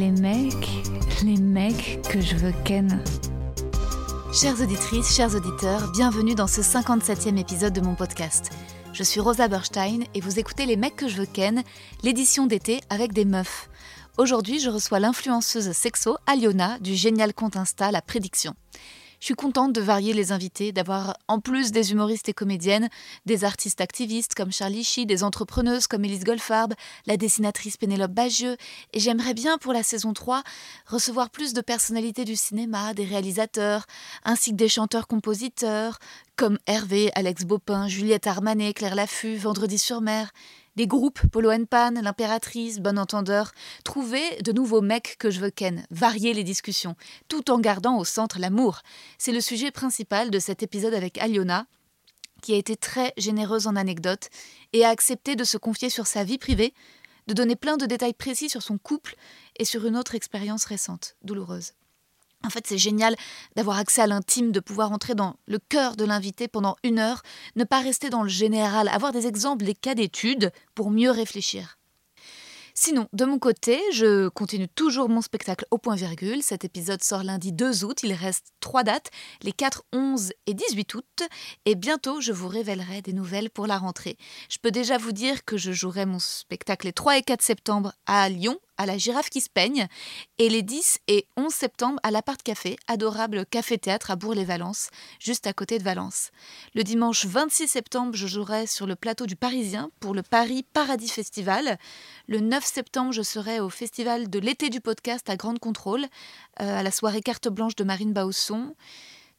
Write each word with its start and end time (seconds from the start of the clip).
Les 0.00 0.12
mecs, 0.12 0.70
les 1.24 1.36
mecs 1.36 2.00
que 2.08 2.22
je 2.22 2.34
veux 2.34 2.54
ken. 2.64 3.04
Chères 4.32 4.58
auditrices, 4.58 5.14
chers 5.14 5.34
auditeurs, 5.34 5.92
bienvenue 5.92 6.34
dans 6.34 6.46
ce 6.46 6.62
57e 6.62 7.36
épisode 7.36 7.74
de 7.74 7.82
mon 7.82 7.94
podcast. 7.94 8.48
Je 8.94 9.02
suis 9.02 9.20
Rosa 9.20 9.46
Berstein 9.46 10.04
et 10.14 10.22
vous 10.22 10.38
écoutez 10.38 10.64
Les 10.64 10.76
mecs 10.76 10.96
que 10.96 11.06
je 11.06 11.18
veux 11.18 11.26
ken, 11.26 11.62
l'édition 12.02 12.46
d'été 12.46 12.80
avec 12.88 13.12
des 13.12 13.26
meufs. 13.26 13.68
Aujourd'hui, 14.16 14.58
je 14.58 14.70
reçois 14.70 15.00
l'influenceuse 15.00 15.70
sexo 15.72 16.16
Aliona 16.26 16.78
du 16.78 16.94
génial 16.94 17.34
compte 17.34 17.56
Insta 17.56 17.92
La 17.92 18.00
Prédiction. 18.00 18.54
Je 19.20 19.26
suis 19.26 19.34
contente 19.34 19.74
de 19.74 19.82
varier 19.82 20.14
les 20.14 20.32
invités, 20.32 20.72
d'avoir 20.72 21.14
en 21.28 21.40
plus 21.40 21.72
des 21.72 21.92
humoristes 21.92 22.30
et 22.30 22.32
comédiennes, 22.32 22.88
des 23.26 23.44
artistes 23.44 23.82
activistes 23.82 24.34
comme 24.34 24.50
Charlie 24.50 24.82
Shee, 24.82 25.04
des 25.04 25.22
entrepreneuses 25.22 25.86
comme 25.86 26.06
Elise 26.06 26.24
Goldfarb, 26.24 26.72
la 27.04 27.18
dessinatrice 27.18 27.76
Pénélope 27.76 28.12
Bagieux, 28.12 28.56
et 28.94 28.98
j'aimerais 28.98 29.34
bien 29.34 29.58
pour 29.58 29.74
la 29.74 29.82
saison 29.82 30.14
3 30.14 30.42
recevoir 30.86 31.28
plus 31.28 31.52
de 31.52 31.60
personnalités 31.60 32.24
du 32.24 32.34
cinéma, 32.34 32.94
des 32.94 33.04
réalisateurs, 33.04 33.84
ainsi 34.24 34.52
que 34.52 34.56
des 34.56 34.70
chanteurs-compositeurs 34.70 35.98
comme 36.36 36.58
Hervé, 36.66 37.10
Alex 37.14 37.44
Bopin, 37.44 37.88
Juliette 37.88 38.26
Armanet, 38.26 38.72
Claire 38.72 38.94
Laffut, 38.94 39.36
Vendredi 39.36 39.76
sur 39.76 40.00
mer, 40.00 40.30
des 40.76 40.86
groupes, 40.86 41.20
Polo 41.28 41.50
Pan, 41.66 41.92
L'Impératrice, 42.02 42.78
Bon 42.78 42.98
Entendeur, 42.98 43.52
trouver 43.84 44.22
de 44.42 44.52
nouveaux 44.52 44.80
mecs 44.80 45.16
que 45.18 45.30
je 45.30 45.40
veux 45.40 45.50
ken, 45.50 45.84
varier 45.90 46.34
les 46.34 46.44
discussions, 46.44 46.96
tout 47.28 47.50
en 47.50 47.58
gardant 47.58 47.98
au 47.98 48.04
centre 48.04 48.38
l'amour. 48.38 48.80
C'est 49.18 49.32
le 49.32 49.40
sujet 49.40 49.70
principal 49.70 50.30
de 50.30 50.38
cet 50.38 50.62
épisode 50.62 50.94
avec 50.94 51.18
Aliona, 51.18 51.66
qui 52.42 52.54
a 52.54 52.56
été 52.56 52.76
très 52.76 53.12
généreuse 53.16 53.66
en 53.66 53.76
anecdotes 53.76 54.28
et 54.72 54.84
a 54.84 54.88
accepté 54.88 55.36
de 55.36 55.44
se 55.44 55.56
confier 55.56 55.90
sur 55.90 56.06
sa 56.06 56.24
vie 56.24 56.38
privée, 56.38 56.74
de 57.26 57.34
donner 57.34 57.56
plein 57.56 57.76
de 57.76 57.86
détails 57.86 58.14
précis 58.14 58.48
sur 58.48 58.62
son 58.62 58.78
couple 58.78 59.14
et 59.58 59.64
sur 59.64 59.86
une 59.86 59.96
autre 59.96 60.14
expérience 60.14 60.64
récente, 60.64 61.16
douloureuse. 61.22 61.72
En 62.44 62.50
fait, 62.50 62.66
c'est 62.66 62.78
génial 62.78 63.16
d'avoir 63.54 63.78
accès 63.78 64.00
à 64.00 64.06
l'intime, 64.06 64.50
de 64.50 64.60
pouvoir 64.60 64.92
entrer 64.92 65.14
dans 65.14 65.36
le 65.46 65.58
cœur 65.58 65.96
de 65.96 66.04
l'invité 66.04 66.48
pendant 66.48 66.76
une 66.82 66.98
heure, 66.98 67.22
ne 67.56 67.64
pas 67.64 67.80
rester 67.80 68.08
dans 68.08 68.22
le 68.22 68.28
général, 68.28 68.88
avoir 68.88 69.12
des 69.12 69.26
exemples, 69.26 69.64
des 69.64 69.74
cas 69.74 69.94
d'études 69.94 70.50
pour 70.74 70.90
mieux 70.90 71.10
réfléchir. 71.10 71.76
Sinon, 72.74 73.08
de 73.12 73.26
mon 73.26 73.38
côté, 73.38 73.78
je 73.92 74.28
continue 74.28 74.68
toujours 74.68 75.10
mon 75.10 75.20
spectacle 75.20 75.66
au 75.70 75.76
point 75.76 75.96
virgule. 75.96 76.42
Cet 76.42 76.64
épisode 76.64 77.02
sort 77.02 77.24
lundi 77.24 77.52
2 77.52 77.84
août. 77.84 77.98
Il 78.02 78.14
reste 78.14 78.54
trois 78.60 78.84
dates, 78.84 79.10
les 79.42 79.52
4, 79.52 79.82
11 79.92 80.32
et 80.46 80.54
18 80.54 80.94
août. 80.94 81.22
Et 81.66 81.74
bientôt, 81.74 82.22
je 82.22 82.32
vous 82.32 82.48
révélerai 82.48 83.02
des 83.02 83.12
nouvelles 83.12 83.50
pour 83.50 83.66
la 83.66 83.76
rentrée. 83.76 84.16
Je 84.48 84.56
peux 84.62 84.70
déjà 84.70 84.96
vous 84.96 85.12
dire 85.12 85.44
que 85.44 85.58
je 85.58 85.72
jouerai 85.72 86.06
mon 86.06 86.18
spectacle 86.18 86.86
les 86.86 86.94
3 86.94 87.18
et 87.18 87.22
4 87.22 87.42
septembre 87.42 87.92
à 88.06 88.28
Lyon, 88.30 88.58
à 88.80 88.86
la 88.86 88.96
Girafe 88.96 89.28
qui 89.28 89.42
se 89.42 89.50
peigne, 89.50 89.88
et 90.38 90.48
les 90.48 90.62
10 90.62 91.00
et 91.06 91.26
11 91.36 91.52
septembre 91.52 92.00
à 92.02 92.10
l'Appart 92.10 92.42
Café, 92.42 92.76
adorable 92.86 93.44
café-théâtre 93.44 94.10
à 94.10 94.16
Bourg-les-Valences, 94.16 94.88
juste 95.18 95.46
à 95.46 95.52
côté 95.52 95.78
de 95.78 95.84
Valence. 95.84 96.30
Le 96.74 96.82
dimanche 96.82 97.26
26 97.26 97.68
septembre, 97.68 98.12
je 98.14 98.26
jouerai 98.26 98.66
sur 98.66 98.86
le 98.86 98.96
plateau 98.96 99.26
du 99.26 99.36
Parisien 99.36 99.90
pour 100.00 100.14
le 100.14 100.22
Paris 100.22 100.64
Paradis 100.72 101.10
Festival. 101.10 101.78
Le 102.26 102.40
9 102.40 102.64
septembre, 102.64 103.12
je 103.12 103.20
serai 103.20 103.60
au 103.60 103.68
Festival 103.68 104.30
de 104.30 104.38
l'été 104.38 104.70
du 104.70 104.80
podcast 104.80 105.28
à 105.28 105.36
Grande 105.36 105.58
Contrôle, 105.58 106.06
euh, 106.62 106.78
à 106.78 106.82
la 106.82 106.90
soirée 106.90 107.20
carte 107.20 107.48
blanche 107.48 107.76
de 107.76 107.84
Marine 107.84 108.14
Bausson 108.14 108.74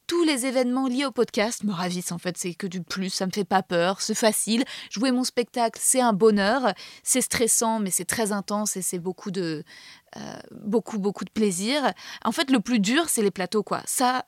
tous 0.08 0.24
les 0.24 0.46
événements 0.46 0.88
liés 0.88 1.06
au 1.06 1.12
podcast 1.12 1.64
me 1.64 1.72
ravissent 1.72 2.12
en 2.12 2.18
fait, 2.18 2.38
c'est 2.38 2.54
que 2.54 2.68
du 2.68 2.82
plus, 2.82 3.10
ça 3.10 3.26
me 3.26 3.32
fait 3.32 3.46
pas 3.46 3.64
peur, 3.64 4.02
c'est 4.02 4.16
facile. 4.16 4.66
Jouer 4.90 5.12
mon 5.12 5.24
spectacle, 5.24 5.80
c'est 5.82 6.02
un 6.02 6.14
bonheur, 6.14 6.74
c'est 7.04 7.22
stressant 7.22 7.80
mais 7.80 7.92
c'est 7.92 8.06
très 8.06 8.32
intense 8.32 8.76
et 8.78 8.82
c'est 8.82 9.00
beaucoup 9.00 9.32
de 9.32 9.64
euh, 10.18 10.40
beaucoup 10.52 11.00
beaucoup 11.00 11.26
de 11.26 11.30
plaisir. 11.30 11.94
En 12.26 12.32
fait, 12.32 12.52
le 12.52 12.60
plus 12.60 12.80
dur, 12.80 13.10
c'est 13.10 13.22
les 13.22 13.32
plateaux 13.32 13.64
quoi. 13.64 13.82
Ça 13.86 14.26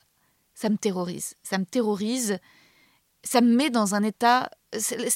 ça 0.53 0.69
me 0.69 0.77
terrorise, 0.77 1.35
ça 1.43 1.57
me 1.57 1.65
terrorise. 1.65 2.37
Ça 3.25 3.39
me 3.39 3.55
met 3.55 3.69
dans 3.69 3.95
un 3.95 4.03
état 4.03 4.49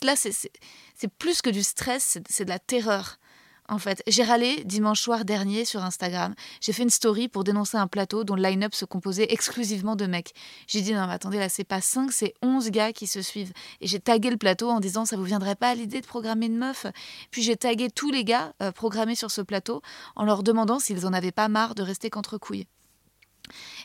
là 0.01 0.15
c'est 0.15 1.07
plus 1.19 1.41
que 1.41 1.49
du 1.49 1.63
stress, 1.63 2.17
c'est 2.29 2.45
de 2.45 2.49
la 2.49 2.59
terreur 2.59 3.19
en 3.67 3.77
fait. 3.77 4.03
J'ai 4.07 4.23
râlé 4.23 4.63
dimanche 4.65 5.01
soir 5.01 5.25
dernier 5.25 5.65
sur 5.65 5.83
Instagram. 5.83 6.33
J'ai 6.61 6.73
fait 6.73 6.83
une 6.83 6.89
story 6.89 7.27
pour 7.27 7.43
dénoncer 7.43 7.77
un 7.77 7.87
plateau 7.87 8.23
dont 8.23 8.35
le 8.35 8.41
line-up 8.41 8.73
se 8.73 8.85
composait 8.85 9.27
exclusivement 9.29 9.95
de 9.95 10.05
mecs. 10.05 10.33
J'ai 10.67 10.81
dit 10.81 10.93
non, 10.93 11.07
mais 11.07 11.13
attendez, 11.13 11.39
là, 11.39 11.49
c'est 11.49 11.63
pas 11.63 11.81
5, 11.81 12.11
c'est 12.11 12.33
11 12.41 12.69
gars 12.71 12.93
qui 12.93 13.07
se 13.07 13.21
suivent. 13.21 13.53
Et 13.81 13.87
j'ai 13.87 13.99
tagué 13.99 14.29
le 14.29 14.37
plateau 14.37 14.69
en 14.69 14.79
disant 14.79 15.05
ça 15.05 15.17
vous 15.17 15.23
viendrait 15.23 15.55
pas 15.55 15.69
à 15.69 15.75
l'idée 15.75 16.01
de 16.01 16.07
programmer 16.07 16.45
une 16.45 16.57
meuf? 16.57 16.85
Puis 17.31 17.41
j'ai 17.43 17.57
tagué 17.57 17.89
tous 17.89 18.11
les 18.11 18.23
gars 18.23 18.53
euh, 18.61 18.71
programmés 18.71 19.15
sur 19.15 19.31
ce 19.31 19.41
plateau 19.41 19.81
en 20.15 20.25
leur 20.25 20.43
demandant 20.43 20.79
s'ils 20.79 21.05
en 21.05 21.13
avaient 21.13 21.31
pas 21.31 21.47
marre 21.47 21.75
de 21.75 21.83
rester 21.83 22.09
qu'entre 22.09 22.37
couilles. 22.37 22.67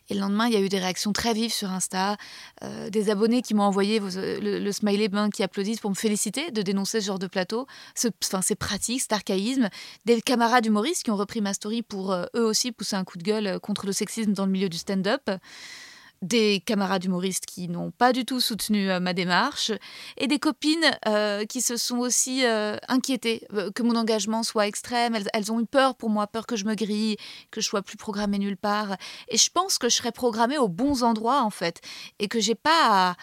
Et 0.09 0.15
le 0.15 0.21
lendemain, 0.21 0.47
il 0.47 0.53
y 0.53 0.57
a 0.57 0.61
eu 0.61 0.69
des 0.69 0.79
réactions 0.79 1.13
très 1.13 1.33
vives 1.35 1.53
sur 1.53 1.71
Insta, 1.71 2.17
euh, 2.63 2.91
des 2.91 3.11
abonnés 3.11 3.43
qui 3.43 3.55
m'ont 3.55 3.63
envoyé 3.63 4.01
le, 4.01 4.73
smiley 4.73 5.09
main 5.09 5.31
qui 5.31 5.43
applaudissent 5.43 5.81
pour 5.81 5.91
me 5.91 5.95
féliciter 5.95 6.51
de 6.51 6.63
dénoncer 6.63 7.01
ce 7.01 7.07
genre 7.07 7.19
de 7.19 7.27
plateau. 7.27 7.67
Ce, 7.95 8.09
enfin, 8.25 8.43
c'est 8.43 8.55
pratique, 8.55 9.01
cet 9.01 9.13
archaïsme. 9.13 9.69
Des 10.05 10.21
camarades 10.21 10.67
humoristes 10.67 11.05
qui 11.05 11.11
ont 11.11 11.17
repris 11.17 11.41
ma 11.41 11.55
story 11.55 11.83
pour 11.83 12.13
euh, 12.13 12.27
eux 12.37 12.45
aussi 12.45 12.73
pousser 12.73 12.97
un 12.97 13.05
coup 13.05 13.19
de 13.19 13.23
gueule 13.23 13.61
contre 13.61 13.87
le 13.87 13.93
sexisme 13.93 14.33
dans 14.33 14.47
le 14.47 14.53
milieu 14.53 14.69
du 14.69 14.79
stand-up 14.79 15.31
des 16.23 16.63
camarades 16.65 17.05
humoristes 17.05 17.47
qui 17.47 17.69
n'ont 17.69 17.91
pas 17.91 18.13
du 18.13 18.25
tout 18.25 18.41
soutenu 18.41 18.91
euh, 18.91 19.01
ma 19.01 19.13
démarche 19.13 19.73
et 20.17 20.29
des 20.29 20.39
copines 20.39 20.91
euh, 21.09 21.45
qui 21.45 21.61
se 21.61 21.77
sont 21.77 21.99
aussi 21.99 22.47
euh, 22.47 22.77
inquiétées 22.89 23.47
que 23.75 23.83
mon 23.83 23.97
engagement 23.97 24.45
soit 24.45 24.69
extrême. 24.69 25.17
Elles, 25.33 25.53
ont 25.53 25.61
eu 25.61 25.67
peur 25.67 25.97
pour 25.97 26.11
moi, 26.11 26.29
peur 26.29 26.47
que 26.47 26.57
je 26.57 26.65
me 26.65 26.75
grille, 26.75 27.17
que 27.51 27.61
je 27.61 27.67
sois 27.67 27.83
plus 27.83 27.97
programmée 27.97 28.39
nulle 28.39 28.57
part. 28.57 28.97
Et 29.29 29.37
je 29.37 29.51
pense 29.51 29.79
que 29.79 29.89
je 29.89 29.97
serais 29.97 30.13
programmée 30.13 30.59
aux 30.59 30.69
bons 30.69 31.03
endroits 31.03 31.43
en 31.43 31.51
fait 31.51 31.81
et 32.21 32.29
que 32.29 32.41
j'ai 32.41 32.55
pas 32.55 33.11
à, 33.11 33.17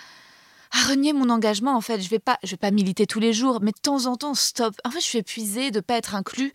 renier 0.89 1.13
mon 1.13 1.29
engagement 1.29 1.75
en 1.75 1.81
fait. 1.81 2.01
Je 2.01 2.09
vais 2.09 2.19
pas, 2.19 2.37
je 2.43 2.51
vais 2.51 2.57
pas 2.57 2.71
militer 2.71 3.07
tous 3.07 3.19
les 3.19 3.33
jours, 3.33 3.59
mais 3.61 3.71
de 3.71 3.79
temps 3.81 4.05
en 4.07 4.17
temps, 4.17 4.35
stop. 4.35 4.75
En 4.83 4.91
fait, 4.91 4.99
je 4.99 5.05
suis 5.05 5.19
épuisée 5.19 5.71
de 5.71 5.79
pas 5.79 5.95
être 5.95 6.15
inclus. 6.15 6.53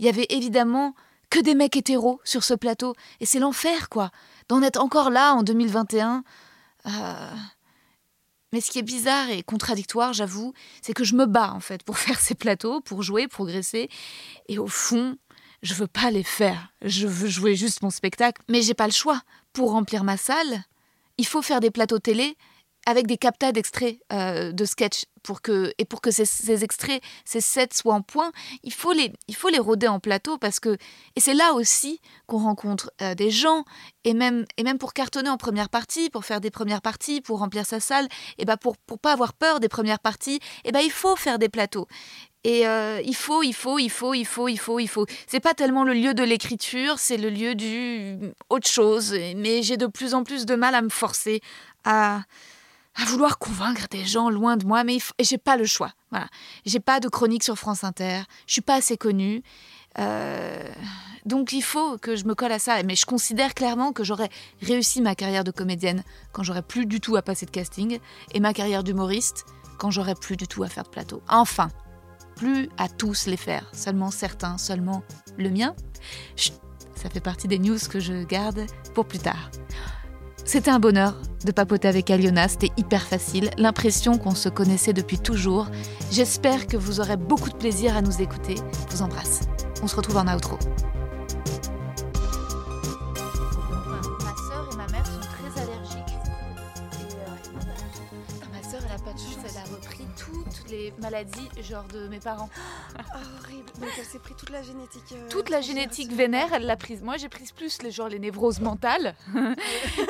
Il 0.00 0.06
y 0.06 0.08
avait 0.08 0.26
évidemment 0.30 0.94
que 1.30 1.40
des 1.40 1.54
mecs 1.54 1.76
hétéros 1.76 2.20
sur 2.24 2.44
ce 2.44 2.54
plateau 2.54 2.94
et 3.20 3.26
c'est 3.26 3.38
l'enfer 3.38 3.88
quoi 3.88 4.10
d'en 4.48 4.62
être 4.62 4.80
encore 4.80 5.10
là 5.10 5.34
en 5.34 5.42
2021. 5.42 6.24
Euh, 6.86 7.30
mais 8.52 8.60
ce 8.60 8.70
qui 8.70 8.78
est 8.78 8.82
bizarre 8.82 9.30
et 9.30 9.42
contradictoire, 9.42 10.12
j'avoue, 10.12 10.52
c'est 10.82 10.92
que 10.92 11.04
je 11.04 11.14
me 11.14 11.26
bats 11.26 11.52
en 11.52 11.60
fait 11.60 11.82
pour 11.82 11.98
faire 11.98 12.20
ces 12.20 12.34
plateaux, 12.34 12.80
pour 12.80 13.02
jouer, 13.02 13.26
progresser. 13.28 13.88
Et 14.48 14.58
au 14.58 14.66
fond, 14.66 15.16
je 15.62 15.74
veux 15.74 15.86
pas 15.86 16.10
les 16.10 16.22
faire. 16.22 16.72
Je 16.82 17.06
veux 17.06 17.28
jouer 17.28 17.56
juste 17.56 17.82
mon 17.82 17.90
spectacle, 17.90 18.42
mais 18.48 18.62
j'ai 18.62 18.74
pas 18.74 18.86
le 18.86 18.92
choix. 18.92 19.20
Pour 19.52 19.70
remplir 19.70 20.04
ma 20.04 20.16
salle, 20.16 20.64
il 21.16 21.26
faut 21.26 21.42
faire 21.42 21.60
des 21.60 21.70
plateaux 21.70 21.98
télé 21.98 22.36
avec 22.86 23.06
des 23.06 23.16
captas 23.16 23.52
d'extraits 23.52 23.98
euh, 24.12 24.52
de 24.52 24.64
sketch 24.64 25.04
pour 25.22 25.40
que 25.40 25.72
et 25.78 25.84
pour 25.84 26.00
que 26.00 26.10
ces, 26.10 26.64
extraits, 26.64 27.02
ces 27.24 27.40
sets 27.40 27.68
soient 27.72 27.94
en 27.94 28.02
point, 28.02 28.30
il 28.62 28.72
faut 28.72 28.92
les 28.92 29.12
il 29.28 29.34
faut 29.34 29.48
les 29.48 29.58
roder 29.58 29.88
en 29.88 30.00
plateau 30.00 30.38
parce 30.38 30.60
que 30.60 30.76
et 31.16 31.20
c'est 31.20 31.34
là 31.34 31.54
aussi 31.54 32.00
qu'on 32.26 32.38
rencontre 32.38 32.90
euh, 33.00 33.14
des 33.14 33.30
gens 33.30 33.64
et 34.04 34.14
même 34.14 34.44
et 34.56 34.62
même 34.62 34.78
pour 34.78 34.92
cartonner 34.92 35.30
en 35.30 35.38
première 35.38 35.70
partie, 35.70 36.10
pour 36.10 36.24
faire 36.24 36.40
des 36.40 36.50
premières 36.50 36.82
parties, 36.82 37.20
pour 37.20 37.38
remplir 37.38 37.64
sa 37.64 37.80
salle, 37.80 38.08
et 38.38 38.44
ben 38.44 38.56
pour 38.56 38.76
pour 38.76 38.98
pas 38.98 39.12
avoir 39.12 39.32
peur 39.32 39.60
des 39.60 39.68
premières 39.68 40.00
parties, 40.00 40.40
et 40.64 40.72
ben 40.72 40.80
il 40.80 40.92
faut 40.92 41.16
faire 41.16 41.38
des 41.38 41.48
plateaux. 41.48 41.86
Et 42.46 42.68
euh, 42.68 43.00
il 43.02 43.16
faut, 43.16 43.42
il 43.42 43.54
faut, 43.54 43.78
il 43.78 43.88
faut, 43.88 44.12
il 44.12 44.26
faut, 44.26 44.48
il 44.48 44.58
faut, 44.58 44.78
il 44.78 44.86
faut. 44.86 45.06
C'est 45.26 45.40
pas 45.40 45.54
tellement 45.54 45.82
le 45.82 45.94
lieu 45.94 46.12
de 46.12 46.22
l'écriture, 46.22 46.98
c'est 46.98 47.16
le 47.16 47.30
lieu 47.30 47.54
du 47.54 48.18
autre 48.50 48.68
chose. 48.68 49.16
Mais 49.36 49.62
j'ai 49.62 49.78
de 49.78 49.86
plus 49.86 50.12
en 50.12 50.24
plus 50.24 50.44
de 50.44 50.54
mal 50.54 50.74
à 50.74 50.82
me 50.82 50.90
forcer 50.90 51.40
à 51.84 52.20
à 52.94 53.04
vouloir 53.06 53.38
convaincre 53.38 53.86
des 53.90 54.04
gens 54.04 54.30
loin 54.30 54.56
de 54.56 54.64
moi, 54.66 54.84
mais 54.84 54.98
j'ai 55.20 55.38
pas 55.38 55.56
le 55.56 55.64
choix. 55.64 55.92
Voilà, 56.10 56.28
j'ai 56.64 56.80
pas 56.80 57.00
de 57.00 57.08
chronique 57.08 57.42
sur 57.42 57.56
France 57.56 57.84
Inter, 57.84 58.22
je 58.46 58.52
suis 58.52 58.62
pas 58.62 58.76
assez 58.76 58.96
connue, 58.96 59.42
euh, 59.98 60.68
donc 61.24 61.52
il 61.52 61.62
faut 61.62 61.98
que 61.98 62.16
je 62.16 62.24
me 62.24 62.34
colle 62.34 62.52
à 62.52 62.58
ça. 62.58 62.82
Mais 62.82 62.96
je 62.96 63.06
considère 63.06 63.54
clairement 63.54 63.92
que 63.92 64.04
j'aurais 64.04 64.30
réussi 64.62 65.00
ma 65.00 65.14
carrière 65.14 65.44
de 65.44 65.50
comédienne 65.50 66.04
quand 66.32 66.42
j'aurais 66.42 66.62
plus 66.62 66.86
du 66.86 67.00
tout 67.00 67.16
à 67.16 67.22
passer 67.22 67.46
de 67.46 67.50
casting, 67.50 67.98
et 68.32 68.40
ma 68.40 68.52
carrière 68.52 68.84
d'humoriste 68.84 69.44
quand 69.78 69.90
j'aurais 69.90 70.14
plus 70.14 70.36
du 70.36 70.46
tout 70.46 70.62
à 70.62 70.68
faire 70.68 70.84
de 70.84 70.88
plateau. 70.88 71.22
Enfin, 71.28 71.68
plus 72.36 72.68
à 72.78 72.88
tous 72.88 73.26
les 73.26 73.36
faire, 73.36 73.68
seulement 73.72 74.10
certains, 74.10 74.58
seulement 74.58 75.02
le 75.36 75.50
mien 75.50 75.74
ça 77.04 77.10
fait 77.10 77.20
partie 77.20 77.48
des 77.48 77.58
news 77.58 77.78
que 77.90 78.00
je 78.00 78.24
garde 78.24 78.66
pour 78.94 79.06
plus 79.06 79.18
tard. 79.18 79.50
C'était 80.44 80.70
un 80.70 80.78
bonheur 80.78 81.14
de 81.46 81.52
papoter 81.52 81.88
avec 81.88 82.10
Aliona, 82.10 82.48
c'était 82.48 82.70
hyper 82.76 83.02
facile, 83.02 83.50
l'impression 83.56 84.18
qu'on 84.18 84.34
se 84.34 84.48
connaissait 84.48 84.92
depuis 84.92 85.18
toujours. 85.18 85.68
J'espère 86.10 86.66
que 86.66 86.76
vous 86.76 87.00
aurez 87.00 87.16
beaucoup 87.16 87.48
de 87.48 87.56
plaisir 87.56 87.96
à 87.96 88.02
nous 88.02 88.20
écouter. 88.20 88.56
Je 88.56 88.96
vous 88.96 89.02
embrasse. 89.02 89.40
On 89.82 89.86
se 89.86 89.96
retrouve 89.96 90.18
en 90.18 90.34
outro. 90.34 90.58
Maladies 100.98 101.48
genre 101.62 101.84
de 101.84 102.08
mes 102.08 102.20
parents. 102.20 102.50
Ah, 102.98 103.04
horrible. 103.40 103.70
Donc 103.80 103.90
elle 103.98 104.04
s'est 104.04 104.18
pris 104.18 104.34
toute 104.34 104.50
la 104.50 104.62
génétique. 104.62 105.02
euh, 105.12 105.28
Toute 105.28 105.48
la 105.48 105.60
génétique 105.60 106.12
vénère, 106.12 106.52
elle 106.52 106.66
l'a 106.66 106.76
prise. 106.76 107.02
Moi, 107.02 107.16
j'ai 107.16 107.28
prise 107.28 107.52
plus 107.52 107.82
les 107.82 107.90
genre 107.90 108.08
les 108.08 108.18
névroses 108.18 108.60
mentales. 108.60 109.14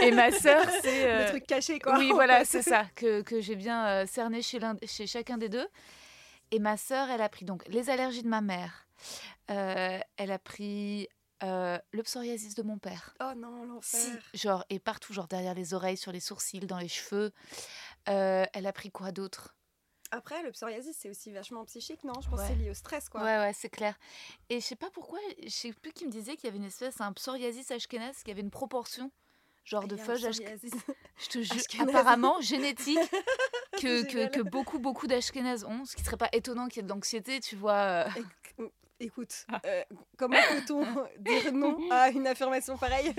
et 0.03 0.11
ma 0.13 0.31
sœur, 0.31 0.65
c'est 0.83 1.05
Le 1.05 1.11
euh, 1.11 1.29
truc 1.31 1.47
caché, 1.47 1.79
quoi. 1.79 1.99
oui, 1.99 2.11
voilà, 2.13 2.45
c'est 2.47 2.63
ça 2.63 2.85
que, 2.95 3.23
que 3.23 3.41
j'ai 3.41 3.57
bien 3.57 3.87
euh, 3.87 4.07
cerné 4.07 4.43
chez, 4.43 4.59
l'un- 4.59 4.77
chez 4.87 5.07
chacun 5.07 5.39
des 5.39 5.49
deux. 5.49 5.67
Et 6.51 6.59
ma 6.59 6.77
sœur, 6.77 7.11
elle 7.11 7.23
a 7.23 7.29
pris 7.29 7.45
donc 7.45 7.63
les 7.69 7.91
allergies 7.91 8.23
de 8.23 8.29
ma 8.29 8.41
mère. 8.41 8.87
Euh, 9.51 9.99
elle 10.17 10.31
a 10.31 10.39
pris 10.39 11.09
euh, 11.43 11.79
le 11.91 12.03
psoriasis 12.03 12.55
de 12.55 12.63
mon 12.63 12.79
père. 12.79 13.15
Oh 13.21 13.33
non, 13.37 13.65
l'enfer. 13.65 14.01
Si, 14.33 14.39
genre 14.39 14.65
et 14.71 14.79
partout, 14.79 15.13
genre 15.13 15.27
derrière 15.27 15.55
les 15.55 15.75
oreilles, 15.75 15.97
sur 15.97 16.13
les 16.13 16.21
sourcils, 16.21 16.61
dans 16.61 16.79
les 16.79 16.89
cheveux. 16.89 17.33
Euh, 18.09 18.45
elle 18.53 18.67
a 18.67 18.73
pris 18.73 18.91
quoi 18.91 19.11
d'autre? 19.11 19.57
Après, 20.17 20.43
le 20.45 20.53
psoriasis, 20.53 20.97
c'est 20.97 21.11
aussi 21.11 21.33
vachement 21.33 21.65
psychique, 21.65 22.05
non? 22.05 22.13
Je 22.23 22.29
pense 22.29 22.39
Ouais. 22.39 22.47
que 22.47 22.53
c'est 22.53 22.59
lié 22.61 22.71
au 22.71 22.75
stress, 22.75 23.09
quoi. 23.09 23.21
Ouais, 23.23 23.39
ouais, 23.39 23.53
c'est 23.53 23.69
clair. 23.69 23.99
Et 24.49 24.61
je 24.61 24.65
sais 24.65 24.77
pas 24.77 24.89
pourquoi, 24.91 25.19
je 25.43 25.49
sais 25.49 25.73
plus 25.73 25.93
qui 25.93 26.07
me 26.07 26.11
disait 26.13 26.37
qu'il 26.37 26.45
y 26.45 26.49
avait 26.49 26.59
une 26.59 26.65
espèce, 26.65 27.01
un 27.01 27.13
psoriasis 27.13 27.71
ashkénaze, 27.73 28.23
qui 28.23 28.31
avait 28.31 28.43
une 28.43 28.51
proportion, 28.53 29.11
genre 29.65 29.89
de 29.89 29.97
Il 29.97 29.99
y 29.99 30.01
a 30.01 30.05
un 30.05 30.07
feuilles 30.07 30.23
ashk- 30.25 30.31
psoriasis. 30.43 30.73
Je 31.19 31.29
te 31.29 31.43
jure, 31.43 31.63
apparemment 31.89 32.41
génétique 32.41 32.99
que, 33.81 34.29
que, 34.29 34.43
beaucoup, 34.43 34.79
beaucoup 34.79 35.07
d'ashkénazes 35.09 35.65
ont, 35.65 35.85
ce 35.85 35.97
qui 35.97 36.05
serait 36.05 36.17
pas 36.17 36.29
étonnant 36.33 36.69
qu'il 36.69 36.77
y 36.77 36.81
ait 36.81 36.89
de 36.89 36.89
l'anxiété, 36.93 37.41
tu 37.41 37.57
vois. 37.57 37.73
euh. 37.75 38.09
Éc- 38.61 38.71
Écoute, 39.01 39.45
Ah. 39.53 39.61
euh, 39.67 39.83
comment 40.17 40.37
peut-on 40.49 40.85
dire 41.19 41.53
non 41.53 41.77
à 41.91 42.11
une 42.11 42.29
affirmation 42.29 42.79
pareille? 42.79 43.13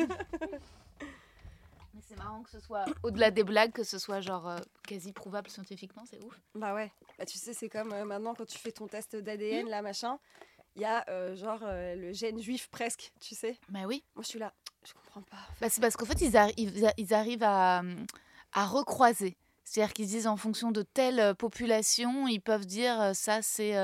C'est 2.08 2.16
marrant 2.16 2.44
que 2.44 2.50
ce 2.50 2.60
soit 2.60 2.86
au-delà 3.04 3.32
des 3.32 3.44
blagues, 3.44 3.72
que 3.72 3.84
ce 3.84 3.98
soit 4.00 4.22
genre 4.22 4.48
euh, 4.48 4.60
quasi 4.88 5.12
prouvable 5.12 5.50
scientifiquement, 5.50 6.04
c'est 6.10 6.20
ouf. 6.24 6.40
Bah 6.54 6.74
ouais. 6.76 6.92
Bah, 7.18 7.26
tu 7.26 7.38
sais, 7.38 7.54
c'est 7.54 7.70
comme 7.70 7.92
euh, 7.94 8.06
maintenant 8.06 8.34
quand 8.36 8.46
tu 8.46 8.58
fais 8.58 8.72
ton 8.72 8.88
test 8.88 9.16
Mmh. 9.16 9.22
d'ADN, 9.22 9.70
là, 9.70 9.82
machin, 9.82 10.20
il 10.76 10.82
y 10.82 10.86
a 10.86 11.04
euh, 11.10 11.36
genre 11.36 11.60
le 11.64 12.12
gène 12.14 12.40
juif 12.42 12.68
presque, 12.70 13.12
tu 13.20 13.34
sais. 13.36 13.58
Bah 13.70 13.82
oui. 13.88 14.04
Moi, 14.16 14.24
je 14.24 14.28
suis 14.30 14.40
là, 14.40 14.54
je 14.86 14.94
comprends 14.94 15.22
pas. 15.24 15.38
Bah, 15.62 15.68
c'est 15.70 15.82
parce 15.82 15.96
qu'en 15.98 16.06
fait, 16.06 16.22
ils, 16.22 16.34
arri- 16.34 16.54
ils, 16.58 16.92
ils 16.98 17.14
arrivent 17.14 17.44
à, 17.44 17.82
à 18.54 18.66
recroiser. 18.66 19.38
C'est-à-dire 19.64 19.94
qu'ils 19.94 20.08
disent 20.08 20.28
en 20.28 20.38
fonction 20.38 20.72
de 20.72 20.84
telle 20.84 21.34
population, 21.36 22.28
ils 22.28 22.40
peuvent 22.42 22.68
dire 22.68 23.16
ça, 23.16 23.42
c'est 23.42 23.76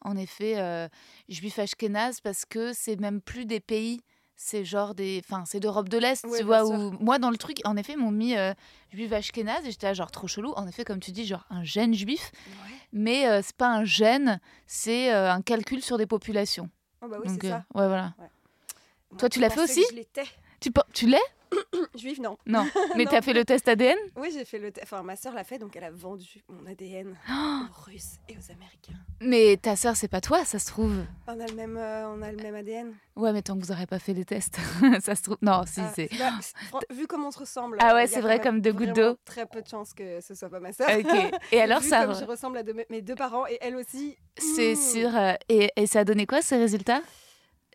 en 0.00 0.16
effet 0.16 0.88
juif 1.28 1.58
ashkénaze 1.58 2.20
parce 2.22 2.46
que 2.46 2.72
c'est 2.72 2.96
même 2.98 3.20
plus 3.20 3.44
des 3.44 3.60
pays. 3.60 4.00
C'est 4.36 4.64
genre 4.64 4.94
des. 4.94 5.22
Enfin, 5.24 5.44
c'est 5.46 5.60
d'Europe 5.60 5.88
de 5.88 5.96
l'Est, 5.98 6.24
Ouais, 6.26 6.38
tu 6.38 6.44
vois. 6.44 6.64
Où, 6.66 6.90
moi, 7.00 7.18
dans 7.18 7.30
le 7.30 7.36
truc, 7.36 7.60
en 7.64 7.76
effet, 7.76 7.92
ils 7.92 7.98
m'ont 7.98 8.10
mis 8.10 8.36
euh, 8.36 8.52
juif 8.92 9.12
ashkénaze 9.12 9.64
et 9.64 9.70
j'étais 9.70 9.86
là, 9.86 9.94
genre 9.94 10.10
trop 10.10 10.26
chelou. 10.26 10.52
En 10.56 10.66
effet, 10.66 10.84
comme 10.84 10.98
tu 11.00 11.12
dis, 11.12 11.24
genre 11.24 11.44
un 11.50 11.62
gène 11.62 11.94
juif, 11.94 12.32
Ouais. 12.48 12.74
mais 12.92 13.28
euh, 13.28 13.40
c'est 13.42 13.54
pas 13.56 13.68
un 13.68 13.84
gène, 13.84 14.40
c'est 14.66 15.12
euh, 15.14 15.30
un 15.32 15.40
calcul 15.40 15.82
sur 15.82 15.98
des 15.98 16.06
populations. 16.06 16.68
Oh 17.00 17.06
bah 17.08 17.18
oui, 17.22 17.28
Donc, 17.28 17.38
c'est 17.42 17.48
euh, 17.48 17.50
ça. 17.50 17.64
ouais, 17.74 17.86
voilà. 17.86 18.14
Moi, 18.18 19.18
Toi, 19.18 19.28
tu 19.28 19.38
l'as 19.40 19.50
fait 19.50 19.60
aussi 19.60 19.84
Je 19.90 19.94
l'étais. 19.96 20.24
Tu, 20.60 20.70
tu 20.92 21.06
l'es? 21.06 21.18
Juif, 21.94 22.18
non. 22.20 22.36
Non. 22.46 22.66
Mais 22.96 23.04
t'as 23.06 23.22
fait 23.22 23.32
le 23.32 23.44
test 23.44 23.68
ADN 23.68 23.96
Oui, 24.16 24.30
j'ai 24.32 24.44
fait 24.44 24.58
le. 24.58 24.72
te- 24.72 24.80
Enfin, 24.82 25.02
ma 25.02 25.16
sœur 25.16 25.34
l'a 25.34 25.44
fait, 25.44 25.58
donc 25.58 25.76
elle 25.76 25.84
a 25.84 25.90
vendu 25.90 26.42
mon 26.48 26.66
ADN 26.70 27.16
Oh 27.30 27.60
aux 27.70 27.82
Russes 27.90 28.18
et 28.28 28.32
aux 28.34 28.52
Américains. 28.52 28.98
Mais 29.20 29.56
ta 29.60 29.76
sœur, 29.76 29.96
c'est 29.96 30.08
pas 30.08 30.20
toi, 30.20 30.44
ça 30.44 30.58
se 30.58 30.66
trouve. 30.66 30.94
On 31.26 31.40
a 31.40 31.46
le 31.46 31.54
même, 31.54 31.76
euh, 31.76 32.08
on 32.08 32.20
a 32.22 32.30
le 32.32 32.36
même 32.42 32.54
ADN. 32.54 32.94
Ouais, 33.16 33.32
mais 33.32 33.42
tant 33.42 33.56
que 33.58 33.64
vous 33.64 33.72
n'aurez 33.72 33.86
pas 33.86 33.98
fait 33.98 34.12
les 34.12 34.24
tests, 34.24 34.58
ça 35.00 35.14
se 35.14 35.22
trouve. 35.22 35.36
Non, 35.42 35.62
si, 35.66 35.80
Ah, 35.80 35.92
c'est. 35.94 36.08
bah, 36.18 36.30
vu 36.94 37.06
comment 37.06 37.28
on 37.28 37.30
se 37.30 37.38
ressemble. 37.38 37.78
Ah 37.80 37.92
euh, 37.92 37.94
ouais, 37.94 38.02
a 38.02 38.06
c'est 38.06 38.20
vrai, 38.20 38.40
comme 38.40 38.60
deux 38.60 38.72
gouttes 38.72 38.92
d'eau. 38.94 39.16
Très 39.24 39.46
peu 39.46 39.62
de 39.62 39.68
chances 39.68 39.94
que 39.94 40.20
ce 40.20 40.34
soit 40.34 40.50
pas 40.50 40.60
ma 40.60 40.72
sœur. 40.72 40.88
Ok. 40.98 41.32
Et 41.52 41.60
alors, 41.60 41.80
vu 41.80 41.88
ça. 41.88 42.04
comme 42.06 42.14
je 42.18 42.24
ressemble 42.24 42.58
à 42.58 42.62
mes 42.90 43.02
deux 43.02 43.14
parents 43.14 43.46
et 43.46 43.58
elle 43.60 43.76
aussi. 43.76 44.16
C'est 44.36 44.72
hmm, 44.74 44.76
sûr. 44.76 45.16
euh, 45.16 45.32
Et, 45.48 45.70
et 45.76 45.86
ça 45.86 46.00
a 46.00 46.04
donné 46.04 46.26
quoi, 46.26 46.42
ces 46.42 46.56
résultats? 46.56 47.00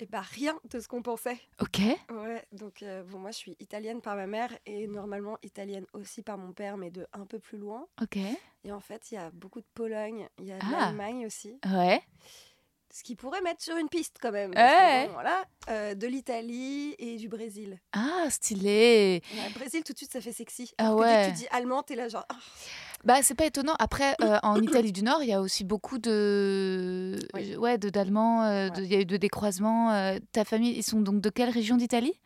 Et 0.02 0.06
bah 0.06 0.22
rien 0.22 0.58
de 0.70 0.80
ce 0.80 0.88
qu'on 0.88 1.02
pensait. 1.02 1.38
Ok. 1.60 1.82
Ouais, 2.12 2.46
donc 2.54 2.84
euh, 2.84 3.04
bon, 3.04 3.20
moi 3.20 3.32
je 3.32 3.38
suis 3.38 3.58
italienne 3.60 4.00
par 4.02 4.16
ma 4.16 4.28
mère 4.28 4.58
et 4.66 4.88
normalement 4.88 5.38
italienne 5.44 5.86
aussi 5.94 6.22
par 6.24 6.38
mon 6.38 6.54
père, 6.54 6.78
mais 6.78 6.90
de 6.90 7.06
un 7.12 7.26
peu 7.26 7.38
plus 7.40 7.58
loin. 7.58 7.86
Ok. 8.02 8.18
Et 8.64 8.72
en 8.72 8.80
fait, 8.80 9.12
il 9.12 9.16
y 9.16 9.18
a 9.18 9.30
beaucoup 9.32 9.60
de 9.60 9.68
Pologne, 9.74 10.28
il 10.40 10.46
y 10.46 10.52
a 10.54 10.58
de 10.58 10.64
Ah. 10.66 10.86
l'Allemagne 10.86 11.26
aussi. 11.26 11.60
Ouais. 11.66 12.02
Ce 12.92 13.04
qui 13.04 13.16
pourrait 13.16 13.42
mettre 13.42 13.62
sur 13.62 13.78
une 13.78 13.88
piste 13.88 14.18
quand 14.20 14.32
même. 14.32 14.50
Ouais. 14.56 15.06
bon, 15.08 15.14
voilà, 15.14 15.44
euh, 15.70 15.94
de 15.94 16.08
l'Italie 16.08 16.96
et 16.98 17.18
du 17.18 17.28
Brésil. 17.30 17.80
Ah, 17.94 18.26
stylé. 18.30 19.22
Ouais, 19.36 19.50
Brésil, 19.54 19.84
tout 19.84 19.94
de 19.94 19.98
suite, 20.00 20.12
ça 20.12 20.22
fait 20.22 20.32
sexy. 20.34 20.72
Ah 20.80 20.88
Alors 20.88 20.98
que 21.00 21.04
dès 21.06 21.10
ouais. 21.12 21.26
que 21.28 21.30
tu 21.32 21.38
dis 21.38 21.48
allemand, 21.52 21.84
t'es 21.84 21.96
là 21.96 22.08
genre. 22.08 22.26
ah, 22.30 22.36
Bah, 23.04 23.22
c'est 23.22 23.36
pas 23.36 23.46
étonnant. 23.46 23.76
Après, 23.78 24.16
euh, 24.24 24.40
en 24.42 24.56
Italie 24.62 24.92
du 24.92 25.04
Nord, 25.04 25.22
il 25.22 25.30
y 25.30 25.34
a 25.34 25.40
aussi 25.42 25.64
beaucoup 25.64 26.00
de. 26.00 27.20
Oui. 27.36 27.56
Ouais, 27.58 27.78
de- 27.78 27.90
d'Allemands. 27.90 28.44
euh, 28.46 28.70
Il 28.78 28.86
y 28.92 28.96
a 28.96 29.00
eu 29.02 29.06
de 29.06 29.18
décroisements. 29.18 29.92
euh, 29.92 30.18
ta 30.32 30.44
famille, 30.44 30.74
ils 30.76 30.84
sont 30.84 31.02
donc 31.02 31.22
de 31.22 31.30
quelle 31.30 31.50
région 31.52 31.78
d'Italie? 31.78 32.20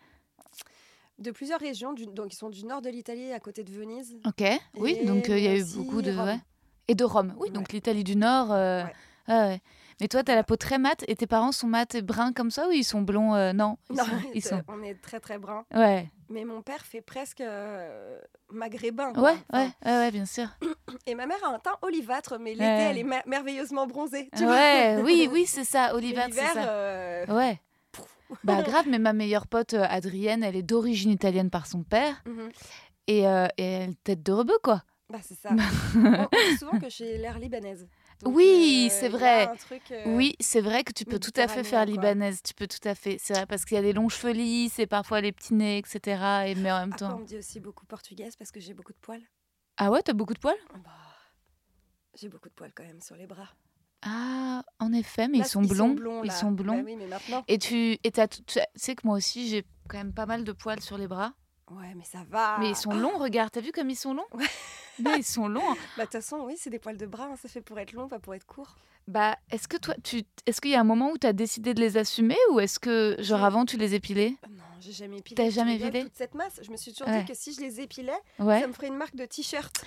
De 1.19 1.31
plusieurs 1.31 1.59
régions, 1.59 1.91
du- 1.93 2.07
donc 2.07 2.33
ils 2.33 2.37
sont 2.37 2.49
du 2.49 2.65
nord 2.65 2.81
de 2.81 2.89
l'Italie, 2.89 3.31
à 3.33 3.39
côté 3.39 3.63
de 3.63 3.71
Venise. 3.71 4.17
Ok. 4.25 4.43
Oui, 4.77 5.05
donc 5.05 5.29
euh, 5.29 5.37
il 5.37 5.43
y 5.43 5.47
a 5.47 5.55
eu 5.57 5.63
beaucoup 5.75 6.01
de. 6.01 6.11
Rome. 6.11 6.25
ouais. 6.25 6.39
Et 6.87 6.95
de 6.95 7.03
Rome. 7.03 7.33
Oui, 7.37 7.49
donc 7.51 7.67
Ouais. 7.67 7.73
l'Italie 7.73 8.03
du 8.03 8.15
Nord. 8.15 8.51
euh, 8.51 8.83
Ouais. 8.83 8.93
ah 9.27 9.47
ouais. 9.49 9.61
Mais 10.01 10.07
toi, 10.07 10.23
t'as 10.23 10.35
la 10.35 10.43
peau 10.43 10.55
très 10.55 10.77
mate 10.77 11.03
et 11.07 11.15
tes 11.15 11.27
parents 11.27 11.51
sont 11.51 11.67
mat 11.67 11.95
et 11.95 12.01
bruns 12.01 12.33
comme 12.33 12.51
ça 12.51 12.67
ou 12.67 12.71
ils 12.71 12.83
sont 12.83 13.01
blonds 13.01 13.35
euh, 13.35 13.53
Non, 13.53 13.77
ils 13.89 13.95
Non, 13.95 14.03
sont. 14.05 14.11
ils 14.33 14.41
c'est- 14.41 14.49
sont- 14.49 14.61
on 14.67 14.81
est 14.83 14.95
très 15.01 15.19
très 15.19 15.37
brun. 15.37 15.65
Ouais. 15.73 16.09
Mais 16.29 16.45
mon 16.45 16.61
père 16.61 16.85
fait 16.85 17.01
presque 17.01 17.41
euh, 17.41 18.17
maghrébin. 18.51 19.13
Ouais, 19.13 19.35
ouais, 19.53 19.69
ouais, 19.85 19.91
ouais, 19.97 20.11
bien 20.11 20.25
sûr. 20.25 20.47
Et 21.07 21.15
ma 21.15 21.25
mère 21.27 21.43
a 21.45 21.49
un 21.53 21.59
teint 21.59 21.77
olivâtre, 21.81 22.37
mais 22.39 22.51
l'été, 22.53 22.63
Ouais. 22.63 22.87
elle 22.91 22.97
est 22.97 23.03
mer- 23.03 23.23
merveilleusement 23.27 23.85
bronzée. 23.87 24.29
tu 24.35 24.43
vois. 24.43 24.53
Ouais, 24.53 25.01
oui, 25.03 25.29
oui, 25.31 25.45
c'est 25.45 25.63
ça. 25.65 25.93
Oliver, 25.95 26.25
c'est 26.31 26.39
ça. 26.53 26.67
euh, 26.69 27.25
Ouais. 27.27 27.59
Bah 28.43 28.61
grave, 28.63 28.85
mais 28.89 28.99
ma 28.99 29.13
meilleure 29.13 29.45
pote 29.47 29.73
euh, 29.75 29.85
Adrienne, 29.87 30.43
elle 30.43 30.55
est 30.55 30.63
d'origine 30.63 31.11
italienne 31.11 31.49
par 31.51 31.67
son 31.67 31.83
père 31.83 32.23
mhm. 32.25 32.49
et, 33.07 33.19
et 33.19 33.63
elle 33.63 33.95
tête 33.97 34.23
de 34.23 34.31
rebeu 34.31 34.57
quoi. 34.63 34.81
Bah, 35.09 35.19
c'est 35.21 35.35
ça. 35.39 35.49
on 35.51 36.49
dit 36.49 36.57
souvent 36.57 36.79
que 36.79 36.89
j'ai 36.89 37.17
l'air 37.19 37.37
libanaise. 37.37 37.87
Donc, 38.23 38.35
Oui, 38.35 38.87
euh, 38.89 38.97
c'est 38.99 39.09
vrai. 39.09 39.49
truc, 39.57 39.91
euh, 39.91 40.15
Oui, 40.15 40.35
c'est 40.39 40.61
vrai 40.61 40.83
que 40.83 40.93
tu 40.93 41.05
peux 41.05 41.19
tout 41.19 41.31
à 41.35 41.47
fait 41.47 41.63
faire 41.63 41.85
libanaise, 41.85 42.41
tu 42.43 42.53
peux 42.53 42.67
tout 42.67 42.85
à 42.87 42.95
fait. 42.95 43.17
C'est 43.19 43.33
vrai 43.33 43.45
parce 43.45 43.65
qu'il 43.65 43.75
y 43.75 43.79
a 43.79 43.81
des 43.81 43.93
longs 43.93 44.09
cheveux 44.09 44.33
lisses 44.33 44.79
et 44.79 44.87
parfois 44.87 45.21
les 45.21 45.31
petits 45.31 45.53
nez, 45.53 45.77
etc. 45.77 46.47
Et 46.47 46.55
mais 46.55 46.71
en 46.71 46.79
même 46.79 46.93
Après, 46.93 47.07
on 47.07 47.09
temps. 47.09 47.19
me 47.19 47.25
dit 47.25 47.37
aussi 47.37 47.59
beaucoup 47.59 47.85
portugaise 47.85 48.35
parce 48.35 48.51
que 48.51 48.59
j'ai 48.59 48.73
beaucoup 48.73 48.93
de 48.93 48.97
poils? 49.01 49.21
Ah 49.77 49.91
ouais, 49.91 50.01
t'as 50.01 50.13
beaucoup 50.13 50.33
de 50.33 50.39
poils? 50.39 50.55
Bah, 50.83 50.91
j'ai 52.15 52.29
beaucoup 52.29 52.49
de 52.49 52.53
poils 52.53 52.71
quand 52.73 52.83
même 52.83 53.01
sur 53.01 53.15
les 53.15 53.27
bras. 53.27 53.49
Ah, 54.03 54.63
en 54.79 54.91
effet, 54.93 55.27
mais 55.27 55.39
Là, 55.39 55.45
ils 55.45 55.49
sont 55.49 55.61
blonds. 55.63 55.95
ils 56.23 56.31
sont 56.31 56.51
blonds. 56.51 56.77
Bah 56.77 56.83
oui, 56.85 56.95
mais 56.97 57.07
maintenant. 57.07 57.43
Et 57.47 57.57
tu 57.57 57.97
et 58.03 58.11
tout- 58.11 58.27
tu 58.45 58.59
sais 58.75 58.95
que 58.95 59.07
moi 59.07 59.15
aussi 59.17 59.47
j'ai 59.47 59.63
quand 59.89 59.97
même 59.97 60.13
pas 60.13 60.25
mal 60.25 60.43
de 60.43 60.51
poils 60.51 60.81
sur 60.81 60.97
les 60.97 61.07
bras, 61.07 61.33
Ouais, 61.71 61.93
mais 61.95 62.03
ça 62.03 62.23
va. 62.29 62.57
mais 62.59 62.69
ils 62.71 62.75
sont 62.75 62.93
longs. 62.93 63.17
Regarde, 63.17 63.51
t'as 63.51 63.61
vu 63.61 63.71
comme 63.71 63.89
ils 63.89 63.95
sont 63.95 64.13
longs? 64.13 64.27
Ouais. 64.33 64.45
Mais 64.99 65.17
ils 65.17 65.23
sont 65.23 65.47
longs. 65.47 65.61
Bah, 65.97 65.99
de 65.99 66.01
toute 66.03 66.11
façon, 66.13 66.37
oui, 66.45 66.55
c'est 66.57 66.69
des 66.69 66.79
poils 66.79 66.97
de 66.97 67.05
bras. 67.05 67.25
hein, 67.31 67.35
Ça 67.41 67.49
fait 67.49 67.61
pour 67.61 67.79
être 67.79 67.93
long, 67.93 68.07
pas 68.07 68.19
pour 68.19 68.33
être 68.35 68.45
court. 68.45 68.75
Bah, 69.07 69.35
est-ce 69.51 69.67
que 69.67 69.75
toi, 69.77 69.95
tu, 70.03 70.23
est-ce 70.45 70.61
qu'il 70.61 70.71
y 70.71 70.75
a 70.75 70.79
un 70.79 70.83
moment 70.85 71.11
où 71.11 71.17
tu 71.17 71.27
as 71.27 71.33
décidé 71.33 71.73
de 71.73 71.81
les 71.81 71.97
assumer 71.97 72.37
ou 72.51 72.59
est-ce 72.59 72.79
que, 72.79 73.15
genre 73.19 73.43
avant, 73.43 73.65
tu 73.65 73.75
les 73.77 73.95
épilais? 73.95 74.35
Euh, 74.45 74.47
Non, 74.49 74.63
j'ai 74.79 74.93
jamais 74.93 75.17
épilé. 75.17 75.35
T'as 75.35 75.49
jamais 75.49 75.75
épilé? 75.75 76.03
Toute 76.03 76.15
cette 76.15 76.35
masse, 76.35 76.59
je 76.61 76.71
me 76.71 76.77
suis 76.77 76.93
toujours 76.93 77.07
Ouais. 77.09 77.19
dit 77.21 77.25
que 77.25 77.37
si 77.37 77.53
je 77.53 77.59
les 77.61 77.81
épilais, 77.81 78.13
Ouais. 78.39 78.61
ça 78.61 78.67
me 78.67 78.73
ferait 78.73 78.87
une 78.87 78.95
marque 78.97 79.15
de 79.15 79.25
t-shirt. 79.25 79.83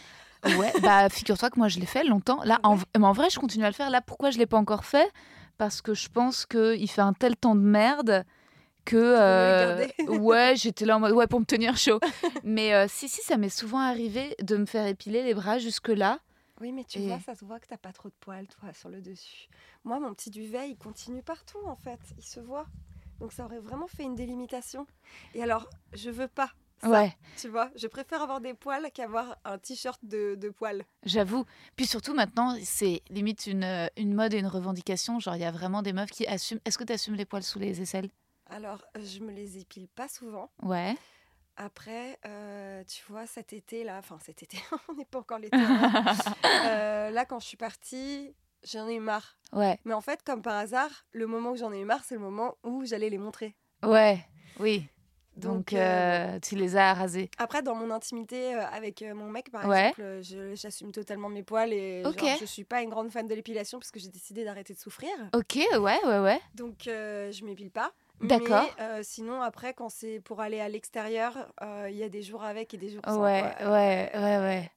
Ouais, 0.58 0.72
bah 0.82 1.08
figure-toi 1.08 1.48
que 1.50 1.58
moi 1.58 1.68
je 1.68 1.80
l'ai 1.80 1.86
fait 1.86 2.04
longtemps. 2.04 2.42
Là, 2.44 2.60
Ouais. 2.64 2.76
mais 2.98 3.06
en 3.06 3.12
vrai, 3.12 3.30
je 3.30 3.38
continue 3.38 3.64
à 3.64 3.68
le 3.68 3.75
faire. 3.75 3.88
Là, 3.90 4.02
pourquoi 4.02 4.30
je 4.30 4.38
l'ai 4.38 4.46
pas 4.46 4.58
encore 4.58 4.84
fait? 4.84 5.10
Parce 5.56 5.80
que 5.80 5.94
je 5.94 6.08
pense 6.10 6.44
qu'il 6.44 6.90
fait 6.90 7.00
un 7.00 7.14
tel 7.14 7.36
temps 7.36 7.54
de 7.54 7.60
merde 7.62 8.25
que. 8.87 8.97
euh, 8.97 9.87
ouais, 10.09 10.55
j'étais 10.57 10.87
là 10.87 10.97
en 10.97 11.00
mode 11.00 11.12
ouais 11.12 11.26
pour 11.26 11.40
me 11.40 11.45
tenir 11.45 11.76
chaud. 11.76 12.00
mais 12.43 12.73
euh, 12.73 12.87
si, 12.88 13.09
si, 13.09 13.21
ça 13.23 13.37
m'est 13.37 13.50
souvent 13.50 13.81
arrivé 13.81 14.35
de 14.43 14.57
me 14.57 14.64
faire 14.66 14.87
épiler 14.87 15.23
les 15.23 15.35
bras 15.35 15.59
jusque-là. 15.59 16.21
Oui, 16.62 16.73
mais 16.73 16.85
tu 16.85 17.00
Et- 17.00 17.07
vois, 17.09 17.21
ça 17.21 17.35
se 17.35 17.45
voit 17.45 17.61
que 17.61 17.66
t'as 17.66 17.76
pas 17.76 17.93
trop 17.93 18.09
de 18.09 18.14
poils, 18.19 18.47
toi, 18.47 18.73
sur 18.73 18.88
le 18.88 19.02
dessus. 19.02 19.49
Moi, 19.85 20.00
mon 20.00 20.14
petit 20.14 20.31
duvet, 20.31 20.71
il 20.71 20.76
continue 20.78 21.23
partout, 21.23 21.59
en 21.66 21.76
fait. 21.76 22.00
Il 22.16 22.25
se 22.25 22.40
voit. 22.40 22.64
Donc, 23.21 23.33
ça 23.35 23.45
aurait 23.45 23.59
vraiment 23.59 23.87
fait 23.88 24.05
une 24.05 24.14
délimitation. 24.14 24.87
Et 25.35 25.43
alors, 25.43 25.69
je 25.93 26.09
veux 26.09 26.28
pas. 26.28 26.50
ça, 26.81 26.88
Ouais, 26.88 27.14
Tu 27.37 27.49
vois, 27.49 27.71
je 27.76 27.87
préfère 27.88 28.23
avoir 28.23 28.40
des 28.40 28.55
poils 28.55 28.90
qu'avoir 28.95 29.37
un 29.45 29.59
t-shirt 29.59 30.00
de, 30.02 30.35
de 30.35 30.49
poils. 30.49 30.83
j'avoue. 31.05 31.45
Puis 31.76 31.87
surtout 31.87 32.14
maintenant, 32.14 32.57
c'est 32.62 33.02
limite 33.11 33.47
une, 33.47 33.64
euh, 33.64 33.87
une 33.99 34.14
mode 34.14 34.33
et 34.33 34.38
une 34.38 34.47
revendication. 34.47 35.19
Genre, 35.21 35.37
il 35.37 35.43
y 35.43 35.45
a 35.45 35.50
vraiment 35.50 35.83
des 35.83 35.93
meufs 35.93 36.11
qui 36.11 36.26
assument. 36.26 36.61
Est-ce 36.64 36.78
que 36.78 36.85
tu 36.85 36.93
assumes 36.95 37.14
les 37.16 37.26
poils 37.26 37.43
sous 37.43 37.59
les 37.59 37.83
aisselles? 37.83 38.09
Alors, 38.49 38.85
je 38.99 39.21
me 39.21 39.33
les 39.33 39.59
épile 39.59 39.88
pas 39.88 40.09
souvent. 40.09 40.50
Ouais. 40.62 40.95
Après, 41.57 42.19
euh, 42.26 42.85
tu 42.85 43.03
vois, 43.09 43.26
cet 43.26 43.53
été, 43.55 43.83
là, 43.83 43.97
enfin 43.99 44.19
cet 44.23 44.43
été, 44.43 44.59
on 44.88 44.95
n'est 44.95 45.07
pas 45.07 45.21
encore 45.21 45.38
l'été. 45.38 45.57
hein. 45.57 46.05
Euh, 46.67 47.11
là, 47.11 47.25
quand 47.25 47.38
je 47.41 47.47
suis 47.47 47.57
partie, 47.57 48.35
j'en 48.65 48.88
ai 48.88 48.95
eu 48.97 49.00
marre. 49.00 49.38
Ouais. 49.53 49.79
Mais 49.85 49.95
en 49.95 50.00
fait, 50.00 50.23
comme 50.23 50.43
par 50.43 50.57
hasard, 50.57 50.91
le 51.12 51.26
moment 51.26 51.53
que 51.53 51.59
j'en 51.59 51.73
ai 51.73 51.81
eu 51.81 51.85
marre, 51.85 52.03
c'est 52.05 52.15
le 52.15 52.21
moment 52.21 52.57
où 52.65 52.85
j'allais 52.85 53.09
les 53.11 53.19
montrer. 53.19 53.55
Ouais. 53.85 54.19
Oui. 54.59 54.87
Donc, 55.37 55.55
Donc, 55.55 55.73
euh, 55.75 56.37
euh, 56.37 56.41
tu 56.41 56.57
les 56.57 56.76
as 56.76 56.95
rasés. 56.95 57.31
Après, 57.38 57.62
dans 57.62 57.75
mon 57.75 57.91
intimité 57.91 58.55
euh, 58.55 58.67
avec 58.67 59.03
euh, 59.03 59.15
mon 59.15 59.29
mec, 59.31 59.50
par 59.50 59.67
Ouais. 59.67 59.88
exemple, 59.88 60.03
euh, 60.03 60.55
j'assume 60.55 60.93
totalement 60.93 61.29
mes 61.29 61.43
poils 61.43 61.73
et 61.75 62.03
Ok. 62.07 62.19
genre, 62.19 62.37
je 62.41 62.45
suis 62.47 62.65
pas 62.65 62.81
une 62.83 62.88
grande 62.91 63.11
fan 63.11 63.26
de 63.26 63.35
l'épilation 63.35 63.79
parce 63.79 63.91
que 63.91 64.00
j'ai 64.00 64.09
décidé 64.09 64.45
d'arrêter 64.45 64.73
de 64.73 64.79
souffrir. 64.79 65.11
Ok, 65.35 65.57
ouais, 65.57 65.79
ouais, 66.07 66.19
ouais. 66.21 66.41
Donc, 66.55 66.87
euh, 66.87 67.31
je 67.33 67.45
m'épile 67.45 67.71
pas. 67.71 67.93
D'accord. 68.20 68.70
Mais 68.78 68.82
euh, 68.82 69.00
sinon, 69.02 69.42
après, 69.42 69.75
quand 69.75 69.88
c'est 69.88 70.20
pour 70.20 70.40
aller 70.40 70.61
à 70.61 70.68
l'extérieur, 70.68 71.52
euh, 71.62 71.88
il 71.90 71.96
y 71.96 72.02
a 72.02 72.08
des 72.08 72.23
jours 72.23 72.44
avec 72.44 72.73
et 72.75 72.78
des 72.78 72.90
jours 72.90 73.02
sans. 73.04 73.23
Ouais, 73.23 73.52
quoi. 73.58 73.70
ouais, 73.73 74.11
ouais, 74.14 74.38
ouais. 74.38 74.70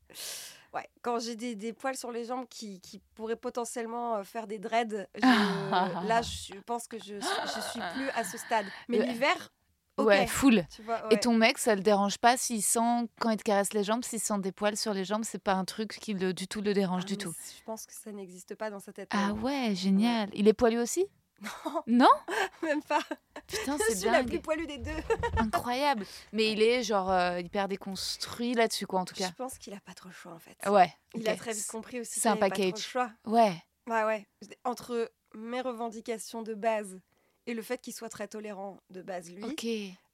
Ouais, 0.74 0.88
quand 1.01 1.19
j'ai 1.19 1.36
des, 1.36 1.55
des 1.55 1.74
poils 1.74 1.96
sur 1.98 2.12
les 2.12 2.25
jambes 2.25 2.46
qui, 2.48 2.79
qui 2.81 3.00
pourraient 3.15 3.36
potentiellement 3.36 4.17
euh, 4.17 4.24
faire 4.24 4.46
des 4.46 4.60
dreads, 4.60 5.08
je- 5.15 6.08
là, 6.08 6.22
je 6.22 6.60
pense 6.65 6.88
que 6.88 7.00
je, 7.00 7.15
je 7.15 7.62
suis 7.72 7.81
plus 7.93 8.10
à 8.12 8.24
ce 8.24 8.38
stade. 8.38 8.69
Mais 8.88 9.00
l'hiver, 9.00 9.51
ok. 9.98 10.05
Ouais, 10.05 10.27
full. 10.27 10.63
Et 11.12 11.17
ton 11.17 11.34
mec, 11.34 11.58
ça 11.58 11.74
le 11.75 11.81
dérange 11.81 12.19
pas 12.19 12.38
s'il 12.38 12.62
sent, 12.62 13.08
quand 13.19 13.31
il 13.31 13.38
te 13.38 13.43
caresse 13.43 13.74
les 13.74 13.84
jambes, 13.84 14.03
s'il 14.03 14.19
sent 14.19 14.39
des 14.39 14.51
poils 14.51 14.77
sur 14.77 14.93
les 14.93 15.05
jambes, 15.05 15.24
c'est 15.24 15.41
pas 15.43 15.53
un 15.53 15.65
truc 15.65 15.98
qui 16.00 16.13
le, 16.13 16.34
du 16.34 16.48
tout 16.48 16.62
le 16.62 16.74
dérange 16.74 17.03
Ah, 17.05 17.08
du 17.08 17.17
tout? 17.17 17.34
Je 17.58 17.63
pense 17.63 17.86
que 17.88 17.93
ça 17.93 18.12
n'existe 18.12 18.53
pas 18.55 18.69
dans 18.69 18.79
sa 18.79 18.93
tête. 18.93 19.10
Ah 19.12 19.29
euh, 19.31 19.34
ouais, 19.41 19.74
génial. 19.74 20.29
Il 20.34 20.48
est 20.48 20.53
poilu 20.53 20.77
aussi? 20.79 21.08
Non, 21.41 21.84
Non 21.88 22.10
même 22.63 22.81
pas. 22.84 23.00
Putain, 23.48 23.77
Je 23.77 23.84
c'est 23.88 23.96
suis 23.98 24.10
la 24.10 24.24
plus 24.24 24.39
poilue 24.39 24.67
des 24.67 24.77
deux. 24.77 24.91
Incroyable. 25.38 26.05
Mais 26.34 26.51
il 26.51 26.62
est 26.62 26.84
genre 26.84 27.10
euh, 27.12 27.39
hyper 27.39 27.67
déconstruit 27.67 28.53
là-dessus, 28.53 28.86
quoi, 28.88 29.00
en 29.00 29.05
tout 29.05 29.15
cas. 29.15 29.27
Je 29.27 29.34
pense 29.34 29.58
qu'il 29.58 29.74
a 29.74 29.79
pas 29.79 29.93
trop 29.93 30.10
le 30.10 30.13
choix 30.13 30.34
en 30.34 30.39
fait. 30.39 30.58
Ouais. 30.69 30.93
Il 31.15 31.27
a 31.29 31.36
très 31.36 31.53
vite 31.53 31.67
compris 31.67 32.00
aussi. 32.00 32.19
c'est 32.19 32.27
un 32.29 32.34
avait 32.34 32.39
pas 32.41 32.50
trop 32.50 32.62
le 32.63 32.67
package. 32.72 32.84
choix. 32.86 33.12
Ouais. 33.25 33.53
Bah 33.88 34.05
ouais. 34.05 34.27
Entre 34.65 35.12
mes 35.34 35.62
revendications 35.62 36.41
de 36.43 36.53
base 36.53 37.00
et 37.48 37.53
le 37.53 37.62
fait 37.62 37.79
qu'il 37.81 37.93
soit 37.93 38.10
très 38.10 38.27
tolérant 38.27 38.77
de 38.91 39.01
base, 39.01 39.31
lui, 39.31 39.43
Ok. 39.43 39.65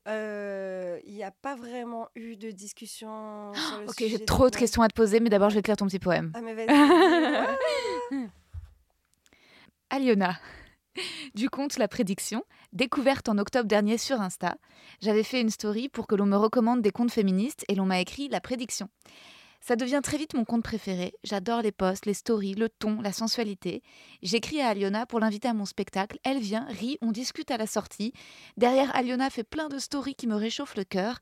euh, 0.07 0.99
il 1.05 1.13
n'y 1.13 1.23
a 1.23 1.31
pas 1.31 1.55
vraiment 1.55 2.07
eu 2.15 2.37
de 2.37 2.51
discussion 2.51 3.51
sur 3.55 3.79
le 3.79 3.89
Ok, 3.89 3.95
j'ai 3.99 4.23
trop 4.23 4.49
de 4.49 4.55
questions 4.55 4.81
à 4.81 4.87
te 4.87 4.93
poser, 4.93 5.19
mais 5.19 5.29
d'abord, 5.29 5.49
je 5.49 5.55
vais 5.55 5.61
te 5.61 5.67
lire 5.67 5.75
ton 5.77 5.87
petit 5.87 5.99
poème. 5.99 6.31
Ah 6.35 6.41
mais 6.41 6.53
vas-y. 6.53 6.67
dis-moi. 6.67 8.27
Aliona. 9.89 10.37
Du 11.35 11.49
compte 11.49 11.77
La 11.77 11.87
Prédiction, 11.87 12.43
découverte 12.73 13.29
en 13.29 13.37
octobre 13.37 13.67
dernier 13.67 13.97
sur 13.97 14.21
Insta, 14.21 14.55
j'avais 15.01 15.23
fait 15.23 15.41
une 15.41 15.49
story 15.49 15.89
pour 15.89 16.07
que 16.07 16.15
l'on 16.15 16.25
me 16.25 16.37
recommande 16.37 16.81
des 16.81 16.91
comptes 16.91 17.11
féministes 17.11 17.65
et 17.67 17.75
l'on 17.75 17.85
m'a 17.85 17.99
écrit 17.99 18.29
La 18.29 18.41
Prédiction. 18.41 18.89
Ça 19.67 19.75
devient 19.75 20.01
très 20.03 20.17
vite 20.17 20.35
mon 20.35 20.45
compte 20.45 20.61
préféré. 20.61 21.15
J'adore 21.23 21.63
les 21.63 21.71
posts, 21.71 22.05
les 22.05 22.13
stories, 22.13 22.53
le 22.53 22.69
ton, 22.69 23.01
la 23.01 23.11
sensualité. 23.11 23.81
J'écris 24.21 24.61
à 24.61 24.67
Aliona 24.67 25.07
pour 25.07 25.19
l'inviter 25.19 25.47
à 25.47 25.55
mon 25.55 25.65
spectacle. 25.65 26.19
Elle 26.23 26.37
vient, 26.37 26.67
rit, 26.69 26.99
on 27.01 27.11
discute 27.11 27.49
à 27.49 27.57
la 27.57 27.65
sortie. 27.65 28.13
Derrière, 28.57 28.95
Aliona 28.95 29.31
fait 29.31 29.43
plein 29.43 29.67
de 29.67 29.79
stories 29.79 30.13
qui 30.13 30.27
me 30.27 30.35
réchauffent 30.35 30.75
le 30.75 30.83
cœur. 30.83 31.17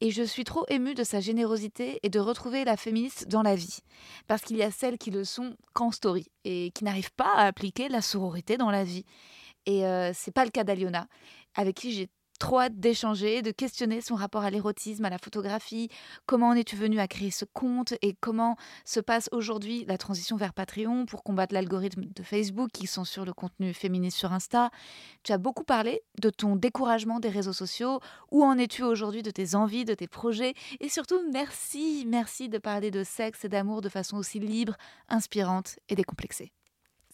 Et 0.00 0.12
je 0.12 0.22
suis 0.22 0.44
trop 0.44 0.64
émue 0.68 0.94
de 0.94 1.02
sa 1.02 1.18
générosité 1.18 1.98
et 2.04 2.08
de 2.08 2.20
retrouver 2.20 2.64
la 2.64 2.76
féministe 2.76 3.26
dans 3.26 3.42
la 3.42 3.56
vie. 3.56 3.80
Parce 4.28 4.42
qu'il 4.42 4.58
y 4.58 4.62
a 4.62 4.70
celles 4.70 4.96
qui 4.96 5.10
le 5.10 5.24
sont 5.24 5.56
qu'en 5.72 5.90
story 5.90 6.28
et 6.44 6.70
qui 6.76 6.84
n'arrivent 6.84 7.14
pas 7.16 7.34
à 7.34 7.46
appliquer 7.46 7.88
la 7.88 8.00
sororité 8.00 8.56
dans 8.56 8.70
la 8.70 8.84
vie. 8.84 9.06
Et 9.66 9.84
euh, 9.84 10.12
c'est 10.14 10.30
pas 10.30 10.44
le 10.44 10.52
cas 10.52 10.62
d'Aliona, 10.62 11.08
avec 11.56 11.74
qui 11.74 11.90
j'ai 11.90 12.08
trop 12.38 12.60
hâte 12.60 12.78
d'échanger, 12.78 13.42
de 13.42 13.50
questionner 13.50 14.00
son 14.00 14.14
rapport 14.14 14.42
à 14.42 14.50
l'érotisme, 14.50 15.04
à 15.04 15.10
la 15.10 15.18
photographie, 15.18 15.88
comment 16.26 16.48
en 16.48 16.54
es-tu 16.54 16.76
venu 16.76 17.00
à 17.00 17.08
créer 17.08 17.30
ce 17.30 17.44
compte 17.44 17.94
et 18.02 18.14
comment 18.20 18.56
se 18.84 19.00
passe 19.00 19.28
aujourd'hui 19.32 19.84
la 19.86 19.98
transition 19.98 20.36
vers 20.36 20.54
Patreon 20.54 21.06
pour 21.06 21.22
combattre 21.22 21.54
l'algorithme 21.54 22.04
de 22.14 22.22
Facebook 22.22 22.70
qui 22.72 22.86
censure 22.86 23.24
le 23.24 23.32
contenu 23.32 23.74
féministe 23.74 24.18
sur 24.18 24.32
Insta? 24.32 24.70
Tu 25.22 25.32
as 25.32 25.38
beaucoup 25.38 25.64
parlé 25.64 26.02
de 26.20 26.30
ton 26.30 26.56
découragement 26.56 27.20
des 27.20 27.28
réseaux 27.28 27.52
sociaux, 27.52 28.00
où 28.30 28.44
en 28.44 28.56
es-tu 28.58 28.82
aujourd'hui 28.82 29.22
de 29.22 29.30
tes 29.30 29.54
envies, 29.54 29.84
de 29.84 29.94
tes 29.94 30.08
projets? 30.08 30.54
Et 30.80 30.88
surtout 30.88 31.20
merci, 31.32 32.04
merci 32.06 32.48
de 32.48 32.58
parler 32.58 32.90
de 32.90 33.04
sexe 33.04 33.44
et 33.44 33.48
d'amour 33.48 33.80
de 33.80 33.88
façon 33.88 34.16
aussi 34.16 34.38
libre, 34.38 34.76
inspirante 35.08 35.78
et 35.88 35.94
décomplexée. 35.94 36.52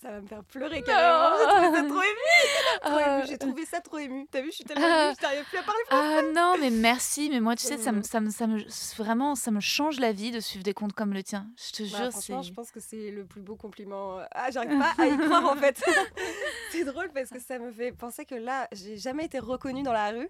Ça 0.04 0.11
va 0.11 0.20
me 0.20 0.26
faire 0.26 0.44
pleurer 0.44 0.82
carrément. 0.82 1.34
J'ai 1.38 1.46
trouvé 1.46 1.78
ça 1.78 1.82
trop 1.88 2.02
ému. 2.02 2.80
Trop 2.82 2.92
Euh, 2.99 3.16
ému. 3.16 3.26
J'ai 3.26 3.38
trouvé 3.38 3.64
ça 3.64 3.80
trop 3.80 3.99
ému. 3.99 4.26
T'as 4.30 4.42
vu, 4.42 4.49
je 4.50 4.56
suis 4.56 4.64
tellement 4.64 4.84
Ah. 4.87 5.06
émue, 5.06 5.14
je 5.18 5.23
n'arrive 5.23 5.44
plus 5.46 5.56
à 5.58 5.62
parler. 5.62 5.80
Ah 5.90 6.20
non, 6.34 6.56
mais 6.61 6.68
merci. 6.68 7.30
Mais 7.30 7.40
moi, 7.40 7.56
tu 7.56 7.62
sais, 7.66 7.78
ça 7.78 7.90
me, 7.90 7.99
Mhm. 7.99 8.02
ça 8.04 8.20
me, 8.20 8.28
ça 8.30 8.46
me, 8.46 8.61
vraiment, 8.99 9.34
ça 9.34 9.50
me 9.50 9.61
change 9.61 9.99
la 10.00 10.12
vie 10.12 10.30
de 10.30 10.40
suivre 10.40 10.62
des 10.62 10.75
comptes 10.75 10.92
comme 10.92 11.14
le 11.14 11.23
tien. 11.23 11.46
Je 11.56 11.73
te 11.73 11.82
Bah, 11.90 11.99
jure, 12.02 12.11
franchement, 12.11 12.42
je 12.42 12.52
pense 12.52 12.70
que 12.70 12.80
c'est 12.80 13.11
le 13.11 13.25
plus 13.25 13.40
beau 13.40 13.56
compliment. 13.56 14.18
Ah, 14.32 14.50
j'arrive 14.50 14.78
pas 14.78 15.02
à 15.02 15.06
y 15.06 15.16
croire 15.16 15.46
en 15.46 15.56
fait. 15.56 15.82
c'est 16.73 16.84
drôle 16.84 17.11
parce 17.14 17.30
que 17.30 17.40
ça 17.40 17.58
me 17.58 17.73
fait 17.73 17.92
penser 17.92 18.26
que 18.26 18.34
là, 18.34 18.68
j'ai 18.73 18.99
jamais 18.99 19.25
été 19.25 19.38
reconnue 19.38 19.82
dans 19.84 19.94
la 19.94 20.11
rue. 20.11 20.28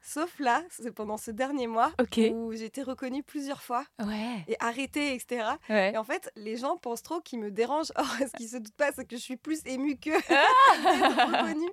Sauf 0.00 0.38
là, 0.38 0.62
c'est 0.70 0.90
pendant 0.92 1.16
ce 1.16 1.30
dernier 1.30 1.66
mois 1.66 1.92
où 2.32 2.52
j'ai 2.52 2.64
été 2.64 2.82
reconnue 2.82 3.22
plusieurs 3.22 3.62
fois 3.62 3.84
Ouais. 4.02 4.44
et 4.46 4.56
arrêtée, 4.60 5.14
etc. 5.14 5.44
Ouais. 5.68 5.92
Et 5.92 5.98
en 5.98 6.04
fait, 6.04 6.30
les 6.36 6.56
gens 6.56 6.76
pensent 6.76 7.02
trop 7.02 7.20
qu'ils 7.20 7.40
me 7.40 7.50
dérangent. 7.50 7.92
Or, 7.96 8.06
ce 8.18 8.36
qu'ils 8.36 8.48
se 8.48 8.56
doutent 8.56 8.76
pas, 8.76 8.90
c'est 8.92 9.04
que 9.06 9.16
je 9.16 9.20
suis 9.22 9.36
plus 9.36 9.60
émue 9.66 9.96
que 9.98 10.10
d'être 10.28 11.36
reconnue. 11.36 11.70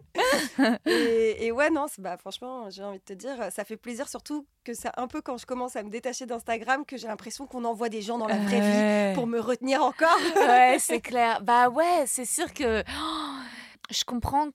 Et, 0.86 1.46
et 1.48 1.52
ouais, 1.52 1.70
non, 1.70 1.86
bah, 2.00 2.18
franchement, 2.18 2.70
j'ai 2.70 2.84
envie 2.84 3.00
de 3.00 3.04
te 3.04 3.14
dire, 3.14 3.36
ça 3.52 3.64
fait 3.64 3.78
plaisir, 3.78 4.08
surtout 4.08 4.46
que 4.64 4.74
c'est 4.74 4.90
un 4.98 5.08
peu 5.08 5.22
quand 5.22 5.38
je 5.38 5.46
commence 5.46 5.76
à 5.76 5.84
me 5.84 5.90
détacher 5.90 6.26
d'Instagram 6.26 6.86
que 6.86 6.98
j'ai 6.98 7.08
l'impression 7.08 7.46
qu'on 7.46 7.64
envoie 7.66 7.90
des 7.90 8.02
gens 8.02 8.18
dans 8.18 8.28
la 8.28 8.38
vraie 8.38 9.12
vie 9.12 9.16
pour 9.16 9.28
me 9.28 9.40
retenir 9.40 9.84
encore. 9.84 10.18
Ouais, 10.36 10.78
c'est 10.80 11.02
clair. 11.02 11.42
Bah 11.44 11.70
ouais, 11.70 12.04
c'est 12.08 12.26
sûr 12.26 12.54
que 12.54 12.82
oh, 12.82 13.40
je 13.92 14.04
comprends 14.04 14.48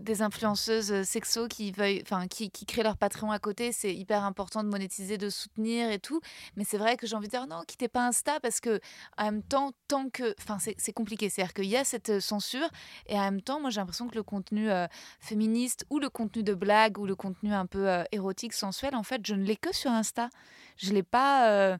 des 0.00 0.22
influenceuses 0.22 1.02
sexo 1.02 1.48
qui 1.48 1.72
veuillent, 1.72 2.02
enfin, 2.02 2.26
qui, 2.28 2.50
qui 2.50 2.66
créent 2.66 2.82
leur 2.82 2.96
Patreon 2.96 3.30
à 3.30 3.38
côté, 3.38 3.72
c'est 3.72 3.94
hyper 3.94 4.24
important 4.24 4.64
de 4.64 4.68
monétiser, 4.68 5.18
de 5.18 5.30
soutenir 5.30 5.90
et 5.90 5.98
tout. 5.98 6.20
Mais 6.56 6.64
c'est 6.64 6.78
vrai 6.78 6.96
que 6.96 7.06
j'ai 7.06 7.16
envie 7.16 7.28
de 7.28 7.32
dire 7.32 7.46
non, 7.46 7.62
quittez 7.66 7.88
pas 7.88 8.06
Insta 8.06 8.40
parce 8.40 8.60
que 8.60 8.80
en 9.18 9.24
même 9.24 9.42
temps, 9.42 9.72
tant 9.88 10.08
que, 10.08 10.34
enfin, 10.38 10.58
c'est 10.58 10.92
compliqué. 10.92 11.28
C'est-à-dire 11.28 11.54
qu'il 11.54 11.66
y 11.66 11.76
a 11.76 11.84
cette 11.84 12.10
euh, 12.10 12.20
censure 12.20 12.68
et 13.06 13.18
en 13.18 13.22
même 13.22 13.42
temps, 13.42 13.60
moi, 13.60 13.70
j'ai 13.70 13.80
l'impression 13.80 14.08
que 14.08 14.14
le 14.14 14.22
contenu 14.22 14.70
euh, 14.70 14.86
féministe 15.20 15.86
ou 15.90 15.98
le 15.98 16.08
contenu 16.08 16.42
de 16.42 16.54
blague 16.54 16.98
ou 16.98 17.06
le 17.06 17.14
contenu 17.14 17.52
un 17.52 17.66
peu 17.66 17.88
euh, 17.88 18.04
érotique, 18.12 18.52
sensuel, 18.52 18.94
en 18.94 19.02
fait, 19.02 19.26
je 19.26 19.34
ne 19.34 19.44
l'ai 19.44 19.56
que 19.56 19.74
sur 19.74 19.90
Insta. 19.90 20.30
Je 20.76 20.92
l'ai 20.92 21.02
pas 21.02 21.48
euh, 21.50 21.78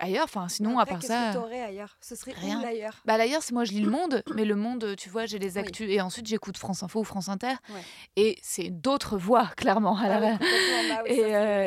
ailleurs. 0.00 0.24
Enfin, 0.24 0.48
sinon, 0.48 0.78
Après, 0.78 0.92
à 0.92 0.94
part 0.94 1.00
qu'est-ce 1.00 1.12
ça. 1.12 1.28
que 1.30 1.34
t'aurais 1.38 1.62
ailleurs 1.62 1.96
Ce 2.00 2.14
serait 2.16 2.32
rien. 2.32 2.58
où 2.58 2.62
d'ailleurs 2.62 2.96
Bah 3.04 3.16
d'ailleurs, 3.18 3.42
c'est 3.42 3.52
moi 3.52 3.64
je 3.64 3.72
lis 3.72 3.80
le 3.80 3.90
Monde, 3.90 4.22
mais 4.34 4.44
le 4.44 4.56
Monde, 4.56 4.94
tu 4.96 5.08
vois, 5.10 5.26
j'ai 5.26 5.38
les 5.38 5.52
Oui. 5.54 5.58
actus 5.60 5.88
et 5.90 6.00
ensuite 6.00 6.26
j'écoute 6.26 6.56
France 6.58 6.82
Info 6.82 7.00
ou 7.00 7.04
France 7.04 7.28
Inter 7.28 7.54
Ouais. 7.72 7.80
et 8.16 8.38
c'est 8.42 8.70
d'autres 8.70 9.16
voix 9.18 9.46
clairement 9.56 9.96
à 9.98 10.08
la 10.08 10.16
Ah 10.16 10.20
oui, 10.20 10.30
complètement, 10.32 10.94
bah 10.96 11.02
oui, 11.04 11.10
et 11.12 11.16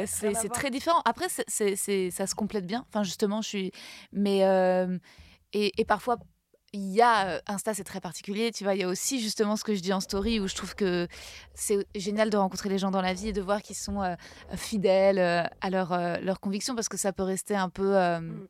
c'est- 0.05 0.27
euh, 0.27 0.33
c'est 0.35 0.49
très 0.49 0.69
différent. 0.69 1.01
Après, 1.05 1.27
c'est- 1.29 2.11
ça 2.11 2.27
se 2.27 2.35
complète 2.35 2.65
bien. 2.65 2.85
Enfin, 2.89 3.03
justement, 3.03 3.41
je 3.41 3.47
suis. 3.47 3.71
Mais. 4.11 4.43
euh, 4.43 4.97
et, 5.55 5.71
et 5.79 5.85
parfois, 5.85 6.17
il 6.73 6.91
y 6.91 7.01
a. 7.01 7.27
euh, 7.27 7.39
Insta, 7.47 7.73
c'est 7.73 7.83
très 7.83 8.01
particulier. 8.01 8.51
Tu 8.51 8.63
vois, 8.63 8.75
il 8.75 8.81
y 8.81 8.83
a 8.83 8.87
aussi 8.87 9.21
justement 9.21 9.55
ce 9.55 9.63
que 9.63 9.75
je 9.75 9.79
dis 9.79 9.93
en 9.93 9.99
story 9.99 10.39
où 10.39 10.47
je 10.47 10.55
trouve 10.55 10.75
que 10.75 11.07
c'est 11.53 11.87
génial 11.95 12.29
de 12.29 12.37
rencontrer 12.37 12.69
les 12.69 12.79
gens 12.79 12.91
dans 12.91 13.01
la 13.01 13.13
vie 13.13 13.29
et 13.29 13.33
de 13.33 13.41
voir 13.41 13.61
qu'ils 13.61 13.75
sont 13.75 14.01
euh, 14.01 14.15
fidèles 14.55 15.19
euh, 15.19 15.43
à 15.61 15.69
leurs 15.69 15.93
euh, 15.93 16.17
leurs 16.17 16.39
convictions 16.39 16.75
parce 16.75 16.89
que 16.89 16.97
ça 16.97 17.13
peut 17.13 17.23
rester 17.23 17.55
un 17.55 17.69
peu. 17.69 17.93
Mm. 17.93 18.47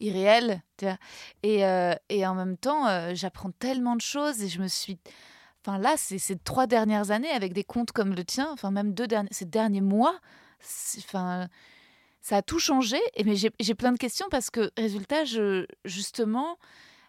irréel 0.00 0.62
tu 0.76 0.86
vois. 0.86 0.98
Et, 1.42 1.60
et 2.08 2.26
en 2.26 2.34
même 2.34 2.56
temps 2.56 3.14
j'apprends 3.14 3.50
tellement 3.52 3.96
de 3.96 4.00
choses 4.00 4.42
et 4.42 4.48
je 4.48 4.60
me 4.60 4.68
suis 4.68 4.98
enfin 5.60 5.78
là 5.78 5.94
c'est 5.96 6.18
ces 6.18 6.36
trois 6.36 6.66
dernières 6.66 7.10
années 7.10 7.30
avec 7.30 7.52
des 7.52 7.64
comptes 7.64 7.92
comme 7.92 8.14
le 8.14 8.24
tien 8.24 8.48
enfin 8.52 8.70
même 8.70 8.92
deux 8.92 9.06
derniers 9.06 9.28
ces 9.30 9.44
derniers 9.44 9.80
mois 9.80 10.18
enfin 10.98 11.48
ça 12.20 12.38
a 12.38 12.42
tout 12.42 12.58
changé 12.58 12.98
et 13.14 13.24
mais 13.24 13.36
j'ai 13.36 13.50
j'ai 13.60 13.74
plein 13.74 13.92
de 13.92 13.98
questions 13.98 14.26
parce 14.30 14.50
que 14.50 14.72
résultat 14.76 15.24
je 15.24 15.66
justement 15.84 16.58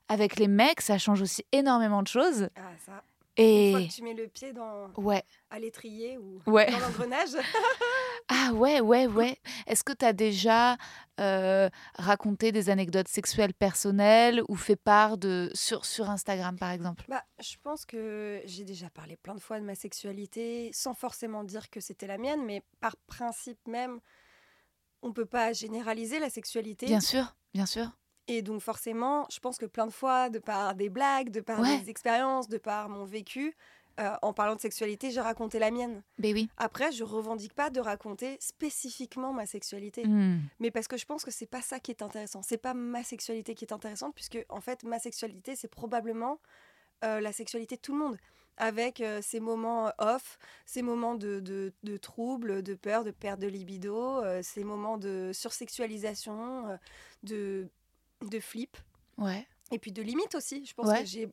avec 0.07 0.38
les 0.38 0.47
mecs 0.47 0.81
ça 0.81 0.97
change 0.97 1.21
aussi 1.21 1.45
énormément 1.51 2.01
de 2.03 2.07
choses 2.07 2.50
Ah, 2.55 2.71
ça. 2.85 3.03
Une 3.38 3.71
fois 3.71 3.81
et 3.81 3.88
que 3.88 3.93
tu 3.93 4.03
mets 4.03 4.13
le 4.13 4.27
pied 4.27 4.53
dans, 4.53 4.89
ouais 4.95 5.24
à 5.50 5.59
l'étrier 5.59 6.17
ou 6.17 6.41
ouais 6.47 6.71
dans 6.71 6.79
l'engrenage, 6.79 7.29
Ah 8.27 8.53
ouais, 8.53 8.81
ouais, 8.81 9.05
ouais. 9.07 9.38
Est-ce 9.67 9.83
que 9.83 9.93
tu 9.93 10.03
as 10.05 10.13
déjà 10.13 10.77
euh, 11.19 11.69
raconté 11.95 12.51
des 12.51 12.69
anecdotes 12.69 13.07
sexuelles 13.07 13.53
personnelles 13.53 14.41
ou 14.47 14.55
fait 14.55 14.75
part 14.75 15.17
de 15.17 15.51
sur, 15.53 15.85
sur 15.85 16.09
Instagram 16.09 16.57
par 16.57 16.71
exemple? 16.71 17.05
Bah, 17.07 17.24
je 17.39 17.55
pense 17.62 17.85
que 17.85 18.41
j'ai 18.45 18.63
déjà 18.63 18.89
parlé 18.89 19.15
plein 19.15 19.35
de 19.35 19.39
fois 19.39 19.59
de 19.59 19.65
ma 19.65 19.75
sexualité 19.75 20.71
sans 20.74 20.93
forcément 20.93 21.43
dire 21.43 21.69
que 21.69 21.79
c'était 21.79 22.07
la 22.07 22.17
mienne, 22.17 22.43
mais 22.45 22.63
par 22.79 22.95
principe 23.07 23.59
même, 23.67 24.00
on 25.01 25.13
peut 25.13 25.25
pas 25.25 25.53
généraliser 25.53 26.19
la 26.19 26.29
sexualité. 26.29 26.88
Bien 26.88 27.01
sûr, 27.01 27.35
bien 27.53 27.65
sûr. 27.67 27.91
Et 28.27 28.41
donc 28.41 28.62
forcément, 28.62 29.27
je 29.32 29.39
pense 29.39 29.58
que 29.58 29.65
plein 29.65 29.86
de 29.86 29.91
fois, 29.91 30.29
de 30.29 30.39
par 30.39 30.75
des 30.75 30.89
blagues, 30.89 31.29
de 31.29 31.41
par 31.41 31.60
Ouais. 31.60 31.77
des 31.79 31.89
expériences, 31.89 32.48
de 32.50 32.58
par 32.58 32.89
mon 32.89 33.05
vécu, 33.05 33.55
euh, 34.00 34.12
en 34.22 34.34
parlant 34.34 34.55
de 34.55 34.60
sexualité, 34.60 35.10
j'ai 35.12 35.22
raconté 35.22 35.58
la 35.60 35.72
mienne. 35.72 36.01
Ben 36.20 36.34
oui. 36.34 36.50
Après, 36.58 36.91
je 36.91 37.03
revendique 37.03 37.53
pas 37.53 37.70
de 37.70 37.79
raconter 37.79 38.36
spécifiquement 38.41 39.32
ma 39.32 39.46
sexualité, 39.46 40.05
Hmm. 40.05 40.39
mais 40.60 40.70
parce 40.72 40.88
que 40.88 40.98
je 40.98 41.05
pense 41.05 41.24
que 41.24 41.32
c'est 41.32 41.46
pas 41.46 41.62
ça 41.62 41.79
qui 41.79 41.91
est 41.91 42.01
intéressant. 42.01 42.41
C'est 42.41 42.58
pas 42.58 42.74
ma 42.74 43.03
sexualité 43.03 43.55
qui 43.55 43.63
est 43.63 43.72
intéressante, 43.72 44.13
puisque 44.15 44.44
en 44.50 44.60
fait, 44.60 44.84
ma 44.84 45.00
sexualité, 45.00 45.55
c'est 45.55 45.70
probablement 45.70 46.39
euh, 47.03 47.20
la 47.22 47.32
sexualité 47.32 47.75
de 47.75 47.82
tout 47.82 47.94
le 47.94 48.00
monde, 48.00 48.17
avec 48.58 49.00
euh, 49.01 49.20
ces 49.22 49.39
moments 49.39 49.91
off, 50.00 50.39
ces 50.65 50.82
moments 50.82 51.15
de, 51.15 51.39
de, 51.39 51.72
de 51.84 51.98
troubles, 51.98 52.63
de 52.63 52.74
peur, 52.74 53.03
de 53.03 53.12
perte 53.12 53.39
de 53.39 53.48
libido, 53.48 53.98
euh, 54.24 54.41
ces 54.41 54.63
moments 54.63 54.98
de 54.98 55.32
sursexualisation, 55.34 56.70
euh, 56.70 56.77
de, 57.24 57.70
de 58.24 58.39
flip, 58.39 58.77
Ouais. 59.17 59.48
et 59.72 59.79
puis 59.79 59.91
de 59.91 60.01
limites 60.01 60.36
aussi. 60.36 60.65
Je 60.65 60.74
pense 60.74 60.88
Ouais. 60.88 61.00
que 61.01 61.05
j'ai. 61.05 61.27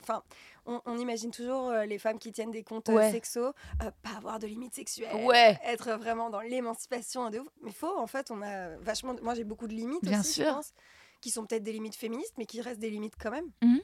Enfin, 0.00 0.22
on, 0.64 0.80
on 0.86 0.96
imagine 0.96 1.30
toujours 1.30 1.68
euh, 1.68 1.84
les 1.84 1.98
femmes 1.98 2.18
qui 2.18 2.32
tiennent 2.32 2.50
des 2.50 2.62
comptes 2.64 2.88
euh, 2.88 2.94
Ouais. 2.94 3.10
sexos, 3.12 3.52
euh, 3.82 3.90
pas 4.02 4.16
avoir 4.16 4.38
de 4.38 4.46
limites 4.46 4.74
sexuelles, 4.74 5.14
Ouais. 5.26 5.58
être 5.64 5.92
vraiment 5.98 6.30
dans 6.30 6.40
l'émancipation 6.40 7.28
de 7.28 7.40
ouf. 7.40 7.48
Mais 7.60 7.72
faux, 7.72 7.94
en 7.98 8.06
fait, 8.06 8.30
on 8.30 8.40
a 8.40 8.76
vachement. 8.78 9.14
Moi, 9.20 9.34
j'ai 9.34 9.44
beaucoup 9.44 9.66
de 9.68 9.74
limites 9.74 10.02
Bien 10.02 10.20
aussi, 10.20 10.32
sûr. 10.32 10.46
je 10.46 10.50
pense, 10.50 10.72
qui 11.20 11.30
sont 11.30 11.44
peut-être 11.44 11.62
des 11.62 11.72
limites 11.72 11.96
féministes, 11.96 12.32
mais 12.38 12.46
qui 12.46 12.62
restent 12.62 12.80
des 12.80 12.88
limites 12.88 13.16
quand 13.20 13.30
même. 13.30 13.50
Mhm. 13.62 13.80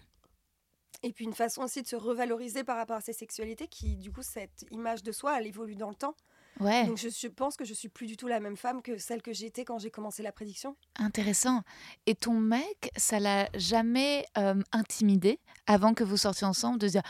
Et 1.02 1.12
puis 1.12 1.24
une 1.26 1.34
façon 1.34 1.62
aussi 1.62 1.82
de 1.82 1.86
se 1.88 1.96
revaloriser 1.96 2.64
par 2.64 2.76
rapport 2.78 2.96
à 2.96 3.00
ses 3.02 3.12
sexualités, 3.12 3.66
qui 3.68 3.96
du 3.96 4.10
coup, 4.12 4.22
cette 4.22 4.64
image 4.70 5.02
de 5.02 5.12
soi, 5.12 5.38
elle 5.38 5.46
évolue 5.46 5.76
dans 5.76 5.90
le 5.90 5.94
temps. 5.96 6.14
Ouais. 6.60 6.86
Donc 6.86 6.98
je 6.98 7.28
pense 7.28 7.56
que 7.56 7.64
je 7.64 7.74
suis 7.74 7.88
plus 7.88 8.06
du 8.06 8.16
tout 8.16 8.28
la 8.28 8.40
même 8.40 8.56
femme 8.56 8.82
que 8.82 8.98
celle 8.98 9.22
que 9.22 9.32
j'étais 9.32 9.64
quand 9.64 9.78
j'ai 9.78 9.90
commencé 9.90 10.22
la 10.22 10.32
prédiction. 10.32 10.76
Intéressant. 10.98 11.62
Et 12.06 12.14
ton 12.14 12.34
mec, 12.34 12.90
ça 12.96 13.18
l'a 13.18 13.48
jamais 13.54 14.26
euh, 14.38 14.60
intimidé 14.72 15.40
avant 15.66 15.94
que 15.94 16.04
vous 16.04 16.16
sortiez 16.16 16.46
ensemble 16.46 16.78
de 16.78 16.88
dire 16.88 17.02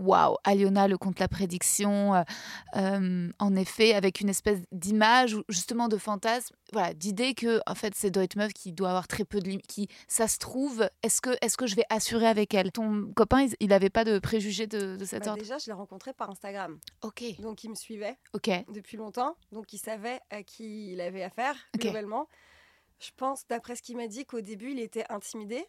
Waouh, 0.00 0.36
Aliona, 0.44 0.88
le 0.88 0.96
compte 0.98 1.18
La 1.20 1.28
Prédiction, 1.28 2.14
euh, 2.14 2.22
euh, 2.76 3.30
en 3.38 3.54
effet, 3.56 3.92
avec 3.94 4.20
une 4.20 4.28
espèce 4.30 4.60
d'image 4.72 5.34
ou 5.34 5.42
justement 5.48 5.88
de 5.88 5.96
fantasme, 5.98 6.54
voilà, 6.72 6.94
d'idée 6.94 7.34
que 7.34 7.60
en 7.66 7.74
fait, 7.74 7.94
c'est 7.94 8.10
doit 8.10 8.24
être 8.24 8.36
meuf 8.36 8.52
qui 8.54 8.72
doit 8.72 8.88
avoir 8.88 9.06
très 9.08 9.24
peu 9.24 9.40
de 9.40 9.48
limites, 9.48 9.66
qui, 9.66 9.88
ça 10.08 10.26
se 10.26 10.38
trouve, 10.38 10.88
est-ce 11.02 11.20
que, 11.20 11.30
est 11.42 11.54
que 11.56 11.66
je 11.66 11.76
vais 11.76 11.84
assurer 11.90 12.26
avec 12.26 12.54
elle? 12.54 12.72
Ton 12.72 13.12
copain, 13.14 13.46
il 13.60 13.68
n'avait 13.68 13.90
pas 13.90 14.04
de 14.04 14.18
préjugés 14.18 14.66
de, 14.66 14.96
de 14.96 15.04
cet 15.04 15.24
Bah, 15.24 15.32
ordre? 15.32 15.42
déjà, 15.42 15.58
je 15.58 15.66
l'ai 15.66 15.72
rencontré 15.72 16.12
par 16.14 16.30
Instagram. 16.30 16.78
Ok, 17.02 17.22
Donc 17.40 17.64
il 17.64 17.70
me 17.70 17.74
suivait 17.74 18.16
ok, 18.32 18.50
depuis 18.72 18.96
longtemps, 18.96 19.36
donc 19.52 19.72
il 19.72 19.78
savait 19.78 20.20
à 20.30 20.42
qui 20.42 20.92
il 20.92 21.00
avait 21.00 21.22
affaire 21.22 21.54
Ok. 21.74 21.82
globalement. 21.82 22.26
Je 23.00 23.10
pense, 23.16 23.46
d'après 23.48 23.76
ce 23.76 23.82
qu'il 23.82 23.96
m'a 23.96 24.06
dit, 24.08 24.24
qu'au 24.24 24.40
début 24.40 24.70
il 24.72 24.80
était 24.80 25.04
intimidé, 25.10 25.66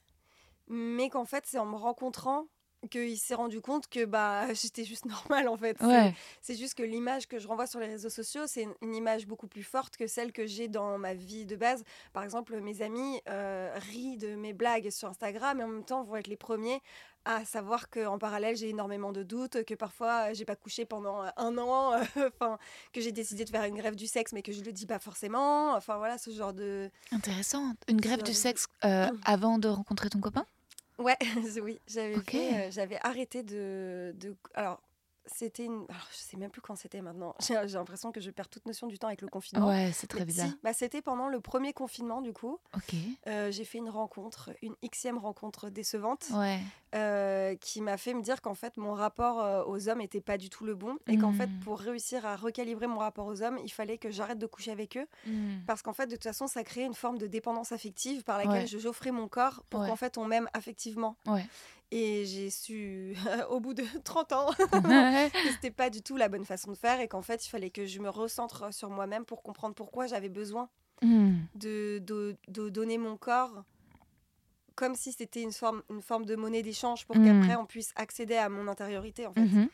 mais 0.67 1.09
qu'en 1.09 1.25
fait 1.25 1.43
c'est 1.47 1.57
en 1.57 1.65
me 1.65 1.75
rencontrant 1.75 2.45
qu'il 2.89 3.17
s'est 3.19 3.35
rendu 3.35 3.61
compte 3.61 3.87
que 3.87 4.05
bah 4.05 4.45
j'étais 4.53 4.83
juste 4.83 5.05
normale 5.05 5.47
en 5.47 5.57
fait. 5.57 5.77
C'est- 5.79 5.85
ouais, 5.85 6.15
C'est 6.41 6.55
juste 6.55 6.73
que 6.75 6.83
l'image 6.83 7.27
que 7.27 7.39
je 7.39 7.47
renvoie 7.47 7.67
sur 7.67 7.79
les 7.79 7.87
réseaux 7.87 8.09
sociaux, 8.09 8.43
c'est 8.47 8.63
une, 8.63 8.73
une 8.81 8.95
image 8.95 9.27
beaucoup 9.27 9.47
plus 9.47 9.63
forte 9.63 9.97
que 9.97 10.07
celle 10.07 10.31
que 10.31 10.45
j'ai 10.45 10.67
dans 10.67 10.97
ma 10.97 11.13
vie 11.13 11.45
de 11.45 11.55
base. 11.55 11.83
Par 12.13 12.23
exemple, 12.23 12.59
mes 12.59 12.81
amis 12.81 13.21
euh, 13.29 13.71
rient 13.91 14.17
de 14.17 14.35
mes 14.35 14.53
blagues 14.53 14.89
sur 14.89 15.07
Instagram 15.09 15.59
et 15.59 15.63
en 15.63 15.67
même 15.67 15.85
temps 15.85 16.03
vont 16.03 16.15
être 16.15 16.27
les 16.27 16.37
premiers 16.37 16.81
à 17.23 17.45
savoir 17.45 17.91
qu'en 17.91 18.17
parallèle, 18.17 18.55
j'ai 18.55 18.69
énormément 18.69 19.11
de 19.11 19.21
doutes, 19.21 19.63
que 19.63 19.75
parfois, 19.75 20.29
euh, 20.29 20.33
j'ai 20.33 20.43
pas 20.43 20.55
couché 20.55 20.85
pendant 20.85 21.23
euh, 21.23 21.29
un 21.37 21.55
an, 21.59 21.91
enfin, 22.17 22.57
que 22.93 22.99
j'ai 22.99 23.11
décidé 23.11 23.45
de 23.45 23.49
faire 23.51 23.63
une 23.65 23.75
grève 23.77 23.95
du 23.95 24.07
sexe, 24.07 24.31
mais 24.33 24.41
que 24.41 24.51
je 24.51 24.63
le 24.63 24.71
dis 24.71 24.87
pas 24.87 24.97
forcément. 24.97 25.75
Enfin, 25.75 25.97
voilà, 25.97 26.17
ce 26.17 26.31
genre 26.31 26.51
de... 26.51 26.89
intéressant. 27.11 27.73
Une 27.87 28.01
grève 28.01 28.23
du 28.23 28.33
sexe 28.33 28.65
euh, 28.85 29.07
avant 29.25 29.59
de 29.59 29.67
rencontrer 29.67 30.09
ton 30.09 30.19
copain? 30.19 30.47
Ouais, 31.01 31.17
oui, 31.63 31.79
j'avais 31.87 32.17
Ok. 32.17 32.31
fait, 32.31 32.67
euh, 32.67 32.71
j'avais 32.71 32.97
arrêté 33.01 33.43
de, 33.43 34.13
de... 34.15 34.35
Alors, 34.53 34.81
c'était 35.25 35.65
une... 35.65 35.85
Alors, 35.89 36.07
je 36.11 36.17
sais 36.17 36.37
même 36.37 36.49
plus 36.51 36.61
quand 36.61 36.75
c'était 36.75 37.01
maintenant. 37.01 37.35
J'ai 37.39 37.55
l'impression 37.77 38.11
que 38.11 38.19
je 38.21 38.29
perds 38.31 38.49
toute 38.49 38.65
notion 38.65 38.87
du 38.87 38.97
temps 38.99 39.07
avec 39.07 39.21
le 39.21 39.27
confinement. 39.27 39.67
Ouais, 39.67 39.91
c'est 39.93 40.07
très 40.07 40.19
Mais 40.21 40.25
bizarre. 40.25 40.47
si, 40.47 40.59
bah, 40.63 40.73
c'était 40.73 41.01
pendant 41.01 41.27
le 41.27 41.39
premier 41.39 41.73
confinement, 41.73 42.21
du 42.21 42.33
coup. 42.33 42.59
Ok, 42.75 42.95
Euh, 43.27 43.51
j'ai 43.51 43.65
fait 43.65 43.77
une 43.77 43.89
rencontre, 43.89 44.51
une 44.61 44.75
xème 44.89 45.17
rencontre 45.17 45.69
décevante, 45.69 46.27
ouais, 46.33 46.59
euh, 46.95 47.55
qui 47.55 47.81
m'a 47.81 47.97
fait 47.97 48.13
me 48.13 48.21
dire 48.21 48.41
qu'en 48.41 48.55
fait, 48.55 48.77
mon 48.77 48.93
rapport 48.93 49.39
euh, 49.41 49.63
aux 49.65 49.87
hommes 49.89 49.99
n'était 49.99 50.21
pas 50.21 50.37
du 50.37 50.49
tout 50.49 50.65
le 50.65 50.75
bon. 50.75 50.97
Et 51.07 51.17
qu'en 51.17 51.33
fait, 51.33 51.47
Mm. 51.47 51.59
pour 51.61 51.79
réussir 51.79 52.25
à 52.25 52.35
recalibrer 52.35 52.87
mon 52.87 52.97
rapport 52.99 53.25
aux 53.27 53.41
hommes, 53.41 53.59
il 53.63 53.69
fallait 53.71 53.97
que 53.97 54.09
j'arrête 54.11 54.39
de 54.39 54.47
coucher 54.47 54.71
avec 54.71 54.97
eux. 54.97 55.07
Hmm. 55.27 55.59
Parce 55.67 55.81
qu'en 55.81 55.93
fait, 55.93 56.07
de 56.07 56.15
toute 56.15 56.23
façon, 56.23 56.47
ça 56.47 56.63
créait 56.63 56.85
une 56.85 56.93
forme 56.93 57.17
de 57.17 57.27
dépendance 57.27 57.71
affective 57.71 58.23
par 58.23 58.37
laquelle 58.37 58.51
Ouais. 58.63 58.67
je 58.67 58.77
j'offrais 58.79 59.11
mon 59.11 59.27
corps 59.27 59.63
pour 59.69 59.81
Ouais. 59.81 59.87
qu'en 59.89 59.95
fait, 59.95 60.17
on 60.17 60.25
m'aime 60.25 60.49
affectivement. 60.53 61.15
Ouais. 61.27 61.45
Et 61.93 62.25
j'ai 62.25 62.49
su, 62.49 63.15
au 63.49 63.59
bout 63.59 63.73
de 63.73 63.83
30 64.03 64.31
ans, 64.31 64.49
que 64.51 65.51
c'était 65.51 65.71
pas 65.71 65.89
du 65.89 66.01
tout 66.01 66.15
la 66.17 66.29
bonne 66.29 66.45
façon 66.45 66.71
de 66.71 66.77
faire 66.77 66.99
et 67.01 67.07
qu'en 67.07 67.21
fait, 67.21 67.45
il 67.45 67.49
fallait 67.49 67.69
que 67.69 67.85
je 67.85 67.99
me 67.99 68.09
recentre 68.09 68.73
sur 68.73 68.89
moi-même 68.89 69.25
pour 69.25 69.43
comprendre 69.43 69.75
pourquoi 69.75 70.07
j'avais 70.07 70.29
besoin 70.29 70.69
Hmm. 71.03 71.39
de, 71.55 71.97
de, 72.05 72.35
de 72.47 72.69
donner 72.69 72.99
mon 72.99 73.17
corps 73.17 73.63
comme 74.75 74.93
si 74.95 75.11
c'était 75.11 75.41
une 75.41 75.51
forme, 75.51 75.81
une 75.89 76.01
forme 76.01 76.25
de 76.25 76.35
monnaie 76.35 76.61
d'échange 76.61 77.05
pour 77.07 77.17
Mm. 77.17 77.25
qu'après 77.25 77.55
on 77.55 77.65
puisse 77.65 77.91
accéder 77.95 78.35
à 78.35 78.49
mon 78.49 78.67
intériorité 78.67 79.25
en 79.27 79.33
fait. 79.33 79.41
Mhm. 79.41 79.67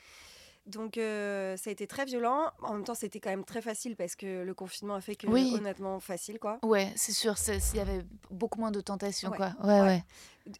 Donc 0.68 0.98
euh, 0.98 1.56
ça 1.58 1.70
a 1.70 1.74
été 1.74 1.88
très 1.88 2.06
violent. 2.06 2.52
En 2.62 2.74
même 2.74 2.84
temps, 2.84 2.94
c'était 2.94 3.20
quand 3.20 3.30
même 3.30 3.46
très 3.46 3.62
facile 3.62 3.96
parce 3.96 4.16
que 4.16 4.44
le 4.44 4.54
confinement 4.54 4.96
a 4.96 5.02
fait 5.02 5.16
que 5.16 5.26
Oui. 5.28 5.54
honnêtement 5.56 6.00
facile 6.00 6.40
quoi. 6.40 6.60
Ouais, 6.62 6.92
c'est 6.96 7.14
sûr, 7.14 7.38
s'il 7.38 7.78
y 7.78 7.80
avait 7.80 8.04
beaucoup 8.30 8.60
moins 8.60 8.72
de 8.72 8.82
tentations, 8.82 9.30
Ouais. 9.32 9.38
quoi. 9.38 9.54
Ouais, 9.64 9.82
Ouais. 9.82 10.04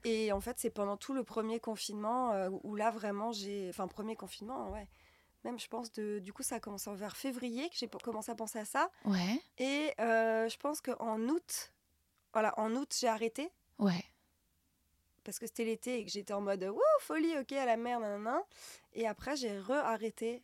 Et 0.06 0.32
en 0.32 0.40
fait, 0.42 0.56
c'est 0.60 0.70
pendant 0.70 0.98
tout 0.98 1.14
le 1.14 1.24
premier 1.24 1.60
confinement 1.60 2.32
euh, 2.34 2.50
où 2.64 2.76
là 2.76 2.90
vraiment 2.90 3.32
j'ai, 3.32 3.68
enfin 3.70 3.88
premier 3.88 4.16
confinement, 4.16 4.70
ouais. 4.72 4.88
Même 5.44 5.60
je 5.60 5.68
pense 5.68 5.92
de, 5.94 6.20
du 6.20 6.34
coup 6.34 6.42
ça 6.44 6.56
a 6.56 6.60
commencé 6.60 6.90
vers 6.96 7.16
février 7.16 7.70
que 7.70 7.76
j'ai 7.78 7.88
commencé 7.88 8.32
à 8.32 8.36
penser 8.36 8.60
à 8.60 8.66
ça. 8.66 8.90
Ouais, 9.06 9.40
Et 9.60 9.92
euh, 10.02 10.50
je 10.50 10.58
pense 10.58 10.82
qu'en 10.82 11.20
août, 11.30 11.72
voilà, 12.34 12.54
en 12.60 12.74
août 12.76 12.94
j'ai 13.00 13.08
arrêté. 13.08 13.50
ouais. 13.80 14.04
Parce 15.28 15.40
que 15.40 15.46
c'était 15.46 15.66
l'été 15.66 16.00
et 16.00 16.06
que 16.06 16.10
j'étais 16.10 16.34
en 16.34 16.40
mode 16.40 16.64
wouh 16.64 17.00
folie 17.02 17.38
ok 17.38 17.52
à 17.52 17.66
la 17.66 17.76
mer 17.76 18.00
nanana 18.00 18.40
et 18.94 19.06
après 19.06 19.36
j'ai 19.36 19.60
re-arrêté 19.60 20.42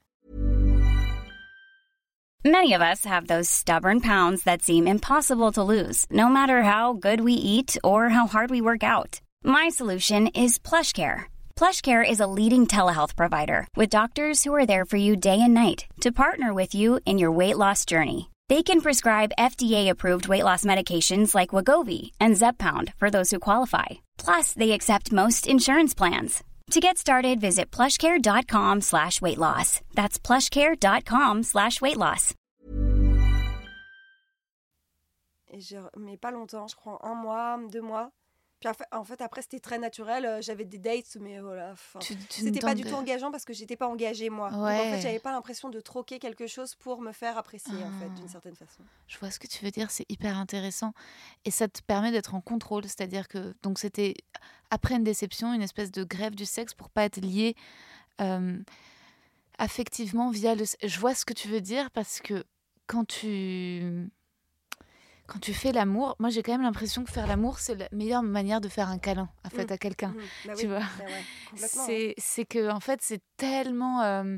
Many 2.46 2.74
of 2.74 2.82
us 2.82 3.06
have 3.06 3.28
those 3.28 3.48
stubborn 3.48 4.02
pounds 4.02 4.44
that 4.44 4.62
seem 4.62 4.86
impossible 4.86 5.54
to 5.54 5.64
lose, 5.64 6.06
no 6.12 6.28
matter 6.28 6.64
how 6.64 6.92
good 6.92 7.22
we 7.22 7.32
eat 7.32 7.78
or 7.86 8.10
how 8.10 8.28
hard 8.28 8.52
we 8.52 8.60
work 8.60 8.84
out. 8.84 9.22
My 9.46 9.70
solution 9.70 10.28
is 10.36 10.60
PlushCare. 10.60 11.28
PlushCare 11.56 12.04
is 12.04 12.20
a 12.20 12.28
leading 12.28 12.68
telehealth 12.68 13.16
provider 13.16 13.66
with 13.78 13.90
doctors 13.90 14.44
who 14.44 14.54
are 14.54 14.66
there 14.66 14.84
for 14.84 14.98
you 14.98 15.16
day 15.16 15.40
and 15.40 15.54
night 15.54 15.86
to 16.02 16.12
partner 16.12 16.54
with 16.54 16.76
you 16.76 17.00
in 17.06 17.18
your 17.18 17.32
weight 17.32 17.56
loss 17.58 17.86
journey. 17.86 18.33
They 18.54 18.62
can 18.62 18.82
prescribe 18.82 19.40
FDA-approved 19.40 20.28
weight 20.28 20.44
loss 20.44 20.64
medications 20.64 21.34
like 21.34 21.56
Wagovi 21.56 22.12
and 22.20 22.36
Zepbound 22.36 22.94
for 23.00 23.10
those 23.10 23.32
who 23.32 23.40
qualify. 23.40 24.04
Plus, 24.20 24.54
they 24.54 24.74
accept 24.74 25.12
most 25.12 25.48
insurance 25.48 25.96
plans. 25.96 26.44
To 26.70 26.80
get 26.80 27.00
started, 27.00 27.42
visit 27.42 27.72
plushcare.com 27.72 28.82
slash 28.82 29.20
weight 29.22 29.40
loss. 29.40 29.82
That's 29.96 30.20
plushcare.com 30.20 31.42
slash 31.42 31.82
weight 31.82 31.98
loss. 31.98 32.36
mais 35.98 36.18
pas 36.18 36.32
longtemps 36.32 36.68
je 36.68 36.76
crois 36.76 37.00
un 37.04 37.16
mois 37.16 37.58
deux 37.72 37.82
mois 37.82 38.12
puis 38.72 38.86
en 38.92 39.04
fait, 39.04 39.22
après 39.22 39.42
c'était 39.42 39.60
très 39.60 39.78
naturel 39.78 40.42
j'avais 40.42 40.66
des 40.66 40.78
dates 40.78 41.18
mais 41.20 41.40
voilà 41.40 41.74
c'était 42.30 42.60
pas 42.60 42.76
du 42.76 42.84
tout 42.84 42.94
engageant 42.96 43.30
parce 43.32 43.46
que 43.46 43.54
j'étais 43.54 43.76
pas 43.76 43.88
engagée 43.88 44.30
moi 44.30 44.50
donc 44.52 44.60
en 44.60 44.64
Ouais. 44.66 44.92
fait 44.92 45.02
j'avais 45.02 45.20
pas 45.20 45.32
l'impression 45.32 45.70
de 45.70 45.80
troquer 45.80 46.20
quelque 46.20 46.48
chose 46.48 46.76
pour 46.76 47.02
me 47.02 47.12
faire 47.12 47.38
apprécier 47.38 47.74
en 47.76 47.92
fait 48.00 48.08
Ah. 48.10 48.16
d'une 48.20 48.30
certaine 48.30 48.56
façon 48.56 48.84
Je 49.08 49.18
vois 49.18 49.32
ce 49.32 49.40
que 49.40 49.48
tu 49.48 49.64
veux 49.66 49.72
dire, 49.72 49.92
c'est 49.92 50.06
hyper 50.10 50.38
intéressant. 50.38 50.94
Et 51.46 51.52
ça 51.52 51.68
te 51.68 51.82
permet 51.82 52.12
d'être 52.12 52.34
en 52.36 52.42
contrôle, 52.42 52.84
c'est-à-dire 52.84 53.28
que 53.28 53.54
donc 53.64 53.80
c'était 53.80 54.14
après 54.72 54.96
une 54.96 55.04
déception, 55.04 55.54
une 55.54 55.62
espèce 55.62 55.92
de 55.92 56.04
grève 56.04 56.36
du 56.36 56.46
sexe 56.46 56.74
pour 56.74 56.90
pas 56.90 57.04
être 57.04 57.18
lié 57.22 57.56
euh, 58.22 58.58
affectivement 59.58 60.32
via 60.32 60.56
le. 60.56 60.64
Je 60.84 61.00
vois 61.00 61.16
ce 61.16 61.26
que 61.26 61.34
tu 61.34 61.48
veux 61.48 61.62
dire 61.62 61.92
parce 61.92 62.20
que 62.22 62.44
quand 62.88 63.06
tu 63.06 64.10
quand 65.28 65.40
tu 65.40 65.54
fais 65.54 65.72
l'amour, 65.72 66.16
moi 66.20 66.30
j'ai 66.30 66.44
quand 66.44 66.52
même 66.52 66.62
l'impression 66.64 67.04
que 67.04 67.12
faire 67.12 67.28
l'amour 67.28 67.60
c'est 67.60 67.76
la 67.76 67.88
meilleure 67.92 68.24
manière 68.24 68.60
de 68.62 68.68
faire 68.70 68.90
un 68.90 68.98
câlin 69.00 69.30
en 69.46 69.50
fait 69.50 69.70
Mm. 69.70 69.74
à 69.74 69.78
quelqu'un. 69.78 70.08
Mhm. 70.10 70.22
Bah 70.46 70.54
tu 70.56 70.62
oui, 70.64 70.68
vois. 70.68 70.80
bah 70.80 71.06
ouais, 71.06 71.14
hein. 72.10 72.14
C'est 72.18 72.46
que 72.46 72.70
en 72.72 72.80
fait 72.80 73.00
c'est 73.02 73.22
tellement 73.38 74.02
euh, 74.04 74.38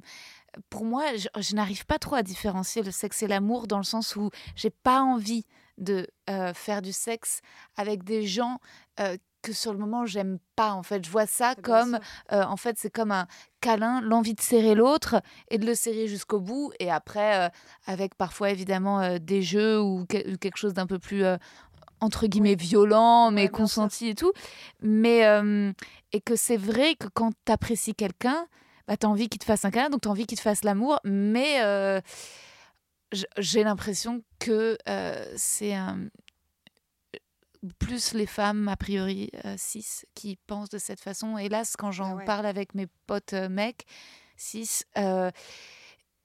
pour 0.69 0.86
moi 0.86 1.04
je, 1.15 1.28
je 1.41 1.56
n'arrive 1.56 1.86
pas 1.86 1.98
trop 2.00 2.15
à 2.15 2.24
différencier 2.24 2.84
le 2.84 2.91
sexe 2.91 3.24
et 3.24 3.28
l'amour 3.28 3.67
dans 3.67 3.78
le 3.78 3.84
sens 3.84 4.15
où 4.15 4.30
j'ai 4.56 4.69
pas 4.69 5.02
envie 5.02 5.45
de 5.78 6.08
euh, 6.30 6.54
faire 6.54 6.82
du 6.82 6.93
sexe 6.93 7.41
avec 7.76 8.04
des 8.04 8.26
gens 8.26 8.60
euh, 9.00 9.17
que 9.45 9.53
sur 9.53 9.71
le 9.73 9.79
moment 9.79 10.05
j'aime 10.05 10.39
pas 10.55 10.71
en 10.73 10.84
fait. 10.84 11.05
Je 11.05 11.12
vois 11.12 11.25
ça 11.27 11.53
Bien 11.55 11.62
comme 11.63 11.99
euh, 12.31 12.43
en 12.43 12.58
fait 12.58 12.77
c'est 12.79 12.89
comme 12.89 13.12
un 13.12 13.27
câlin 13.62 14.01
l'envie 14.01 14.34
de 14.34 14.41
serrer 14.41 14.75
l'autre 14.75 15.21
et 15.49 15.58
de 15.58 15.65
le 15.65 15.75
serrer 15.75 16.08
jusqu'au 16.08 16.39
bout 16.39 16.71
et 16.79 16.91
après 16.91 17.45
euh, 17.45 17.49
avec 17.86 18.15
parfois 18.15 18.49
évidemment 18.49 18.99
euh, 19.01 19.17
des 19.19 19.41
jeux 19.41 19.79
ou, 19.81 20.05
que- 20.08 20.34
ou 20.34 20.38
quelque 20.38 20.58
chose 20.58 20.73
d'un 20.73 20.88
peu 20.88 20.99
plus 20.99 21.23
entre 21.99 22.27
guillemets 22.27 22.55
violent 22.55 23.31
mais 23.31 23.43
Ouais, 23.43 23.49
consenti 23.49 24.10
et 24.10 24.15
tout. 24.15 24.31
Mais 24.81 25.21
et 26.12 26.21
que 26.21 26.36
c'est 26.36 26.58
vrai 26.58 26.95
que 26.95 27.08
quand 27.13 27.31
tu 27.45 27.51
apprécies 27.51 27.93
quelqu'un 27.95 28.47
bah, 28.88 28.97
tu 28.97 29.05
as 29.05 29.10
envie 29.10 29.29
qu'il 29.29 29.39
te 29.39 29.45
fasse 29.45 29.65
un 29.65 29.71
câlin, 29.71 29.89
donc 29.89 30.01
tu 30.01 30.08
as 30.08 30.12
envie 30.12 30.25
qu'il 30.27 30.38
te 30.38 30.43
fasse 30.43 30.63
l'amour, 30.63 30.99
mais 31.03 31.60
j'ai 33.38 33.63
l'impression 33.63 34.23
que 34.39 34.77
c'est 35.36 35.73
un- 35.73 36.08
plus 37.73 38.13
les 38.13 38.25
femmes, 38.25 38.67
a 38.67 38.75
priori, 38.78 39.30
euh, 39.45 39.56
cis, 39.58 39.86
qui 40.13 40.36
pensent 40.47 40.69
de 40.69 40.78
cette 40.78 40.99
façon. 40.99 41.38
Hélas, 41.38 41.75
quand 41.75 41.91
j'en 41.91 42.12
Ah 42.13 42.15
ouais. 42.15 42.25
parle 42.25 42.45
avec 42.45 42.75
mes 42.75 42.88
potes 43.08 43.34
euh, 43.34 43.49
mecs 43.49 43.86
cis, 44.38 44.82
euh, 44.97 45.32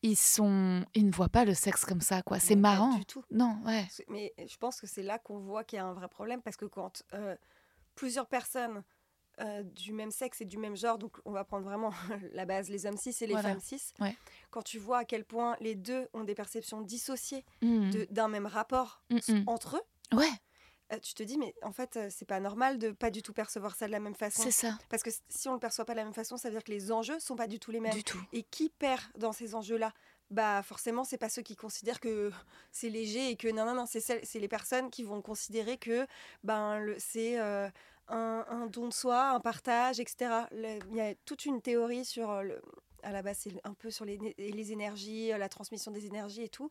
ils, 0.02 0.16
sont... 0.16 0.84
ils 0.94 1.06
ne 1.06 1.12
voient 1.12 1.28
pas 1.28 1.44
le 1.44 1.54
sexe 1.54 1.84
comme 1.84 2.00
ça, 2.00 2.22
quoi. 2.22 2.38
C'est 2.40 2.56
marrant. 2.56 2.96
Du 2.96 3.04
tout. 3.04 3.22
Non, 3.30 3.58
ouais. 3.66 3.86
Mais 4.08 4.32
je 4.38 4.56
pense 4.56 4.80
que 4.80 4.86
c'est 4.86 5.02
là 5.02 5.18
qu'on 5.18 5.38
voit 5.38 5.62
qu'il 5.64 5.76
y 5.76 5.80
a 5.80 5.86
un 5.86 5.92
vrai 5.92 6.08
problème 6.08 6.40
parce 6.42 6.56
que 6.56 6.64
quand 6.66 7.02
euh, 7.14 7.36
plusieurs 7.94 8.26
personnes 8.26 8.82
du 9.74 9.94
même 9.94 10.10
sexe 10.10 10.42
et 10.42 10.44
du 10.44 10.58
même 10.58 10.76
genre, 10.76 10.98
donc 10.98 11.16
on 11.24 11.32
va 11.32 11.44
prendre 11.44 11.64
vraiment 11.64 11.94
la 12.34 12.44
base, 12.44 12.68
les 12.68 12.84
hommes 12.84 12.98
cis 12.98 13.16
et 13.22 13.26
les 13.26 13.32
Voilà. 13.32 13.48
femmes 13.50 13.60
cis, 13.60 13.80
Ouais. 13.98 14.14
quand 14.50 14.60
tu 14.60 14.78
vois 14.78 14.98
à 14.98 15.04
quel 15.06 15.24
point 15.24 15.56
les 15.60 15.74
deux 15.74 16.08
ont 16.12 16.24
des 16.24 16.34
perceptions 16.34 16.82
dissociées 16.82 17.46
de- 17.62 18.06
d'un 18.10 18.28
même 18.28 18.44
rapport 18.44 19.02
Mm, 19.08 19.16
s- 19.16 19.28
mm. 19.30 19.44
entre 19.46 19.76
eux, 19.78 20.16
Ouais, 20.18 20.28
tu 20.98 21.14
te 21.14 21.22
dis, 21.22 21.38
mais 21.38 21.54
en 21.62 21.72
fait, 21.72 21.96
euh, 21.96 22.08
c'est 22.10 22.24
pas 22.24 22.40
normal 22.40 22.78
de 22.78 22.90
pas 22.90 23.10
du 23.10 23.22
tout 23.22 23.32
percevoir 23.32 23.76
ça 23.76 23.86
de 23.86 23.92
la 23.92 24.00
même 24.00 24.14
façon. 24.14 24.42
c'est 24.42 24.50
ça. 24.50 24.76
Parce 24.88 25.02
que 25.02 25.10
si 25.28 25.48
on 25.48 25.52
le 25.52 25.60
perçoit 25.60 25.84
pas 25.84 25.92
de 25.92 25.98
la 25.98 26.04
même 26.04 26.14
façon, 26.14 26.36
ça 26.36 26.48
veut 26.48 26.54
dire 26.54 26.64
que 26.64 26.72
les 26.72 26.90
enjeux 26.90 27.20
sont 27.20 27.36
pas 27.36 27.46
du 27.46 27.58
tout 27.60 27.70
les 27.70 27.80
mêmes. 27.80 27.92
Du 27.94 28.02
tout. 28.02 28.20
Et 28.32 28.42
qui 28.42 28.68
perd 28.70 29.00
dans 29.16 29.32
ces 29.32 29.54
enjeux-là? 29.54 29.92
Bah 30.30 30.62
forcément 30.62 31.02
c'est 31.02 31.18
pas 31.18 31.28
ceux 31.28 31.42
qui 31.42 31.56
considèrent 31.56 31.98
que 31.98 32.30
c'est 32.70 32.88
léger 32.88 33.30
et 33.30 33.36
que 33.36 33.48
non 33.48 33.64
non 33.64 33.74
non 33.74 33.84
c'est 33.86 33.98
celles- 33.98 34.24
c'est 34.24 34.38
les 34.38 34.46
personnes 34.46 34.88
qui 34.88 35.02
vont 35.02 35.20
considérer 35.22 35.76
que 35.76 36.06
ben 36.44 36.78
le- 36.78 36.94
c'est 37.00 37.40
euh, 37.40 37.68
un, 38.06 38.44
un 38.48 38.66
don 38.68 38.86
de 38.86 38.92
soi 38.92 39.30
un 39.30 39.40
partage 39.40 39.98
etc 39.98 40.44
il 40.52 40.94
y 40.94 41.00
a 41.00 41.16
toute 41.24 41.46
une 41.46 41.60
théorie 41.60 42.04
sur 42.04 42.30
euh, 42.30 42.42
le, 42.42 42.62
à 43.02 43.12
la 43.12 43.22
base 43.22 43.38
c'est 43.40 43.52
un 43.64 43.74
peu 43.74 43.90
sur 43.90 44.04
les, 44.04 44.18
les 44.38 44.72
énergies 44.72 45.32
euh, 45.32 45.38
la 45.38 45.48
transmission 45.48 45.90
des 45.90 46.06
énergies 46.06 46.42
et 46.42 46.48
tout 46.48 46.70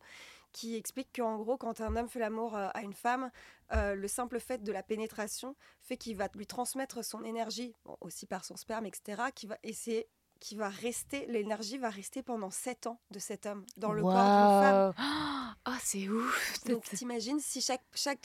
qui 0.52 0.76
explique 0.76 1.08
qu'en 1.16 1.36
gros 1.36 1.56
quand 1.56 1.80
un 1.80 1.96
homme 1.96 2.08
fait 2.08 2.18
l'amour 2.18 2.56
euh, 2.56 2.68
à 2.74 2.82
une 2.82 2.92
femme 2.92 3.30
euh, 3.72 3.94
le 3.94 4.08
simple 4.08 4.40
fait 4.40 4.62
de 4.62 4.72
la 4.72 4.82
pénétration 4.82 5.56
fait 5.80 5.96
qu'il 5.96 6.16
va 6.16 6.28
lui 6.34 6.46
transmettre 6.46 7.04
son 7.04 7.24
énergie 7.24 7.74
bon, 7.84 7.96
aussi 8.00 8.26
par 8.26 8.44
son 8.44 8.56
sperme 8.56 8.86
etc 8.86 9.22
qui 9.34 9.46
va 9.46 9.58
et 9.62 9.72
c'est 9.72 10.08
qui 10.40 10.56
va 10.56 10.70
rester, 10.70 11.26
l'énergie 11.26 11.76
va 11.76 11.90
rester 11.90 12.22
pendant 12.22 12.50
7 12.50 12.86
ans 12.86 12.98
de 13.10 13.18
cet 13.18 13.44
homme 13.44 13.64
dans 13.76 13.92
le 13.92 14.02
corps 14.02 14.12
d'une 14.12 14.22
femme. 14.22 14.94
Ah, 15.66 15.76
c'est 15.82 16.08
ouf. 16.08 16.64
Donc 16.64 16.84
t'imagines 16.84 17.38
si 17.38 17.60
chaque, 17.60 17.84
chaque 17.94 18.22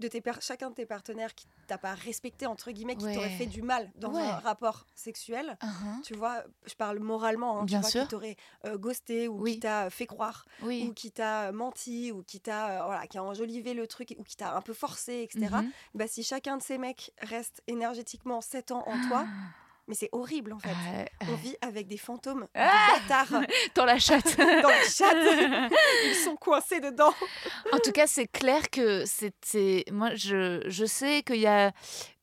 de 0.00 0.08
tes 0.08 0.22
chacun 0.40 0.70
de 0.70 0.74
tes 0.74 0.86
partenaires 0.86 1.34
qui 1.34 1.46
t'a 1.66 1.78
pas 1.78 1.94
respecté, 1.94 2.46
entre 2.46 2.70
guillemets, 2.72 2.96
qui 2.96 3.08
t'aurait 3.08 3.30
fait 3.30 3.46
du 3.46 3.62
mal 3.62 3.90
dans 3.94 4.10
Ouais. 4.12 4.22
un 4.22 4.38
rapport 4.38 4.86
sexuel, 4.94 5.58
Uhum. 5.62 6.02
tu 6.02 6.14
vois, 6.14 6.44
je 6.66 6.74
parle 6.74 6.98
moralement, 6.98 7.60
hein, 7.60 7.64
Bien 7.64 7.78
tu 7.78 7.80
vois, 7.80 7.90
sûr. 7.90 8.02
qui 8.02 8.08
t'aurait 8.08 8.36
euh, 8.66 8.76
ghosté 8.76 9.28
ou 9.28 9.40
Oui. 9.40 9.54
qui 9.54 9.60
t'a 9.60 9.88
fait 9.90 10.06
croire 10.06 10.44
Oui. 10.58 10.80
ou 10.88 10.92
qui 10.92 11.10
t'a 11.12 11.52
menti 11.52 12.12
ou 12.12 12.22
qui 12.22 12.40
t'a 12.40 12.82
euh, 12.82 12.84
voilà, 12.86 13.06
qui 13.06 13.16
a 13.18 13.24
enjolivé 13.24 13.72
le 13.74 13.86
truc 13.86 14.14
ou 14.18 14.22
qui 14.24 14.36
t'a 14.36 14.54
un 14.54 14.60
peu 14.62 14.74
forcé, 14.74 15.22
etc. 15.22 15.62
Mhm. 15.62 15.72
Bah, 15.94 16.06
si 16.08 16.22
chacun 16.22 16.56
de 16.58 16.62
ces 16.62 16.76
mecs 16.78 17.12
reste 17.20 17.62
énergétiquement 17.66 18.40
7 18.40 18.70
ans 18.72 18.86
en 18.86 18.98
toi, 18.98 19.28
mais 19.88 19.94
c'est 19.94 20.08
horrible 20.12 20.52
en 20.52 20.58
fait. 20.58 21.08
On 21.28 21.34
vit 21.34 21.56
avec 21.60 21.86
des 21.88 21.96
fantômes 21.96 22.46
Ah 22.54 22.88
de 22.96 23.00
bâtards 23.08 23.42
Dans 23.74 23.84
la 23.84 23.98
chatte. 23.98 24.36
dans 24.38 24.68
la 24.68 24.88
chatte. 24.88 25.72
Ils 26.06 26.14
sont 26.24 26.36
coincés 26.36 26.80
dedans. 26.80 27.12
en 27.72 27.78
tout 27.78 27.92
cas, 27.92 28.06
c'est 28.06 28.26
clair 28.26 28.70
que 28.70 29.04
c'était. 29.04 29.84
Moi, 29.90 30.14
je, 30.14 30.62
je 30.68 30.84
sais 30.84 31.22
qu'il 31.22 31.40
y 31.40 31.46
a 31.46 31.72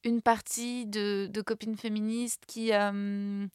une 0.03 0.21
partie 0.21 0.85
de, 0.87 1.27
de 1.29 1.41
copines 1.41 1.77
féministes 1.77 2.43
qui. 2.47 2.73
euh, 2.73 3.45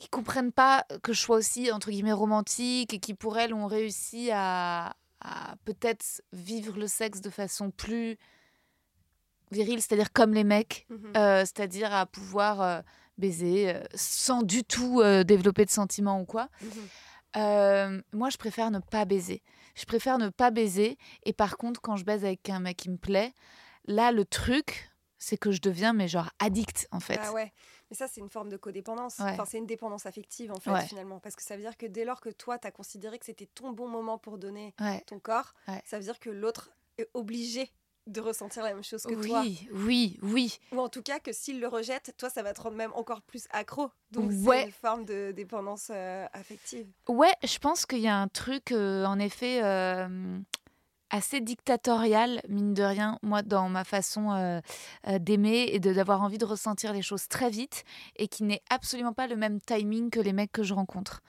qui 0.00 0.08
comprennent 0.08 0.52
pas 0.52 0.84
que 1.02 1.12
je 1.12 1.20
sois 1.20 1.36
aussi 1.38 1.72
entre 1.72 1.90
guillemets 1.90 2.12
romantique 2.12 2.94
et 2.94 3.00
qui 3.00 3.14
pour 3.14 3.36
elles 3.36 3.52
ont 3.52 3.66
réussi 3.66 4.30
à, 4.32 4.94
à 5.20 5.56
peut-être 5.64 6.22
vivre 6.32 6.78
le 6.78 6.86
sexe 6.86 7.20
de 7.20 7.30
façon 7.30 7.72
plus 7.72 8.16
virile, 9.50 9.80
c'est-à-dire 9.80 10.12
comme 10.12 10.34
les 10.34 10.44
mecs, 10.44 10.86
Mhm. 10.90 11.12
euh, 11.16 11.40
c'est-à-dire 11.40 11.92
à 11.94 12.06
pouvoir 12.06 12.60
euh, 12.60 12.80
baiser 13.18 13.74
euh, 13.74 13.82
sans 13.94 14.42
du 14.42 14.64
tout 14.64 15.02
développer 15.24 15.64
de 15.64 15.70
sentiments 15.70 16.20
ou 16.20 16.24
quoi. 16.24 16.48
Mhm. 16.62 18.02
Moi, 18.12 18.30
je 18.30 18.36
préfère 18.36 18.70
ne 18.70 18.78
pas 18.80 19.04
baiser. 19.04 19.42
Je 19.74 19.84
préfère 19.84 20.18
ne 20.18 20.28
pas 20.28 20.50
baiser. 20.50 20.98
Et 21.24 21.32
par 21.32 21.56
contre, 21.56 21.80
quand 21.80 21.96
je 21.96 22.04
baise 22.04 22.24
avec 22.24 22.48
un 22.50 22.60
mec 22.60 22.76
qui 22.76 22.90
me 22.90 22.96
plaît, 22.96 23.32
là, 23.84 24.10
le 24.12 24.24
truc, 24.24 24.90
c'est 25.18 25.36
que 25.36 25.50
je 25.52 25.60
deviens, 25.60 25.92
mais 25.92 26.08
genre, 26.08 26.30
addict, 26.40 26.88
en 26.90 27.00
fait. 27.00 27.18
Ah 27.22 27.32
ouais. 27.32 27.52
Mais 27.90 27.96
ça, 27.96 28.06
c'est 28.08 28.20
une 28.20 28.28
forme 28.28 28.48
de 28.50 28.56
codépendance. 28.56 29.18
Ouais. 29.18 29.30
Enfin, 29.32 29.44
c'est 29.46 29.58
une 29.58 29.66
dépendance 29.66 30.04
affective, 30.06 30.52
en 30.52 30.60
fait, 30.60 30.70
Ouais. 30.70 30.84
finalement. 30.86 31.20
Parce 31.20 31.36
que 31.36 31.42
ça 31.42 31.56
veut 31.56 31.62
dire 31.62 31.76
que 31.76 31.86
dès 31.86 32.04
lors 32.04 32.20
que 32.20 32.28
toi, 32.28 32.58
tu 32.58 32.66
as 32.66 32.70
considéré 32.70 33.18
que 33.18 33.24
c'était 33.26 33.46
ton 33.46 33.72
bon 33.72 33.88
moment 33.88 34.18
pour 34.18 34.38
donner 34.38 34.74
Ouais. 34.80 35.00
ton 35.06 35.18
corps, 35.18 35.54
ça 35.84 35.98
veut 35.98 36.04
dire 36.04 36.18
que 36.18 36.30
l'autre 36.30 36.70
est 36.98 37.08
obligé 37.14 37.70
de 38.08 38.20
ressentir 38.20 38.62
la 38.62 38.74
même 38.74 38.82
chose 38.84 39.02
que 39.04 39.14
toi. 39.26 39.42
Oui, 39.42 39.68
oui, 39.72 40.18
oui. 40.22 40.58
Ou 40.72 40.80
en 40.80 40.88
tout 40.88 41.02
cas, 41.02 41.18
que 41.20 41.32
s'il 41.32 41.60
le 41.60 41.68
rejette, 41.68 42.14
toi, 42.18 42.28
ça 42.30 42.42
va 42.42 42.52
te 42.54 42.60
rendre 42.60 42.76
même 42.76 42.92
encore 42.94 43.22
plus 43.22 43.46
accro. 43.50 43.90
Donc, 44.10 44.30
Ouais. 44.44 44.60
c'est 44.60 44.66
une 44.66 44.72
forme 44.72 45.04
de 45.04 45.32
dépendance 45.32 45.88
euh, 45.90 46.26
affective. 46.32 46.86
Ouais, 47.08 47.32
je 47.44 47.58
pense 47.58 47.86
qu'il 47.86 48.00
y 48.00 48.08
a 48.08 48.16
un 48.16 48.28
truc, 48.28 48.72
euh, 48.72 49.04
en 49.04 49.18
effet, 49.18 49.60
euh, 49.62 50.38
assez 51.10 51.40
dictatorial, 51.40 52.42
mine 52.48 52.74
de 52.74 52.82
rien, 52.82 53.18
moi, 53.22 53.42
dans 53.42 53.68
ma 53.70 53.84
façon 53.84 54.60
d'aimer 55.20 55.68
et 55.72 55.80
de- 55.80 55.92
d'avoir 55.94 56.20
envie 56.22 56.36
de 56.38 56.44
ressentir 56.44 56.92
les 56.92 57.00
choses 57.02 57.28
très 57.28 57.48
vite 57.48 57.84
et 58.16 58.28
qui 58.28 58.42
n'est 58.44 58.60
absolument 58.68 59.14
pas 59.14 59.26
le 59.26 59.36
même 59.36 59.58
timing 59.60 60.10
que 60.10 60.20
les 60.20 60.32
mecs 60.34 60.52
que 60.52 60.62
je 60.62 60.74
rencontre. 60.74 61.22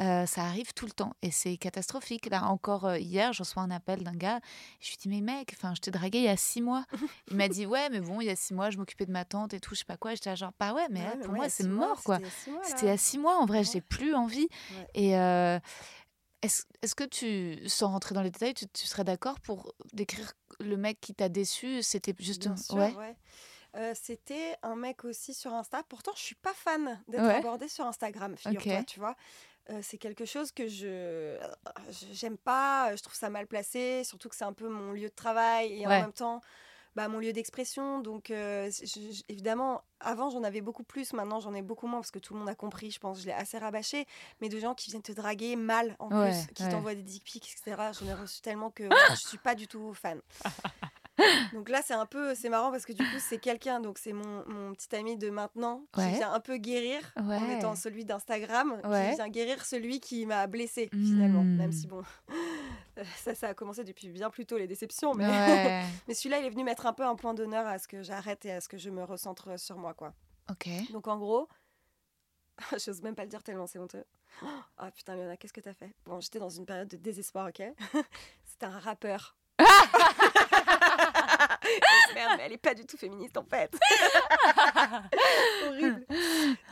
Euh, 0.00 0.24
ça 0.24 0.44
arrive 0.44 0.72
tout 0.72 0.86
le 0.86 0.92
temps 0.92 1.12
et 1.20 1.30
c'est 1.30 1.56
catastrophique. 1.58 2.26
Là, 2.30 2.44
encore 2.46 2.86
euh, 2.86 2.98
hier, 2.98 3.34
je 3.34 3.42
reçois 3.42 3.62
un 3.62 3.70
appel 3.70 4.02
d'un 4.02 4.14
gars. 4.14 4.40
Je 4.80 4.88
lui 4.90 4.96
dis, 4.96 5.08
mais 5.10 5.20
mec, 5.20 5.52
enfin, 5.54 5.74
je 5.74 5.80
t'ai 5.82 5.90
dragué 5.90 6.18
il 6.20 6.24
y 6.24 6.28
a 6.28 6.38
six 6.38 6.62
mois. 6.62 6.86
Il 7.30 7.36
m'a 7.36 7.48
dit, 7.48 7.66
ouais, 7.66 7.90
mais 7.90 8.00
bon, 8.00 8.20
il 8.22 8.26
y 8.26 8.30
a 8.30 8.36
six 8.36 8.54
mois, 8.54 8.70
je 8.70 8.78
m'occupais 8.78 9.04
de 9.04 9.12
ma 9.12 9.24
tante 9.26 9.52
et 9.52 9.60
tout, 9.60 9.74
je 9.74 9.80
sais 9.80 9.84
pas 9.84 9.98
quoi. 9.98 10.14
J'étais 10.14 10.34
genre, 10.36 10.52
bah 10.58 10.72
ouais, 10.72 10.86
mais 10.90 11.00
Ouais, 11.00 11.06
là, 11.06 11.14
mais 11.16 11.24
pour 11.24 11.34
moi, 11.34 11.48
c'est 11.50 11.64
mois, 11.66 11.88
mort, 11.88 12.02
quoi. 12.02 12.18
c'était 12.64 12.86
il 12.86 12.88
y 12.88 12.90
a 12.90 12.96
six 12.96 13.18
mois, 13.18 13.36
en 13.38 13.44
vrai, 13.44 13.62
j'ai 13.62 13.80
plus 13.82 14.14
envie. 14.14 14.48
Et 14.94 15.18
euh, 15.18 15.58
est-ce 16.42 16.62
est-ce 16.80 16.94
que 16.94 17.04
tu, 17.04 17.68
sans 17.68 17.88
rentrer 17.88 18.14
dans 18.14 18.22
les 18.22 18.30
détails, 18.30 18.54
tu, 18.54 18.66
tu 18.68 18.86
serais 18.86 19.04
d'accord 19.04 19.38
pour 19.40 19.74
décrire 19.92 20.32
le 20.60 20.76
mec 20.78 20.98
qui 21.02 21.14
t'a 21.14 21.28
déçu? 21.28 21.82
C'était 21.82 22.14
juste. 22.18 22.40
Bien 22.46 22.56
sûr, 22.56 22.76
ouais. 22.76 22.94
ouais. 22.94 23.16
Euh, 23.76 23.92
C'était 23.94 24.56
un 24.64 24.74
mec 24.74 25.04
aussi 25.04 25.32
sur 25.34 25.52
Insta. 25.54 25.82
Pourtant, 25.88 26.10
je 26.16 26.22
suis 26.22 26.34
pas 26.34 26.52
fan 26.54 27.00
d'être 27.06 27.22
Ouais. 27.22 27.34
abordée 27.36 27.68
sur 27.68 27.86
Instagram, 27.86 28.34
figure-toi, 28.36 28.82
tu 28.84 28.98
vois. 28.98 29.14
Euh, 29.70 29.78
c'est 29.82 29.98
quelque 29.98 30.24
chose 30.24 30.50
que 30.52 30.66
je 30.66 31.38
je- 31.88 32.06
j'aime 32.12 32.36
pas, 32.36 32.94
je 32.96 33.02
trouve 33.02 33.14
ça 33.14 33.30
mal 33.30 33.46
placé, 33.46 34.02
surtout 34.04 34.28
que 34.28 34.34
c'est 34.36 34.44
un 34.44 34.52
peu 34.52 34.68
mon 34.68 34.92
lieu 34.92 35.08
de 35.08 35.14
travail 35.14 35.72
et 35.72 35.86
Ouais. 35.86 35.96
en 35.96 36.00
même 36.02 36.12
temps 36.12 36.40
bah, 36.96 37.06
mon 37.06 37.18
lieu 37.20 37.32
d'expression. 37.32 38.00
Donc 38.00 38.32
euh, 38.32 38.68
je- 38.68 39.22
évidemment, 39.28 39.84
avant 40.00 40.28
j'en 40.30 40.42
avais 40.42 40.60
beaucoup 40.60 40.82
plus, 40.82 41.12
maintenant 41.12 41.38
j'en 41.38 41.54
ai 41.54 41.62
beaucoup 41.62 41.86
moins 41.86 42.00
parce 42.00 42.10
que 42.10 42.18
tout 42.18 42.32
le 42.34 42.40
monde 42.40 42.48
a 42.48 42.56
compris, 42.56 42.90
je 42.90 42.98
pense, 42.98 43.20
je 43.20 43.26
l'ai 43.26 43.32
assez 43.32 43.58
rabâché. 43.58 44.06
Mais 44.40 44.48
de 44.48 44.58
gens 44.58 44.74
qui 44.74 44.90
viennent 44.90 45.00
te 45.02 45.12
draguer 45.12 45.54
mal 45.54 45.94
en 46.00 46.10
Ouais, 46.10 46.30
plus, 46.32 46.52
qui 46.52 46.64
ouais. 46.64 46.68
t'envoient 46.70 46.96
des 46.96 47.02
dick 47.04 47.22
pics, 47.22 47.48
etc. 47.56 47.92
J'en 47.92 48.06
ai 48.06 48.14
reçu 48.14 48.40
tellement 48.40 48.70
que 48.72 48.82
je 49.22 49.28
suis 49.28 49.38
pas 49.38 49.54
du 49.54 49.68
tout 49.68 49.94
fan. 49.94 50.20
Donc 51.52 51.68
là, 51.68 51.80
c'est 51.84 51.94
un 51.94 52.06
peu, 52.06 52.34
c'est 52.34 52.48
marrant 52.48 52.70
parce 52.70 52.84
que 52.86 52.92
du 52.92 53.02
coup, 53.02 53.18
c'est 53.18 53.38
quelqu'un, 53.38 53.80
donc 53.80 53.98
c'est 53.98 54.12
mon, 54.12 54.44
mon 54.48 54.72
petit 54.74 54.94
ami 54.96 55.16
de 55.16 55.30
maintenant 55.30 55.84
qui 55.92 56.00
Ouais. 56.00 56.12
vient 56.16 56.32
un 56.32 56.40
peu 56.40 56.56
guérir 56.56 57.00
en 57.16 57.48
étant 57.50 57.74
celui 57.74 58.04
d'Instagram, 58.04 58.80
Ouais. 58.84 59.10
qui 59.10 59.16
vient 59.16 59.28
guérir 59.28 59.64
celui 59.64 60.00
qui 60.00 60.26
m'a 60.26 60.46
blessé 60.46 60.88
finalement. 60.92 61.42
Même 61.44 61.72
si 61.72 61.86
bon, 61.86 62.02
ça, 63.16 63.34
ça 63.34 63.48
a 63.48 63.54
commencé 63.54 63.84
depuis 63.84 64.08
bien 64.08 64.30
plus 64.30 64.46
tôt 64.46 64.58
les 64.58 64.66
déceptions, 64.66 65.14
mais, 65.14 65.26
mais 66.08 66.14
celui-là, 66.14 66.38
il 66.40 66.46
est 66.46 66.50
venu 66.50 66.64
mettre 66.64 66.86
un 66.86 66.92
peu 66.92 67.04
un 67.04 67.14
point 67.16 67.34
d'honneur 67.34 67.66
à 67.66 67.78
ce 67.78 67.88
que 67.88 68.02
j'arrête 68.02 68.44
et 68.46 68.52
à 68.52 68.60
ce 68.60 68.68
que 68.68 68.78
je 68.78 68.90
me 68.90 69.02
recentre 69.04 69.58
sur 69.58 69.76
moi, 69.78 69.94
quoi. 69.94 70.12
ok. 70.50 70.68
Donc 70.92 71.08
en 71.08 71.18
gros, 71.18 71.48
j'ose 72.84 73.02
même 73.02 73.14
pas 73.14 73.22
le 73.24 73.28
dire 73.30 73.42
tellement 73.42 73.66
c'est 73.66 73.78
honteux. 73.78 74.04
Ah 74.78 74.90
putain, 74.90 75.16
Léona, 75.16 75.36
qu'est-ce 75.36 75.52
que 75.52 75.60
t'as 75.60 75.74
fait? 75.74 75.92
Bon, 76.04 76.20
j'étais 76.20 76.38
dans 76.38 76.48
une 76.50 76.64
période 76.66 76.88
de 76.88 76.96
désespoir, 76.96 77.48
ok 77.48 77.62
C'était 78.44 78.66
un 78.66 78.78
rappeur. 78.78 79.36
Merde, 82.14 82.32
mais 82.36 82.42
elle 82.46 82.52
est 82.52 82.58
pas 82.58 82.74
du 82.74 82.84
tout 82.86 82.96
féministe 82.96 83.36
en 83.36 83.44
fait. 83.44 83.72
Horrible. 85.66 86.06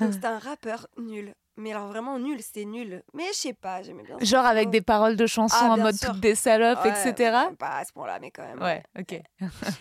Donc 0.00 0.12
c'était 0.12 0.26
un 0.26 0.38
rappeur 0.38 0.86
nul. 0.96 1.34
Mais 1.56 1.72
alors 1.72 1.88
vraiment 1.88 2.18
nul, 2.20 2.40
c'était 2.40 2.64
nul. 2.64 3.02
Mais 3.14 3.24
je 3.32 3.36
sais 3.38 3.52
pas, 3.52 3.82
j'aimais 3.82 4.04
bien. 4.04 4.16
Genre 4.20 4.44
avec 4.44 4.70
des 4.70 4.80
paroles 4.80 5.16
de 5.16 5.26
chansons 5.26 5.56
Ah, 5.60 5.72
en 5.72 5.76
mode 5.76 5.96
sûr. 5.96 6.10
toutes 6.12 6.20
des 6.20 6.36
salopes, 6.36 6.78
Ouais, 6.84 6.90
etc. 6.90 7.36
Pas 7.58 7.78
à 7.78 7.84
ce 7.84 7.92
point-là, 7.92 8.18
mais 8.20 8.30
quand 8.30 8.44
même. 8.44 8.62
Ouais, 8.62 8.82
ok. 8.98 9.20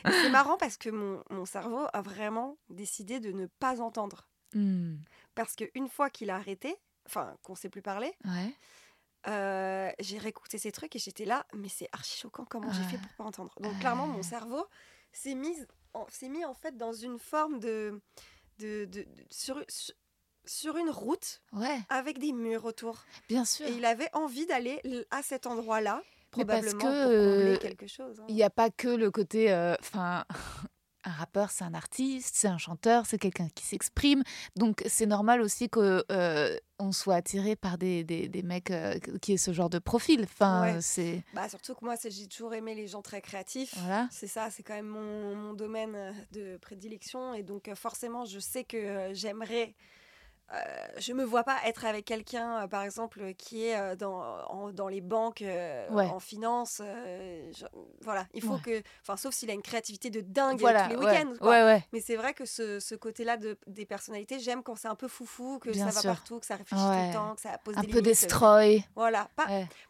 C'est 0.10 0.30
marrant 0.30 0.58
parce 0.58 0.78
que 0.78 0.90
mon, 0.90 1.22
mon 1.30 1.46
cerveau 1.46 1.86
a 1.94 2.02
vraiment 2.02 2.58
décidé 2.70 3.20
de 3.20 3.32
ne 3.32 3.46
pas 3.60 3.80
entendre. 3.80 4.28
Hmm. 4.56 4.96
Parce 5.36 5.56
qu'une 5.56 5.88
fois 5.88 6.10
qu'il 6.10 6.32
a 6.32 6.36
arrêté, 6.36 6.76
enfin 7.06 7.36
qu'on 7.44 7.54
sait 7.54 7.70
plus 7.70 7.84
parler, 7.84 8.12
Ouais. 8.26 8.56
euh, 9.28 9.92
j'ai 10.00 10.18
réécouté 10.18 10.58
ces 10.58 10.72
trucs 10.72 10.96
et 10.96 11.00
j'étais 11.00 11.26
là, 11.26 11.46
mais 11.54 11.70
c'est 11.70 11.90
archi 11.92 12.18
choquant 12.18 12.46
comment 12.50 12.72
j'ai 12.72 12.82
fait 12.84 12.98
Ah. 13.00 13.06
pour 13.06 13.14
pas 13.18 13.24
entendre? 13.26 13.54
Donc 13.60 13.78
clairement, 13.80 14.08
mon 14.08 14.22
Ah. 14.22 14.24
cerveau 14.24 14.66
s'est 15.14 15.36
mis, 15.36 15.56
mis 16.30 16.46
en 16.46 16.54
fait 16.54 16.78
dans 16.78 16.94
une 16.94 17.20
forme 17.20 17.60
de, 17.60 18.00
de, 18.60 18.86
de- 18.86 19.04
de- 19.04 19.06
sur, 19.30 19.64
sur- 19.68 19.96
une 20.78 20.90
route 20.90 21.42
Ouais, 21.54 21.80
avec 21.90 22.20
des 22.20 22.32
murs 22.34 22.66
autour. 22.66 23.04
bien 23.28 23.44
sûr. 23.46 23.68
Et 23.68 23.72
il 23.74 23.86
avait 23.86 24.10
envie 24.14 24.46
d'aller 24.46 24.82
à 25.12 25.22
cet 25.24 25.46
endroit-là, 25.48 26.02
Mais 26.38 26.46
parce 26.46 26.66
probablement 26.74 26.80
que, 26.80 27.04
pour 27.44 27.54
euh, 27.54 27.58
quelque 27.58 27.88
chose. 27.88 28.20
hein. 28.20 28.26
Il 28.30 28.36
n'y 28.36 28.44
a 28.44 28.50
pas 28.50 28.70
que 28.70 28.88
le 28.88 29.12
côté. 29.12 29.52
euh, 29.52 29.76
Enfin. 29.80 30.24
Un 31.08 31.12
rappeur, 31.12 31.52
c'est 31.52 31.64
un 31.64 31.74
artiste, 31.74 32.36
c'est 32.36 32.50
un 32.50 32.58
chanteur, 32.58 33.06
c'est 33.06 33.18
quelqu'un 33.18 33.48
qui 33.56 33.64
s'exprime. 33.64 34.24
Donc, 34.58 34.84
c'est 34.88 35.06
normal 35.06 35.42
aussi 35.42 35.70
qu'on 35.70 36.92
soit 36.92 37.16
attiré 37.16 37.56
par 37.56 37.78
des, 37.78 38.04
des, 38.04 38.28
des 38.28 38.44
mecs 38.44 38.72
euh, 38.72 39.00
qui 39.22 39.32
aient 39.32 39.38
ce 39.38 39.54
genre 39.54 39.70
de 39.70 39.80
profil. 39.80 40.24
Enfin, 40.24 40.62
Ouais. 40.64 40.82
c'est. 40.82 41.24
Bah, 41.34 41.48
surtout 41.48 41.76
que 41.76 41.86
moi, 41.86 41.96
j'ai 42.04 42.28
toujours 42.28 42.54
aimé 42.54 42.76
les 42.76 42.88
gens 42.88 43.02
très 43.02 43.22
créatifs. 43.22 43.74
Voilà. 43.78 44.10
C'est 44.12 44.28
ça, 44.28 44.50
c'est 44.52 44.64
quand 44.64 44.74
même 44.76 44.88
mon, 44.88 45.34
mon 45.36 45.54
domaine 45.54 45.96
euh, 45.96 46.12
de 46.34 46.58
prédilection. 46.58 47.34
Et 47.34 47.44
donc, 47.44 47.70
euh, 47.70 47.76
forcément, 47.76 48.26
je 48.26 48.40
sais 48.40 48.66
que 48.66 48.76
euh, 48.76 49.14
j'aimerais. 49.14 49.74
Euh, 50.54 50.58
je 50.98 51.14
me 51.14 51.24
vois 51.24 51.44
pas 51.44 51.58
être 51.66 51.86
avec 51.86 52.06
quelqu'un, 52.06 52.64
euh, 52.64 52.68
par 52.68 52.84
exemple, 52.84 53.34
qui 53.38 53.66
est 53.66 53.78
euh, 53.78 53.96
dans, 53.96 54.20
en- 54.48 54.72
dans 54.72 54.88
les 54.88 55.02
banques, 55.02 55.42
euh, 55.42 55.88
Ouais. 55.92 56.06
en 56.06 56.20
finance. 56.20 56.82
euh, 56.84 57.52
voilà, 58.02 58.26
il 58.34 58.42
faut 58.42 58.54
Ouais. 58.54 58.62
que. 58.62 58.84
Enfin, 59.02 59.18
sauf 59.18 59.34
s'il 59.34 59.50
a 59.50 59.54
une 59.54 59.62
créativité 59.62 60.10
de 60.10 60.22
dingue 60.22 60.60
Voilà. 60.60 60.84
tous 60.84 60.90
les 60.92 60.96
ouais. 61.06 61.24
week-ends. 61.24 61.82
Mais 61.92 62.00
c'est 62.02 62.16
vrai 62.16 62.34
que 62.34 62.46
ce, 62.46 62.80
ce 62.80 62.96
côté-là 62.96 63.38
de, 63.38 63.58
des 63.68 63.86
personnalités, 63.86 64.40
j'aime 64.40 64.64
quand 64.64 64.76
c'est 64.76 64.88
un 64.88 64.96
peu 64.96 65.08
foufou, 65.08 65.60
que 65.60 65.70
Bien 65.72 65.86
ça 65.92 66.02
sûr. 66.02 66.10
va 66.10 66.16
partout, 66.16 66.40
que 66.40 66.46
ça 66.46 66.56
réfléchit 66.56 66.82
tout 66.84 67.08
le 67.08 67.14
temps, 67.14 67.36
que 67.36 67.42
ça 67.42 67.58
pose 67.58 67.76
Un 67.78 67.82
des 67.82 67.88
peu 67.88 67.94
limites. 68.00 68.06
destroy. 68.06 68.84
Voilà, 68.96 69.30
pas, 69.36 69.48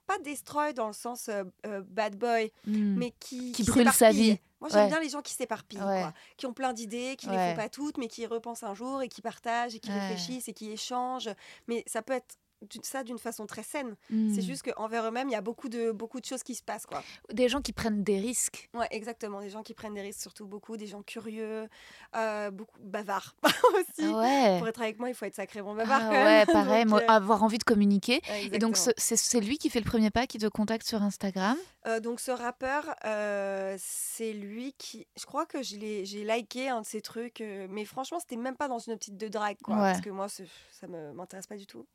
pas 0.08 0.18
destroy 0.20 0.74
dans 0.74 0.88
le 0.88 0.94
sens 0.94 1.30
euh, 1.30 1.44
euh, 1.66 1.82
bad 1.88 2.16
boy, 2.16 2.52
Hmm. 2.66 2.96
mais 2.98 3.12
qui, 3.20 3.52
Qui 3.52 3.64
brûle 3.64 3.92
sa 3.92 4.12
vie. 4.12 4.40
Moi, 4.60 4.70
j'aime 4.72 4.84
Ouais. 4.84 4.88
bien 4.90 5.00
les 5.00 5.10
gens 5.10 5.22
qui 5.22 5.34
s'éparpillent, 5.34 5.80
Ouais. 5.82 6.02
quoi, 6.02 6.14
qui 6.38 6.46
ont 6.46 6.54
plein 6.54 6.74
d'idées, 6.74 7.16
qui 7.18 7.28
ne 7.28 7.34
les 7.34 7.38
font 7.52 7.56
pas 7.56 7.70
toutes, 7.70 7.98
mais 7.98 8.08
qui 8.08 8.26
repensent 8.26 8.64
un 8.66 8.74
jour 8.74 9.02
et 9.02 9.08
qui 9.10 9.22
partagent 9.22 9.76
et 9.76 9.80
qui 9.80 9.92
réfléchissent 9.92 10.48
et 10.48 10.54
qui 10.54 10.72
échangent. 10.72 11.30
Mais 11.68 11.84
ça 11.88 12.02
peut 12.02 12.14
être 12.14 12.36
ça 12.82 13.04
d'une 13.04 13.20
façon 13.20 13.46
très 13.46 13.62
saine. 13.62 13.96
C'est 14.10 14.16
Hmm. 14.16 14.42
juste 14.42 14.64
qu'envers 14.64 15.06
eux-mêmes, 15.06 15.30
il 15.30 15.34
y 15.34 15.36
a 15.36 15.42
beaucoup 15.42 15.70
de, 15.70 15.92
beaucoup 15.92 16.20
de 16.20 16.26
choses 16.26 16.42
qui 16.42 16.56
se 16.56 16.64
passent. 16.64 16.88
Quoi. 16.88 17.04
Des 17.32 17.50
gens 17.50 17.62
qui 17.62 17.72
prennent 17.72 18.04
des 18.04 18.20
risques. 18.20 18.68
Ouais, 18.74 18.88
exactement. 18.90 19.42
Des 19.42 19.52
gens 19.52 19.62
qui 19.62 19.76
prennent 19.76 19.94
des 19.94 20.02
risques, 20.02 20.22
surtout 20.22 20.48
beaucoup. 20.48 20.76
Des 20.76 20.88
gens 20.88 21.04
curieux, 21.04 21.70
euh, 22.16 22.50
beaucoup 22.50 22.80
bavards 22.80 23.36
aussi. 23.76 24.12
Ah 24.12 24.18
ouais. 24.18 24.58
Pour 24.58 24.68
être 24.68 24.82
avec 24.82 24.98
moi, 24.98 25.08
il 25.08 25.14
faut 25.14 25.26
être 25.26 25.36
sacrément 25.36 25.76
bavard. 25.76 26.00
Ah 26.02 26.06
quand 26.06 26.12
même. 26.14 26.48
ouais, 26.48 26.52
pareil, 26.52 26.86
Donc, 26.86 27.00
euh, 27.04 27.06
avoir 27.08 27.44
envie 27.44 27.60
de 27.60 27.64
communiquer. 27.64 28.22
Et 28.52 28.58
donc, 28.58 28.76
c'est 28.76 29.40
lui 29.40 29.60
qui 29.60 29.70
fait 29.70 29.80
le 29.80 29.86
premier 29.88 30.10
pas, 30.10 30.26
qui 30.26 30.40
te 30.40 30.48
contacte 30.48 30.88
sur 30.88 31.04
Instagram? 31.04 31.58
Euh, 31.88 32.00
donc 32.00 32.20
ce 32.20 32.32
rappeur, 32.32 32.96
euh, 33.06 33.76
c'est 33.80 34.34
lui 34.34 34.74
qui... 34.74 35.08
Je 35.18 35.26
crois 35.26 35.46
que 35.46 35.62
j'ai 35.64 36.04
liké 36.06 36.70
un 36.70 36.82
de 36.82 36.86
ses 36.86 37.02
trucs, 37.02 37.42
euh, 37.42 37.68
mais 37.70 37.86
franchement, 37.86 38.20
c'était 38.20 38.36
même 38.36 38.58
pas 38.58 38.68
dans 38.68 38.80
une 38.80 38.94
optique 38.94 39.16
de 39.18 39.28
drague, 39.28 39.58
quoi. 39.64 39.76
Ouais. 39.76 39.82
Parce 39.82 40.02
que 40.02 40.10
moi, 40.10 40.28
ça 40.30 40.88
me 40.88 41.14
m'intéresse 41.14 41.48
pas 41.48 41.56
du 41.58 41.66
tout. 41.66 41.88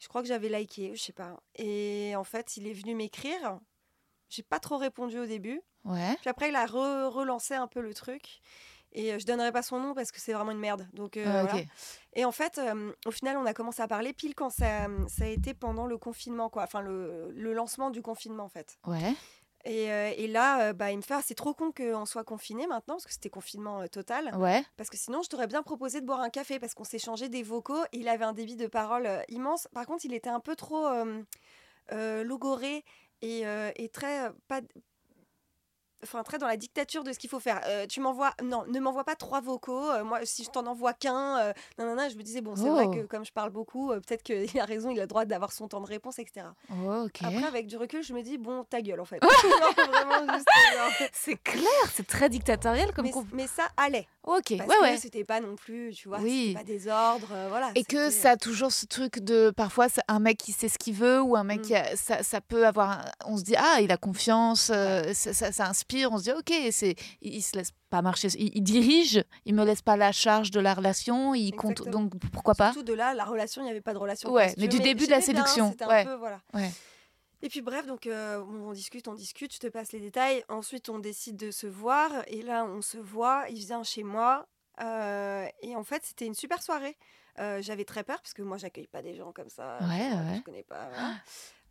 Je 0.00 0.08
crois 0.08 0.22
que 0.22 0.28
j'avais 0.28 0.48
liké, 0.48 0.96
je 0.96 1.02
sais 1.02 1.12
pas. 1.12 1.40
Et 1.54 2.14
en 2.16 2.24
fait, 2.24 2.56
il 2.56 2.66
est 2.66 2.72
venu 2.72 2.94
m'écrire. 2.94 3.60
J'ai 4.28 4.42
pas 4.42 4.58
trop 4.58 4.76
répondu 4.76 5.18
au 5.18 5.26
début. 5.26 5.60
Ouais. 5.84 6.16
Puis 6.20 6.30
après, 6.30 6.48
il 6.48 6.56
a 6.56 6.66
re- 6.66 7.06
relancé 7.06 7.54
un 7.54 7.68
peu 7.68 7.80
le 7.80 7.94
truc. 7.94 8.40
Et 8.94 9.12
euh, 9.12 9.18
je 9.18 9.24
donnerai 9.26 9.52
pas 9.52 9.62
son 9.62 9.80
nom 9.80 9.94
parce 9.94 10.12
que 10.12 10.20
c'est 10.20 10.32
vraiment 10.32 10.50
une 10.52 10.58
merde. 10.58 10.86
Donc 10.92 11.16
euh, 11.16 11.24
Ah, 11.26 11.44
voilà. 11.44 11.64
Et 12.14 12.24
en 12.24 12.32
fait, 12.32 12.58
euh, 12.58 12.92
au 13.06 13.10
final, 13.10 13.36
on 13.38 13.46
a 13.46 13.54
commencé 13.54 13.80
à 13.82 13.88
parler 13.88 14.12
pile 14.12 14.34
quand 14.34 14.50
ça, 14.50 14.86
ça 15.08 15.24
a 15.24 15.28
été 15.28 15.54
pendant 15.54 15.86
le 15.86 15.96
confinement, 15.96 16.48
quoi. 16.50 16.64
Enfin, 16.64 16.82
le, 16.82 17.30
le 17.32 17.52
lancement 17.54 17.90
du 17.90 18.02
confinement, 18.02 18.44
en 18.44 18.48
fait. 18.48 18.76
Ouais. 18.86 19.14
Et, 19.64 19.90
euh, 19.92 20.12
et 20.16 20.26
là, 20.26 20.72
bah, 20.72 20.90
il 20.90 20.96
me 20.98 21.02
fait 21.02 21.14
Ah, 21.14 21.22
c'est 21.24 21.34
trop 21.36 21.54
con 21.54 21.72
qu'on 21.72 22.04
soit 22.04 22.24
confiné 22.24 22.66
maintenant, 22.66 22.96
parce 22.96 23.06
que 23.06 23.12
c'était 23.12 23.30
confinement 23.30 23.86
total. 23.88 24.34
Ouais. 24.36 24.62
Parce 24.76 24.90
que 24.90 24.96
sinon, 24.98 25.22
je 25.22 25.28
t'aurais 25.30 25.46
bien 25.46 25.62
proposé 25.62 26.00
de 26.00 26.06
boire 26.06 26.20
un 26.20 26.30
café, 26.30 26.58
parce 26.58 26.74
qu'on 26.74 26.84
s'échangeait 26.84 27.28
des 27.30 27.42
vocaux. 27.42 27.82
Et 27.92 27.98
il 27.98 28.08
avait 28.08 28.24
un 28.24 28.32
débit 28.34 28.56
de 28.56 28.66
parole 28.66 29.08
immense. 29.28 29.68
Par 29.72 29.86
contre, 29.86 30.04
il 30.04 30.12
était 30.12 30.28
un 30.30 30.40
peu 30.40 30.56
trop 30.56 30.86
logoré 31.90 32.84
et, 33.22 33.44
et 33.76 33.88
très. 33.88 34.30
pas, 34.48 34.60
Enfin, 36.04 36.22
très 36.22 36.38
dans 36.38 36.46
la 36.46 36.56
dictature 36.56 37.04
de 37.04 37.12
ce 37.12 37.18
qu'il 37.18 37.30
faut 37.30 37.38
faire. 37.40 37.60
Euh, 37.66 37.86
tu 37.86 38.00
m'envoies. 38.00 38.32
Non, 38.42 38.64
ne 38.66 38.80
m'envoie 38.80 39.04
pas 39.04 39.14
trois 39.14 39.40
vocaux. 39.40 39.90
Euh, 39.90 40.02
moi, 40.04 40.20
si 40.24 40.44
je 40.44 40.50
t'en 40.50 40.66
envoie 40.66 40.92
qu'un. 40.92 41.38
Euh, 41.38 41.52
non, 41.78 41.86
non, 41.86 41.94
non, 41.96 42.08
je 42.10 42.16
me 42.16 42.22
disais, 42.22 42.40
bon, 42.40 42.56
c'est 42.56 42.68
vrai 42.68 42.84
Oh. 42.88 42.90
que 42.90 43.00
comme 43.06 43.24
je 43.24 43.32
parle 43.32 43.50
beaucoup, 43.50 43.90
euh, 43.92 44.00
peut-être 44.00 44.22
qu'il 44.22 44.58
a 44.60 44.64
raison, 44.64 44.90
il 44.90 44.98
a 44.98 45.02
le 45.02 45.06
droit 45.06 45.24
d'avoir 45.24 45.52
son 45.52 45.68
temps 45.68 45.80
de 45.80 45.86
réponse, 45.86 46.18
etc. 46.18 46.46
Oh, 46.70 47.04
ok. 47.06 47.20
Après, 47.22 47.44
avec 47.44 47.66
du 47.66 47.76
recul, 47.76 48.02
je 48.02 48.12
me 48.14 48.22
dis, 48.22 48.38
bon, 48.38 48.64
ta 48.64 48.80
gueule, 48.82 49.00
en 49.00 49.04
fait. 49.04 49.20
C'est 51.12 51.36
clair, 51.42 51.62
c'est 51.92 52.06
très 52.06 52.28
dictatorial 52.28 52.92
comme 52.92 53.04
mais, 53.06 53.12
mais 53.32 53.46
ça 53.46 53.68
allait. 53.76 54.06
Ok, 54.24 54.54
Parce 54.56 54.68
ouais, 54.70 54.76
que 54.76 54.82
ouais. 54.82 54.96
c'était 54.98 55.24
pas 55.24 55.40
non 55.40 55.56
plus, 55.56 55.92
tu 55.94 56.06
vois, 56.06 56.20
Oui. 56.20 56.54
pas 56.54 56.62
désordre, 56.62 57.26
euh, 57.32 57.46
voilà. 57.48 57.72
Et 57.74 57.82
que 57.82 58.08
c'était- 58.08 58.22
ça 58.22 58.30
a 58.30 58.36
toujours 58.36 58.70
ce 58.70 58.86
truc 58.86 59.18
de 59.18 59.50
parfois 59.50 59.88
un 60.06 60.20
mec 60.20 60.36
qui 60.38 60.52
sait 60.52 60.68
ce 60.68 60.78
qu'il 60.78 60.94
veut 60.94 61.20
ou 61.20 61.34
un 61.36 61.42
mec 61.42 61.58
Mm. 61.58 61.62
qui 61.62 61.74
a- 61.74 61.96
ça, 61.96 62.22
ça 62.22 62.40
peut 62.40 62.64
avoir 62.64 62.90
un- 63.00 63.04
on 63.26 63.36
se 63.36 63.42
dit 63.42 63.56
ah 63.56 63.78
il 63.80 63.90
a 63.90 63.96
confiance 63.96 64.70
euh, 64.72 65.12
ça, 65.12 65.32
ça- 65.34 65.50
ça 65.50 65.66
inspire 65.68 66.12
on 66.12 66.18
se 66.18 66.22
dit 66.22 66.30
ok 66.32 66.52
c'est 66.70 66.94
il, 67.20 67.34
il 67.34 67.42
se 67.42 67.56
laisse 67.56 67.70
pas 67.90 68.00
marcher 68.00 68.28
il, 68.38 68.50
il 68.54 68.62
dirige 68.62 69.24
il 69.44 69.54
me 69.56 69.64
laisse 69.64 69.82
pas 69.82 69.96
la 69.96 70.12
charge 70.12 70.52
de 70.52 70.60
la 70.60 70.74
relation 70.74 71.34
il 71.34 71.50
compte 71.52 71.88
donc 71.88 72.12
pourquoi 72.32 72.54
pas? 72.54 72.72
Surtout 72.72 72.86
de 72.86 72.94
là, 72.94 73.14
la 73.14 73.24
relation, 73.24 73.62
il 73.62 73.64
n'y 73.64 73.70
avait 73.72 73.80
pas 73.80 73.92
de 73.92 73.98
relation. 73.98 74.30
Ouais, 74.30 74.54
mais 74.56 74.68
du 74.68 74.78
début 74.78 75.06
de 75.06 75.10
la 75.10 75.18
bien, 75.18 75.26
séduction, 75.26 75.70
c'était 75.72 75.84
un 75.84 75.88
ouais. 75.88 76.04
peu, 76.04 76.14
voilà. 76.14 76.40
Ouais. 76.54 76.70
Et 77.42 77.48
puis 77.48 77.60
bref, 77.60 77.86
donc 77.86 78.06
euh, 78.06 78.40
on, 78.40 78.72
discute, 78.72 79.08
on 79.08 79.14
discute, 79.14 79.52
je 79.52 79.58
te 79.58 79.66
passe 79.66 79.92
les 79.92 80.00
détails. 80.00 80.44
Ensuite, 80.48 80.88
on 80.88 80.98
décide 81.00 81.36
de 81.36 81.50
se 81.50 81.66
voir. 81.66 82.10
Et 82.28 82.42
là, 82.42 82.64
on 82.64 82.82
se 82.82 82.98
voit, 82.98 83.46
il 83.50 83.58
vient 83.58 83.82
chez 83.82 84.04
moi. 84.04 84.46
euh, 84.80 85.46
et 85.60 85.74
en 85.76 85.82
fait, 85.84 86.04
c'était 86.04 86.26
une 86.26 86.34
super 86.34 86.62
soirée. 86.62 86.96
Euh, 87.38 87.60
J'avais 87.62 87.84
très 87.84 88.04
peur 88.04 88.18
parce 88.20 88.34
que 88.34 88.42
moi, 88.42 88.58
j'accueille 88.58 88.86
pas 88.86 89.02
des 89.02 89.14
gens 89.14 89.32
comme 89.32 89.48
ça. 89.48 89.78
Ouais, 89.82 90.10
je, 90.10 90.30
ouais. 90.30 90.36
je 90.36 90.42
connais 90.42 90.62
pas. 90.62 90.88
voilà. 90.88 91.14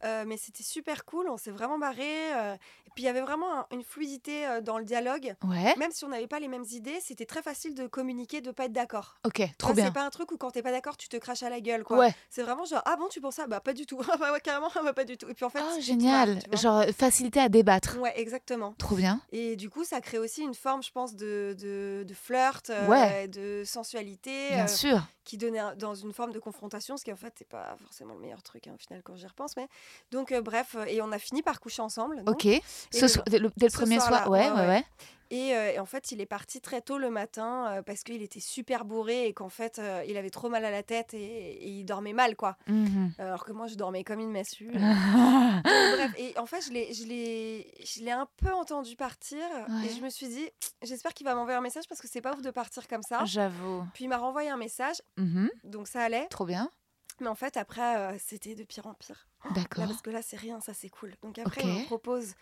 Euh, 0.04 0.24
mais 0.26 0.38
c'était 0.38 0.64
super 0.64 1.06
cool, 1.06 1.30
on 1.30 1.38
s'est 1.38 1.52
vraiment 1.52 1.78
barré. 1.78 2.34
euh, 2.36 2.54
et 2.88 2.90
puis 2.96 3.04
il 3.04 3.06
y 3.06 3.10
avait 3.10 3.22
vraiment 3.22 3.60
un- 3.60 3.68
une 3.72 3.84
fluidité 3.84 4.46
euh, 4.48 4.60
dans 4.62 4.78
le 4.78 4.84
dialogue. 4.84 5.36
ouais 5.44 5.76
Même 5.78 5.92
si 5.92 6.04
on 6.04 6.10
n'avait 6.10 6.28
pas 6.28 6.40
les 6.40 6.48
mêmes 6.48 6.66
idées, 6.72 7.00
c'était 7.02 7.26
très 7.26 7.42
facile 7.42 7.74
de 7.76 7.88
communiquer, 7.88 8.42
de 8.42 8.52
pas 8.52 8.66
être 8.66 8.74
d'accord. 8.74 9.16
ok 9.26 9.44
trop 9.58 9.74
bien 9.74 9.86
C'est 9.86 9.94
pas 9.94 10.04
un 10.04 10.10
truc 10.10 10.32
où 10.32 10.38
quand 10.38 10.52
t'es 10.52 10.62
pas 10.62 10.72
d'accord, 10.72 10.98
tu 10.98 11.08
te 11.08 11.16
craches 11.18 11.44
à 11.44 11.50
la 11.50 11.62
gueule. 11.62 11.84
quoi. 11.84 12.00
ouais 12.00 12.14
C'est 12.30 12.42
vraiment 12.44 12.66
genre, 12.66 12.82
ah 12.86 12.96
bon, 12.98 13.08
tu 13.10 13.22
penses 13.22 13.36
ça? 13.36 13.48
Bah 13.48 13.60
pas 13.62 13.74
du 13.74 13.86
tout. 13.86 14.00
Ah 14.12 14.18
bah 14.18 14.32
ouais, 14.34 14.42
carrément, 14.42 14.70
ah 14.76 14.82
bah 14.84 14.94
pas 14.94 15.06
du 15.06 15.18
tout. 15.18 15.30
Et 15.30 15.34
puis 15.34 15.46
en 15.46 15.50
fait, 15.50 15.62
oh 15.64 15.80
génial 15.80 16.34
marres, 16.52 16.58
genre 16.62 16.84
facilité 16.98 17.40
à 17.40 17.48
débattre 17.48 17.98
Ouais, 18.00 18.14
exactement. 18.20 18.74
trop 18.78 18.96
bien 18.96 19.22
Et 19.32 19.56
du 19.56 19.70
coup, 19.70 19.84
ça 19.86 20.02
crée 20.02 20.18
aussi 20.18 20.42
une 20.42 20.56
forme, 20.56 20.84
je 20.84 20.92
pense, 20.92 21.16
de, 21.16 21.56
de, 21.60 22.04
de 22.08 22.14
flirt, 22.14 22.72
Ouais. 22.90 23.28
de 23.30 23.64
sensualité, 23.66 24.50
bien 24.56 24.68
sûr 24.68 25.02
qui 25.24 25.38
donnait 25.38 25.62
dans 25.78 25.94
une 25.96 26.14
forme 26.14 26.32
de 26.32 26.40
confrontation, 26.40 26.98
ce 26.98 27.04
qui 27.04 27.12
en 27.14 27.16
fait 27.16 27.40
n'est 27.40 27.46
pas 27.48 27.76
forcément 27.84 28.14
le 28.16 28.20
meilleur 28.20 28.42
truc 28.42 28.68
hein, 28.68 28.74
au 28.76 28.78
final 28.78 29.02
quand 29.04 29.16
j'y 29.16 29.28
repense. 29.28 29.56
Mais 29.56 29.68
donc 30.12 30.32
euh, 30.32 30.42
bref, 30.42 30.76
et 30.88 31.02
on 31.02 31.12
a 31.12 31.20
fini 31.20 31.42
par 31.44 31.60
coucher 31.60 31.82
ensemble. 31.82 32.24
donc. 32.24 32.30
ok 32.44 32.62
ce 32.92 33.02
le- 33.02 33.08
soir- 33.08 33.26
dès 33.28 33.38
le, 33.40 33.50
dès 33.58 33.68
le 33.68 33.72
ce 33.72 33.78
premier 33.78 34.00
soir 34.00 34.30
ouais 34.30 34.40
ouais, 34.40 34.50
ouais 34.52 34.60
ouais. 34.62 34.68
ouais 34.68 34.86
Et, 35.32 35.56
euh, 35.56 35.72
et 35.72 35.80
en 35.80 35.86
fait, 35.86 36.12
il 36.12 36.20
est 36.22 36.26
parti 36.26 36.60
très 36.62 36.82
tôt 36.82 36.98
le 36.98 37.10
matin 37.10 37.68
euh, 37.72 37.82
parce 37.82 38.04
qu'il 38.04 38.22
était 38.22 38.42
super 38.42 38.84
bourré 38.86 39.28
et 39.28 39.34
qu'en 39.34 39.48
fait, 39.50 39.80
euh, 39.80 40.04
il 40.08 40.18
avait 40.18 40.30
trop 40.30 40.50
mal 40.50 40.64
à 40.66 40.72
la 40.72 40.84
tête 40.84 41.14
et, 41.14 41.18
et 41.54 41.68
il 41.70 41.86
dormait 41.86 42.12
mal, 42.14 42.36
quoi. 42.36 42.58
Mhm. 42.68 43.14
Alors 43.18 43.46
que 43.46 43.54
moi, 43.54 43.68
je 43.68 43.76
dormais 43.76 44.04
comme 44.04 44.20
une 44.20 44.32
massue. 44.32 44.72
Bref, 45.92 46.12
et 46.18 46.38
en 46.38 46.46
fait, 46.46 46.62
je 46.66 46.72
l'ai, 46.74 48.12
un 48.12 48.28
peu 48.38 48.52
entendu 48.54 48.96
partir 48.98 49.38
Ouais. 49.70 49.88
et 49.88 49.90
je 49.96 50.02
me 50.02 50.10
suis 50.10 50.28
dit, 50.28 50.50
j'espère 50.84 51.14
qu'il 51.14 51.26
va 51.26 51.34
m'envoyer 51.34 51.58
un 51.58 51.62
message 51.62 51.86
parce 51.88 52.02
que 52.02 52.08
c'est 52.10 52.22
pas 52.22 52.34
ouf 52.34 52.42
de 52.42 52.52
partir 52.52 52.88
comme 52.88 53.04
ça. 53.04 53.24
j'avoue 53.26 53.84
Puis 53.94 54.04
il 54.06 54.08
m'a 54.10 54.18
renvoyé 54.18 54.50
un 54.50 54.58
message, 54.58 55.02
Mhm. 55.18 55.50
donc 55.64 55.88
ça 55.88 56.02
allait. 56.02 56.28
trop 56.28 56.46
bien 56.46 56.70
Mais 57.20 57.28
en 57.28 57.36
fait, 57.36 57.58
après, 57.58 57.98
euh, 57.98 58.18
c'était 58.20 58.56
de 58.56 58.64
pire 58.64 58.88
en 58.88 58.94
pire. 58.94 59.28
D'accord 59.50 59.88
parce 59.88 60.02
que 60.04 60.12
là, 60.12 60.22
c'est 60.22 60.38
rien, 60.38 60.60
ça 60.62 60.74
c'est 60.74 60.90
cool. 60.90 61.16
Donc 61.24 61.40
après, 61.40 61.62
Ok. 61.62 61.68
il 61.68 61.80
me 61.82 61.86
propose, 61.86 62.36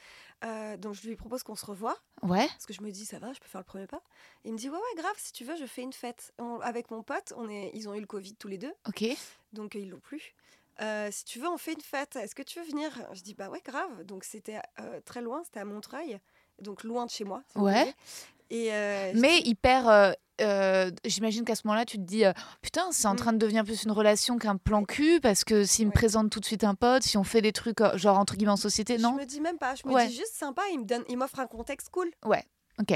euh, 0.43 0.75
donc 0.77 0.93
je 0.95 1.07
lui 1.07 1.15
propose 1.15 1.43
qu'on 1.43 1.55
se 1.55 1.65
revoie. 1.65 1.97
ouais 2.23 2.45
Parce 2.47 2.65
que 2.65 2.73
je 2.73 2.81
me 2.81 2.91
dis, 2.91 3.05
ça 3.05 3.19
va, 3.19 3.31
je 3.33 3.39
peux 3.39 3.47
faire 3.47 3.61
le 3.61 3.65
premier 3.65 3.87
pas. 3.87 4.01
Et 4.43 4.49
il 4.49 4.53
me 4.53 4.57
dit, 4.57 4.69
ouais, 4.69 4.75
ouais, 4.77 5.01
grave, 5.01 5.13
si 5.17 5.31
tu 5.31 5.45
veux, 5.45 5.55
je 5.55 5.65
fais 5.65 5.81
une 5.81 5.93
fête. 5.93 6.33
On- 6.39 6.59
avec 6.59 6.91
mon 6.91 7.01
pote, 7.01 7.33
on 7.37 7.49
est, 7.49 7.71
ils 7.73 7.87
ont 7.87 7.93
eu 7.95 8.01
le 8.01 8.05
Covid 8.05 8.35
tous 8.35 8.47
les 8.49 8.57
deux, 8.57 8.73
ok 8.87 9.05
donc 9.53 9.75
euh, 9.75 9.79
ils 9.79 9.89
l'ont 9.89 9.99
plus. 9.99 10.35
Euh, 10.81 11.09
si 11.11 11.25
tu 11.25 11.39
veux, 11.39 11.47
on 11.47 11.57
fait 11.57 11.73
une 11.73 11.81
fête. 11.81 12.15
Est-ce 12.17 12.35
que 12.35 12.43
tu 12.43 12.59
veux 12.59 12.65
venir? 12.65 12.91
Je 13.13 13.21
dis, 13.21 13.33
bah 13.33 13.49
ouais, 13.49 13.61
grave. 13.65 14.03
Donc 14.03 14.23
c'était 14.23 14.59
très 15.05 15.21
loin, 15.21 15.41
c'était 15.43 15.59
à 15.61 15.65
Montreuil, 15.65 16.19
donc 16.61 16.83
loin 16.83 17.05
de 17.05 17.11
chez 17.11 17.23
moi. 17.23 17.41
si 17.51 17.57
Ouais. 17.59 17.93
Et 18.49 18.73
euh, 18.73 19.13
Mais 19.15 19.39
hyper. 19.39 19.87
euh, 19.89 20.11
euh, 20.41 20.91
J'imagine 21.05 21.43
qu'à 21.45 21.55
ce 21.55 21.61
moment-là, 21.67 21.85
tu 21.85 21.97
te 21.97 22.03
dis 22.03 22.25
euh, 22.25 22.33
Putain, 22.61 22.91
c'est 22.91 23.07
en 23.07 23.13
Mm. 23.13 23.17
train 23.17 23.33
de 23.33 23.37
devenir 23.37 23.63
plus 23.63 23.83
une 23.83 23.91
relation 23.91 24.37
qu'un 24.37 24.57
plan 24.57 24.83
cul, 24.83 25.19
parce 25.21 25.43
que 25.43 25.63
s'il 25.65 25.85
me 25.85 25.91
Ouais. 25.91 25.95
présente 25.95 26.29
tout 26.31 26.39
de 26.39 26.45
suite 26.45 26.63
un 26.63 26.75
pote, 26.75 27.03
si 27.03 27.17
on 27.17 27.23
fait 27.23 27.41
des 27.41 27.51
trucs, 27.53 27.81
euh, 27.81 27.97
genre 27.97 28.17
entre 28.17 28.35
guillemets 28.35 28.51
en 28.51 28.55
société, 28.57 28.97
je 28.97 29.03
non 29.03 29.13
me 29.13 29.25
dis 29.25 29.41
même 29.41 29.57
pas. 29.57 29.75
Je 29.75 29.87
me 29.87 29.93
Ouais. 29.93 30.07
dis 30.07 30.15
juste 30.15 30.33
sympa. 30.33 30.61
Il 30.71 30.79
me 30.79 30.85
donne, 30.85 31.03
il 31.09 31.17
m'offre 31.17 31.39
un 31.39 31.47
contexte 31.47 31.89
cool. 31.89 32.09
Ok. 32.79 32.93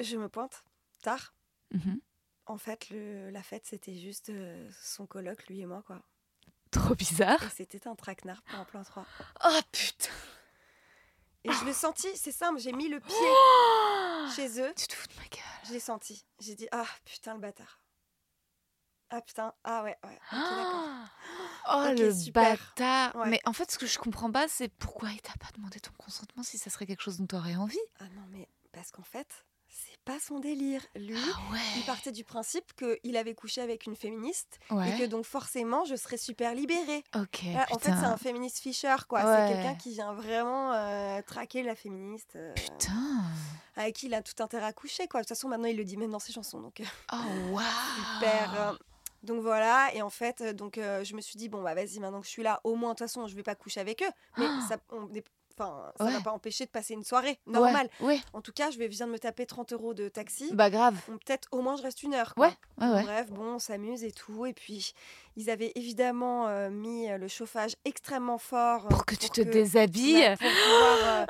Je 0.00 0.16
me 0.16 0.28
pointe 0.28 0.64
tard. 1.02 1.34
Mhm. 1.72 2.00
En 2.46 2.58
fait, 2.58 2.90
le, 2.90 3.30
la 3.30 3.42
fête, 3.42 3.64
c'était 3.66 3.94
juste 3.94 4.32
son 4.82 5.06
coloc, 5.06 5.46
lui 5.48 5.60
et 5.60 5.66
moi, 5.66 5.82
quoi. 5.86 6.00
Trop 6.72 6.94
bizarre. 6.94 7.40
C'était 7.56 7.86
un 7.88 7.94
traquenard 7.94 8.42
pour 8.42 8.58
un 8.58 8.64
plan 8.64 8.82
3. 8.82 9.04
Oh 9.44 9.58
putain 9.72 10.08
Et 11.44 11.52
je 11.52 11.64
l'ai 11.64 11.72
senti, 11.72 12.06
c'est 12.16 12.32
simple, 12.32 12.58
j'ai 12.60 12.72
mis 12.72 12.88
le 12.88 13.00
pied 13.00 13.14
chez 14.36 14.60
eux. 14.60 14.72
Tu 14.76 14.86
te 14.86 14.94
fous 14.94 15.06
de 15.08 15.14
ma 15.14 15.22
gueule. 15.28 15.49
Je 15.66 15.72
l'ai 15.72 15.80
senti. 15.80 16.24
J'ai 16.40 16.54
dit, 16.54 16.68
ah 16.72 16.86
putain, 17.04 17.34
le 17.34 17.40
bâtard. 17.40 17.80
Ah 19.10 19.20
putain, 19.22 19.52
ah 19.64 19.82
ouais, 19.82 19.96
ouais. 20.04 20.18
ok, 20.32 20.38
d'accord. 20.38 20.86
Oh 21.68 21.86
le 21.98 22.14
super. 22.14 22.56
bâtard 22.76 23.16
Ouais. 23.16 23.28
Mais 23.28 23.40
en 23.44 23.52
fait, 23.52 23.70
ce 23.70 23.78
que 23.78 23.86
je 23.86 23.98
comprends 23.98 24.30
pas, 24.30 24.46
c'est 24.46 24.68
pourquoi 24.68 25.10
il 25.10 25.20
t'a 25.20 25.32
pas 25.40 25.50
demandé 25.56 25.80
ton 25.80 25.92
consentement 25.98 26.44
si 26.44 26.58
ça 26.58 26.70
serait 26.70 26.86
quelque 26.86 27.02
chose 27.02 27.18
dont 27.18 27.26
t'aurais 27.26 27.56
envie. 27.56 27.78
Ah 27.98 28.08
non, 28.14 28.22
mais 28.30 28.48
parce 28.72 28.92
qu'en 28.92 29.02
fait, 29.02 29.44
pas 30.12 30.18
son 30.20 30.38
délire. 30.40 30.82
Lui, 30.96 31.14
Ah 31.16 31.52
ouais. 31.52 31.58
il 31.76 31.84
partait 31.84 32.12
du 32.12 32.24
principe 32.24 32.72
qu'il 32.74 33.16
avait 33.16 33.34
couché 33.34 33.60
avec 33.60 33.86
une 33.86 33.94
féministe 33.96 34.58
Ouais. 34.70 34.90
et 34.90 34.98
que 34.98 35.06
donc 35.06 35.24
forcément 35.24 35.84
je 35.84 35.94
serais 35.96 36.16
super 36.16 36.54
libérée. 36.54 37.04
Ok. 37.14 37.42
Là, 37.52 37.66
en 37.70 37.78
fait, 37.78 37.90
c'est 37.90 38.06
un 38.06 38.16
féministe 38.16 38.58
Fischer, 38.58 38.96
quoi. 39.08 39.20
Ouais. 39.24 39.46
C'est 39.48 39.54
quelqu'un 39.54 39.74
qui 39.76 39.90
vient 39.92 40.12
vraiment 40.14 40.72
euh, 40.72 41.20
traquer 41.22 41.62
la 41.62 41.74
féministe, 41.74 42.32
euh, 42.36 42.52
Putain. 42.54 43.22
avec 43.76 43.96
qui 43.96 44.06
il 44.06 44.14
a 44.14 44.22
tout 44.22 44.42
intérêt 44.42 44.66
à 44.66 44.72
coucher, 44.72 45.06
quoi. 45.08 45.20
De 45.20 45.24
toute 45.24 45.36
façon, 45.36 45.48
maintenant, 45.48 45.68
il 45.68 45.76
le 45.76 45.84
dit 45.84 45.96
même 45.96 46.10
dans 46.10 46.18
ses 46.18 46.32
chansons, 46.32 46.60
donc 46.60 46.80
euh, 46.80 46.84
Oh 47.12 47.16
waouh. 47.52 47.64
super. 48.20 48.54
euh, 48.70 48.72
donc 49.22 49.42
voilà, 49.42 49.90
et 49.94 50.00
en 50.00 50.08
fait, 50.08 50.42
donc 50.56 50.78
euh, 50.78 51.04
je 51.04 51.14
me 51.14 51.20
suis 51.20 51.36
dit 51.36 51.50
bon 51.50 51.62
bah 51.62 51.74
vas-y, 51.74 52.00
maintenant 52.00 52.20
que 52.20 52.26
je 52.26 52.30
suis 52.32 52.42
là, 52.42 52.58
au 52.64 52.74
moins 52.74 52.92
de 52.92 52.94
toute 52.98 53.06
façon, 53.06 53.26
je 53.28 53.34
vais 53.36 53.42
pas 53.42 53.54
coucher 53.54 53.78
avec 53.80 54.02
eux, 54.02 54.10
mais 54.38 54.46
ça, 54.66 54.78
on 54.90 55.04
enfin, 55.60 55.92
ça 55.98 56.04
Ouais. 56.04 56.12
va 56.12 56.20
pas 56.20 56.32
empêcher 56.32 56.64
de 56.64 56.70
passer 56.70 56.94
une 56.94 57.04
soirée 57.04 57.38
normale. 57.46 57.88
Ouais. 58.00 58.06
ouais. 58.14 58.20
En 58.32 58.40
tout 58.40 58.52
cas, 58.52 58.70
je 58.70 58.78
vais 58.78 58.88
viens 58.88 59.06
de 59.06 59.12
me 59.12 59.18
taper 59.18 59.46
30 59.46 59.72
euros 59.72 59.94
de 59.94 60.08
taxi. 60.08 60.50
Bah 60.54 60.70
grave. 60.70 60.96
Peut-être 61.06 61.48
au 61.52 61.60
moins 61.60 61.76
je 61.76 61.82
reste 61.82 62.02
une 62.02 62.14
heure. 62.14 62.34
Quoi. 62.34 62.48
Ouais. 62.48 62.54
Ouais 62.86 62.92
ouais. 62.94 63.02
Bref, 63.02 63.30
bon, 63.30 63.54
on 63.54 63.58
s'amuse 63.58 64.04
et 64.04 64.12
tout. 64.12 64.46
Et 64.46 64.52
puis, 64.52 64.92
ils 65.36 65.50
avaient 65.50 65.72
évidemment 65.74 66.48
euh, 66.48 66.70
mis 66.70 67.10
euh, 67.10 67.18
le 67.18 67.28
chauffage 67.28 67.76
extrêmement 67.84 68.38
fort. 68.38 68.86
euh, 68.86 68.88
Pour 68.88 69.04
que 69.06 69.14
tu 69.14 69.28
te 69.30 69.42
que- 69.42 69.48
déshabilles. 69.50 70.14
Ouais, 70.16 70.36
pour 70.36 70.48
pouvoir, 70.48 70.98
euh, 71.22 71.26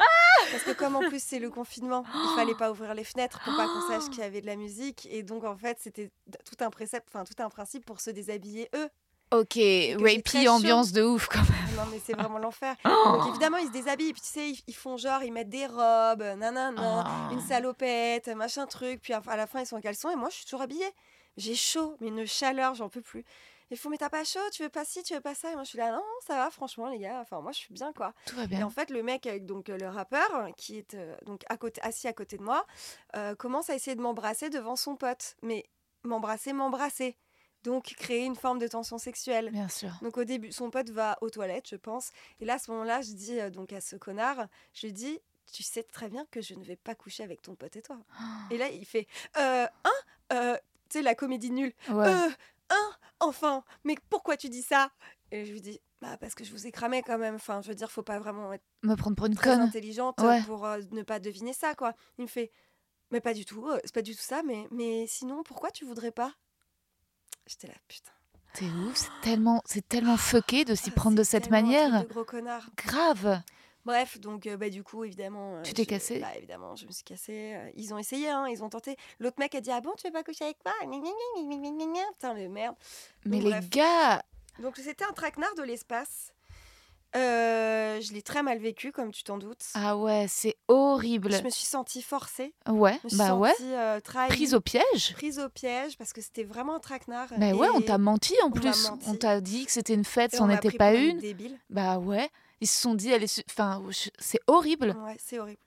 parce 0.53 0.63
que 0.65 0.73
comme 0.73 0.97
en 0.97 1.01
plus 1.01 1.23
c'est 1.23 1.39
le 1.39 1.51
confinement, 1.51 2.05
il 2.15 2.35
fallait 2.37 2.55
pas 2.55 2.71
ouvrir 2.71 2.95
les 2.95 3.05
fenêtres 3.05 3.41
pour 3.45 3.55
pas 3.57 3.67
qu'on 3.67 3.87
sache 3.89 4.09
qu'il 4.11 4.21
y 4.21 4.27
avait 4.27 4.41
de 4.41 4.47
la 4.47 4.57
musique. 4.57 5.07
Et 5.11 5.23
donc 5.23 5.45
en 5.45 5.57
fait, 5.57 5.79
c'était 5.81 6.11
tout 6.45 6.65
un 6.65 6.71
précepte, 6.71 7.09
enfin 7.13 7.25
tout 7.25 7.41
un 7.43 7.49
principe 7.51 7.85
pour 7.85 8.01
se 8.01 8.11
déshabiller 8.11 8.69
eux. 8.75 8.89
Ok. 9.33 9.55
Rapey 10.01 10.49
ambiance 10.49 10.93
de 10.93 11.03
ouf 11.03 11.29
quand 11.29 11.39
même. 11.39 11.77
Non 11.77 11.83
mais 11.91 12.01
c'est 12.05 12.15
vraiment 12.19 12.39
l'enfer. 12.39 12.75
Oh. 12.85 12.89
Donc 13.19 13.29
évidemment 13.29 13.59
ils 13.59 13.69
se 13.69 13.73
déshabillent. 13.73 14.13
Puis 14.13 14.23
tu 14.23 14.29
sais, 14.29 14.51
ils, 14.51 14.63
ils 14.67 14.75
font 14.75 14.97
genre, 14.97 15.23
ils 15.23 15.33
mettent 15.33 15.49
des 15.49 15.67
robes, 15.67 16.23
nanana, 16.37 17.05
Ah. 17.07 17.29
une 17.33 17.41
salopette, 17.41 18.29
machin 18.29 18.67
truc. 18.67 19.01
Puis 19.03 19.13
à 19.13 19.23
la 19.37 19.47
fin 19.47 19.61
ils 19.61 19.67
sont 19.67 19.77
en 19.77 19.81
caleçon 19.81 20.11
et 20.11 20.17
moi 20.17 20.29
je 20.31 20.37
suis 20.37 20.45
toujours 20.45 20.63
habillée. 20.63 20.91
J'ai 21.37 21.55
chaud, 21.55 21.97
mais 22.01 22.09
une 22.09 22.27
chaleur, 22.27 22.75
j'en 22.75 22.89
peux 22.89 23.01
plus. 23.03 23.25
Ils 23.71 23.77
font 23.77 23.89
mais 23.89 23.99
t'as 23.99 24.09
pas 24.09 24.25
chaud, 24.25 24.41
tu 24.53 24.65
veux 24.65 24.69
pas 24.69 24.85
ci, 24.85 25.01
tu 25.05 25.15
veux 25.15 25.21
pas 25.21 25.37
ça? 25.37 25.53
Et 25.53 25.55
moi 25.55 25.63
je 25.63 25.69
suis 25.69 25.79
là 25.79 25.93
non 25.93 26.03
ça 26.27 26.35
va 26.35 26.51
franchement 26.51 26.89
les 26.89 26.99
gars. 26.99 27.21
Enfin 27.23 27.41
moi 27.41 27.53
je 27.53 27.59
suis 27.59 27.73
bien 27.73 27.93
quoi. 27.93 28.13
Tout 28.27 28.35
va 28.35 28.43
Et 28.43 28.47
bien. 28.49 28.67
en 28.67 28.71
fait, 28.71 28.91
le 28.91 29.05
mec, 29.05 29.27
avec 29.29 29.47
donc 29.47 29.69
euh, 29.71 29.79
le 29.79 29.89
rappeur, 29.89 30.49
qui 30.57 30.79
est 30.79 30.95
euh, 30.95 31.15
donc 31.25 31.43
à 31.49 31.57
côté, 31.57 31.81
assis 31.83 32.09
à 32.09 32.13
côté 32.13 32.37
de 32.37 32.43
moi, 32.43 32.67
euh, 33.15 33.37
commence 33.37 33.71
à 33.71 33.77
essayer 33.77 33.95
de 33.95 34.01
m'embrasser 34.03 34.51
devant 34.51 34.75
son 34.75 34.97
pote. 34.97 35.37
Mais 35.43 35.65
m'embrasser, 36.03 36.53
m'embrasser. 36.53 37.17
Donc 37.65 37.85
créer 37.99 38.25
une 38.25 38.37
forme 38.37 38.59
de 38.59 38.67
tension 38.69 38.97
sexuelle. 38.99 39.51
Bien 39.51 39.69
sûr. 39.69 39.91
Donc 40.03 40.17
au 40.17 40.25
début, 40.25 40.51
son 40.53 40.71
pote 40.71 40.91
va 40.91 41.19
aux 41.21 41.31
toilettes, 41.31 41.69
je 41.69 41.77
pense. 41.77 42.11
Et 42.41 42.45
là, 42.45 42.55
à 42.55 42.59
ce 42.59 42.71
moment-là, 42.71 43.03
je 43.03 43.13
dis 43.13 43.39
euh, 43.39 43.51
donc 43.51 43.73
à 43.73 43.81
ce 43.81 43.97
connard, 43.97 44.47
je 44.73 44.87
lui 44.87 44.93
dis, 44.93 45.19
tu 45.53 45.63
sais 45.63 45.83
très 45.83 46.09
bien 46.09 46.25
que 46.31 46.41
je 46.41 46.55
ne 46.55 46.65
vais 46.65 46.77
pas 46.77 46.95
coucher 46.95 47.23
avec 47.23 47.43
ton 47.43 47.55
pote 47.57 47.77
et 47.77 47.83
toi. 47.83 47.99
Et 48.51 48.57
là, 48.59 48.69
il 48.71 48.85
fait, 48.87 49.07
euh, 49.37 49.67
hein, 49.85 49.91
Euh, 50.33 50.57
tu 50.89 50.99
sais 50.99 51.03
la 51.03 51.15
comédie 51.15 51.51
nulle. 51.51 51.73
Ouais. 51.91 52.07
Euh, 52.09 52.31
hein, 52.71 52.91
enfin, 53.21 53.65
mais 53.85 53.97
pourquoi 54.09 54.37
tu 54.37 54.49
dis 54.49 54.63
ça? 54.63 54.91
Et 55.33 55.45
je 55.45 55.53
lui 55.53 55.61
dis, 55.61 55.81
bah 56.01 56.17
parce 56.19 56.35
que 56.35 56.45
je 56.45 56.51
vous 56.53 56.67
ai 56.67 56.73
cramé 56.73 57.03
quand 57.03 57.19
même. 57.19 57.35
Enfin, 57.35 57.61
je 57.63 57.69
veux 57.69 57.75
dire, 57.75 57.91
faut 57.91 58.03
pas 58.03 58.19
vraiment 58.19 58.53
être 58.53 58.65
Me 58.85 58.95
prendre 58.95 59.17
pour 59.17 59.27
une 59.27 59.35
très 59.35 59.51
conne. 59.51 59.61
intelligente 59.61 60.19
Ouais. 60.21 60.41
pour 60.45 60.65
euh, 60.67 60.79
ne 60.93 61.03
pas 61.03 61.19
deviner 61.21 61.53
ça, 61.53 61.75
quoi. 61.75 61.95
Il 62.19 62.23
me 62.23 62.27
fait, 62.29 62.51
mais 63.11 63.21
pas 63.21 63.35
du 63.35 63.45
tout, 63.45 63.67
euh, 63.69 63.79
c'est 63.85 63.95
pas 63.95 64.03
du 64.03 64.15
tout 64.17 64.23
ça, 64.23 64.43
mais, 64.45 64.67
mais 64.71 65.07
sinon, 65.09 65.43
pourquoi 65.43 65.71
tu 65.71 65.85
voudrais 65.85 66.11
pas 66.13 66.33
J'étais 67.51 67.67
là, 67.67 67.75
putain. 67.89 68.13
T'es 68.55 68.65
ouf. 68.67 68.95
C'est 68.97 69.11
tellement, 69.23 69.61
c'est 69.65 69.89
tellement 69.89 70.17
fucké 70.17 70.65
de 70.65 70.77
s'y 70.77 70.91
Ah, 70.91 70.95
prendre 70.97 71.17
de 71.17 71.25
cette 71.25 71.51
manière. 71.51 72.03
de 72.05 72.09
gros 72.09 72.25
connard. 72.25 72.69
Grave. 72.77 73.43
Bref, 73.85 74.21
donc 74.21 74.47
euh, 74.47 74.57
bah, 74.57 74.69
du 74.71 74.85
coup, 74.85 75.03
évidemment. 75.05 75.57
euh, 75.57 75.63
Tu 75.63 75.73
t'es 75.73 75.87
cassée 75.87 76.21
Bah 76.21 76.37
évidemment, 76.37 76.77
je 76.77 76.87
me 76.87 76.93
suis 76.93 77.03
cassée. 77.03 77.55
euh, 77.57 77.71
Ils 77.75 77.93
ont 77.95 77.99
essayé, 77.99 78.29
hein, 78.29 78.47
ils 78.47 78.63
ont 78.63 78.69
tenté. 78.69 78.97
L'autre 79.19 79.37
mec 79.41 79.55
a 79.55 79.61
dit 79.61 79.71
Ah 79.73 79.81
bon, 79.81 79.93
tu 79.97 80.07
veux 80.07 80.13
pas 80.13 80.23
coucher 80.23 80.45
avec 80.45 80.59
moi? 80.65 80.75
Putain, 82.13 82.35
le 82.35 82.49
merde. 82.49 82.77
Mais 83.25 83.39
Donc, 83.39 83.45
les 83.45 83.51
bref. 83.51 83.71
gars. 83.71 84.23
Donc 84.61 84.77
c'était 84.77 85.05
un 85.05 85.13
traquenard 85.13 85.55
de 85.57 85.63
l'espace. 85.63 86.33
Euh, 87.17 88.01
je 88.01 88.13
l'ai 88.13 88.23
très 88.23 88.43
mal 88.43 88.59
vécu, 88.59 88.93
comme 88.93 89.11
tu 89.11 89.25
t'en 89.25 89.37
doutes. 89.39 89.65
Ah 89.75 89.97
ouais, 89.97 90.27
c'est 90.29 90.57
horrible. 90.69 91.33
Je 91.33 91.43
me 91.43 91.51
suis 91.51 91.65
sentie 91.67 92.03
forcée. 92.03 92.55
Ouais. 92.69 92.99
Je 93.01 93.07
me 93.07 93.09
suis 93.11 93.19
Bah 93.19 93.35
ouais. 93.35 93.51
sentie 93.51 93.75
euh, 93.75 94.01
trahie, 94.01 94.29
Prise 94.29 94.55
au 94.55 94.61
piège. 94.61 95.13
prise 95.15 95.39
au 95.41 95.49
piège 95.49 95.97
parce 95.99 96.13
que 96.13 96.21
c'était 96.21 96.45
vraiment 96.45 96.77
un 96.77 96.81
traquenard. 96.81 97.29
Mais 97.39 97.53
ouais, 97.53 97.69
on 97.75 97.81
t'a 97.81 97.99
menti 97.99 98.35
en 98.45 98.47
on 98.47 98.51
plus. 98.51 98.89
menti. 98.89 99.05
On 99.09 99.15
t'a 99.15 99.41
dit 99.41 99.67
que 99.67 99.73
c'était 99.73 99.95
une 99.95 100.05
fête, 100.05 100.35
c'en 100.37 100.47
pris 100.57 100.77
pas 100.77 100.95
une. 100.95 101.19
Débile. 101.19 101.59
Bah 101.69 101.99
ouais. 101.99 102.31
Ils 102.61 102.69
se 102.69 102.81
sont 102.81 102.95
dit, 102.95 103.11
elle 103.11 103.25
est. 103.25 103.45
Enfin, 103.51 103.83
c'est 104.19 104.41
horrible. 104.47 104.95
Ouais, 105.05 105.17
c'est 105.19 105.39
horrible. 105.39 105.61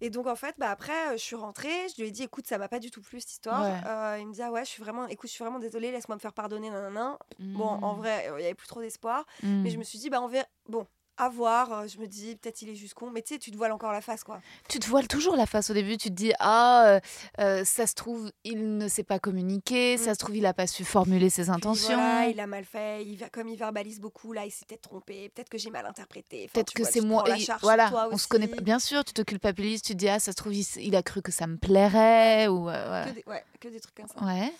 Et 0.00 0.10
donc 0.10 0.26
en 0.26 0.36
fait, 0.36 0.54
bah 0.58 0.70
après, 0.70 1.12
je 1.18 1.22
suis 1.22 1.36
rentrée, 1.36 1.88
je 1.94 2.00
lui 2.02 2.08
ai 2.08 2.10
dit, 2.10 2.22
écoute, 2.22 2.46
ça 2.46 2.58
m'a 2.58 2.68
pas 2.68 2.78
du 2.78 2.90
tout 2.90 3.02
plu 3.02 3.20
cette 3.20 3.32
histoire. 3.32 3.62
Ouais. 3.62 3.80
Euh, 3.86 4.18
il 4.20 4.26
me 4.28 4.32
dit, 4.32 4.42
ah 4.42 4.50
ouais, 4.50 4.64
je 4.64 4.70
suis 4.70 4.82
vraiment, 4.82 5.06
écoute, 5.08 5.28
je 5.28 5.34
suis 5.34 5.44
vraiment 5.44 5.58
désolée, 5.58 5.90
laisse-moi 5.92 6.16
me 6.16 6.20
faire 6.20 6.32
pardonner, 6.32 6.70
nanana. 6.70 7.18
Bon, 7.54 7.66
en 7.82 7.94
Mm. 7.94 7.98
vrai, 7.98 8.24
il 8.38 8.42
y 8.42 8.44
avait 8.46 8.54
plus 8.54 8.68
trop 8.68 8.80
d'espoir, 8.80 9.26
mais 9.42 9.70
je 9.70 9.78
me 9.78 9.82
suis 9.84 9.98
dit, 9.98 10.08
bah 10.10 10.20
on 10.22 10.28
verra. 10.28 10.46
Bon, 10.68 10.86
à 11.20 11.28
voir. 11.28 11.72
euh, 11.72 11.86
Je 11.86 11.98
me 11.98 12.06
dis, 12.06 12.36
peut-être 12.36 12.62
il 12.62 12.68
est 12.70 12.74
juste 12.74 12.94
con, 12.94 13.10
mais 13.10 13.22
tu 13.22 13.34
sais, 13.34 13.38
tu 13.38 13.50
te 13.50 13.56
voiles 13.56 13.72
encore 13.72 13.92
la 13.92 14.00
face, 14.00 14.24
quoi. 14.24 14.40
Tu 14.68 14.78
te 14.78 14.86
voiles 14.86 15.08
toujours 15.08 15.36
la 15.36 15.46
face 15.46 15.70
au 15.70 15.74
début. 15.74 15.96
Tu 15.96 16.08
te 16.08 16.14
dis 16.14 16.32
ah, 16.38 16.84
euh, 16.86 17.00
euh, 17.40 17.64
ça 17.64 17.86
se 17.86 17.94
trouve 17.94 18.30
il 18.44 18.76
ne 18.78 18.88
sait 18.88 19.02
pas 19.04 19.18
communiquer, 19.18 19.96
ça 19.98 20.10
Mm. 20.10 20.14
se 20.14 20.18
trouve 20.18 20.36
il 20.36 20.46
a 20.46 20.54
pas 20.54 20.66
su 20.66 20.84
formuler 20.84 21.30
ses 21.30 21.50
intentions. 21.50 21.94
voilà, 21.94 22.26
il 22.28 22.40
a 22.40 22.46
mal 22.46 22.64
fait, 22.64 23.04
il, 23.04 23.28
comme 23.30 23.48
il 23.48 23.56
verbalise 23.56 24.00
beaucoup, 24.00 24.32
là, 24.32 24.44
il 24.46 24.50
s'est 24.50 24.64
peut-être 24.66 24.82
trompé, 24.88 25.28
peut-être 25.30 25.48
que 25.48 25.58
j'ai 25.58 25.70
mal 25.70 25.86
interprété. 25.86 26.44
Enfin, 26.44 26.52
Peut-être 26.54 26.72
que 26.72 26.84
c'est 26.84 27.00
moi. 27.00 27.24
la 27.26 27.36
charge 27.38 27.60
voilà, 27.62 27.88
toi 27.88 28.08
on 28.10 28.16
se 28.18 28.26
connaît 28.28 28.48
pas. 28.48 28.60
Bien 28.62 28.78
sûr, 28.78 29.04
tu 29.04 29.12
te 29.12 29.22
culpabilises. 29.22 29.82
Tu 29.82 29.92
te 29.92 29.98
dis 29.98 30.08
ah, 30.08 30.18
ça 30.18 30.32
se 30.32 30.36
trouve 30.36 30.54
il, 30.54 30.96
a 30.96 31.02
cru 31.02 31.22
que 31.22 31.32
ça 31.32 31.46
me 31.46 31.56
plairait 31.56 32.48
ou 32.48 32.68
euh, 32.68 32.84
voilà. 32.86 33.06
Que 33.06 33.10
des, 33.14 33.24
ouais, 33.26 33.44
que 33.60 33.68
des 33.68 33.80
trucs 33.80 33.94
comme 33.94 34.08
ça. 34.08 34.24
Ouais. 34.24 34.52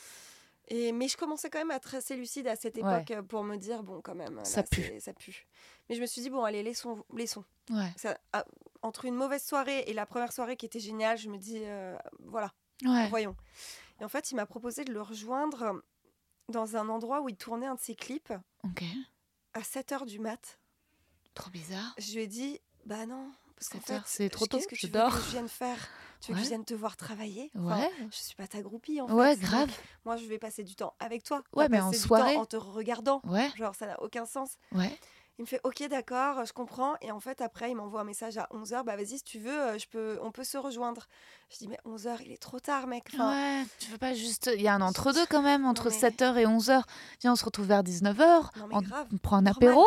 Et, 0.69 0.93
mais 0.93 1.09
je 1.09 1.17
commençais 1.17 1.51
quand 1.51 1.59
même 1.59 1.73
à 1.73 1.77
être 1.77 1.95
assez 1.97 2.15
lucide 2.15 2.47
à 2.47 2.55
cette 2.55 2.79
époque 2.79 3.13
pour 3.29 3.43
me 3.43 3.57
dire, 3.57 3.83
bon, 3.83 4.01
quand 4.03 4.15
même, 4.15 4.37
là, 4.37 4.45
Ça 4.45 4.63
pue. 4.63 4.93
ça 5.01 5.13
pue. 5.13 5.47
Mais 5.91 5.97
je 5.97 6.01
me 6.01 6.07
suis 6.07 6.23
dit, 6.23 6.31
bon, 6.31 6.43
allez, 6.45 6.63
laissons. 6.63 7.05
laissons. 7.15 7.45
Ouais. 7.69 7.93
Ça, 7.97 8.17
ah, 8.33 8.45
entre 8.83 9.05
une 9.05 9.15
mauvaise 9.17 9.45
soirée 9.45 9.81
et 9.89 9.93
la 9.93 10.07
première 10.07 10.33
soirée 10.33 10.57
qui 10.57 10.65
était 10.65 10.81
géniale, 10.81 11.19
je 11.19 11.29
me 11.29 11.37
dis, 11.37 11.59
euh, 11.65 11.97
voilà, 12.21 12.53
Ouais. 12.85 13.09
voyons. 13.09 13.37
Et 14.01 14.05
en 14.05 14.09
fait, 14.09 14.31
il 14.31 14.37
m'a 14.37 14.47
proposé 14.47 14.85
de 14.85 14.93
le 14.93 15.03
rejoindre 15.03 15.83
dans 16.49 16.77
un 16.77 16.89
endroit 16.89 17.21
où 17.21 17.29
il 17.29 17.37
tournait 17.37 17.67
un 17.67 17.75
de 17.75 17.81
ses 17.81 17.95
clips 17.97 18.33
Ok. 18.65 18.83
à 19.53 19.61
7h 19.63 20.07
du 20.07 20.19
mat. 20.21 20.59
Trop 21.35 21.51
bizarre. 21.51 21.95
Je 21.99 22.15
lui 22.15 22.23
ai 22.23 22.27
dit, 22.27 22.61
bah 22.87 23.05
non, 23.07 23.31
parce 23.57 23.69
qu'en 23.69 23.81
7 23.81 23.87
fait, 23.87 24.03
c'est 24.07 24.29
trop 24.31 24.47
qu'est-ce 24.47 24.65
tôt, 24.65 24.71
que 24.71 24.77
je 24.77 24.81
tu 24.81 24.87
veux 24.87 24.93
dors. 24.93 25.13
que 25.15 25.23
je 25.25 25.31
vienne 25.31 25.49
faire 25.49 25.77
Tu 26.21 26.33
veux 26.33 26.35
que 26.37 26.39
Ouais. 26.41 26.45
je 26.45 26.49
vienne 26.51 26.65
te 26.65 26.75
voir 26.75 26.97
travailler? 26.97 27.51
Enfin, 27.57 27.79
Ouais. 27.81 27.91
Je 28.11 28.17
suis 28.17 28.35
pas 28.37 28.47
ta 28.47 28.61
groupie 28.63 29.01
en 29.01 29.09
Ouais, 29.13 29.35
fait. 29.37 29.41
grave. 29.43 29.69
Donc, 29.69 29.77
moi, 30.05 30.17
je 30.19 30.27
vais 30.27 30.39
passer 30.39 30.63
du 30.65 30.75
temps 30.77 30.95
avec 31.01 31.23
toi. 31.25 31.43
Ouais, 31.55 31.69
mais 31.69 31.81
en 31.81 31.93
soirée. 31.93 32.37
en 32.37 32.45
te 32.47 32.57
regardant. 32.57 33.21
Ouais. 33.25 33.51
Genre, 33.57 33.75
ça 33.75 33.87
n'a 33.87 34.03
aucun 34.03 34.27
sens. 34.27 34.57
Ouais. 34.73 34.99
Il 35.41 35.45
me 35.45 35.47
fait 35.47 35.61
OK, 35.65 35.83
d'accord, 35.89 36.45
je 36.45 36.53
comprends. 36.53 36.97
Et 37.01 37.11
en 37.11 37.19
fait, 37.19 37.41
après, 37.41 37.71
il 37.71 37.75
m'envoie 37.75 38.03
un 38.03 38.05
message 38.05 38.37
à 38.37 38.47
11h. 38.53 38.85
Bah, 38.85 38.95
vas-y, 38.97 39.17
si 39.17 39.25
tu 39.25 39.39
veux, 39.39 39.59
euh, 39.59 39.79
je 39.79 39.87
peux, 39.89 40.19
on 40.23 40.33
peut 40.33 40.45
se 40.45 40.59
rejoindre. 40.59 41.07
Je 41.49 41.57
dis, 41.57 41.67
mais 41.69 41.79
11h, 41.87 42.19
il 42.27 42.31
est 42.31 42.43
trop 42.43 42.61
tard, 42.61 42.87
mec. 42.87 43.05
Enfin, 43.15 43.33
ouais. 43.33 43.65
Tu 43.79 43.91
veux 43.91 43.97
pas 43.97 44.13
juste. 44.13 44.51
Il 44.55 44.61
y 44.61 44.69
a 44.69 44.75
un 44.75 44.83
entre-deux 44.83 45.25
quand 45.31 45.41
même, 45.41 45.65
entre 45.65 45.89
mais- 45.89 45.97
7h 45.97 46.37
et 46.37 46.45
11h. 46.45 46.83
Viens, 47.23 47.33
on 47.33 47.37
se 47.37 47.45
retrouve 47.47 47.65
vers 47.65 47.83
19h. 47.83 48.51
Non, 48.59 48.67
mais 48.67 48.75
on, 48.75 49.17
prend 49.17 49.39
un 49.39 49.41
Normal. 49.41 49.55
apéro. 49.57 49.87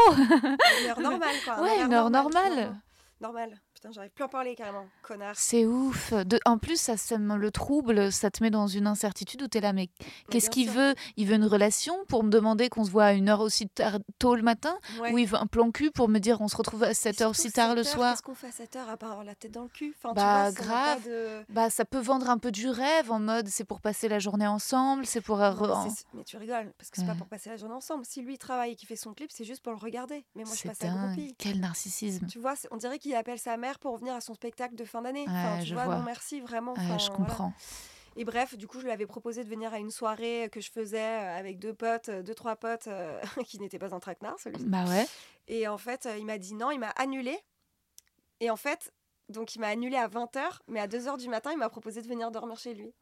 Une 0.81 0.89
heure 0.89 0.99
normale, 0.99 1.35
quoi. 1.45 1.61
Ouais, 1.61 1.83
une 1.83 1.93
heure 1.93 2.09
normale. 2.09 2.81
Normal. 3.21 3.61
Putain, 3.83 3.91
j'arrive 3.91 4.11
plus 4.11 4.23
à 4.23 4.27
en 4.27 4.29
parler 4.29 4.55
carrément. 4.55 4.85
Connard. 5.01 5.33
C'est 5.35 5.65
ouf. 5.65 6.13
De... 6.13 6.39
En 6.45 6.57
plus, 6.57 6.79
ça, 6.79 6.95
ça 6.95 7.17
me 7.17 7.35
le 7.35 7.51
trouble, 7.51 8.13
ça 8.13 8.31
te 8.31 8.41
met 8.41 8.49
dans 8.49 8.65
une 8.65 8.87
incertitude 8.87 9.41
où 9.41 9.47
tu 9.49 9.57
es 9.57 9.61
là, 9.61 9.73
mais 9.73 9.89
qu'est-ce 10.29 10.49
qu'il 10.49 10.69
veut? 10.69 10.95
Il 11.17 11.27
veut 11.27 11.35
une 11.35 11.43
relation 11.45 11.93
pour 12.07 12.23
me 12.23 12.29
demander 12.29 12.69
qu'on 12.69 12.85
se 12.85 12.91
voit 12.91 13.03
à 13.07 13.11
une 13.13 13.27
heure 13.27 13.41
aussi 13.41 13.67
tard, 13.67 13.97
tôt 14.19 14.35
le 14.35 14.41
matin? 14.41 14.73
Ouais. 15.01 15.11
Ou 15.11 15.17
il 15.17 15.27
veut 15.27 15.35
un 15.37 15.47
plan 15.47 15.69
cul 15.71 15.91
pour 15.91 16.07
me 16.07 16.19
dire 16.19 16.39
on 16.39 16.47
se 16.47 16.55
retrouve 16.55 16.83
à 16.83 16.91
Et 16.91 16.93
7 16.93 17.19
heures 17.23 17.31
aussi 17.31 17.51
tard 17.51 17.75
le 17.75 17.83
7 17.83 17.91
heures, 17.91 17.97
soir? 17.99 18.11
Qu'est-ce 18.13 18.21
qu'on 18.21 18.35
fait 18.35 18.47
à 18.47 18.51
7 18.53 18.75
heures 18.77 18.89
à 18.89 18.95
part 18.95 19.11
avoir 19.11 19.25
la 19.25 19.35
tête 19.35 19.51
dans 19.51 19.63
le 19.63 19.67
cul? 19.69 19.93
Enfin, 20.01 20.13
Bah, 20.13 20.49
tu 20.55 20.63
vois, 20.63 20.65
pas 20.65 20.73
grave. 20.95 21.03
de- 21.05 21.43
bah, 21.49 21.69
ça 21.69 21.83
peut 21.83 21.99
vendre 21.99 22.29
un 22.29 22.37
peu 22.37 22.51
du 22.51 22.69
rêve 22.69 23.11
en 23.11 23.19
mode 23.19 23.49
c'est 23.49 23.65
pour 23.65 23.81
passer 23.81 24.07
la 24.07 24.19
journée 24.19 24.47
ensemble, 24.47 25.05
c'est 25.05 25.19
pour. 25.19 25.39
Non, 25.39 25.87
mais, 26.13 26.23
tu 26.23 26.37
rigoles, 26.37 26.71
parce 26.77 26.89
que 26.89 26.97
c'est 27.01 27.05
pas 27.05 27.11
Ouais. 27.11 27.17
pour 27.17 27.27
passer 27.27 27.49
la 27.49 27.57
journée 27.57 27.75
ensemble. 27.75 28.05
Si 28.05 28.21
lui 28.21 28.35
il 28.35 28.37
travaille 28.37 28.71
et 28.71 28.75
qu'il 28.77 28.87
fait 28.87 28.95
son 28.95 29.13
clip, 29.13 29.29
c'est 29.29 29.43
juste 29.43 29.61
pour 29.61 29.73
le 29.73 29.77
regarder. 29.79 30.23
Mais 30.37 30.45
moi 30.45 30.53
je 30.55 30.63
passe 30.69 30.81
à. 30.83 30.93
Quel 31.37 31.59
narcissisme. 31.59 32.27
Tu 32.27 32.39
vois, 32.39 32.53
on 32.71 32.77
dirait 32.77 32.97
qu'il 32.97 33.13
appelle 33.15 33.39
sa 33.39 33.57
mère 33.57 33.72
pour 33.79 33.97
venir 33.97 34.13
à 34.13 34.21
son 34.21 34.33
spectacle 34.33 34.75
de 34.75 34.85
fin 34.85 35.01
d'année. 35.01 35.21
Ouais, 35.21 35.29
Enfin, 35.29 35.59
tu 35.59 35.67
je 35.67 35.73
vois, 35.73 35.85
vois. 35.85 35.95
non 35.97 36.03
merci, 36.03 36.39
vraiment. 36.41 36.71
Enfin, 36.73 36.97
je 36.97 37.07
voilà. 37.07 37.15
comprends. 37.15 37.53
Et 38.15 38.25
bref, 38.25 38.55
du 38.57 38.67
coup, 38.67 38.79
je 38.79 38.85
lui 38.85 38.91
avais 38.91 39.07
proposé 39.07 39.43
de 39.43 39.49
venir 39.49 39.73
à 39.73 39.79
une 39.79 39.89
soirée 39.89 40.47
que 40.51 40.61
je 40.61 40.69
faisais 40.71 40.99
euh, 41.01 41.37
avec 41.39 41.57
deux 41.57 41.73
potes, 41.73 42.09
euh, 42.09 42.21
deux, 42.21 42.35
trois 42.35 42.55
potes 42.55 42.87
euh, 42.87 43.19
qui 43.47 43.59
n'étaient 43.59 43.79
pas 43.79 43.95
un 43.95 43.99
traquenard, 43.99 44.39
celui-ci. 44.39 44.65
Bah 44.65 44.85
ouais. 44.85 45.07
Et 45.47 45.67
en 45.67 45.77
fait, 45.79 46.07
il 46.17 46.25
m'a 46.25 46.37
dit 46.37 46.53
non, 46.53 46.69
il 46.71 46.79
m'a 46.79 46.89
annulé. 46.91 47.37
Et 48.39 48.49
en 48.51 48.55
fait, 48.57 48.91
Donc 49.29 49.55
il 49.55 49.59
m'a 49.59 49.69
annulé 49.69 49.95
à 49.95 50.07
20h, 50.07 50.41
mais 50.67 50.79
à 50.81 50.87
2h 50.87 51.17
du 51.17 51.27
matin, 51.29 51.51
il 51.53 51.57
m'a 51.57 51.69
proposé 51.69 52.01
de 52.01 52.07
venir 52.07 52.29
dormir 52.29 52.57
chez 52.59 52.73
lui. 52.73 52.93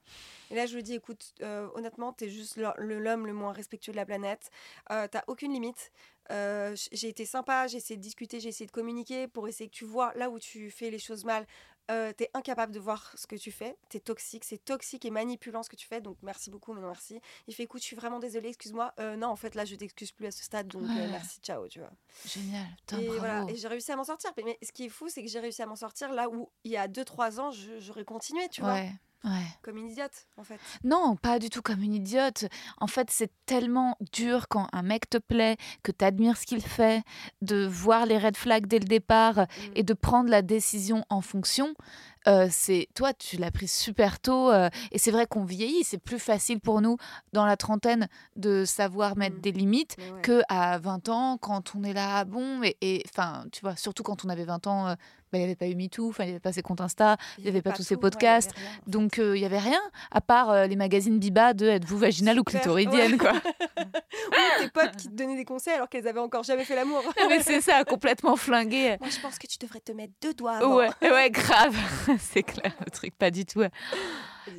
Et 0.52 0.56
là, 0.56 0.66
je 0.68 0.76
lui 0.76 0.84
dis, 0.84 0.94
écoute, 0.94 1.34
euh, 1.42 1.68
honnêtement, 1.74 2.14
t'es 2.14 2.30
juste 2.30 2.58
l'homme 2.78 3.26
le 3.26 3.34
moins 3.34 3.52
respectueux 3.52 3.92
de 3.92 3.98
la 3.98 4.06
planète. 4.06 4.50
Euh, 4.92 5.08
T'as 5.12 5.24
aucune 5.28 5.52
limite. 5.52 5.92
Euh, 6.32 6.76
j'ai 6.92 7.10
été 7.10 7.26
sympa, 7.26 7.68
j'ai 7.68 7.78
essayé 7.78 7.98
de 7.98 8.02
discuter, 8.02 8.40
j'ai 8.40 8.50
essayé 8.50 8.66
de 8.66 8.72
communiquer 8.72 9.28
pour 9.28 9.48
essayer 9.48 9.70
que 9.70 9.76
tu 9.76 9.86
vois 9.86 10.14
là 10.16 10.30
où 10.30 10.40
tu 10.40 10.72
fais 10.72 10.90
les 10.90 11.00
choses 11.00 11.26
mal. 11.26 11.46
Euh, 11.90 12.14
t'es 12.14 12.30
incapable 12.34 12.72
de 12.72 12.80
voir 12.80 13.12
ce 13.18 13.28
que 13.28 13.36
tu 13.36 13.52
fais, 13.52 13.76
t'es 13.90 14.00
toxique, 14.00 14.46
c'est 14.46 14.64
toxique 14.64 15.04
et 15.04 15.10
manipulant 15.10 15.62
ce 15.62 15.70
que 15.70 15.76
tu 15.76 15.88
fais, 15.88 16.00
donc 16.00 16.16
merci 16.22 16.50
beaucoup, 16.50 16.74
mais 16.74 16.80
non 16.80 16.88
merci. 16.88 17.20
Il 17.48 17.54
fait 17.54 17.64
écoute, 17.64 17.82
je 17.82 17.88
suis 17.88 17.98
vraiment 17.98 18.20
désolée, 18.20 18.50
excuse-moi. 18.50 18.94
Euh, 19.00 19.18
non, 19.18 19.28
en 19.28 19.36
fait, 19.36 19.56
là, 19.56 19.66
je 19.66 19.76
t'excuse 19.76 20.14
plus 20.14 20.28
à 20.28 20.32
ce 20.32 20.42
stade, 20.44 20.68
donc 20.68 20.84
euh, 20.84 21.08
merci, 21.12 21.42
ciao, 21.42 21.68
tu 21.68 21.80
vois. 21.80 21.92
Génial, 22.26 22.68
et, 22.98 23.08
voilà, 23.08 23.46
et 23.50 23.58
j'ai 23.58 23.68
réussi 23.68 23.92
à 23.92 23.98
m'en 23.98 24.06
sortir. 24.06 24.32
Mais, 24.38 24.58
ce 24.62 24.72
qui 24.72 24.86
est 24.86 24.90
fou, 24.90 25.10
c'est 25.10 25.22
que 25.22 25.28
j'ai 25.28 25.40
réussi 25.42 25.64
à 25.64 25.66
m'en 25.66 25.76
sortir 25.76 26.14
là 26.14 26.30
où 26.30 26.50
il 26.64 26.72
y 26.72 26.78
a 26.78 26.88
2-3 26.88 27.42
ans, 27.42 27.52
j'aurais 27.80 28.06
continué, 28.06 28.48
tu 28.48 28.62
vois. 28.62 28.80
Comme 29.62 29.78
une 29.78 29.90
idiote, 29.90 30.26
en 30.38 30.44
fait. 30.44 30.60
Non, 30.84 31.16
pas 31.16 31.38
du 31.38 31.50
tout 31.50 31.62
comme 31.62 31.82
une 31.82 31.94
idiote. 31.94 32.46
En 32.80 32.88
fait, 32.88 33.10
c'est 33.12 33.32
tellement 33.46 33.96
dur 34.12 34.48
quand 34.48 34.68
un 34.74 34.82
mec 34.82 35.10
te 35.10 35.18
plaît, 35.18 35.58
que 35.84 35.92
tu 35.92 36.04
admires 36.04 36.38
ce 36.38 36.46
qu'il 36.46 36.62
fait, 36.62 37.04
de 37.42 37.66
voir 37.66 38.06
les 38.06 38.18
red 38.18 38.36
flags 38.36 38.66
dès 38.66 38.80
le 38.80 38.86
départ 38.86 39.36
mm. 39.36 39.46
et 39.76 39.84
de 39.84 39.94
prendre 39.94 40.30
la 40.30 40.42
décision 40.42 41.06
en 41.10 41.22
fonction. 41.22 41.76
Euh, 42.28 42.48
c'est 42.52 42.88
toi, 42.94 43.14
tu 43.14 43.38
l'as 43.38 43.50
pris 43.50 43.68
super 43.68 44.20
tôt 44.20 44.52
euh, 44.52 44.70
et 44.92 45.00
c'est 45.00 45.12
vrai 45.12 45.26
qu'on 45.26 45.44
vieillit. 45.44 45.84
C'est 45.84 45.98
plus 45.98 46.20
facile 46.20 46.60
pour 46.60 46.82
nous 46.82 46.98
dans 47.34 47.46
la 47.46 47.58
trentaine 47.58 48.08
de 48.36 48.66
savoir 48.66 49.18
mettre 49.18 49.38
mm. 49.38 49.42
des 49.42 49.52
limites 49.52 49.98
que 50.24 50.42
à 50.50 50.78
20 50.80 51.10
ans 51.10 51.38
quand 51.38 51.74
on 51.76 51.84
est 51.84 51.94
là, 51.94 52.26
bon, 52.26 52.62
et 52.64 53.04
enfin, 53.10 53.46
tu 53.52 53.62
vois, 53.62 53.76
surtout 53.76 54.04
quand 54.04 54.26
on 54.26 54.30
avait 54.30 54.46
20 54.46 54.68
ans, 54.68 54.88
euh, 54.88 54.96
bah, 55.32 55.38
il 55.38 55.40
n'y 55.40 55.46
avait 55.46 55.56
pas 55.56 55.68
eu 55.68 55.76
MeToo, 55.76 56.14
il 56.20 56.26
n'y 56.26 56.32
avait 56.32 56.40
pas 56.40 56.54
ses 56.54 56.62
comptes 56.62 56.82
Insta, 56.82 57.18
il 57.38 57.44
n'y 57.44 57.50
avait, 57.50 57.62
pas 57.62 57.72
tous 57.72 57.84
ces 57.84 57.98
podcasts. 57.98 58.52
donc, 58.88 59.18
il 59.18 59.34
n'y 59.34 59.46
avait 59.46 59.60
rien, 59.60 59.82
à 60.12 60.22
part 60.22 60.68
les 60.68 60.76
magazines 60.76 61.20
Biba 61.20 61.54
de 61.54 61.68
Êtes-vous 61.68 61.98
vaginale 61.98 62.40
ou 62.40 62.44
clitoridienne, 62.44 63.18
quoi. 63.18 63.34
ou 64.12 64.62
tes 64.62 64.70
potes 64.70 64.96
qui 64.98 65.08
te 65.08 65.14
donnaient 65.14 65.36
des 65.36 65.46
conseils 65.46 65.74
alors 65.74 65.90
qu'elles 65.90 66.08
avaient 66.08 66.20
encore 66.20 66.44
jamais 66.44 66.66
fait 66.66 66.76
l'amour. 66.76 67.02
Mais 67.30 67.42
c'est 67.42 67.62
ça, 67.62 67.84
complètement 67.84 68.36
flingué. 68.36 68.98
Moi, 69.00 69.10
je 69.10 69.20
pense 69.20 69.38
que 69.38 69.48
tu 69.48 69.58
devrais 69.60 69.80
te 69.80 69.92
mettre 69.92 70.14
deux 70.22 70.34
doigts 70.34 70.58
avant. 70.58 70.76
Ouais, 70.76 70.90
ouais 71.02 71.30
grave. 71.30 71.76
c'est 72.20 72.44
clair, 72.44 72.74
le 72.86 72.92
truc, 72.92 73.16
pas 73.18 73.32
du 73.32 73.46
tout. 73.46 73.64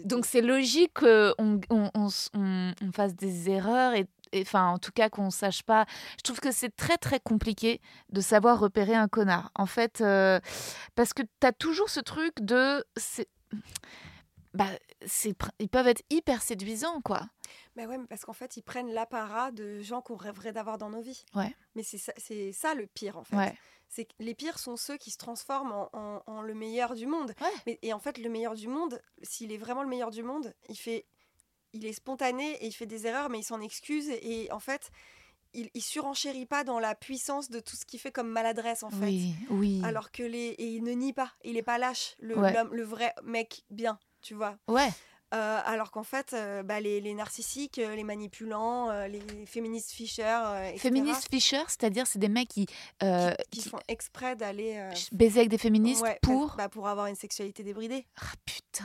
Donc, 0.05 0.27
c'est 0.27 0.43
logique 0.43 0.95
qu'on 0.95 1.61
on, 1.70 1.91
on, 2.35 2.93
fasse 2.93 3.14
des 3.14 3.51
erreurs 3.51 3.95
et 3.95 4.07
enfin 4.35 4.68
en 4.68 4.78
tout 4.78 4.93
cas 4.93 5.09
qu'on 5.09 5.30
sache 5.30 5.62
pas. 5.62 5.87
Je 6.18 6.22
trouve 6.22 6.41
que 6.41 6.53
c'est 6.53 6.74
très 6.74 6.97
très 6.99 7.20
compliqué 7.20 7.80
de 8.11 8.20
savoir 8.20 8.59
repérer 8.59 8.95
un 8.95 9.09
connard. 9.09 9.51
En 9.55 9.66
fait, 9.66 10.01
euh, 10.01 10.41
parce 10.95 11.12
que 11.12 11.22
tu 11.22 11.47
as 11.47 11.53
toujours 11.53 11.91
ce 11.91 12.01
truc 12.01 12.41
de 12.41 12.85
bah, 14.55 14.66
ils 15.59 15.68
peuvent 15.68 15.89
être 15.89 16.03
hyper 16.11 16.43
séduisants 16.43 17.01
quoi. 17.01 17.22
Mais 17.76 17.87
ouais, 17.87 17.97
mais 17.97 18.07
parce 18.07 18.24
qu'en 18.24 18.35
fait, 18.35 18.57
ils 18.57 18.62
prennent 18.62 18.93
l'apparat 18.93 19.51
de 19.51 19.80
gens 19.80 20.03
qu'on 20.03 20.16
rêverait 20.16 20.53
d'avoir 20.53 20.76
dans 20.78 20.91
nos 20.91 21.01
vies. 21.01 21.24
Ouais. 21.35 21.55
Mais 21.74 21.83
c'est 21.83 21.99
ça, 21.99 22.12
c'est 22.18 22.53
ça 22.53 22.74
le 22.74 22.87
pire 22.87 23.16
en 23.16 23.24
fait. 23.24 23.55
C'est 23.89 24.07
que 24.07 24.14
les 24.20 24.35
pires 24.35 24.59
sont 24.59 24.78
ceux 24.78 24.97
qui 24.97 25.11
se 25.11 25.18
transforment 25.18 25.89
en, 25.93 26.22
en, 26.26 26.41
le 26.41 26.55
meilleur 26.55 26.95
du 26.95 27.07
monde. 27.07 27.35
Mais, 27.66 27.78
et 27.83 27.93
en 27.93 27.99
fait, 27.99 28.16
le 28.16 28.30
meilleur 28.30 28.55
du 28.55 28.66
monde, 28.66 28.99
s'il 29.22 29.53
est 29.53 29.59
vraiment 29.59 29.83
le 29.83 29.89
meilleur 29.91 30.11
du 30.11 30.22
monde, 30.22 30.55
il 30.70 30.76
fait 30.76 31.05
il 31.73 31.87
est 31.87 31.93
spontané 31.93 32.53
et 32.62 32.66
il 32.66 32.73
fait 32.73 32.87
des 32.87 33.07
erreurs, 33.07 33.29
mais 33.29 33.41
il 33.41 33.45
s'en 33.45 33.61
excuse. 33.61 34.09
Et 34.09 34.51
en 34.53 34.61
fait, 34.61 34.91
il, 35.55 35.70
il 35.75 35.83
surenchérit 35.83 36.47
pas 36.47 36.64
dans 36.64 36.79
la 36.79 36.95
puissance 36.95 37.51
de 37.51 37.61
tout 37.61 37.77
ce 37.77 37.85
qu'il 37.85 38.01
fait 38.01 38.12
comme 38.12 38.29
maladresse, 38.29 38.83
en 38.83 38.91
fait. 38.91 39.07
Oui, 39.07 39.35
oui. 39.51 39.81
Alors 39.85 40.11
que 40.11 40.23
les. 40.23 40.49
Et 40.59 40.66
il 40.66 40.83
ne 40.83 40.93
nie 40.93 41.12
pas. 41.12 41.33
Il 41.45 41.57
est 41.57 41.62
pas 41.62 41.79
lâche, 41.79 42.14
le, 42.20 42.35
le 42.73 42.83
vrai 42.85 43.14
mec 43.25 43.64
bien, 43.70 43.99
tu 44.20 44.35
vois. 44.35 44.57
Ouais. 44.68 44.89
Euh, 45.33 45.61
alors 45.64 45.91
qu'en 45.91 46.03
fait, 46.03 46.35
euh, 46.35 46.62
bah, 46.62 46.80
les, 46.80 47.01
les, 47.01 47.14
narcissiques, 47.14 47.78
euh, 47.78 47.95
les 47.95 48.05
manipulants, 48.05 49.07
les 49.07 49.47
féministes 49.47 49.91
Fisher. 49.91 50.72
Féministes 50.76 51.28
Fisher, 51.30 51.62
c'est-à-dire 51.68 52.07
c'est 52.07 52.18
des 52.18 52.28
mecs 52.28 52.49
qui 52.49 52.66
qui, 53.51 53.68
font 53.68 53.80
exprès 53.89 54.37
d'aller 54.37 54.91
baiser 55.12 55.41
avec 55.41 55.51
des 55.51 55.59
féministes 55.59 56.05
pour 56.22 56.55
bah, 56.57 56.68
pour 56.68 56.89
avoir 56.89 57.07
une 57.07 57.16
sexualité 57.16 57.62
débridée. 57.62 58.07
Ah 58.20 58.35
putain, 58.45 58.85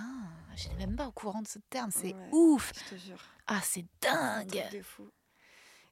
je 0.55 0.69
n'étais 0.69 0.85
même 0.85 0.95
pas 0.95 1.07
au 1.07 1.11
courant 1.11 1.41
de 1.41 1.47
ce 1.47 1.59
terme, 1.69 1.91
c'est 1.91 2.15
ouf. 2.31 2.71
Je 2.75 2.95
te 2.95 2.99
jure. 2.99 3.21
Ah 3.47 3.59
c'est 3.63 3.85
dingue. 4.01 4.63
C'est 4.71 4.81
fou. 4.81 5.09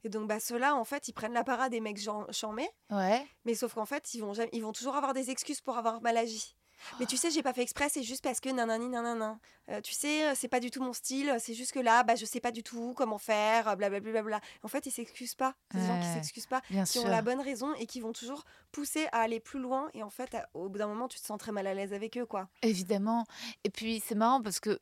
Et 0.04 0.10
donc 0.10 0.28
bah 0.28 0.40
ceux-là 0.40 0.76
en 0.76 0.86
fait 0.86 1.08
ils 1.08 1.14
prennent 1.14 1.34
l'apparat 1.34 1.70
des 1.70 1.82
mecs 1.82 2.00
chamés. 2.32 2.70
Ouais. 2.92 3.26
Mais 3.44 3.56
sauf 3.56 3.74
qu'en 3.74 3.86
fait 3.86 4.14
ils 4.14 4.22
vont 4.22 4.34
ils 4.54 4.62
vont 4.62 4.72
toujours 4.74 4.96
avoir 4.96 5.14
des 5.14 5.32
excuses 5.32 5.62
pour 5.62 5.78
avoir 5.78 6.02
mal 6.02 6.16
agi. 6.16 6.56
Mais 7.00 7.06
tu 7.06 7.18
sais, 7.18 7.32
j'ai 7.32 7.44
pas 7.44 7.54
fait 7.54 7.62
exprès, 7.62 7.90
c'est 7.90 8.04
juste 8.04 8.24
parce 8.24 8.40
que 8.40 8.50
nanani 8.50 8.90
nanana. 8.90 9.40
Euh, 9.70 9.82
tu 9.82 9.94
sais, 9.94 10.28
euh, 10.28 10.34
c'est 10.36 10.48
pas 10.48 10.60
du 10.60 10.70
tout 10.70 10.82
mon 10.82 10.94
style, 10.94 11.36
c'est 11.40 11.54
juste 11.54 11.72
que 11.72 11.80
là, 11.80 12.04
bah, 12.04 12.16
je 12.16 12.26
sais 12.26 12.40
pas 12.40 12.52
du 12.52 12.64
tout 12.64 12.94
comment 12.96 13.18
faire, 13.18 13.76
blablabla. 13.76 14.22
Bla, 14.22 14.42
En 14.64 14.68
fait, 14.68 14.86
ils 14.86 14.92
s'excusent 14.92 15.36
pas. 15.36 15.56
C'est 15.72 15.80
des 15.80 15.88
gens 15.88 16.00
qui 16.00 16.08
s'excusent 16.08 16.48
pas, 16.48 16.62
qui 16.62 17.00
ont 17.00 17.08
la 17.08 17.22
bonne 17.22 17.42
raison 17.42 17.74
et 17.76 17.86
qui 17.86 18.02
vont 18.02 18.14
toujours 18.14 18.44
pousser 18.72 19.08
à 19.12 19.22
aller 19.22 19.40
plus 19.40 19.60
loin. 19.60 19.90
Et 19.94 20.04
en 20.04 20.10
fait, 20.10 20.38
au 20.54 20.70
bout 20.70 20.78
d'un 20.78 20.88
moment, 20.88 21.08
tu 21.08 21.20
te 21.20 21.26
sens 21.26 21.38
très 21.38 21.52
mal 21.52 21.68
à 21.68 21.74
l'aise 21.74 21.94
avec 21.94 22.18
eux, 22.18 22.26
quoi. 22.26 22.48
Évidemment. 22.62 23.26
Et 23.64 23.70
puis, 23.70 24.02
c'est 24.06 24.16
marrant 24.16 24.42
parce 24.42 24.60
que, 24.60 24.80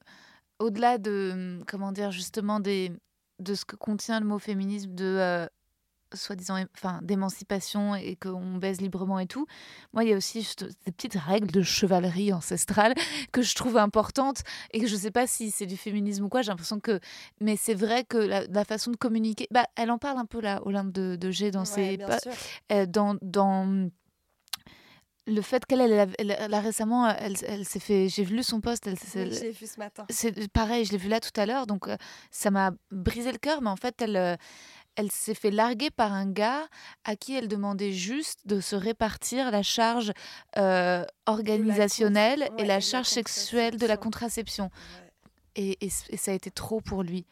au-delà 0.60 0.98
de, 0.98 1.64
comment 1.68 1.92
dire, 1.92 2.12
justement, 2.12 2.60
des, 2.60 2.92
de 3.40 3.56
ce 3.56 3.66
que 3.66 3.76
contient 3.76 4.20
le 4.20 4.26
mot 4.26 4.40
féminisme, 4.40 4.94
de. 4.94 5.06
Euh, 5.06 5.48
soi-disant 6.14 6.58
enfin 6.76 7.00
d'émancipation 7.02 7.96
et 7.96 8.16
qu'on 8.16 8.56
baise 8.56 8.82
librement 8.82 9.20
et 9.20 9.28
tout. 9.28 9.46
Moi, 9.94 10.04
il 10.04 10.10
y 10.10 10.14
a 10.14 10.18
aussi 10.18 10.48
des 10.60 10.92
petites 10.92 11.16
règles 11.16 11.52
de 11.52 11.62
chevalerie 11.62 12.34
ancestrale 12.34 12.94
que 13.32 13.42
je 13.42 13.56
trouve 13.56 13.78
importantes 13.78 14.44
et 14.72 14.80
que 14.80 14.88
je 14.88 14.96
sais 14.96 15.12
pas 15.12 15.28
si 15.28 15.52
c'est 15.52 15.66
du 15.66 15.78
féminisme 15.78 16.26
ou 16.26 16.30
quoi. 16.30 16.42
J'ai 16.42 16.52
l'impression 16.52 16.80
que, 16.80 17.00
mais 17.42 17.56
c'est 17.56 17.74
vrai 17.74 18.04
que 18.04 18.18
la, 18.18 18.66
façon 18.66 18.92
de 18.92 18.98
communiquer, 18.98 19.48
bah, 19.52 19.66
elle 19.76 19.92
en 19.92 19.98
parle 19.98 20.18
un 20.18 20.26
peu 20.26 20.40
là, 20.40 20.62
Olympe 20.66 20.94
de, 20.94 21.16
de 21.16 21.32
G 21.32 21.52
dans 21.52 21.66
ses, 21.66 22.00
euh, 22.72 22.86
dans 22.86 23.18
dans 23.22 23.90
le 25.26 25.42
fait 25.42 25.66
qu'elle, 25.66 25.82
elle, 26.18 26.54
a 26.54 26.60
récemment, 26.60 27.10
elle, 27.10 27.36
elle 27.48 27.66
s'est 27.66 27.80
fait, 27.80 28.10
j'ai 28.10 28.26
lu 28.26 28.44
son 28.44 28.60
poste. 28.60 28.88
Elle, 28.88 28.98
j'ai 29.32 29.52
vu 29.52 29.68
ce 29.68 29.80
matin. 29.80 30.06
C'est 30.10 30.52
pareil, 30.52 30.86
je 30.86 30.92
l'ai 30.92 30.98
vu 30.98 31.08
là 31.08 31.20
tout 31.20 31.38
à 31.40 31.46
l'heure, 31.46 31.66
donc 31.66 31.88
euh, 31.88 31.96
ça 32.32 32.52
m'a 32.52 32.72
brisé 32.92 33.32
le 33.32 33.38
cœur, 33.38 33.62
mais 33.62 33.70
en 33.70 33.76
fait, 33.76 34.02
elle, 34.02 34.18
euh, 34.18 34.36
elle 34.96 35.12
s'est 35.12 35.34
fait 35.34 35.52
larguer 35.52 35.90
par 35.90 36.14
un 36.14 36.30
gars 36.30 36.68
à 37.04 37.16
qui 37.16 37.36
elle 37.36 37.48
demandait 37.48 37.94
juste 37.94 38.40
de 38.46 38.60
se 38.60 38.76
répartir 38.76 39.52
la 39.52 39.64
charge 39.64 40.14
euh, 40.58 41.06
organisationnelle 41.26 42.50
et 42.58 42.66
la 42.66 42.80
charge 42.80 43.08
sexuelle 43.08 43.78
de 43.78 43.86
la 43.86 43.98
contraception. 43.98 44.70
Et, 45.56 45.78
ça 45.90 46.32
a 46.32 46.34
été 46.34 46.52
trop 46.52 46.82
pour 46.82 47.04
lui. 47.04 47.26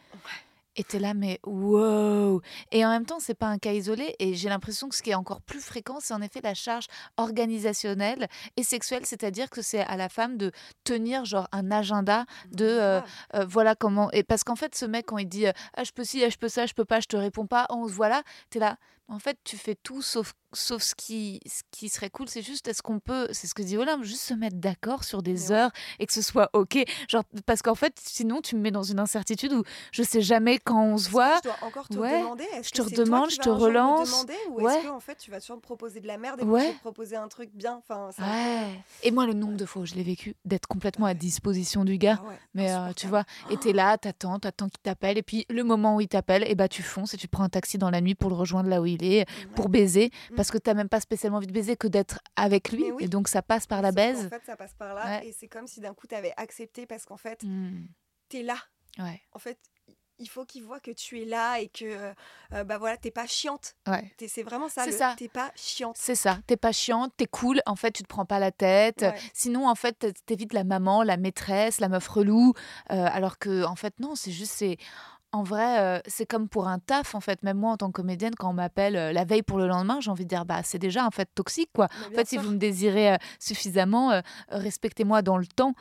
Et 0.78 0.84
t'es 0.86 0.99
là, 0.99 1.13
mais 1.13 1.39
wow 1.45 2.41
Et 2.72 2.86
en 2.86 2.89
même 2.89 3.05
temps, 3.05 3.19
c'est 3.19 3.34
pas 3.34 3.47
un 3.47 3.57
cas 3.57 3.74
isolé. 3.74 4.15
Et 4.19 4.36
j'ai 4.36 4.47
l'impression 4.47 4.88
que 4.88 4.95
ce 4.95 5.03
qui 5.03 5.09
est 5.09 5.15
encore 5.15 5.41
plus 5.41 5.59
fréquent, 5.59 5.97
c'est 5.99 6.13
en 6.13 6.22
effet 6.22 6.39
la 6.41 6.53
charge 6.53 6.86
organisationnelle 7.17 8.28
et 8.55 8.63
sexuelle. 8.63 9.05
C'est-à-dire 9.05 9.49
que 9.49 9.61
c'est 9.61 9.82
à 9.82 9.97
la 9.97 10.07
femme 10.07 10.38
de 10.38 10.51
tenir 10.84 11.26
genre 11.26 11.47
un 11.51 11.72
agenda 11.72 12.26
de 12.51 12.65
euh, 12.65 13.01
euh, 13.36 13.45
voilà 13.45 13.76
comment. 13.76 14.09
Et 14.11 14.24
parce 14.24 14.43
qu'en 14.43 14.55
fait, 14.55 14.74
ce 14.76 14.86
mec, 14.86 15.07
quand 15.07 15.17
il 15.17 15.28
dit 15.28 15.45
ah, 15.47 15.84
je 15.84 15.91
peux 15.91 16.05
ci, 16.05 16.24
ah, 16.24 16.30
je 16.30 16.38
peux 16.38 16.49
ça, 16.49 16.65
je 16.65 16.74
peux 16.74 16.86
pas, 16.86 17.01
je 17.01 17.07
te 17.07 17.17
réponds 17.17 17.47
pas, 17.47 17.65
on 17.69 17.88
se 17.88 17.93
voilà, 17.93 18.24
t'es 18.49 18.59
là. 18.59 18.78
En 19.08 19.20
fait, 19.20 19.38
tu 19.43 19.58
fais 19.58 19.76
tout 19.76 20.02
sauf 20.02 20.34
Sauf 20.54 20.82
ce 20.84 20.95
qui, 20.95 21.39
ce 21.45 21.62
qui 21.72 21.88
serait 21.88 22.10
cool, 22.10 22.28
c'est 22.28 22.41
juste, 22.41 22.68
est-ce 22.68 22.82
qu'on 22.82 22.99
peut, 22.99 23.30
c'est 23.32 23.47
ce 23.47 23.54
que 23.54 23.62
dit 23.62 23.78
Olympe, 23.78 24.04
juste 24.04 24.24
se 24.24 24.34
mettre 24.34 24.58
d'accord 24.58 25.06
sur 25.06 25.24
des 25.24 25.54
heures 25.54 25.72
et 25.97 26.06
que 26.06 26.12
ce 26.12 26.22
soit 26.22 26.49
OK. 26.52 26.78
Genre, 27.08 27.24
parce 27.45 27.62
qu'en 27.62 27.76
fait, 27.76 27.93
sinon, 27.97 28.41
tu 28.41 28.58
me 28.58 28.62
mets 28.62 28.72
dans 28.72 28.84
une 28.84 28.99
incertitude 28.99 29.54
où 29.54 29.64
je 29.93 30.04
sais 30.04 30.22
jamais 30.22 30.58
quand 30.58 30.84
on 30.84 30.97
se 30.97 31.10
voit. 31.10 31.38
Je 31.38 31.43
dois 31.43 31.58
encore 31.62 31.88
te 31.88 31.93
demander. 31.93 32.43
Je 32.64 32.70
te 32.70 32.82
redemande, 32.82 33.32
je 33.32 33.38
te 33.38 33.47
relance. 33.47 34.12
Demander, 34.12 34.39
ou 34.49 34.68
est-ce 34.68 34.88
qu'en 34.88 34.99
fait, 34.99 35.16
tu 35.16 35.32
vas 35.32 35.39
toujours 35.39 35.56
me 35.56 35.62
proposer 35.62 36.02
de 36.02 36.08
la 36.08 36.18
merde 36.18 36.41
et 36.41 36.43
ouais. 36.43 36.74
te 36.74 36.80
proposer 36.80 37.16
un 37.16 37.30
truc 37.30 37.52
bien? 37.54 37.82
Enfin, 37.88 38.10
ouais. 38.20 38.78
Et 39.04 39.12
moi, 39.12 39.26
le 39.26 39.34
nombre 39.34 39.56
de 39.56 39.66
fois 39.66 39.84
où 39.84 39.86
je 39.86 39.95
l'ai 39.95 40.04
vécu, 40.04 40.36
d'être 40.43 40.68
complètement 40.68 41.06
à 41.06 41.14
disposition 41.14 41.86
du 41.86 41.97
gars. 41.97 42.20
Ah 42.22 42.34
Mais 42.56 42.74
euh, 42.74 42.91
tu 42.93 43.08
vois, 43.08 43.24
et 43.49 43.56
t'es 43.56 43.72
là, 43.72 43.97
t'attends, 43.97 44.38
t'attends 44.38 44.68
qu'il 44.68 44.82
t'appelle. 44.82 45.18
Et 45.18 45.24
puis, 45.24 45.45
le 45.49 45.64
moment 45.64 45.95
où 45.95 46.02
il 46.02 46.10
t'appelle, 46.10 46.43
et 46.45 46.56
bah, 46.56 46.68
tu 46.68 46.84
fonces 46.84 47.14
et 47.14 47.18
tu 47.18 47.30
prends 47.30 47.43
un 47.43 47.49
taxi 47.49 47.78
dans 47.78 47.89
la 47.89 48.02
nuit 48.02 48.16
pour 48.16 48.30
le 48.30 48.36
rejoindre 48.36 48.68
là 48.68 48.82
où 48.82 48.86
il 48.86 48.91
est, 49.04 49.26
pour 49.56 49.70
baiser. 49.70 50.12
Parce 50.36 50.52
que 50.52 50.58
t'as 50.58 50.74
même 50.74 50.89
pas 50.89 51.00
spécialement 51.00 51.38
envie 51.38 51.48
de 51.48 51.54
baiser 51.54 51.76
que 51.76 51.88
d'être 51.88 52.20
avec 52.36 52.72
lui. 52.72 52.86
Et 53.00 53.08
donc, 53.08 53.28
ça 53.28 53.42
passe 53.42 53.68
par 53.68 53.82
la 53.82 53.92
baise. 53.92 54.26
En 54.26 54.30
fait, 54.30 54.44
ça 54.46 54.56
passe 54.56 54.74
par 54.74 54.94
là. 54.94 55.24
Et 55.24 55.32
c'est 55.32 55.48
comme 55.48 55.68
si 55.68 55.80
d'un 55.80 55.94
coup, 55.94 56.08
tu 56.08 56.16
avais 56.16 56.34
accepté 56.38 56.86
parce 56.86 57.06
qu'en 57.06 57.18
fait, 57.18 57.44
mmh. 57.44 57.88
tu 58.30 58.38
es 58.38 58.44
là. 58.44 58.58
Ouais. 59.00 59.22
En 59.32 59.39
fait, 59.39 59.58
il 60.22 60.30
faut 60.30 60.46
qu'il 60.46 60.64
voit 60.64 60.80
que 60.80 60.92
tu 60.92 61.22
es 61.22 61.26
là 61.26 61.60
et 61.60 61.68
que 61.68 61.86
euh, 61.86 62.14
euh, 62.54 62.64
bah 62.64 62.78
voilà 62.78 62.96
t'es 62.96 63.12
pas 63.12 63.26
chiante 63.26 63.76
ouais. 63.88 64.14
c'est 64.28 64.44
vraiment 64.44 64.70
ça 64.70 64.86
c'est 64.86 64.92
ça 64.92 65.16
t'es 65.18 65.28
pas 65.28 65.52
chiante 65.56 65.96
c'est 65.98 66.16
ça 66.16 66.39
t'es 66.46 66.58
pas 66.58 66.72
chiante 66.72 67.12
t'es 67.18 67.26
cool 67.26 67.62
en 67.66 67.76
fait 67.76 67.92
tu 67.92 68.04
te 68.04 68.08
prends 68.08 68.26
pas 68.26 68.39
la 68.39 68.52
tête 68.52 69.04
sinon 69.34 69.68
en 69.68 69.76
fait 69.76 70.14
t'évites 70.26 70.54
la 70.54 70.64
maman 70.64 71.04
la 71.04 71.18
maîtresse 71.18 71.80
la 71.80 71.89
meuf 71.89 72.08
relou 72.08 72.54
euh, 72.92 73.08
alors 73.12 73.39
que 73.39 73.64
en 73.64 73.76
fait 73.76 74.00
non 74.00 74.16
c'est 74.16 74.32
juste 74.32 74.54
c'est 74.54 74.78
en 75.34 75.44
vrai, 75.44 75.80
euh, 75.80 76.00
c'est 76.08 76.26
comme 76.26 76.50
pour 76.50 76.68
un 76.68 76.80
taf, 76.80 77.16
en 77.16 77.22
fait. 77.22 77.42
Même 77.44 77.58
moi, 77.58 77.72
en 77.72 77.78
tant 77.78 77.88
que 77.88 77.94
comédienne, 77.94 78.36
quand 78.36 78.50
on 78.50 78.54
m'appelle 78.54 78.98
euh, 78.98 79.14
la 79.14 79.24
veille 79.24 79.44
pour 79.44 79.58
le 79.58 79.68
lendemain, 79.68 80.00
j'ai 80.02 80.12
envie 80.12 80.26
de 80.26 80.30
dire, 80.30 80.46
bah, 80.46 80.62
c'est 80.64 80.78
déjà 80.78 81.06
en 81.06 81.12
fait 81.12 81.30
toxique, 81.34 81.70
quoi. 81.74 81.88
En 82.10 82.16
fait, 82.16 82.28
si 82.28 82.38
vous 82.38 82.52
me 82.52 82.58
désirez 82.58 83.14
euh, 83.14 83.18
suffisamment, 83.40 84.22
respectez-moi 84.50 85.22
dans 85.22 85.38
le 85.38 85.48
temps, 85.48 85.74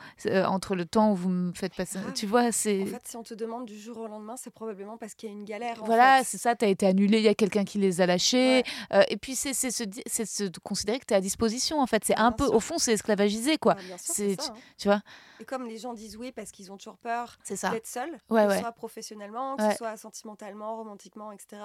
entre 0.45 0.75
le 0.75 0.85
temps 0.85 1.11
où 1.11 1.15
vous 1.15 1.29
me 1.29 1.53
faites 1.53 1.75
passer. 1.75 1.99
Tu 2.15 2.25
vois, 2.25 2.51
c'est. 2.51 2.83
En 2.83 2.85
fait, 2.85 3.07
si 3.07 3.17
on 3.17 3.23
te 3.23 3.33
demande 3.33 3.65
du 3.65 3.77
jour 3.77 3.97
au 3.97 4.07
lendemain, 4.07 4.35
c'est 4.37 4.51
probablement 4.51 4.97
parce 4.97 5.15
qu'il 5.15 5.29
y 5.29 5.31
a 5.31 5.35
une 5.35 5.45
galère. 5.45 5.81
Voilà, 5.85 6.23
c'est 6.23 6.37
ça, 6.37 6.55
tu 6.55 6.65
as 6.65 6.69
été 6.69 6.87
annulé, 6.87 7.17
il 7.17 7.23
y 7.23 7.29
a 7.29 7.35
quelqu'un 7.35 7.65
qui 7.65 7.77
les 7.77 8.01
a 8.01 8.05
lâchés. 8.05 8.63
et 9.09 9.17
puis, 9.17 9.35
c'est 9.35 9.53
se, 9.53 9.69
se 9.69 10.59
considérer 10.63 10.99
que 10.99 11.05
tu 11.05 11.13
es 11.13 11.17
à 11.17 11.21
disposition, 11.21 11.81
en 11.81 11.87
fait. 11.87 12.03
C'est 12.05 12.17
un 12.17 12.31
peu, 12.31 12.45
au 12.45 12.59
fond, 12.59 12.77
c'est 12.77 12.93
esclavagisé, 12.93 13.57
quoi. 13.57 13.73
Bah, 13.73 13.81
c'est, 13.97 14.39
hein. 14.39 14.53
tu, 14.77 14.87
vois? 14.87 15.01
Et 15.41 15.43
comme 15.43 15.65
les 15.65 15.79
gens 15.79 15.93
disent 15.93 16.17
oui 16.17 16.31
parce 16.31 16.51
qu'ils 16.51 16.71
ont 16.71 16.77
toujours 16.77 16.97
peur 16.97 17.39
d'être 17.49 17.87
seuls, 17.87 18.15
ouais, 18.29 18.59
soit 18.59 18.71
professionnellement, 18.73 19.40
que 19.57 19.71
ce 19.71 19.77
soit 19.77 19.97
sentimentalement, 19.97 20.75
romantiquement, 20.75 21.31
etc. 21.31 21.61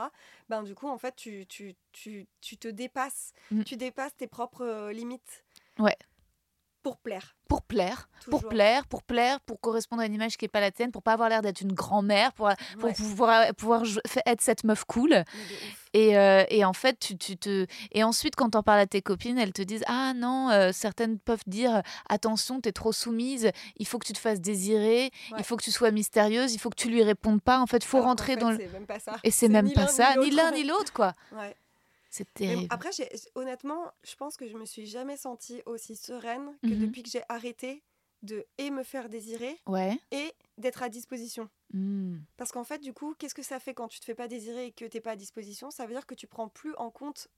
Ben 0.48 0.62
du 0.62 0.74
coup, 0.74 0.88
en 0.88 0.98
fait, 0.98 1.14
tu, 1.16 1.46
tu, 1.46 1.74
tu, 1.92 2.26
tu 2.40 2.56
te 2.56 2.68
dépasses. 2.68 3.32
Mmh. 3.50 3.62
Tu 3.64 3.76
dépasses 3.76 4.16
tes 4.16 4.26
propres 4.26 4.64
euh, 4.64 4.92
limites. 4.92 5.44
Ouais. 5.78 5.96
Pour 6.82 6.98
plaire. 6.98 7.36
Pour 7.48 7.62
plaire, 7.62 8.08
pour 8.30 8.48
plaire, 8.48 8.86
pour 8.86 9.02
plaire, 9.02 9.40
pour 9.40 9.60
correspondre 9.60 10.02
à 10.02 10.06
une 10.06 10.14
image 10.14 10.36
qui 10.36 10.44
n'est 10.44 10.48
pas 10.48 10.60
la 10.60 10.70
tienne, 10.70 10.90
pour 10.92 11.02
pas 11.02 11.12
avoir 11.12 11.28
l'air 11.28 11.42
d'être 11.42 11.60
une 11.60 11.72
grand-mère, 11.72 12.32
pour, 12.32 12.50
pour 12.78 12.92
pouvoir, 12.92 13.54
pouvoir 13.54 13.82
être 14.24 14.40
cette 14.40 14.64
meuf 14.64 14.84
cool. 14.84 15.24
Et, 15.97 16.18
euh, 16.18 16.44
et, 16.51 16.62
en 16.62 16.74
fait, 16.74 16.99
tu, 16.99 17.16
tu, 17.16 17.38
te. 17.38 17.66
Et 17.90 18.05
ensuite, 18.05 18.36
quand 18.36 18.51
tu 18.51 18.59
en 18.59 18.62
parles 18.62 18.80
à 18.80 18.86
tes 18.86 19.01
copines, 19.01 19.38
elles 19.38 19.55
te 19.55 19.62
disent 19.62 19.84
Ah 19.86 20.12
non, 20.14 20.51
euh, 20.51 20.70
certaines 20.70 21.18
peuvent 21.18 21.42
dire 21.47 21.80
Attention, 22.11 22.61
tu 22.61 22.68
es 22.68 22.72
trop 22.72 22.92
soumise, 22.92 23.51
il 23.78 23.86
faut 23.86 23.99
que 23.99 24.07
tu 24.07 24.12
te 24.12 24.18
fasses 24.18 24.42
désirer, 24.42 25.11
il 25.38 25.44
faut 25.44 25.57
que 25.57 25.64
tu 25.64 25.72
sois 25.72 25.90
mystérieuse, 25.90 26.53
il 26.53 26.59
faut 26.59 26.68
que 26.68 26.76
tu 26.76 26.90
lui 26.90 27.03
répondes 27.03 27.40
pas. 27.40 27.61
En 27.61 27.66
fait, 27.66 27.82
faut 27.82 28.03
rentrer 28.03 28.36
dans 28.36 28.51
le. 28.51 28.59
Même 28.59 28.84
pas 28.84 28.99
ça. 28.99 29.16
Et 29.24 29.30
c'est 29.30 29.49
même 29.49 29.72
pas 29.72 29.86
ça, 29.86 30.16
ni 30.16 30.30
l'un 30.30 30.51
ni 30.51 30.64
l'autre, 30.64 30.92
quoi. 30.92 31.14
Ouais. 31.32 31.57
C'est 32.11 32.32
terrible. 32.34 32.66
après, 32.70 32.90
honnêtement, 33.34 33.90
je 34.05 34.14
pense 34.16 34.36
que 34.36 34.47
je 34.49 34.57
me 34.57 34.66
suis 34.66 34.86
jamais 34.86 35.16
sentie 35.16 35.62
aussi 35.66 35.97
sereine 35.97 36.53
que 36.62 36.68
mmh 36.68 36.78
depuis 36.78 37.03
que 37.03 37.11
j'ai 37.11 37.22
arrêté 37.28 37.82
de 38.22 38.46
et 38.58 38.70
me 38.70 38.82
faire 38.82 39.08
désirer 39.08 39.60
ouais. 39.66 39.98
et 40.10 40.32
d'être 40.58 40.82
à 40.82 40.88
disposition. 40.88 41.48
Mmh. 41.72 42.18
Parce 42.36 42.52
qu'en 42.52 42.64
fait, 42.64 42.78
du 42.78 42.92
coup, 42.92 43.14
qu'est-ce 43.18 43.34
que 43.34 43.42
ça 43.42 43.60
fait 43.60 43.74
quand 43.74 43.88
tu 43.88 44.00
te 44.00 44.04
fais 44.04 44.14
pas 44.14 44.28
désirer 44.28 44.66
et 44.66 44.72
que 44.72 44.84
tu 44.84 44.96
n'es 44.96 45.00
pas 45.00 45.12
à 45.12 45.16
disposition? 45.16 45.70
Ça 45.70 45.86
veut 45.86 45.92
dire 45.92 46.06
que 46.06 46.14
tu 46.14 46.26
prends 46.26 46.48
plus 46.48 46.74
en 46.76 46.90
compte 46.90 47.28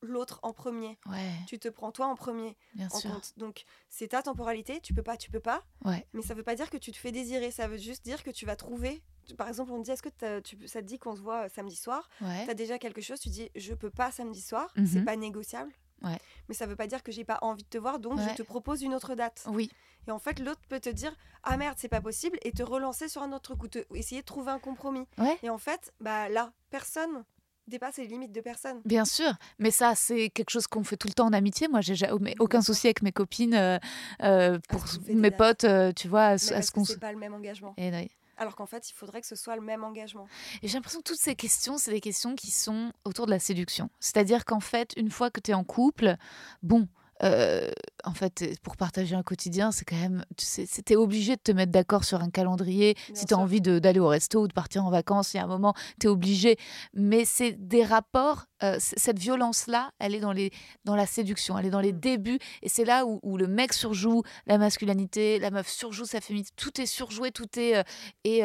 l'autre 0.00 0.38
en 0.42 0.52
premier. 0.52 0.98
Ouais. 1.06 1.32
Tu 1.46 1.58
te 1.58 1.68
prends 1.68 1.90
toi 1.90 2.06
en 2.06 2.14
premier 2.14 2.56
Bien 2.74 2.88
en 2.90 2.98
sûr. 2.98 3.10
compte. 3.10 3.32
Donc 3.36 3.64
c'est 3.88 4.08
ta 4.08 4.22
temporalité, 4.22 4.80
tu 4.80 4.94
peux 4.94 5.02
pas, 5.02 5.16
tu 5.16 5.30
peux 5.30 5.40
pas. 5.40 5.64
Ouais. 5.84 6.06
Mais 6.12 6.22
ça 6.22 6.34
veut 6.34 6.42
pas 6.42 6.54
dire 6.54 6.70
que 6.70 6.76
tu 6.76 6.92
te 6.92 6.96
fais 6.96 7.10
désirer, 7.10 7.50
ça 7.50 7.66
veut 7.66 7.78
juste 7.78 8.04
dire 8.04 8.22
que 8.22 8.30
tu 8.30 8.46
vas 8.46 8.56
trouver 8.56 9.02
par 9.36 9.48
exemple, 9.48 9.72
on 9.72 9.80
te 9.80 9.84
dit 9.84 9.90
est-ce 9.90 10.02
que 10.02 10.40
tu, 10.40 10.66
ça 10.66 10.80
te 10.80 10.86
dit 10.86 10.98
qu'on 10.98 11.14
se 11.14 11.20
voit 11.20 11.44
euh, 11.44 11.48
samedi 11.48 11.76
soir? 11.76 12.08
Tu 12.18 12.24
as 12.24 12.54
déjà 12.54 12.78
quelque 12.78 13.00
chose, 13.00 13.20
tu 13.20 13.28
dis 13.28 13.50
je 13.54 13.74
peux 13.74 13.90
pas 13.90 14.10
samedi 14.10 14.40
soir, 14.40 14.72
c'est 14.76 15.00
mhm. 15.00 15.04
pas 15.04 15.16
négociable. 15.16 15.72
Ouais. 16.02 16.18
Mais 16.48 16.54
ça 16.54 16.66
veut 16.66 16.76
pas 16.76 16.86
dire 16.86 17.02
que 17.02 17.12
j'ai 17.12 17.24
pas 17.24 17.38
envie 17.42 17.62
de 17.62 17.68
te 17.68 17.78
voir, 17.78 17.98
donc 17.98 18.18
je 18.20 18.34
te 18.34 18.42
propose 18.42 18.82
une 18.82 18.94
autre 18.94 19.14
date. 19.14 19.44
Oui. 19.48 19.70
Et 20.06 20.10
en 20.10 20.18
fait, 20.18 20.40
l'autre 20.40 20.62
peut 20.68 20.80
te 20.80 20.88
dire 20.88 21.14
ah 21.42 21.56
merde, 21.56 21.76
c'est 21.78 21.88
pas 21.88 22.00
possible 22.00 22.38
et 22.42 22.52
te 22.52 22.62
relancer 22.62 23.08
sur 23.08 23.22
un 23.22 23.32
autre 23.32 23.54
coup, 23.54 23.68
essayer 23.94 24.22
de 24.22 24.26
trouver 24.26 24.50
un 24.50 24.58
compromis. 24.58 25.06
Et 25.42 25.50
en 25.50 25.58
fait, 25.58 25.92
bah 26.00 26.28
là, 26.28 26.52
personne 26.70 27.24
dépasse 27.66 27.98
les 27.98 28.06
limites 28.06 28.32
de 28.32 28.40
personne. 28.40 28.80
Bien 28.86 29.04
sûr, 29.04 29.30
mais 29.58 29.70
ça 29.70 29.94
c'est 29.94 30.30
quelque 30.30 30.48
chose 30.48 30.66
qu'on 30.66 30.84
fait 30.84 30.96
tout 30.96 31.08
le 31.08 31.12
temps 31.12 31.26
en 31.26 31.34
amitié. 31.34 31.68
Moi, 31.68 31.80
j'ai 31.82 32.08
aucun 32.38 32.62
souci 32.62 32.86
avec 32.86 33.02
mes 33.02 33.12
copines, 33.12 33.54
euh, 33.54 33.78
euh, 34.22 34.58
pour 34.68 34.84
mes 35.08 35.30
potes, 35.30 35.66
tu 35.94 36.08
vois, 36.08 36.26
à, 36.26 36.38
ce 36.38 36.70
qu'on. 36.70 36.84
C'est 36.84 36.98
pas 36.98 37.12
le 37.12 37.18
même 37.18 37.34
engagement. 37.34 37.74
Et, 37.76 37.90
alors 38.38 38.56
qu'en 38.56 38.66
fait, 38.66 38.88
il 38.90 38.94
faudrait 38.94 39.20
que 39.20 39.26
ce 39.26 39.36
soit 39.36 39.56
le 39.56 39.62
même 39.62 39.84
engagement. 39.84 40.26
Et 40.62 40.68
j'ai 40.68 40.74
l'impression 40.74 41.00
que 41.00 41.04
toutes 41.08 41.18
ces 41.18 41.34
questions, 41.34 41.76
c'est 41.76 41.90
des 41.90 42.00
questions 42.00 42.34
qui 42.34 42.50
sont 42.50 42.92
autour 43.04 43.26
de 43.26 43.30
la 43.30 43.38
séduction. 43.38 43.90
C'est-à-dire 44.00 44.44
qu'en 44.44 44.60
fait, 44.60 44.94
une 44.96 45.10
fois 45.10 45.30
que 45.30 45.40
tu 45.40 45.50
es 45.50 45.54
en 45.54 45.64
couple, 45.64 46.16
bon, 46.62 46.88
euh, 47.22 47.68
en 48.04 48.14
fait, 48.14 48.58
pour 48.62 48.76
partager 48.76 49.14
un 49.14 49.22
quotidien, 49.22 49.72
c'est 49.72 49.84
quand 49.84 49.96
même. 49.96 50.24
C'était 50.36 50.96
obligé 50.96 51.36
de 51.36 51.40
te 51.40 51.52
mettre 51.52 51.72
d'accord 51.72 52.04
sur 52.04 52.20
un 52.20 52.30
calendrier. 52.30 52.96
si 53.12 53.26
tu 53.26 53.34
as 53.34 53.38
envie 53.38 53.60
d'aller 53.60 54.00
au 54.00 54.08
resto 54.08 54.42
ou 54.42 54.48
de 54.48 54.52
partir 54.52 54.84
en 54.84 54.90
vacances, 54.90 55.34
il 55.34 55.38
y 55.38 55.40
a 55.40 55.44
un 55.44 55.48
moment, 55.48 55.74
tu 56.00 56.06
es 56.06 56.10
obligé. 56.10 56.56
Mais 56.94 57.24
c'est 57.24 57.52
des 57.52 57.84
rapports. 57.84 58.46
Euh, 58.62 58.76
cette 58.78 59.18
violence-là, 59.18 59.92
elle 59.98 60.14
est 60.14 60.20
dans, 60.20 60.32
les, 60.32 60.50
dans 60.84 60.96
la 60.96 61.06
séduction, 61.06 61.58
elle 61.58 61.66
est 61.66 61.70
dans 61.70 61.80
les 61.80 61.92
mmh. 61.92 62.00
débuts. 62.00 62.38
Et 62.62 62.68
c'est 62.68 62.84
là 62.84 63.04
où, 63.06 63.36
le 63.36 63.46
mec 63.46 63.72
surjoue 63.72 64.22
la 64.46 64.58
masculinité, 64.58 65.38
la 65.38 65.50
meuf 65.50 65.68
surjoue 65.68 66.06
sa 66.06 66.20
féminité. 66.20 66.50
Tout 66.56 66.80
est 66.80 66.86
surjoué, 66.86 67.30
tout 67.30 67.58
est. 67.58 67.76
Euh, 67.76 67.82
et. 68.24 68.38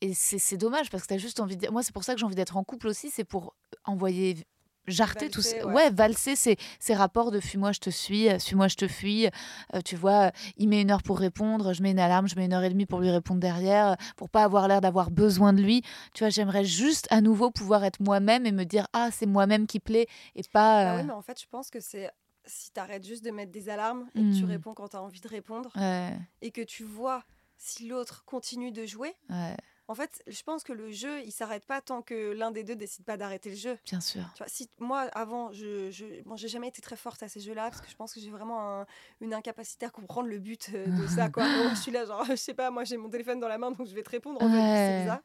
et 0.00 0.14
c'est 0.14 0.56
dommage 0.56 0.90
parce 0.90 1.04
que 1.04 1.08
tu 1.08 1.14
as 1.14 1.18
juste 1.18 1.40
envie 1.40 1.56
de... 1.56 1.68
Moi, 1.68 1.82
c'est 1.82 1.92
pour 1.92 2.04
ça 2.04 2.14
que 2.14 2.20
j'ai 2.20 2.26
envie 2.26 2.34
d'être 2.34 2.56
en 2.56 2.64
couple 2.64 2.88
aussi, 2.88 3.10
c'est 3.10 3.24
pour 3.24 3.54
envoyer 3.84 4.36
jarter 4.90 5.30
tout 5.30 5.42
ça. 5.42 5.66
Ouais. 5.66 5.90
valser 5.90 6.36
ces, 6.36 6.56
ces, 6.78 6.94
rapports 6.94 7.30
de 7.30 7.40
fuis-moi, 7.40 7.72
je 7.72 7.80
te 7.80 7.90
suis, 7.90 8.28
euh, 8.28 8.38
suis-moi, 8.38 8.68
je 8.68 8.76
te 8.76 8.88
fuis. 8.88 9.26
Euh, 9.74 9.80
tu 9.84 9.96
vois, 9.96 10.32
il 10.56 10.68
met 10.68 10.82
une 10.82 10.90
heure 10.90 11.02
pour 11.02 11.18
répondre, 11.18 11.72
je 11.72 11.82
mets 11.82 11.90
une 11.90 11.98
alarme, 11.98 12.28
je 12.28 12.36
mets 12.36 12.44
une 12.44 12.52
heure 12.52 12.64
et 12.64 12.70
demie 12.70 12.86
pour 12.86 13.00
lui 13.00 13.10
répondre 13.10 13.40
derrière, 13.40 13.96
pour 14.16 14.28
pas 14.28 14.44
avoir 14.44 14.68
l'air 14.68 14.80
d'avoir 14.80 15.10
besoin 15.10 15.52
de 15.52 15.62
lui. 15.62 15.82
Tu 16.14 16.24
vois, 16.24 16.30
j'aimerais 16.30 16.64
juste 16.64 17.06
à 17.10 17.20
nouveau 17.20 17.50
pouvoir 17.50 17.84
être 17.84 18.00
moi-même 18.00 18.46
et 18.46 18.52
me 18.52 18.64
dire, 18.64 18.86
ah, 18.92 19.10
c'est 19.12 19.26
moi-même 19.26 19.66
qui 19.66 19.80
plaît 19.80 20.06
et 20.34 20.42
pas. 20.52 20.84
Bah 20.84 20.94
oui, 20.96 21.00
euh 21.00 21.04
mais 21.04 21.12
en 21.12 21.22
fait, 21.22 21.40
je 21.40 21.46
pense 21.48 21.70
que 21.70 21.80
c'est 21.80 22.10
si 22.46 22.72
tu 22.72 22.80
arrêtes 22.80 23.06
juste 23.06 23.24
de 23.24 23.30
mettre 23.30 23.52
des 23.52 23.68
alarmes 23.68 24.08
et 24.14 24.20
que 24.20 24.36
tu 24.36 24.44
mmh. 24.44 24.50
réponds 24.50 24.74
quand 24.74 24.88
tu 24.88 24.96
as 24.96 25.02
envie 25.02 25.20
de 25.20 25.28
répondre 25.28 25.72
et 26.42 26.50
que 26.50 26.62
tu 26.62 26.84
vois 26.84 27.22
si 27.56 27.86
l'autre 27.86 28.24
continue 28.24 28.72
de 28.72 28.86
jouer. 28.86 29.14
En 29.90 29.94
fait, 29.96 30.22
je 30.28 30.40
pense 30.44 30.62
que 30.62 30.72
le 30.72 30.92
jeu, 30.92 31.20
il 31.22 31.32
s'arrête 31.32 31.66
pas 31.66 31.80
tant 31.80 32.00
que 32.00 32.30
l'un 32.30 32.52
des 32.52 32.62
deux 32.62 32.76
décide 32.76 33.04
pas 33.04 33.16
d'arrêter 33.16 33.50
le 33.50 33.56
jeu. 33.56 33.76
Bien 33.86 34.00
sûr. 34.00 34.22
Tu 34.36 34.38
vois, 34.38 34.46
si 34.46 34.70
moi 34.78 35.00
avant, 35.14 35.50
je, 35.50 35.90
je 35.90 36.22
bon, 36.22 36.36
j'ai 36.36 36.46
jamais 36.46 36.68
été 36.68 36.80
très 36.80 36.94
forte 36.94 37.24
à 37.24 37.28
ces 37.28 37.40
jeux-là 37.40 37.70
parce 37.70 37.80
que 37.80 37.90
je 37.90 37.96
pense 37.96 38.14
que 38.14 38.20
j'ai 38.20 38.30
vraiment 38.30 38.86
une 39.20 39.34
incapacité 39.34 39.86
à 39.86 39.90
comprendre 39.90 40.28
le 40.28 40.38
but 40.38 40.70
euh, 40.74 40.86
de 40.86 41.08
ça. 41.08 41.28
Quoi. 41.28 41.42
je 41.70 41.74
suis 41.74 41.90
là, 41.90 42.04
genre, 42.04 42.24
je 42.24 42.36
sais 42.36 42.54
pas, 42.54 42.70
moi 42.70 42.84
j'ai 42.84 42.98
mon 42.98 43.10
téléphone 43.10 43.40
dans 43.40 43.48
la 43.48 43.58
main 43.58 43.72
donc 43.72 43.84
je 43.84 43.92
vais 43.92 44.04
te 44.04 44.10
répondre. 44.10 44.40
En 44.40 44.48
fait, 44.48 44.76
c'est 44.76 45.00
bizarre. 45.00 45.22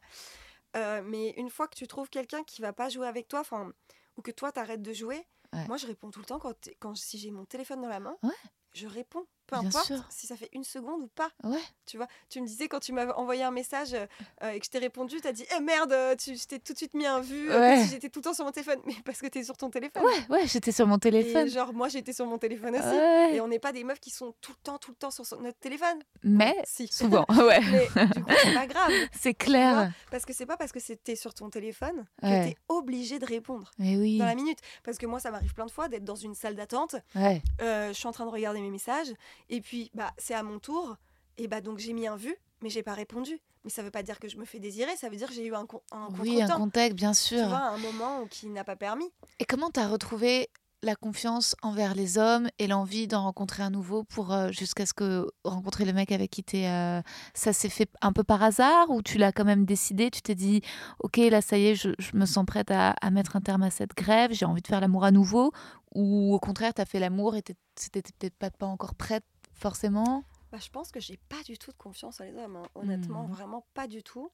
Euh, 0.74 1.00
mais 1.04 1.30
une 1.36 1.48
fois 1.48 1.68
que 1.68 1.76
tu 1.76 1.86
trouves 1.86 2.10
quelqu'un 2.10 2.42
qui 2.42 2.60
va 2.60 2.72
pas 2.72 2.88
jouer 2.88 3.06
avec 3.06 3.28
toi, 3.28 3.38
enfin, 3.38 3.72
ou 4.16 4.22
que 4.22 4.32
toi 4.32 4.50
t'arrêtes 4.50 4.82
de 4.82 4.92
jouer, 4.92 5.28
moi 5.68 5.76
je 5.76 5.86
réponds 5.86 6.10
tout 6.10 6.18
le 6.18 6.26
temps 6.26 6.40
quand, 6.40 6.56
quand 6.80 6.96
si 6.96 7.18
j'ai 7.18 7.30
mon 7.30 7.44
téléphone 7.44 7.82
dans 7.82 7.88
la 7.88 8.00
main. 8.00 8.16
Ouais. 8.24 8.30
Je 8.72 8.88
réponds 8.88 9.26
peu 9.46 9.56
importe 9.56 9.92
si 10.10 10.26
ça 10.26 10.36
fait 10.36 10.48
une 10.52 10.64
seconde 10.64 11.02
ou 11.02 11.08
pas. 11.08 11.30
Ouais. 11.44 11.60
Tu 11.86 11.96
vois, 11.96 12.08
tu 12.28 12.40
me 12.40 12.46
disais 12.46 12.68
quand 12.68 12.80
tu 12.80 12.92
m'as 12.92 13.06
envoyé 13.14 13.44
un 13.44 13.50
message 13.50 13.94
euh, 13.94 14.50
et 14.50 14.58
que 14.58 14.66
je 14.66 14.70
t'ai 14.70 14.78
répondu, 14.78 15.20
tu 15.20 15.28
as 15.28 15.32
dit 15.32 15.44
eh 15.56 15.60
merde, 15.60 15.92
euh, 15.92 16.16
tu 16.16 16.36
t'es 16.46 16.58
tout 16.58 16.72
de 16.72 16.78
suite 16.78 16.94
mis 16.94 17.06
un 17.06 17.20
vu, 17.20 17.50
euh, 17.50 17.76
j'étais 17.88 18.08
tout 18.08 18.20
le 18.20 18.24
temps 18.24 18.34
sur 18.34 18.44
mon 18.44 18.50
téléphone. 18.50 18.80
Mais 18.86 18.94
parce 19.04 19.20
que 19.20 19.26
tu 19.28 19.38
es 19.38 19.44
sur 19.44 19.56
ton 19.56 19.70
téléphone. 19.70 20.02
Ouais, 20.04 20.26
ouais, 20.36 20.46
j'étais 20.46 20.72
sur 20.72 20.86
mon 20.86 20.98
téléphone. 20.98 21.46
Et 21.46 21.50
genre, 21.50 21.72
moi 21.72 21.88
j'étais 21.88 22.12
sur 22.12 22.26
mon 22.26 22.38
téléphone 22.38 22.74
aussi. 22.74 23.34
Et 23.34 23.40
on 23.40 23.48
n'est 23.48 23.58
pas 23.58 23.72
des 23.72 23.84
meufs 23.84 24.00
qui 24.00 24.10
sont 24.10 24.34
tout 24.40 24.52
le 24.52 24.62
temps, 24.62 24.78
tout 24.78 24.90
le 24.90 24.96
temps 24.96 25.10
sur 25.10 25.24
notre 25.40 25.58
téléphone. 25.58 25.98
Mais 26.22 26.56
si. 26.64 26.88
souvent, 26.88 27.24
ouais. 27.36 27.60
Mais 27.94 28.06
du 28.06 28.24
coup, 28.24 28.30
c'est 28.42 28.54
pas 28.54 28.66
grave. 28.66 28.92
C'est 29.12 29.34
clair. 29.34 29.92
Parce 30.10 30.24
que 30.24 30.32
c'est 30.32 30.46
pas 30.46 30.56
parce 30.56 30.72
que 30.72 30.80
c'était 30.80 31.16
sur 31.16 31.34
ton 31.34 31.50
téléphone 31.50 32.06
que 32.20 32.44
tu 32.44 32.50
es 32.50 32.56
obligé 32.68 33.18
de 33.18 33.26
répondre. 33.26 33.70
Mais 33.78 33.96
oui. 33.96 34.18
Dans 34.18 34.26
la 34.26 34.34
minute. 34.34 34.58
Parce 34.84 34.98
que 34.98 35.06
moi, 35.06 35.20
ça 35.20 35.30
m'arrive 35.30 35.54
plein 35.54 35.66
de 35.66 35.70
fois 35.70 35.88
d'être 35.88 36.04
dans 36.04 36.14
une 36.14 36.34
salle 36.34 36.54
d'attente. 36.54 36.96
Ouais. 37.14 37.42
je 37.60 37.92
suis 37.92 38.06
en 38.06 38.12
train 38.12 38.26
de 38.26 38.30
regarder 38.30 38.60
mes 38.60 38.70
messages. 38.70 39.08
Et 39.48 39.60
puis, 39.60 39.90
bah, 39.94 40.12
c'est 40.18 40.34
à 40.34 40.42
mon 40.42 40.58
tour. 40.58 40.96
Et 41.38 41.48
bah 41.48 41.60
donc 41.60 41.78
j'ai 41.78 41.92
mis 41.92 42.06
un 42.06 42.16
vu, 42.16 42.34
mais 42.62 42.70
j'ai 42.70 42.82
pas 42.82 42.94
répondu. 42.94 43.40
Mais 43.64 43.70
ça 43.70 43.82
veut 43.82 43.90
pas 43.90 44.02
dire 44.02 44.20
que 44.20 44.28
je 44.28 44.36
me 44.36 44.44
fais 44.44 44.60
désirer, 44.60 44.96
ça 44.96 45.08
veut 45.08 45.16
dire 45.16 45.28
que 45.28 45.34
j'ai 45.34 45.44
eu 45.44 45.54
un, 45.54 45.66
un 45.90 46.08
Oui, 46.20 46.40
un 46.40 46.48
contexte, 46.48 46.96
bien 46.96 47.12
sûr. 47.12 47.42
Tu 47.42 47.48
vois, 47.48 47.58
un 47.58 47.78
moment 47.78 48.26
qui 48.26 48.46
n'a 48.46 48.62
pas 48.62 48.76
permis. 48.76 49.10
Et 49.40 49.44
comment 49.44 49.70
tu 49.70 49.80
as 49.80 49.88
retrouvé 49.88 50.48
la 50.86 50.96
confiance 50.96 51.54
envers 51.62 51.94
les 51.94 52.18
hommes 52.18 52.48
et 52.58 52.66
l'envie 52.66 53.06
d'en 53.06 53.22
rencontrer 53.22 53.62
un 53.62 53.70
nouveau 53.70 54.04
pour 54.04 54.32
euh, 54.32 54.50
jusqu'à 54.50 54.86
ce 54.86 54.94
que 54.94 55.26
rencontrer 55.44 55.84
le 55.84 55.92
mec 55.92 56.12
avec 56.12 56.30
qui 56.30 56.42
tu 56.42 56.56
euh, 56.56 57.02
ça 57.34 57.52
s'est 57.52 57.68
fait 57.68 57.90
un 58.00 58.12
peu 58.12 58.24
par 58.24 58.42
hasard 58.42 58.90
ou 58.90 59.02
tu 59.02 59.18
l'as 59.18 59.32
quand 59.32 59.44
même 59.44 59.64
décidé 59.66 60.10
tu 60.10 60.22
t'es 60.22 60.34
dit 60.34 60.62
ok 61.00 61.18
là 61.18 61.42
ça 61.42 61.58
y 61.58 61.66
est 61.66 61.74
je, 61.74 61.90
me 62.14 62.24
sens 62.24 62.46
prête 62.46 62.70
à, 62.70 62.92
à, 62.92 63.10
mettre 63.10 63.36
un 63.36 63.40
terme 63.40 63.62
à 63.62 63.70
cette 63.70 63.94
grève 63.94 64.32
j'ai 64.32 64.46
envie 64.46 64.62
de 64.62 64.66
faire 64.66 64.80
l'amour 64.80 65.04
à 65.04 65.10
nouveau 65.10 65.52
ou 65.94 66.34
au 66.34 66.38
contraire 66.38 66.72
tu 66.72 66.80
as 66.80 66.86
fait 66.86 67.00
l'amour 67.00 67.36
et 67.36 67.42
t'étais 67.42 68.02
peut-être 68.18 68.36
pas, 68.36 68.50
pas 68.50 68.66
encore 68.66 68.94
prête 68.94 69.24
forcément? 69.56 70.24
Bah, 70.52 70.58
Je 70.62 70.70
pense 70.70 70.92
que 70.92 71.00
j'ai 71.00 71.16
pas 71.28 71.42
du 71.44 71.58
tout 71.58 71.72
de 71.72 71.76
confiance 71.76 72.20
en 72.20 72.24
les 72.24 72.34
hommes. 72.36 72.56
Hein. 72.56 72.68
Honnêtement, 72.74 73.26
mmh. 73.26 73.32
vraiment 73.32 73.66
pas 73.74 73.88
du 73.88 74.02
tout. 74.02 74.30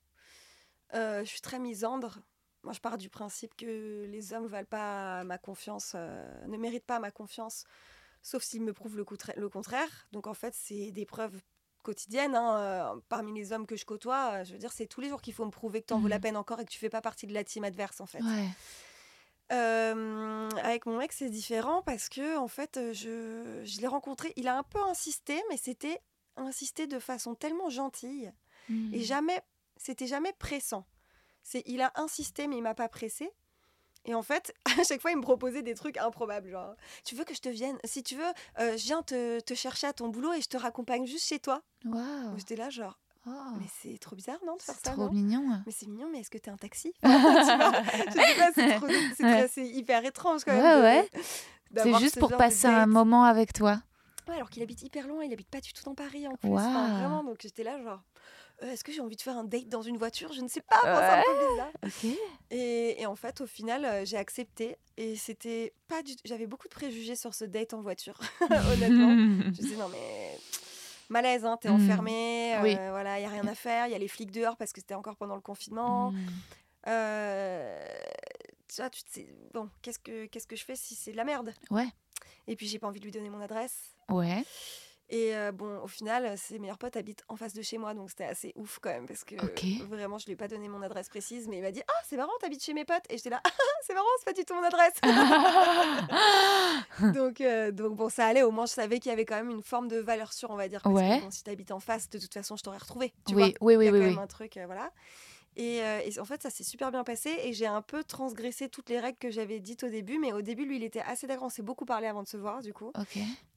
Euh, 0.94 1.24
je 1.24 1.28
suis 1.28 1.40
très 1.40 1.58
misandre. 1.58 2.18
Moi, 2.64 2.72
je 2.72 2.80
pars 2.80 2.96
du 2.96 3.08
principe 3.08 3.56
que 3.56 4.06
les 4.06 4.32
hommes 4.32 4.46
valent 4.46 4.68
pas 4.68 5.24
ma 5.24 5.38
confiance, 5.38 5.92
euh, 5.96 6.46
ne 6.46 6.56
méritent 6.56 6.86
pas 6.86 7.00
ma 7.00 7.10
confiance, 7.10 7.64
sauf 8.22 8.42
s'ils 8.42 8.62
me 8.62 8.72
prouvent 8.72 8.96
le, 8.96 9.04
le, 9.36 9.48
contraire. 9.48 10.06
Donc, 10.12 10.26
en 10.26 10.34
fait, 10.34 10.54
c'est 10.54 10.92
des 10.92 11.04
preuves 11.04 11.40
quotidiennes. 11.82 12.36
Hein, 12.36 12.56
euh, 12.58 13.00
parmi 13.08 13.32
les 13.34 13.52
hommes 13.52 13.66
que 13.66 13.74
je 13.74 13.84
côtoie, 13.84 14.44
je 14.44 14.52
veux 14.52 14.58
dire, 14.58 14.72
c'est 14.72 14.86
tous 14.86 15.00
les 15.00 15.08
jours 15.08 15.20
qu'il 15.20 15.34
faut 15.34 15.44
me 15.44 15.50
prouver 15.50 15.80
que 15.80 15.86
tu 15.88 15.94
en 15.94 15.98
mmh. 15.98 16.08
la 16.08 16.20
peine 16.20 16.36
encore 16.36 16.60
et 16.60 16.64
que 16.64 16.70
tu 16.70 16.78
fais 16.78 16.90
pas 16.90 17.00
partie 17.00 17.26
de 17.26 17.34
la 17.34 17.42
team 17.42 17.64
adverse, 17.64 18.00
en 18.00 18.06
fait. 18.06 18.22
Ouais. 18.22 18.48
Euh, 19.50 20.48
avec 20.62 20.86
mon 20.86 20.98
mec, 20.98 21.12
c'est 21.12 21.28
différent 21.28 21.82
parce 21.82 22.08
que 22.08 22.38
en 22.38 22.48
fait, 22.48 22.78
je, 22.92 23.60
je 23.64 23.80
l'ai 23.80 23.86
rencontré. 23.86 24.32
Il 24.36 24.48
a 24.48 24.56
un 24.56 24.62
peu 24.62 24.80
insisté, 24.82 25.42
mais 25.50 25.56
c'était 25.56 26.00
insisté 26.36 26.86
de 26.86 26.98
façon 26.98 27.34
tellement 27.34 27.68
gentille. 27.68 28.32
Et 28.70 28.72
mmh. 28.72 29.02
jamais, 29.02 29.42
c'était 29.76 30.06
jamais 30.06 30.32
pressant. 30.38 30.86
C'est, 31.42 31.62
il 31.66 31.80
a 31.82 31.92
insisté, 31.96 32.46
mais 32.46 32.56
il 32.56 32.62
m'a 32.62 32.74
pas 32.74 32.88
pressé. 32.88 33.30
Et 34.04 34.14
en 34.14 34.22
fait, 34.22 34.54
à 34.80 34.84
chaque 34.84 35.00
fois, 35.00 35.10
il 35.12 35.16
me 35.16 35.22
proposait 35.22 35.62
des 35.62 35.74
trucs 35.74 35.96
improbables. 35.96 36.50
Genre, 36.50 36.74
tu 37.04 37.14
veux 37.14 37.24
que 37.24 37.34
je 37.34 37.40
te 37.40 37.48
vienne 37.48 37.78
Si 37.84 38.02
tu 38.02 38.16
veux, 38.16 38.32
euh, 38.60 38.76
je 38.76 38.84
viens 38.84 39.02
te, 39.02 39.40
te 39.40 39.54
chercher 39.54 39.86
à 39.88 39.92
ton 39.92 40.08
boulot 40.08 40.32
et 40.32 40.40
je 40.40 40.48
te 40.48 40.56
raccompagne 40.56 41.06
juste 41.06 41.26
chez 41.26 41.38
toi. 41.38 41.62
Waouh. 41.84 42.36
J'étais 42.38 42.56
là, 42.56 42.70
genre, 42.70 42.98
Oh, 43.24 43.30
mais 43.60 43.66
c'est 43.80 43.98
trop 43.98 44.16
bizarre, 44.16 44.38
non, 44.44 44.56
de 44.56 44.62
faire 44.62 44.74
c'est 44.74 44.90
trop 44.90 45.04
non? 45.04 45.12
mignon. 45.12 45.62
Mais 45.64 45.70
c'est 45.70 45.86
mignon, 45.86 46.08
mais 46.10 46.18
est-ce 46.20 46.30
que 46.30 46.38
t'es 46.38 46.50
un 46.50 46.56
taxi? 46.56 46.92
Je 47.04 47.08
sais 47.08 47.56
pas, 47.56 49.48
c'est 49.48 49.68
hyper 49.68 50.04
étrange 50.04 50.42
quand 50.44 50.52
même. 50.52 50.60
Ouais, 50.64 50.76
de- 50.76 50.82
ouais. 50.82 51.10
C'est 51.84 51.94
juste 52.00 52.16
ce 52.16 52.20
pour 52.20 52.36
passer 52.36 52.66
un 52.66 52.86
moment 52.86 53.22
avec 53.24 53.52
toi. 53.52 53.80
Ouais, 54.28 54.34
alors 54.34 54.50
qu'il 54.50 54.62
habite 54.62 54.82
hyper 54.82 55.06
loin, 55.06 55.24
il 55.24 55.32
habite 55.32 55.48
pas 55.48 55.60
du 55.60 55.72
tout 55.72 55.82
dans 55.84 55.94
Paris 55.94 56.26
en 56.26 56.34
plus. 56.36 56.50
Enfin, 56.50 56.98
vraiment, 56.98 57.22
donc 57.24 57.38
j'étais 57.40 57.62
là, 57.62 57.80
genre, 57.82 58.02
est-ce 58.62 58.84
que 58.84 58.92
j'ai 58.92 59.00
envie 59.00 59.16
de 59.16 59.22
faire 59.22 59.36
un 59.36 59.44
date 59.44 59.68
dans 59.68 59.82
une 59.82 59.96
voiture? 59.98 60.32
Je 60.32 60.40
ne 60.40 60.48
sais 60.48 60.60
pas, 60.62 60.80
un 60.84 61.22
peu 61.22 61.48
bizarre. 61.50 61.72
Et, 62.50 63.00
et 63.00 63.06
en 63.06 63.16
fait, 63.16 63.40
au 63.40 63.46
final, 63.46 63.84
euh, 63.84 64.04
j'ai 64.04 64.16
accepté. 64.16 64.76
Et 64.96 65.16
c'était 65.16 65.72
pas 65.88 66.02
du 66.02 66.14
J'avais 66.24 66.46
beaucoup 66.46 66.68
de 66.68 66.72
préjugés 66.74 67.16
sur 67.16 67.34
ce 67.34 67.44
date 67.44 67.74
en 67.74 67.80
voiture, 67.80 68.18
honnêtement. 68.72 69.10
Je 69.16 69.44
me 69.46 69.50
disais, 69.50 69.76
non, 69.76 69.88
mais. 69.88 70.38
Malaise, 71.08 71.44
hein, 71.44 71.58
t'es 71.60 71.68
Mm. 71.68 71.72
enfermé, 71.74 72.56
Oui. 72.62 72.74
euh, 72.78 72.90
voilà, 72.90 73.18
il 73.18 73.22
y 73.22 73.26
a 73.26 73.28
rien 73.28 73.46
à 73.46 73.54
faire, 73.54 73.86
il 73.86 73.92
y 73.92 73.94
a 73.94 73.98
les 73.98 74.08
flics 74.08 74.30
dehors 74.30 74.56
parce 74.56 74.72
que 74.72 74.80
c'était 74.80 74.94
encore 74.94 75.16
pendant 75.16 75.34
le 75.34 75.42
confinement. 75.42 76.10
Mm. 76.12 76.16
Euh, 76.88 77.84
tu 78.68 78.76
vois, 78.80 78.90
tu 78.90 79.02
te 79.04 79.10
sais, 79.12 79.26
bon, 79.52 79.68
qu'est-ce 79.82 79.98
que 79.98 80.26
qu'est-ce 80.26 80.46
que 80.46 80.56
je 80.56 80.64
fais 80.64 80.74
si 80.76 80.94
c'est 80.94 81.12
de 81.12 81.16
la 81.16 81.24
merde? 81.24 81.52
Ouais. 81.70 81.86
Et 82.46 82.56
puis 82.56 82.66
j'ai 82.66 82.78
pas 82.78 82.86
envie 82.88 82.98
de 83.00 83.04
lui 83.04 83.12
donner 83.12 83.28
mon 83.30 83.40
adresse. 83.40 83.94
Ouais. 84.08 84.44
Et 85.14 85.36
euh, 85.36 85.52
bon, 85.52 85.78
au 85.82 85.88
final, 85.88 86.38
ses 86.38 86.58
meilleurs 86.58 86.78
potes 86.78 86.96
habitent 86.96 87.22
en 87.28 87.36
face 87.36 87.52
de 87.52 87.60
chez 87.60 87.76
moi, 87.76 87.92
donc 87.92 88.08
c'était 88.08 88.24
assez 88.24 88.54
ouf 88.56 88.78
quand 88.80 88.88
même, 88.88 89.04
parce 89.04 89.24
que 89.24 89.34
vraiment, 89.84 90.16
je 90.16 90.24
lui 90.24 90.32
ai 90.32 90.36
pas 90.36 90.48
donné 90.48 90.68
mon 90.68 90.80
adresse 90.80 91.10
précise, 91.10 91.48
mais 91.48 91.58
il 91.58 91.62
m'a 91.62 91.70
dit 91.70 91.82
Ah, 91.86 91.92
c'est 92.08 92.16
marrant, 92.16 92.32
t'habites 92.40 92.64
chez 92.64 92.72
mes 92.72 92.86
potes. 92.86 93.04
Et 93.10 93.18
j'étais 93.18 93.28
là 93.28 93.42
Ah, 93.44 93.50
c'est 93.86 93.92
marrant, 93.92 94.06
c'est 94.20 94.24
pas 94.24 94.32
du 94.32 94.46
tout 94.46 94.54
mon 94.54 94.62
adresse. 94.62 94.94
donc, 97.14 97.42
euh, 97.42 97.70
donc 97.72 97.94
bon, 97.96 98.08
ça 98.08 98.24
allait, 98.26 98.42
au 98.42 98.50
moins 98.50 98.64
je 98.64 98.72
savais 98.72 99.00
qu'il 99.00 99.10
y 99.10 99.12
avait 99.12 99.26
quand 99.26 99.36
même 99.36 99.50
une 99.50 99.62
forme 99.62 99.88
de 99.88 99.98
valeur 99.98 100.32
sûre, 100.32 100.48
on 100.50 100.56
va 100.56 100.68
dire. 100.68 100.80
Parce 100.82 100.94
Ouais. 100.94 101.18
que 101.18 101.24
bon, 101.24 101.30
si 101.30 101.44
t'habites 101.44 101.72
en 101.72 101.80
face, 101.80 102.08
de 102.08 102.18
toute 102.18 102.32
façon, 102.32 102.56
je 102.56 102.62
t'aurais 102.62 102.78
retrouvé. 102.78 103.12
Tu 103.26 103.34
oui, 103.34 103.54
vois? 103.60 103.68
Oui, 103.74 103.76
oui, 103.76 103.84
il 103.84 103.86
y 103.86 103.88
a 103.88 103.92
oui, 103.92 103.98
quand 103.98 104.04
oui. 104.06 104.10
même 104.14 104.24
un 104.24 104.26
truc, 104.26 104.58
voilà. 104.66 104.90
Et, 105.56 105.82
euh, 105.82 106.00
et 106.04 106.18
en 106.18 106.24
fait, 106.24 106.42
ça 106.42 106.50
s'est 106.50 106.64
super 106.64 106.90
bien 106.90 107.04
passé 107.04 107.30
et 107.42 107.52
j'ai 107.52 107.66
un 107.66 107.82
peu 107.82 108.04
transgressé 108.04 108.68
toutes 108.68 108.88
les 108.88 108.98
règles 109.00 109.18
que 109.18 109.30
j'avais 109.30 109.60
dites 109.60 109.84
au 109.84 109.88
début. 109.88 110.18
Mais 110.18 110.32
au 110.32 110.42
début, 110.42 110.64
lui, 110.64 110.76
il 110.76 110.82
était 110.82 111.00
assez 111.00 111.26
d'accord. 111.26 111.46
On 111.46 111.50
s'est 111.50 111.62
beaucoup 111.62 111.84
parlé 111.84 112.06
avant 112.06 112.22
de 112.22 112.28
se 112.28 112.36
voir, 112.36 112.62
du 112.62 112.72
coup. 112.72 112.90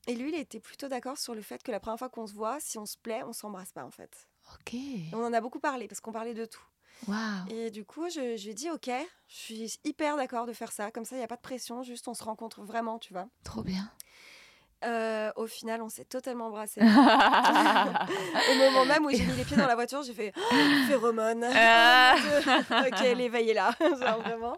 Et 0.08 0.16
lui, 0.16 0.30
il 0.30 0.36
était 0.36 0.60
plutôt 0.60 0.88
d'accord 0.88 1.18
sur 1.18 1.34
le 1.36 1.42
fait 1.42 1.64
que 1.64 1.72
la 1.72 1.80
première 1.80 1.98
fois 1.98 2.10
qu'on 2.10 2.28
se 2.28 2.34
voit, 2.34 2.60
si 2.60 2.78
on 2.78 2.86
se 2.86 2.98
plaît, 2.98 3.24
on 3.24 3.34
s'embrasse 3.34 3.72
pas, 3.72 3.84
en 3.84 3.92
fait. 3.92 4.28
Ok. 4.54 4.74
Et 4.74 5.10
on 5.14 5.24
en 5.26 5.34
a 5.34 5.42
beaucoup 5.42 5.60
parlé 5.60 5.88
parce 5.88 6.02
qu'on 6.02 6.12
parlait 6.12 6.34
de 6.34 6.46
tout. 6.46 6.64
Et 7.50 7.72
du 7.72 7.84
coup, 7.86 8.08
je, 8.10 8.38
je 8.38 8.44
lui 8.44 8.52
ai 8.52 8.54
dit, 8.54 8.70
ok, 8.70 8.90
je 9.28 9.36
suis 9.36 9.80
hyper 9.84 10.16
d'accord 10.16 10.46
de 10.46 10.54
faire 10.54 10.72
ça. 10.72 10.92
Comme 10.92 11.06
ça, 11.06 11.16
il 11.16 11.20
n'y 11.20 11.26
a 11.26 11.28
pas 11.28 11.36
de 11.36 11.42
pression, 11.42 11.84
juste 11.84 12.08
on 12.08 12.14
se 12.14 12.24
rencontre 12.24 12.62
vraiment, 12.64 13.00
tu 13.00 13.14
vois. 13.14 13.28
Trop 13.44 13.64
bien. 13.64 13.92
Euh, 14.86 15.32
au 15.36 15.48
final, 15.48 15.82
on 15.82 15.90
s'est 15.90 16.06
totalement 16.06 16.48
embrassés. 16.48 16.82
Au 16.82 18.56
moment 18.58 18.86
même 18.86 19.06
où 19.06 19.10
j'ai 19.10 19.26
mis 19.26 19.34
les 19.34 19.44
pieds 19.44 19.58
dans 19.58 19.68
la 19.68 19.76
voiture, 19.76 20.04
j'ai 20.04 20.14
fait 20.14 20.32
oh, 20.36 20.56
phéromone. 20.88 21.46
Ah. 21.56 22.16
ok, 22.88 23.00
l'éveil 23.16 23.50
est 23.50 23.54
là, 23.54 23.72
genre 23.80 24.22
vraiment. 24.22 24.58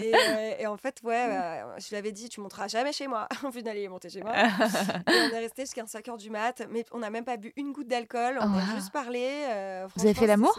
Et, 0.00 0.12
euh, 0.14 0.54
et 0.58 0.66
en 0.66 0.76
fait, 0.76 1.00
ouais, 1.04 1.26
euh, 1.28 1.78
je 1.78 1.88
lui 1.90 1.96
avais 1.96 2.12
dit, 2.12 2.28
tu 2.28 2.40
monteras 2.40 2.66
jamais 2.68 2.92
chez 2.92 3.06
moi. 3.06 3.28
En 3.44 3.50
plus 3.50 3.62
d'aller 3.62 3.88
monter 3.88 4.08
chez 4.10 4.22
moi. 4.22 4.32
Et 4.36 4.48
on 5.08 5.34
est 5.34 5.38
resté 5.38 5.62
jusqu'à 5.62 5.86
5 5.86 6.04
h 6.06 6.18
du 6.18 6.30
mat, 6.30 6.62
mais 6.70 6.84
on 6.92 6.98
n'a 6.98 7.10
même 7.10 7.24
pas 7.24 7.36
bu 7.36 7.52
une 7.56 7.72
goutte 7.72 7.88
d'alcool. 7.88 8.38
On 8.40 8.46
Oh, 8.54 8.58
a 8.58 8.74
juste 8.74 8.92
parlé. 8.92 9.44
Vous 9.96 10.04
avez 10.04 10.14
fait 10.14 10.26
l'amour? 10.26 10.58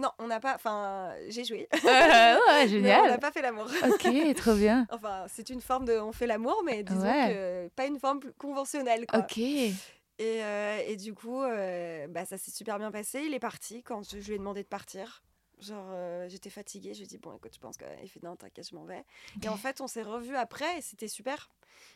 Non, 0.00 0.10
on 0.18 0.26
n'a 0.28 0.40
pas. 0.40 0.54
Enfin, 0.54 1.14
j'ai 1.28 1.44
joué. 1.44 1.68
Euh, 1.74 1.78
Ouais, 1.84 1.84
Mais 1.86 2.36
on 2.46 2.56
n'a 2.56 2.66
génial. 2.66 3.20
pas 3.20 3.30
fait 3.30 3.42
l'amour. 3.42 3.66
Ok, 3.88 4.34
trop 4.36 4.54
bien. 4.54 4.86
Enfin, 4.90 5.26
c'est 5.28 5.50
une 5.50 5.60
forme 5.60 5.84
de. 5.84 5.98
On 5.98 6.12
fait 6.12 6.26
l'amour, 6.26 6.62
mais 6.64 6.82
disons 6.82 7.02
Ouais. 7.02 7.28
que 7.34 7.68
pas 7.76 7.86
une 7.86 7.98
forme 8.00 8.20
conventionnelle. 8.38 9.06
Quoi. 9.06 9.18
Ok. 9.20 9.36
Et, 9.38 9.74
euh, 10.20 10.82
et 10.86 10.96
du 10.96 11.14
coup, 11.14 11.42
euh, 11.42 12.06
bah, 12.08 12.24
ça 12.24 12.38
s'est 12.38 12.50
super 12.50 12.78
bien 12.78 12.90
passé. 12.90 13.22
Il 13.26 13.34
est 13.34 13.38
parti 13.40 13.82
quand 13.82 14.02
je, 14.10 14.16
lui 14.16 14.34
ai 14.34 14.38
demandé 14.38 14.62
de 14.62 14.68
partir. 14.68 15.22
Genre, 15.58 15.86
euh, 15.92 16.28
j'étais 16.28 16.50
fatiguée. 16.50 16.92
Je 16.94 16.98
lui 17.00 17.04
ai 17.04 17.08
dit, 17.08 17.18
bon, 17.18 17.36
écoute, 17.36 17.52
je 17.54 17.58
pense 17.60 17.76
qu'il 17.76 18.08
fait 18.08 18.22
non, 18.22 18.36
t'inquiète, 18.36 18.68
je 18.70 18.74
m'en 18.74 18.84
vais. 18.84 19.04
Et 19.42 19.48
en 19.48 19.56
fait, 19.56 19.80
on 19.82 19.86
s'est 19.86 20.02
revus 20.02 20.36
après 20.36 20.78
et 20.78 20.80
c'était 20.82 21.08
super. 21.08 21.50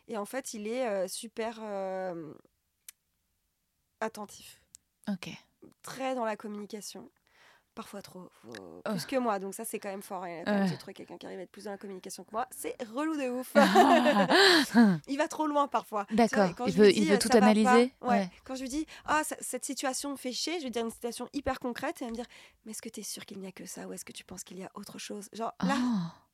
Et 0.08 0.16
en 0.18 0.24
fait, 0.26 0.52
il 0.54 0.66
est 0.66 1.08
super 1.08 1.60
attentif, 4.00 4.60
Ok. 5.08 5.30
très 5.82 6.14
dans 6.14 6.24
la 6.26 6.36
communication. 6.36 7.10
Parfois 7.74 8.02
trop, 8.02 8.30
faut- 8.42 8.52
Oh. 8.86 8.90
plus 8.90 9.04
que 9.06 9.16
moi. 9.16 9.38
Donc 9.38 9.54
ça, 9.54 9.64
c'est 9.64 9.78
quand 9.80 9.88
même 9.88 10.02
fort. 10.02 10.22
Ouais. 10.22 10.44
J'ai 10.68 10.76
trouvé 10.76 10.94
quelqu'un 10.94 11.16
qui 11.16 11.26
arrive 11.26 11.40
à 11.40 11.42
être 11.42 11.50
plus 11.50 11.64
dans 11.64 11.70
la 11.72 11.78
communication 11.78 12.22
que 12.22 12.30
moi. 12.32 12.46
C'est 12.50 12.76
relou 12.94 13.16
de 13.16 13.28
ouf. 13.30 13.52
il 15.08 15.18
va 15.18 15.28
trop 15.28 15.46
loin 15.46 15.66
parfois. 15.68 16.06
D'accord. 16.10 16.50
Il 16.66 16.72
veut, 16.74 16.92
dis, 16.92 17.00
il 17.00 17.08
veut 17.08 17.14
euh, 17.14 17.18
tout 17.18 17.30
analyser? 17.36 17.68
ouais. 18.02 18.08
Ouais. 18.08 18.30
Quand 18.44 18.54
je 18.54 18.62
lui 18.62 18.68
dis 18.68 18.86
ah 19.06 19.22
cette 19.40 19.64
situation 19.64 20.10
me 20.12 20.16
fait 20.16 20.32
chier, 20.32 20.58
je 20.60 20.64
vais 20.64 20.70
dire 20.70 20.84
une 20.84 20.90
situation 20.90 21.28
hyper 21.32 21.58
concrète 21.58 22.00
et 22.00 22.04
elle 22.04 22.10
va 22.10 22.12
me 22.12 22.16
dire 22.16 22.26
mais 22.64 22.72
est-ce 22.72 22.82
que 22.82 22.88
tu 22.88 23.00
es 23.00 23.02
sûr 23.02 23.24
qu'il 23.26 23.38
n'y 23.38 23.46
a 23.46 23.52
que 23.52 23.66
ça 23.66 23.86
ou 23.88 23.92
est-ce 23.92 24.04
que 24.04 24.12
tu 24.12 24.24
penses 24.24 24.44
qu'il 24.44 24.58
y 24.58 24.64
a 24.64 24.70
autre 24.74 24.98
chose? 24.98 25.28
Genre 25.32 25.52
là 25.62 25.74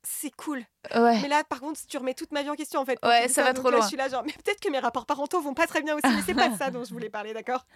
c'est 0.03 0.31
cool. 0.35 0.63
Oh, 0.95 0.99
ouais. 0.99 1.21
Mais 1.21 1.27
là 1.27 1.43
par 1.43 1.59
contre 1.59 1.79
tu 1.87 1.97
remets 1.97 2.13
toute 2.13 2.31
ma 2.31 2.43
vie 2.43 2.49
en 2.49 2.55
question 2.55 2.81
en 2.81 2.85
fait. 2.85 2.97
Ouais, 3.03 3.27
ça 3.29 3.43
va 3.43 3.53
trop 3.53 3.69
là, 3.69 3.77
loin. 3.77 3.81
Je 3.85 3.87
suis 3.89 3.97
là 3.97 4.09
genre 4.09 4.23
mais 4.25 4.33
peut-être 4.33 4.59
que 4.59 4.69
mes 4.69 4.79
rapports 4.79 5.05
parentaux 5.05 5.41
vont 5.41 5.53
pas 5.53 5.67
très 5.67 5.81
bien 5.81 5.95
aussi 5.95 6.07
mais 6.13 6.21
c'est 6.25 6.33
pas 6.35 6.49
de 6.49 6.57
ça 6.59 6.69
dont 6.71 6.83
je 6.83 6.93
voulais 6.93 7.09
parler 7.09 7.33
d'accord? 7.33 7.65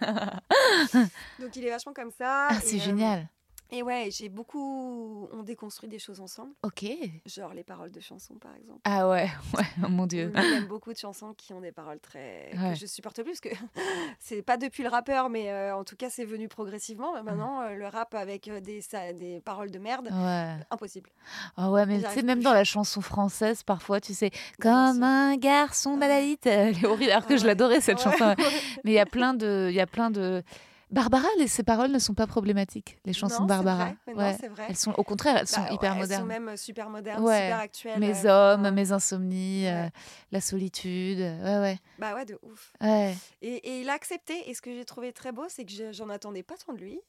donc 1.38 1.54
il 1.56 1.64
est 1.66 1.70
vachement 1.70 1.92
comme 1.92 2.10
ça. 2.10 2.48
Ah, 2.50 2.60
c'est 2.62 2.76
euh, 2.76 2.80
génial. 2.80 3.28
Et 3.70 3.82
ouais 3.82 4.08
j'ai 4.10 4.28
beaucoup 4.28 5.28
on 5.32 5.42
déconstruit 5.42 5.88
des 5.88 5.98
choses 5.98 6.20
ensemble, 6.20 6.52
Ok. 6.62 6.84
genre 7.26 7.52
les 7.54 7.64
paroles 7.64 7.90
de 7.90 8.00
chansons 8.00 8.34
par 8.34 8.54
exemple. 8.56 8.80
Ah 8.84 9.08
ouais, 9.08 9.28
ouais, 9.56 9.64
oh 9.84 9.88
mon 9.88 10.06
dieu. 10.06 10.32
Lui, 10.34 10.42
il 10.44 10.52
aime 10.54 10.66
beaucoup 10.66 10.92
de 10.92 10.98
chansons 10.98 11.34
qui 11.34 11.52
ont 11.52 11.60
des 11.60 11.72
paroles 11.72 12.00
très 12.00 12.50
Ouais. 12.56 12.72
que 12.72 12.78
je 12.78 12.86
supporte 12.86 13.22
plus 13.22 13.40
parce 13.40 13.40
que 13.40 13.48
c'est 14.20 14.42
pas 14.42 14.56
depuis 14.56 14.82
le 14.82 14.88
rappeur 14.88 15.28
mais 15.28 15.50
euh, 15.50 15.74
en 15.76 15.84
tout 15.84 15.96
cas 15.96 16.10
c'est 16.10 16.24
venu 16.24 16.48
progressivement 16.48 17.14
Mais 17.14 17.22
maintenant 17.22 17.60
euh, 17.62 17.74
le 17.74 17.86
rap 17.86 18.14
avec 18.14 18.48
euh, 18.48 18.60
des 18.60 18.80
ça- 18.80 19.12
des 19.12 19.40
paroles 19.40 19.70
de 19.70 19.78
merde 19.78 20.08
Ouais. 20.12 20.54
impossible 20.70 21.10
Ah 21.56 21.70
ouais, 21.70 21.86
mais 21.86 22.00
tu 22.02 22.08
sais, 22.10 22.22
même 22.22 22.38
plus. 22.38 22.44
dans 22.44 22.52
la 22.52 22.64
chanson 22.64 23.00
française, 23.00 23.62
parfois, 23.62 24.00
tu 24.00 24.14
sais, 24.14 24.30
comme 24.60 25.02
un 25.02 25.36
garçon 25.36 25.96
d'Adalite. 25.96 26.46
Elle 26.46 26.76
est 26.78 26.84
horrible, 26.86 27.10
alors 27.10 27.26
que 27.26 27.36
je 27.36 27.46
l'adorais 27.46 27.80
cette 27.80 28.00
chanson. 28.00 28.34
Mais 28.84 28.92
il 28.92 28.94
y 28.94 28.98
a 28.98 29.06
plein 29.06 29.34
de, 29.34 29.66
il 29.70 29.74
y 29.74 29.80
a 29.80 29.86
plein 29.86 30.10
de. 30.10 30.42
Barbara, 30.90 31.26
les, 31.38 31.48
ses 31.48 31.64
paroles 31.64 31.90
ne 31.90 31.98
sont 31.98 32.14
pas 32.14 32.28
problématiques. 32.28 32.96
Les 33.04 33.12
chansons 33.12 33.40
Non, 33.40 33.44
de 33.46 33.48
Barbara. 33.48 33.84
vrai, 33.86 33.96
mais 34.06 34.12
non, 34.14 34.18
Ouais. 34.20 34.36
c'est 34.40 34.46
vrai. 34.46 34.66
Elles 34.68 34.76
sont, 34.76 34.92
au 34.92 35.02
contraire, 35.02 35.36
elles 35.36 35.48
sont 35.48 35.60
Bah, 35.62 35.72
hyper 35.72 35.94
ouais, 35.94 35.98
modernes. 35.98 36.12
elles 36.30 36.36
sont 36.36 36.40
même 36.44 36.48
euh, 36.50 36.56
super 36.56 36.90
modernes 36.90 37.24
Ouais. 37.24 37.42
super 37.42 37.58
actuelles 37.58 37.98
Mes 37.98 38.24
euh, 38.26 38.54
hommes, 38.54 38.70
mes 38.70 38.92
insomnies, 38.92 39.66
euh, 39.66 39.88
la 40.30 40.40
solitude. 40.40 41.18
Ouais, 41.18 41.58
ouais. 41.58 41.78
bah 41.98 42.14
ouais 42.14 42.24
de 42.24 42.38
ouf 42.42 42.72
Ouais. 42.80 43.14
et, 43.42 43.54
et 43.56 43.80
il 43.80 43.88
a 43.88 43.94
accepté 43.94 44.48
et 44.48 44.54
ce 44.54 44.62
que 44.62 44.72
j'ai 44.72 44.84
trouvé 44.84 45.12
très 45.12 45.32
beau 45.32 45.44
c'est 45.48 45.64
que 45.64 45.72
je- 45.72 45.92
j'en 45.92 46.08
attendais 46.08 46.42
pas 46.42 46.54
tant 46.56 46.72
de 46.72 46.78
lui 46.78 47.00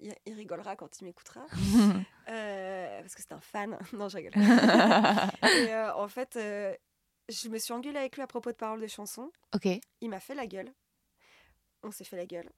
il, 0.00 0.12
il 0.26 0.34
rigolera 0.34 0.74
quand 0.74 1.00
il 1.00 1.04
m'écoutera 1.04 1.42
parce 2.26 3.14
que 3.14 3.22
c'est 3.22 3.32
un 3.32 3.40
fan 3.40 3.78
non 3.92 4.08
je 4.08 4.16
rigole 4.16 4.32
et 5.42 5.74
en 5.96 6.08
fait 6.08 6.38
je 7.28 7.48
me 7.48 7.58
suis 7.58 7.72
engueulée 7.72 7.98
avec 7.98 8.16
lui 8.16 8.22
à 8.22 8.26
propos 8.26 8.50
de 8.50 8.56
paroles 8.56 8.80
de 8.80 8.86
chansons 8.86 9.30
ok. 9.54 9.68
Il 10.00 10.08
m'a 10.10 10.18
fait 10.20 10.34
la 10.34 10.46
gueule. 10.46 10.72
On 11.84 11.90
s'est 11.90 12.04
fait 12.04 12.16
la 12.16 12.26
gueule. 12.26 12.48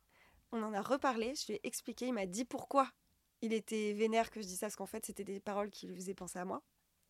On 0.55 0.63
en 0.63 0.73
a 0.73 0.81
reparlé. 0.81 1.35
Je 1.35 1.47
lui 1.49 1.55
ai 1.55 1.67
expliqué. 1.67 2.07
Il 2.07 2.15
m'a 2.15 2.27
dit 2.27 2.45
pourquoi 2.45 2.89
il 3.43 3.53
était 3.53 3.93
vénère 3.93 4.31
que 4.31 4.41
je 4.41 4.47
dise 4.47 4.61
ça, 4.61 4.67
parce 4.67 4.77
qu'en 4.77 4.87
fait, 4.87 5.05
c'était 5.05 5.25
des 5.25 5.41
paroles 5.41 5.69
qui 5.71 5.87
lui 5.87 5.97
faisaient 5.97 6.15
penser 6.15 6.39
à 6.39 6.45
moi. 6.45 6.63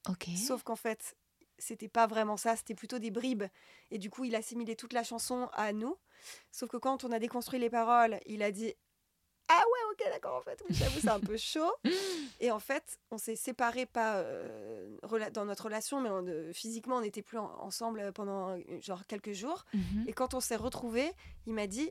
Ok. 0.08 0.26
Sauf 0.36 0.62
qu'en 0.62 0.76
fait, 0.76 1.14
c'était 1.58 1.88
pas 1.88 2.06
vraiment 2.06 2.36
ça. 2.36 2.56
C'était 2.56 2.74
plutôt 2.74 2.98
des 2.98 3.10
bribes. 3.10 3.44
Et 3.90 3.98
du 3.98 4.10
coup, 4.10 4.24
il 4.24 4.34
assimilait 4.34 4.74
toute 4.76 4.92
la 4.94 5.04
chanson 5.04 5.48
à 5.52 5.72
nous. 5.72 5.96
Sauf 6.50 6.70
que 6.70 6.76
quand 6.78 7.04
on 7.04 7.12
a 7.12 7.18
déconstruit 7.18 7.60
les 7.60 7.70
paroles, 7.70 8.18
il 8.26 8.42
a 8.42 8.50
dit 8.50 8.74
Ah 9.48 9.62
ouais, 9.62 9.92
ok, 9.92 10.10
d'accord, 10.12 10.36
en 10.36 10.42
fait. 10.42 10.62
Oui, 10.68 10.74
j'avoue, 10.74 11.00
c'est 11.00 11.08
un 11.10 11.20
peu 11.20 11.36
chaud. 11.36 11.70
Et 12.40 12.50
en 12.50 12.58
fait, 12.58 12.98
on 13.10 13.18
s'est 13.18 13.36
séparés, 13.36 13.86
pas 13.86 14.16
euh, 14.16 14.96
dans 15.32 15.44
notre 15.44 15.64
relation, 15.64 16.00
mais 16.00 16.08
on, 16.10 16.26
euh, 16.26 16.52
physiquement, 16.54 16.96
on 16.96 17.00
n'était 17.02 17.22
plus 17.22 17.38
en- 17.38 17.54
ensemble 17.60 18.10
pendant 18.14 18.56
euh, 18.56 18.80
genre 18.80 19.06
quelques 19.06 19.32
jours. 19.32 19.64
Mhm. 19.74 20.06
Et 20.08 20.12
quand 20.14 20.32
on 20.34 20.40
s'est 20.40 20.56
retrouvés, 20.56 21.12
il 21.46 21.52
m'a 21.54 21.66
dit 21.66 21.90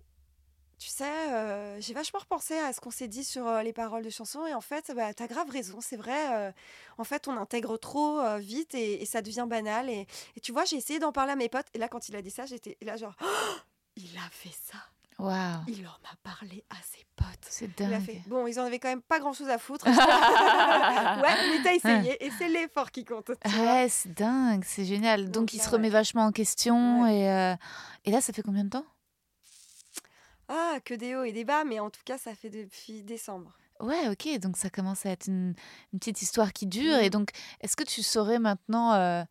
Tu 0.80 0.89
sais, 0.89 1.05
euh, 1.32 1.80
j'ai 1.80 1.93
vachement 1.93 2.19
repensé 2.19 2.57
à 2.57 2.74
ce 2.74 2.82
qu'on 2.82 2.91
s'est 2.91 3.07
dit 3.07 3.24
sur 3.24 3.47
euh, 3.47 3.61
les 3.63 3.71
paroles 3.71 4.03
de 4.03 4.09
chansons. 4.09 4.45
Et 4.45 4.53
en 4.53 4.59
fait, 4.61 4.91
bah, 4.95 5.13
t'as 5.13 5.28
grave 5.28 5.49
raison. 5.49 5.80
C'est 5.82 5.95
vrai. 5.95 6.34
euh, 6.34 6.51
en 6.97 7.03
fait, 7.05 7.28
on 7.28 7.38
intègre 7.38 7.78
trop 7.78 8.19
vite 8.39 8.76
et, 8.76 9.01
et 9.01 9.05
ça 9.05 9.21
devient 9.21 9.45
banal. 9.47 9.89
Et, 9.89 10.07
et 10.36 10.39
tu 10.41 10.51
vois, 10.51 10.65
j'ai 10.65 10.76
essayé 10.76 10.99
d'en 10.99 11.11
parler 11.13 11.32
à 11.32 11.36
mes 11.36 11.47
potes. 11.49 11.67
Et 11.74 11.78
là, 11.78 11.88
quand 11.88 12.09
il 12.09 12.15
a 12.15 12.21
dit 12.21 12.32
ça, 12.32 12.45
j'étais 12.45 12.78
là, 12.82 12.97
genre 12.97 13.15
Oh, 13.24 13.55
Il 13.95 14.17
a 14.17 14.30
fait 14.32 14.51
ça. 14.71 14.78
Waouh. 15.19 15.61
Il 15.67 15.86
en 15.88 15.91
a 15.91 16.15
parlé 16.24 16.65
à 16.71 16.76
ses 16.84 17.05
potes. 17.15 17.28
C'est 17.47 17.69
Il 17.80 17.86
a 17.86 17.89
dingue. 17.89 18.01
fait. 18.05 18.21
Bon, 18.28 18.45
ils 18.47 18.59
en 18.59 18.63
avaient 18.65 18.80
quand 18.80 18.89
même 18.89 19.01
pas 19.03 19.19
grand 19.19 19.32
chose 19.32 19.47
à 19.49 19.59
foutre. 19.59 19.86
ouais, 19.88 19.93
mais 19.93 21.63
t'as 21.63 21.74
essayé. 21.76 22.26
Et 22.26 22.32
c'est 22.32 22.49
l'effort 22.49 22.91
qui 22.91 23.05
compte. 23.05 23.30
Ouais, 23.45 23.88
c'est 23.89 24.11
dingue, 24.13 24.63
c'est 24.65 24.86
génial. 24.86 25.26
Donc, 25.26 25.34
Donc 25.34 25.53
il 25.53 25.57
là, 25.59 25.63
se 25.63 25.69
remet 25.69 25.88
ouais. 25.88 25.91
vachement 25.93 26.26
en 26.26 26.32
question. 26.32 27.05
Et, 27.07 27.30
euh, 27.32 27.55
et 28.05 28.11
là, 28.11 28.21
ça 28.21 28.34
fait 28.34 28.41
combien 28.41 28.63
de 28.65 28.69
temps? 28.71 28.86
Ah, 30.48 30.78
que 30.84 30.94
des 30.94 31.16
hauts 31.16 31.24
et 31.24 31.32
des 31.32 31.46
bas. 31.46 31.64
Mais 31.64 31.80
en 31.80 31.89
tout 31.89 32.02
cas, 32.06 32.18
ça 32.18 32.36
fait 32.36 32.50
depuis 32.50 33.04
décembre. 33.04 33.58
Ouais, 33.80 34.08
ok, 34.10 34.39
donc 34.39 34.56
ça 34.58 34.70
commence 34.70 35.06
à 35.06 35.10
être 35.12 35.28
une, 35.28 35.56
une 35.91 36.00
petite 36.00 36.22
histoire 36.22 36.54
qui 36.54 36.68
dure. 36.68 36.96
Et 36.98 37.10
donc, 37.10 37.30
est-ce 37.62 37.76
que 37.76 37.84
tu 37.84 38.02
saurais 38.04 38.39
maintenant 38.39 38.94
euh, 38.94 39.24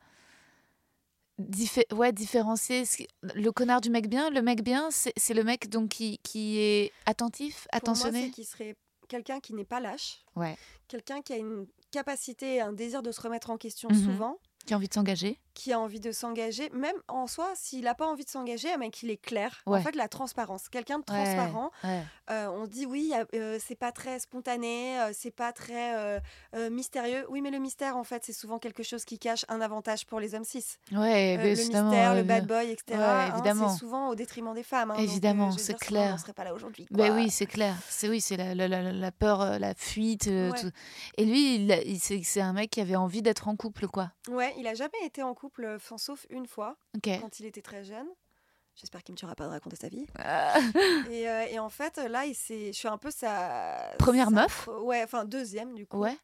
diffé- 1.39 1.93
ouais, 1.95 2.13
différencier 2.13 2.85
le 3.23 3.51
connard 3.51 3.81
du 3.81 3.91
mec 3.91 4.09
bien 4.09 4.31
Le 4.31 4.43
mec 4.43 4.63
bien, 4.63 4.89
c'est 4.91 5.35
le 5.35 5.45
mec 5.45 5.69
donc 5.69 5.91
qui, 5.91 6.19
qui 6.23 6.59
est 6.59 6.93
attentif, 7.07 7.67
Pour 7.73 7.95
moi, 7.95 8.07
attentionné? 8.09 8.33
serait 8.45 8.77
quelqu'un 9.09 9.41
qui 9.41 9.55
n'est 9.55 9.65
pas 9.65 9.81
lâche, 9.81 10.25
Ouais. 10.37 10.57
quelqu'un 10.89 11.21
qui 11.23 11.33
a 11.33 11.37
une 11.37 11.67
capacité, 11.91 12.61
un 12.61 12.73
désir 12.73 13.03
de 13.03 13.13
se 13.13 13.21
remettre 13.21 13.51
en 13.51 13.59
question 13.59 13.91
Mhm. 13.91 14.05
souvent, 14.05 14.39
Qui 14.67 14.75
a 14.75 14.77
envie 14.77 14.89
de 14.89 14.95
s'engager 14.95 15.39
qui 15.55 15.73
a 15.73 15.79
envie 15.81 16.01
de 16.01 16.13
s'engager, 16.13 16.71
même 16.71 16.97
en 17.09 17.27
soi, 17.27 17.51
s'il 17.55 17.85
n'a 17.85 17.95
pas 17.95 18.07
envie 18.07 18.25
de 18.25 18.31
s'engager, 18.31 18.69
mais 18.79 18.91
qu'il 18.91 19.11
est 19.11 19.17
clair. 19.17 19.63
Ouais. 19.67 19.79
En 19.79 19.83
fait, 19.83 19.95
la 19.97 20.09
transparence. 20.09 20.69
Quelqu'un 20.69 20.99
de 20.99 21.05
transparent. 21.05 21.71
ouais. 21.85 22.03
euh, 22.31 22.49
on 22.49 22.67
dit 22.67 22.87
oui, 22.87 23.13
euh, 23.35 23.59
c'est 23.65 23.75
pas 23.75 23.93
très 23.93 24.19
spontané, 24.19 24.99
euh, 25.01 25.11
c'est 25.13 25.31
pas 25.31 25.53
très 25.53 25.97
euh, 25.97 26.21
euh, 26.55 26.71
mystérieux. 26.71 27.25
Oui, 27.29 27.41
mais 27.41 27.51
le 27.51 27.59
mystère, 27.59 27.97
en 27.97 28.05
fait, 28.05 28.25
c'est 28.25 28.33
souvent 28.33 28.59
quelque 28.59 28.83
chose 28.83 29.05
qui 29.05 29.19
cache 29.19 29.45
un 29.49 29.61
avantage 29.61 30.07
pour 30.07 30.21
les 30.21 30.35
hommes 30.35 30.45
cis. 30.45 30.65
Ouais, 30.93 31.37
bien 31.37 31.45
le 31.45 31.51
évidemment, 31.51 31.91
mystère, 31.91 32.15
le 32.15 32.23
bad 32.23 32.47
boy, 32.47 32.71
etc. 32.71 32.99
Ouais, 32.99 33.05
hein, 33.05 33.33
évidemment. 33.35 33.69
c'est 33.69 33.79
souvent 33.79 34.09
au 34.09 34.15
détriment 34.15 34.55
des 34.55 34.63
femmes. 34.63 34.91
hein, 34.93 34.97
Évidemment, 34.99 35.51
c'est 35.53 35.73
dire, 35.75 35.77
sinon, 35.83 36.01
clair. 36.01 36.13
On 36.15 36.19
serait 36.19 36.33
pas 36.33 36.45
là 36.45 36.55
aujourd'hui. 36.55 36.87
Ben 36.91 37.15
oui, 37.15 37.31
c'est 37.31 37.47
clair. 37.47 37.75
C'est 37.89 38.09
oui, 38.09 38.21
c'est 38.21 38.37
la, 38.37 38.55
la, 38.55 38.69
la- 38.69 38.93
la 38.93 39.13
peur, 39.13 39.59
la 39.59 39.75
fuite. 39.75 40.25
tout. 40.25 40.71
Et 41.19 41.25
lui, 41.25 41.57
il, 41.57 41.71
il- 41.87 42.01
c'est 42.25 42.41
un 42.41 42.53
mec 42.53 42.71
qui 42.71 42.81
avait 42.81 42.97
envie 42.97 43.23
d'être 43.23 43.49
en 43.49 43.57
couple, 43.57 43.89
quoi. 43.89 44.11
Ouais, 44.31 44.55
il 44.59 44.67
a 44.67 44.75
jamais 44.75 44.93
été 45.05 45.23
en 45.23 45.35
couple, 45.35 45.42
euh, 45.61 45.77
enfin, 45.77 45.99
sauf 45.99 46.27
une 46.31 46.47
fois, 46.47 46.77
quand 47.21 47.41
il 47.41 47.47
était 47.47 47.63
très 47.63 47.85
jeune. 47.85 48.07
J'espère 48.75 49.03
qu'il 49.03 49.13
me 49.13 49.19
tuera 49.19 49.35
pas 49.35 49.45
de 49.45 49.51
raconter 49.51 49.77
sa 49.77 49.89
vie. 49.89 50.07
Ah. 50.19 50.55
Et, 51.11 51.29
euh, 51.29 51.45
et 51.51 51.59
en 51.59 51.69
fait, 51.69 51.99
là, 51.99 52.25
il 52.25 52.35
je 52.35 52.73
suis 52.73 52.89
un 52.89 52.97
peu 52.97 53.11
sa 53.11 53.93
Première 53.99 54.29
sa 54.31 54.35
meuf 54.35 54.69
Ouais, 54.81 55.03
enfin 55.05 55.27
deuxième 55.27 55.75
du 55.75 55.87
coup. 55.87 55.99
ouais. 55.99 56.17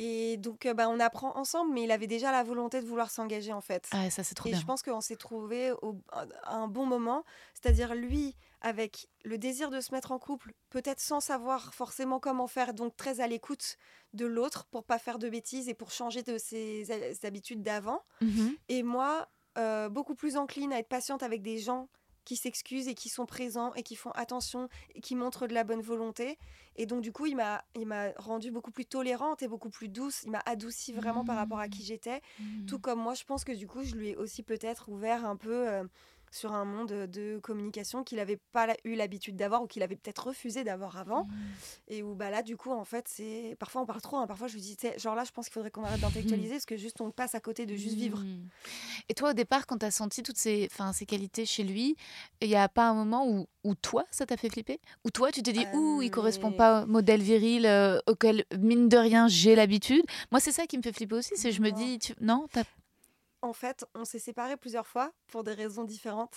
Et 0.00 0.36
donc, 0.36 0.64
euh, 0.66 0.74
bah, 0.74 0.88
on 0.88 1.00
apprend 1.00 1.36
ensemble, 1.36 1.72
mais 1.72 1.82
il 1.82 1.90
avait 1.90 2.06
déjà 2.06 2.30
la 2.30 2.44
volonté 2.44 2.80
de 2.80 2.86
vouloir 2.86 3.10
s'engager 3.10 3.52
en 3.52 3.60
fait. 3.60 3.88
Ah, 3.92 4.08
ça 4.10 4.22
c'est 4.22 4.34
trop 4.34 4.48
et 4.48 4.52
bien. 4.52 4.60
je 4.60 4.64
pense 4.64 4.82
qu'on 4.82 5.00
s'est 5.00 5.16
trouvé 5.16 5.72
au, 5.82 5.96
à 6.12 6.54
un 6.54 6.68
bon 6.68 6.86
moment, 6.86 7.24
c'est-à-dire 7.54 7.94
lui 7.94 8.36
avec 8.60 9.08
le 9.24 9.38
désir 9.38 9.70
de 9.70 9.80
se 9.80 9.92
mettre 9.92 10.12
en 10.12 10.18
couple, 10.18 10.52
peut-être 10.70 11.00
sans 11.00 11.20
savoir 11.20 11.74
forcément 11.74 12.18
comment 12.18 12.46
faire, 12.46 12.74
donc 12.74 12.96
très 12.96 13.20
à 13.20 13.26
l'écoute 13.26 13.76
de 14.14 14.26
l'autre 14.26 14.66
pour 14.66 14.84
pas 14.84 14.98
faire 14.98 15.18
de 15.18 15.28
bêtises 15.28 15.68
et 15.68 15.74
pour 15.74 15.90
changer 15.90 16.22
de 16.22 16.38
ses, 16.38 16.86
habitudes 17.24 17.62
d'avant. 17.62 18.02
Mhm. 18.20 18.56
Et 18.68 18.82
moi, 18.82 19.28
euh, 19.58 19.88
beaucoup 19.88 20.14
plus 20.14 20.36
encline 20.36 20.72
à 20.72 20.78
être 20.78 20.88
patiente 20.88 21.22
avec 21.22 21.42
des 21.42 21.58
gens 21.58 21.88
qui 22.28 22.36
s'excusent 22.36 22.88
et 22.88 22.94
qui 22.94 23.08
sont 23.08 23.24
présents 23.24 23.72
et 23.72 23.82
qui 23.82 23.96
font 23.96 24.10
attention 24.10 24.68
et 24.94 25.00
qui 25.00 25.14
montrent 25.14 25.46
de 25.46 25.54
la 25.54 25.64
bonne 25.64 25.80
volonté. 25.80 26.38
Et 26.76 26.84
donc, 26.84 27.00
du 27.00 27.10
coup, 27.10 27.24
il 27.24 27.34
m'a, 27.34 27.64
il 27.74 27.86
m'a 27.86 28.10
rendue 28.18 28.50
beaucoup 28.50 28.70
plus 28.70 28.84
tolérante 28.84 29.42
et 29.42 29.48
beaucoup 29.48 29.70
plus 29.70 29.88
douce. 29.88 30.24
Il 30.24 30.32
m'a 30.32 30.42
adouci 30.44 30.92
vraiment 30.92 31.24
par 31.24 31.36
rapport 31.36 31.58
à 31.58 31.68
qui 31.68 31.82
j'étais. 31.82 32.20
Tout 32.66 32.78
comme 32.78 33.00
moi, 33.00 33.14
je 33.14 33.24
pense 33.24 33.44
que 33.44 33.52
du 33.52 33.66
coup, 33.66 33.82
je 33.82 33.94
lui 33.94 34.10
ai 34.10 34.16
aussi 34.16 34.42
peut-être 34.42 34.90
ouvert 34.90 35.24
un 35.24 35.36
peu 35.36 35.68
euh, 35.68 35.84
sur 36.30 36.52
un 36.52 36.64
monde 36.64 36.88
de 36.92 37.38
communication 37.42 38.04
qu'il 38.04 38.18
n'avait 38.18 38.38
pas 38.52 38.68
eu 38.84 38.94
l'habitude 38.94 39.36
d'avoir 39.36 39.62
ou 39.62 39.66
qu'il 39.66 39.82
avait 39.82 39.96
peut-être 39.96 40.26
refusé 40.28 40.64
d'avoir 40.64 40.96
avant. 40.96 41.24
Mhm. 41.24 41.34
Et 41.88 42.02
où 42.02 42.14
bah 42.14 42.30
là, 42.30 42.42
du 42.42 42.56
coup, 42.56 42.70
en 42.72 42.84
fait, 42.84 43.06
c'est. 43.08 43.56
Parfois, 43.58 43.82
on 43.82 43.86
parle 43.86 44.00
trop. 44.00 44.16
hein. 44.18 44.26
Parfois, 44.26 44.46
je 44.48 44.54
lui 44.54 44.60
dis, 44.60 44.76
genre 44.98 45.14
là, 45.14 45.24
je 45.24 45.30
pense 45.32 45.46
qu'il 45.46 45.52
faudrait 45.54 45.70
qu'on 45.70 45.84
arrête 45.84 46.00
d'intellectualiser 46.00 46.52
parce 46.54 46.66
que 46.66 46.76
juste, 46.76 47.00
on 47.00 47.10
passe 47.10 47.34
à 47.34 47.40
côté 47.40 47.66
de 47.66 47.74
juste 47.76 47.94
vivre. 47.96 48.18
Mhm. 48.20 48.48
Et 49.08 49.14
toi, 49.14 49.30
au 49.30 49.34
départ, 49.34 49.66
quand 49.66 49.78
tu 49.78 49.86
as 49.86 49.90
senti 49.90 50.22
toutes 50.22 50.36
ces, 50.38 50.68
enfin, 50.70 50.92
ces 50.92 51.06
qualités 51.06 51.46
chez 51.46 51.62
lui, 51.64 51.96
il 52.40 52.48
n'y 52.48 52.56
a 52.56 52.68
pas 52.68 52.88
un 52.88 52.94
moment 52.94 53.26
où, 53.28 53.46
où 53.64 53.74
toi, 53.74 54.04
ça 54.10 54.26
t'a 54.26 54.36
fait 54.36 54.48
flipper? 54.50 54.80
Où 55.04 55.10
toi, 55.10 55.30
tu 55.32 55.42
t'es 55.42 55.52
dit, 55.52 55.64
Euh, 55.72 55.76
ouh, 55.76 56.02
il 56.02 56.10
correspond 56.10 56.50
mais- 56.50 56.56
pas 56.56 56.82
au 56.84 56.86
modèle 56.86 57.22
viril 57.22 57.66
euh, 57.66 57.98
auquel, 58.06 58.44
mine 58.58 58.88
de 58.88 58.96
rien, 58.96 59.28
j'ai 59.28 59.54
l'habitude? 59.54 60.04
Moi, 60.30 60.40
c'est 60.40 60.52
ça 60.52 60.66
qui 60.66 60.76
me 60.78 60.82
fait 60.82 60.92
flipper 60.92 61.16
aussi. 61.16 61.32
C'est 61.36 61.52
je 61.52 61.60
me 61.62 61.70
dis, 61.70 61.98
tu... 61.98 62.14
non, 62.20 62.46
t'as- 62.52 62.64
En 63.42 63.52
fait, 63.52 63.84
on 63.94 64.04
s'est 64.04 64.18
séparés 64.18 64.56
plusieurs 64.56 64.86
fois 64.86 65.12
pour 65.28 65.44
des 65.44 65.54
raisons 65.54 65.84
différentes. 65.84 66.36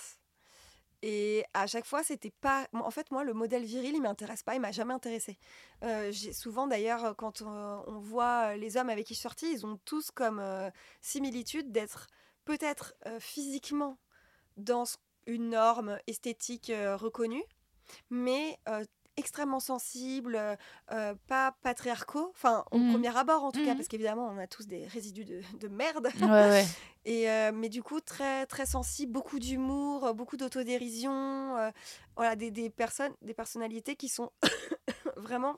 Et 1.04 1.44
à 1.56 1.66
chaque 1.66 1.86
fois, 1.86 2.04
c'était 2.04 2.34
pas. 2.42 2.68
En 2.74 2.92
fait, 2.92 3.10
moi, 3.10 3.24
le 3.24 3.34
modèle 3.34 3.64
viril, 3.64 3.96
il 3.96 4.02
m'intéresse 4.02 4.44
pas, 4.44 4.54
il 4.54 4.62
m'a 4.62 4.72
jamais 4.72 4.94
intéressé. 4.94 5.40
Euh, 5.84 6.12
souvent, 6.32 6.68
d'ailleurs, 6.68 7.16
quand 7.16 7.42
euh, 7.42 7.82
on 7.88 8.00
voit 8.00 8.56
les 8.56 8.78
hommes 8.78 8.90
avec 8.90 9.08
qui 9.08 9.16
je 9.16 9.20
suis 9.20 9.24
sortie, 9.24 9.52
ils 9.52 9.66
ont 9.66 9.80
tous 9.84 10.12
comme 10.12 10.40
euh, 10.40 10.70
similitude 11.02 11.72
d'être 11.72 12.08
peut-être 12.46 12.94
euh, 13.08 13.20
physiquement 13.20 13.98
dans 14.58 14.84
une 15.26 15.50
norme 15.50 15.98
esthétique 16.08 16.70
euh, 16.70 16.98
reconnue, 16.98 17.44
mais 18.10 18.60
euh, 18.68 18.84
extrêmement 19.18 19.60
sensibles, 19.60 20.36
euh, 20.36 20.56
euh, 20.92 21.14
pas 21.28 21.56
patriarcaux, 21.64 22.30
enfin, 22.34 22.64
au 22.72 22.78
Mhm. 22.78 22.92
premier 22.92 23.18
abord 23.18 23.44
en 23.44 23.52
tout 23.52 23.64
cas, 23.64 23.72
Mhm. 23.72 23.78
parce 23.78 23.88
qu'évidemment, 23.88 24.28
on 24.28 24.38
a 24.38 24.48
tous 24.48 24.68
des 24.68 24.88
résidus 24.88 25.26
de, 25.26 25.42
de 25.60 25.68
merde. 25.68 26.08
ouais, 26.20 26.28
ouais. 26.30 26.66
Et 27.06 27.30
euh, 27.30 27.52
mais 27.54 27.70
du 27.70 27.82
coup, 27.84 28.00
très, 28.00 28.46
très 28.46 28.66
sensible, 28.66 29.12
beaucoup 29.12 29.40
d'humour, 29.40 30.14
beaucoup 30.14 30.38
d'autodérision. 30.38 31.58
euh, 31.58 31.72
voilà, 32.16 32.36
des, 32.36 32.52
des 32.52 32.70
personnes, 32.70 33.14
des 33.22 33.34
personnalités 33.34 33.96
qui 33.96 34.08
sont 34.10 34.32
vraiment 35.18 35.58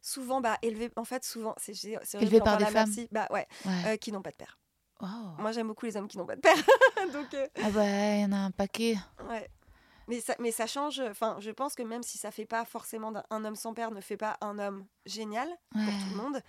souvent 0.00 0.40
bah, 0.40 0.56
élevées. 0.62 0.90
En 0.96 1.04
fait, 1.04 1.24
souvent, 1.24 1.54
c'est 1.58 1.72
Élevées 2.14 2.40
par 2.40 2.56
des 2.56 2.66
femmes. 2.66 2.90
Bah 3.12 3.26
ouais, 3.30 3.46
ouais. 3.64 3.98
qui 3.98 4.12
n'ont 4.12 4.22
pas 4.22 4.30
de 4.30 4.36
père. 4.36 4.58
Wow. 5.00 5.08
Moi, 5.38 5.52
j'aime 5.52 5.66
beaucoup 5.68 5.84
les 5.84 5.96
hommes 5.96 6.08
qui 6.08 6.16
n'ont 6.16 6.24
pas 6.26 6.36
de 6.36 6.40
père. 6.40 6.54
Donc, 7.12 7.36
Ah 7.62 7.70
bah, 7.70 7.84
il 8.14 8.22
y 8.22 8.24
en 8.24 8.32
a 8.32 8.36
un 8.36 8.50
paquet. 8.50 8.96
ouais. 9.28 9.48
Mais 10.08 10.20
ça, 10.20 10.34
mais 10.38 10.52
ça 10.52 10.66
change. 10.66 11.00
Enfin, 11.00 11.36
je 11.40 11.50
pense 11.50 11.74
que 11.74 11.82
même 11.82 12.02
si 12.02 12.16
ça 12.18 12.30
fait 12.30 12.46
pas 12.46 12.64
forcément 12.64 13.12
un 13.30 13.44
homme 13.44 13.56
sans 13.56 13.74
père 13.74 13.90
ne 13.90 14.00
fait 14.00 14.16
pas 14.16 14.36
un 14.40 14.58
homme 14.58 14.86
génial 15.04 15.48
pour 15.72 15.80
tout 16.02 16.10
le 16.10 16.16
monde. 16.16 16.40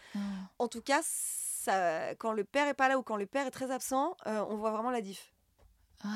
En 0.59 0.67
tout 0.67 0.81
cas, 0.81 1.01
ça, 1.03 2.15
quand 2.15 2.33
le 2.33 2.43
père 2.43 2.67
est 2.67 2.73
pas 2.73 2.87
là 2.87 2.97
ou 2.97 3.03
quand 3.03 3.17
le 3.17 3.25
père 3.25 3.47
est 3.47 3.51
très 3.51 3.71
absent, 3.71 4.15
euh, 4.27 4.45
on 4.49 4.57
voit 4.57 4.71
vraiment 4.71 4.91
la 4.91 5.01
diff. 5.01 5.33
Ouais. 6.03 6.11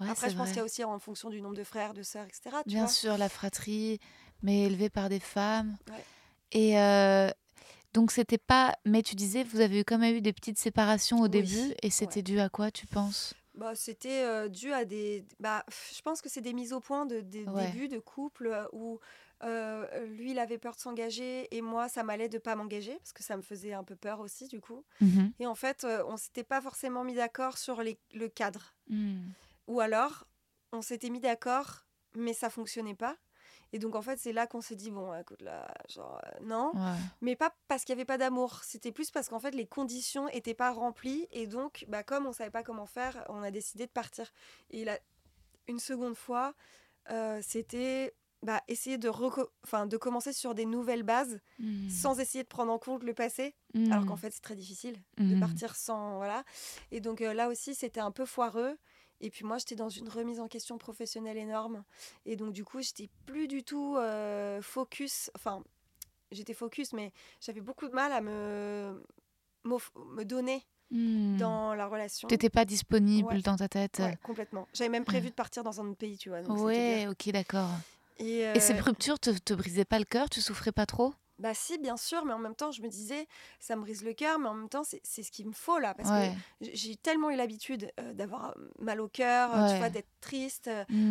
Ouais, 0.00 0.10
Après, 0.10 0.30
je 0.30 0.36
pense 0.36 0.48
qu'il 0.48 0.58
y 0.58 0.60
a 0.60 0.64
aussi 0.64 0.84
en 0.84 0.98
fonction 0.98 1.28
du 1.28 1.40
nombre 1.42 1.56
de 1.56 1.64
frères, 1.64 1.92
de 1.94 2.02
sœurs, 2.02 2.26
etc. 2.26 2.56
Tu 2.62 2.68
Bien 2.68 2.84
vois 2.84 2.88
sûr, 2.88 3.18
la 3.18 3.28
fratrie, 3.28 3.98
mais 4.42 4.62
élevée 4.64 4.90
par 4.90 5.08
des 5.08 5.18
femmes. 5.20 5.76
Et 6.52 6.78
euh, 6.78 7.30
donc, 7.94 8.12
c'était 8.12 8.38
pas. 8.38 8.76
Mais 8.84 9.02
tu 9.02 9.16
disais, 9.16 9.42
vous 9.42 9.60
avez 9.60 9.80
eu 9.80 9.84
quand 9.84 9.98
même 9.98 10.14
eu 10.14 10.20
des 10.20 10.32
petites 10.32 10.58
séparations 10.58 11.18
au 11.18 11.24
Oui, 11.24 11.30
début. 11.30 11.74
Et 11.82 11.90
c'était 11.90 12.22
dû 12.22 12.38
à 12.38 12.48
quoi, 12.48 12.70
tu 12.70 12.86
penses? 12.86 13.34
Bah, 13.58 13.74
C'était 13.74 14.22
euh, 14.24 14.48
dû 14.48 14.72
à 14.72 14.84
des. 14.84 15.24
Bah, 15.40 15.64
je 15.94 16.00
pense 16.02 16.22
que 16.22 16.28
c'est 16.28 16.40
des 16.40 16.52
mises 16.54 16.72
au 16.72 16.80
point 16.80 17.06
de, 17.06 17.20
des 17.20 17.44
Ouais. 17.44 17.70
débuts 17.70 17.88
de 17.88 17.98
couple 17.98 18.46
euh, 18.48 18.64
où 18.72 19.00
euh, 19.44 20.06
lui, 20.06 20.32
il 20.32 20.38
avait 20.38 20.58
peur 20.58 20.74
de 20.74 20.80
s'engager 20.80 21.54
et 21.56 21.60
moi, 21.60 21.88
ça 21.88 22.02
m'allait 22.02 22.28
de 22.28 22.38
pas 22.38 22.56
m'engager 22.56 22.94
parce 22.96 23.12
que 23.12 23.22
ça 23.22 23.36
me 23.36 23.42
faisait 23.42 23.72
un 23.72 23.84
peu 23.84 23.96
peur 23.96 24.20
aussi, 24.20 24.48
du 24.48 24.60
coup. 24.60 24.84
Mhm. 25.00 25.32
Et 25.38 25.46
en 25.46 25.54
fait, 25.54 25.84
euh, 25.84 26.02
on 26.06 26.16
s'était 26.16 26.44
pas 26.44 26.60
forcément 26.60 27.04
mis 27.04 27.14
d'accord 27.14 27.58
sur 27.58 27.82
les, 27.82 27.98
le 28.14 28.28
cadre. 28.28 28.74
Mm. 28.88 29.26
Ou 29.68 29.80
alors, 29.80 30.26
on 30.72 30.82
s'était 30.82 31.10
mis 31.10 31.20
d'accord, 31.20 31.86
mais 32.16 32.32
ça 32.34 32.50
fonctionnait 32.50 32.94
pas. 32.96 33.16
Et 33.72 33.78
donc, 33.78 33.94
en 33.94 34.02
fait, 34.02 34.18
c'est 34.18 34.32
là 34.32 34.46
qu'on 34.46 34.60
s'est 34.60 34.76
dit, 34.76 34.90
bon, 34.90 35.12
écoute, 35.14 35.42
là, 35.42 35.72
genre, 35.88 36.20
euh, 36.24 36.38
non. 36.42 36.72
Ouais. 36.74 36.96
Mais 37.20 37.36
pas 37.36 37.54
parce 37.68 37.84
qu'il 37.84 37.94
n'y 37.94 38.00
avait 38.00 38.06
pas 38.06 38.18
d'amour, 38.18 38.60
c'était 38.64 38.92
plus 38.92 39.10
parce 39.10 39.28
qu'en 39.28 39.40
fait 39.40 39.50
les 39.50 39.66
conditions 39.66 40.26
n'étaient 40.26 40.54
pas 40.54 40.70
remplies 40.72 41.28
et 41.32 41.46
donc 41.46 41.84
bah, 41.88 42.02
comme 42.02 42.24
on 42.26 42.30
ne 42.30 42.34
savait 42.34 42.50
pas 42.50 42.62
comment 42.62 42.86
faire, 42.86 43.24
on 43.28 43.42
a 43.42 43.50
décidé 43.50 43.86
de 43.86 43.90
partir. 43.92 44.30
Et 44.70 44.84
la... 44.84 44.98
une 45.66 45.78
seconde 45.80 46.14
fois, 46.14 46.54
euh, 47.10 47.40
c'était 47.42 48.14
bah, 48.42 48.62
essayer 48.68 48.98
de, 48.98 49.10
enfin, 49.64 49.86
de 49.86 49.96
commencer 49.96 50.32
sur 50.32 50.54
des 50.54 50.64
nouvelles 50.64 51.02
bases 51.02 51.40
Mm. 51.58 51.90
sans 51.90 52.20
essayer 52.20 52.44
de 52.44 52.48
prendre 52.48 52.72
en 52.72 52.78
compte 52.78 53.02
le 53.02 53.12
passé, 53.12 53.54
Mm. 53.74 53.90
alors 53.92 54.06
qu'en 54.06 54.16
fait 54.16 54.30
c'est 54.30 54.40
très 54.40 54.54
difficile 54.54 54.96
de 55.18 55.34
Mhm. 55.34 55.40
partir 55.40 55.74
sans... 55.74 56.16
Voilà. 56.18 56.44
Et 56.92 57.00
donc 57.00 57.20
euh, 57.20 57.34
là 57.34 57.48
aussi 57.48 57.74
c'était 57.74 58.00
un 58.00 58.12
peu 58.12 58.24
foireux. 58.24 58.78
Et 59.20 59.30
puis 59.30 59.44
moi, 59.44 59.58
j'étais 59.58 59.74
dans 59.76 59.88
une 59.88 60.08
remise 60.08 60.40
en 60.40 60.48
question 60.48 60.78
professionnelle 60.78 61.36
énorme. 61.38 61.84
Et 62.24 62.36
donc, 62.36 62.52
du 62.52 62.64
coup, 62.64 62.80
j'étais 62.80 63.08
plus 63.26 63.48
du 63.48 63.64
tout 63.64 63.96
euh, 63.96 64.62
focus. 64.62 65.30
Enfin, 65.34 65.62
j'étais 66.30 66.54
focus, 66.54 66.92
mais 66.92 67.12
j'avais 67.40 67.60
beaucoup 67.60 67.88
de 67.88 67.94
mal 67.94 68.12
à 68.12 68.20
me, 68.20 69.02
me 69.64 70.22
donner 70.24 70.62
Mm. 70.90 71.36
dans 71.36 71.74
la 71.74 71.86
relation. 71.86 72.28
T'étais 72.28 72.48
pas 72.48 72.64
disponible 72.64 73.28
Ouais. 73.28 73.42
dans 73.42 73.56
ta 73.56 73.68
tête. 73.68 73.98
Ouais, 73.98 74.16
complètement. 74.22 74.66
J'avais 74.72 74.88
même 74.88 75.04
prévu 75.04 75.28
de 75.28 75.34
partir 75.34 75.62
dans 75.62 75.82
un 75.82 75.86
autre 75.88 75.98
pays, 75.98 76.16
tu 76.16 76.30
vois. 76.30 76.40
donc 76.40 76.56
c'était 76.56 76.64
Ouais, 76.64 77.00
dire. 77.00 77.10
ok, 77.10 77.28
d'accord. 77.30 77.68
Et, 78.16 78.38
Et 78.40 78.58
ces 78.60 78.72
euh, 78.72 78.80
ruptures 78.80 79.18
te, 79.20 79.28
te 79.36 79.52
brisaient 79.52 79.84
pas 79.84 79.98
le 79.98 80.06
cœur? 80.06 80.30
Tu 80.30 80.40
souffrais 80.40 80.72
pas 80.72 80.86
trop? 80.86 81.12
Bah 81.38 81.54
si, 81.54 81.78
bien 81.78 81.96
sûr, 81.96 82.24
mais 82.24 82.32
en 82.32 82.38
même 82.40 82.56
temps, 82.56 82.72
je 82.72 82.82
me 82.82 82.88
disais, 82.88 83.28
ça 83.60 83.76
me 83.76 83.82
brise 83.82 84.02
le 84.02 84.12
cœur, 84.12 84.40
mais 84.40 84.48
en 84.48 84.54
même 84.54 84.68
temps, 84.68 84.82
c'est 84.84 85.22
ce 85.22 85.30
qu'il 85.30 85.46
me 85.46 85.52
faut 85.52 85.78
là. 85.78 85.94
Parce 85.94 86.10
Ouais. 86.10 86.32
que 86.32 86.36
j'ai 86.60 86.96
tellement 86.96 87.30
eu 87.30 87.36
l'habitude 87.36 87.92
euh, 88.00 88.12
d'avoir 88.12 88.56
mal 88.80 89.00
au 89.00 89.08
cœur, 89.08 89.64
tu 89.64 89.76
vois, 89.76 89.88
d'être 89.88 90.08
triste, 90.20 90.68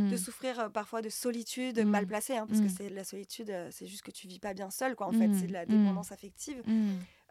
de 0.10 0.18
souffrir 0.18 0.60
euh, 0.60 0.70
parfois 0.70 1.02
de 1.02 1.10
solitude 1.10 1.80
mal 1.86 2.06
placée, 2.08 2.36
hein, 2.36 2.46
parce 2.46 2.60
que 2.60 2.68
c'est 2.70 2.90
la 2.90 3.06
solitude, 3.06 3.50
euh, 3.52 3.70
c'est 3.72 3.88
juste 3.88 4.02
que 4.04 4.12
tu 4.12 4.28
vis 4.28 4.40
pas 4.40 4.54
bien 4.54 4.70
seul, 4.70 4.96
quoi. 4.98 5.08
En 5.08 5.14
fait, 5.14 5.34
c'est 5.34 5.48
de 5.48 5.54
la 5.54 5.66
dépendance 5.66 6.12
affective. 6.12 6.66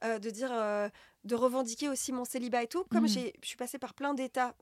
Euh, 0.04 0.18
de 0.18 0.28
dire, 0.28 0.50
euh, 0.52 0.90
de 1.24 1.34
revendiquer 1.34 1.88
aussi 1.88 2.12
mon 2.12 2.26
célibat 2.26 2.62
et 2.62 2.66
tout. 2.66 2.84
Comme 2.90 3.04
Mm. 3.04 3.08
j'ai, 3.08 3.32
je 3.42 3.48
suis 3.48 3.56
passée 3.56 3.78
par 3.78 3.94
plein 3.94 4.12
d'états 4.12 4.54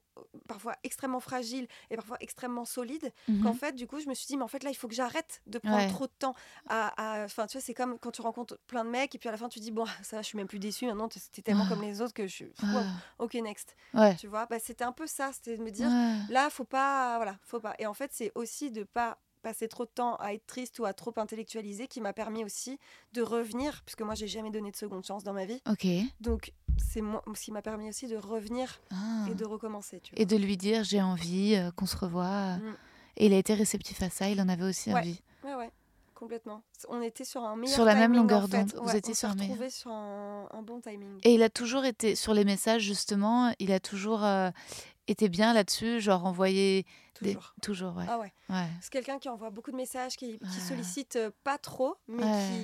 parfois 0.47 0.76
extrêmement 0.85 1.18
fragile 1.18 1.66
et 1.91 1.97
parfois 1.97 2.16
extrêmement 2.20 2.64
solide, 2.64 3.12
Mhm. 3.26 3.43
qu'en 3.43 3.53
fait, 3.53 3.72
du 3.72 3.89
coup, 3.89 3.99
je 3.99 4.09
me 4.09 4.14
suis 4.14 4.26
dit, 4.28 4.37
mais 4.37 4.45
en 4.45 4.49
fait, 4.49 4.62
là, 4.62 4.70
il 4.70 4.74
faut 4.74 4.87
que 4.87 4.95
j'arrête 4.95 5.43
de 5.49 5.59
prendre 5.59 5.76
Ouais. 5.78 5.89
trop 5.89 6.07
de 6.07 6.12
temps 6.16 6.35
à. 6.68 7.24
Enfin, 7.24 7.49
tu 7.49 7.59
vois, 7.59 7.62
c'est 7.62 7.74
comme 7.74 7.99
quand 7.99 8.12
tu 8.12 8.22
rencontres 8.22 8.57
plein 8.68 8.85
de 8.85 8.91
mecs 8.91 9.12
et 9.14 9.18
puis 9.18 9.28
à 9.28 9.32
la 9.32 9.39
fin, 9.39 9.49
tu 9.49 9.59
dis, 9.59 9.72
bon, 9.72 9.87
ça, 10.03 10.22
je 10.22 10.26
suis 10.26 10.39
même 10.39 10.47
plus 10.47 10.61
déçue. 10.61 10.87
Maintenant, 10.87 11.09
t'es 11.09 11.43
tellement 11.43 11.64
Ah. 11.66 11.68
comme 11.68 11.82
les 11.82 12.01
autres 12.01 12.14
que 12.14 12.28
je 12.28 12.32
suis. 12.32 12.53
Ah, 12.62 12.66
wow, 12.72 13.24
ok, 13.26 13.35
next. 13.35 13.74
ouais. 13.95 14.14
Tu 14.14 14.28
vois, 14.28 14.47
bah, 14.47 14.61
c'était 14.61 14.85
un 14.85 14.93
peu 14.93 15.09
ça, 15.09 15.32
c'était 15.32 15.57
de 15.59 15.62
me 15.64 15.70
dire, 15.72 15.89
Ouais. 15.89 16.32
là, 16.32 16.49
faut 16.49 16.62
pas. 16.64 17.16
Voilà, 17.16 17.37
faut 17.43 17.59
pas. 17.59 17.74
Et 17.80 17.87
en 17.87 17.95
fait, 17.95 18.12
c'est 18.14 18.30
aussi 18.37 18.70
de 18.70 18.85
pas 18.85 19.18
passer 19.45 19.68
trop 19.68 19.84
de 19.84 19.90
temps 19.90 20.16
à 20.16 20.32
être 20.34 20.47
triste 20.47 20.80
ou 20.80 20.84
à 20.86 20.92
trop 20.92 21.12
intellectualiser 21.16 21.86
qui 21.86 22.01
m'a 22.01 22.12
permis 22.12 22.42
aussi 22.45 22.80
de 23.12 23.22
revenir, 23.22 23.82
puisque 23.84 24.01
moi, 24.03 24.16
j'ai 24.16 24.26
jamais 24.26 24.51
donné 24.51 24.72
de 24.72 24.76
seconde 24.76 25.05
chance 25.05 25.22
dans 25.22 25.32
ma 25.34 25.45
vie. 25.45 25.61
Ok. 25.70 25.86
Donc, 26.20 26.53
c'est 26.78 27.01
moi 27.03 27.22
ce 27.36 27.40
qui 27.42 27.53
m'a 27.53 27.62
permis 27.62 27.88
aussi 27.88 28.09
de 28.09 28.16
revenir 28.16 28.80
Ah. 28.90 29.26
et 29.30 29.34
de 29.34 29.45
recommencer. 29.45 30.01
Tu 30.01 30.12
vois. 30.12 30.20
Et 30.22 30.26
de 30.26 30.36
lui 30.36 30.57
dire 30.57 30.82
j'ai 30.82 31.01
envie 31.03 31.55
euh, 31.55 31.70
qu'on 31.70 31.86
se 31.86 31.97
revoie. 31.97 32.57
Mm. 32.57 32.76
Et 33.18 33.26
il 33.26 33.32
a 33.32 33.36
été 33.38 33.55
réceptif 33.55 34.03
à 34.03 34.11
ça, 34.11 34.28
il 34.28 34.40
en 34.40 34.49
avait 34.49 34.64
aussi 34.64 34.92
Ouais. 34.92 34.99
envie. 34.99 35.20
Ouais, 35.45 35.55
ouais, 35.55 35.70
complètement. 36.14 36.62
On 36.88 37.01
était 37.03 37.24
sur 37.24 37.45
un 37.45 37.55
meilleur 37.55 37.74
Sur 37.74 37.84
la 37.84 37.95
même 37.95 38.12
en 38.12 38.16
longueur 38.16 38.49
fait. 38.49 38.64
d'onde. 38.64 38.72
Vous 38.82 38.88
Ouais, 38.88 38.99
étiez 38.99 39.12
on 39.12 39.16
sur 39.16 39.28
un 39.28 39.34
meilleur- 39.36 39.70
sur 39.70 39.90
un, 39.92 40.49
un 40.51 40.62
bon 40.62 40.80
timing. 40.80 41.18
Et 41.22 41.34
il 41.34 41.42
a 41.42 41.51
toujours 41.51 41.84
été, 41.84 42.16
sur 42.16 42.34
les 42.34 42.45
messages 42.45 42.82
justement, 42.82 43.53
il 43.61 43.70
a 43.72 43.78
toujours 43.78 44.24
euh, 44.24 44.51
été 45.07 45.28
bien 45.28 45.53
là-dessus, 45.53 46.01
genre 46.01 46.24
envoyer 46.24 46.86
des... 47.23 47.35
Toujours. 47.35 47.55
Toujours, 47.62 47.97
ouais. 47.97 48.05
Ah 48.09 48.19
ouais. 48.19 48.33
ouais. 48.51 48.67
C'est 48.81 48.91
quelqu'un 48.93 49.19
qui 49.19 49.29
envoie 49.29 49.51
beaucoup 49.51 49.71
de 49.71 49.77
messages, 49.77 50.17
qui, 50.17 50.39
qui 50.39 50.61
sollicite 50.61 51.17
euh, 51.17 51.31
pas 51.45 51.59
trop, 51.59 51.97
mais 52.09 52.23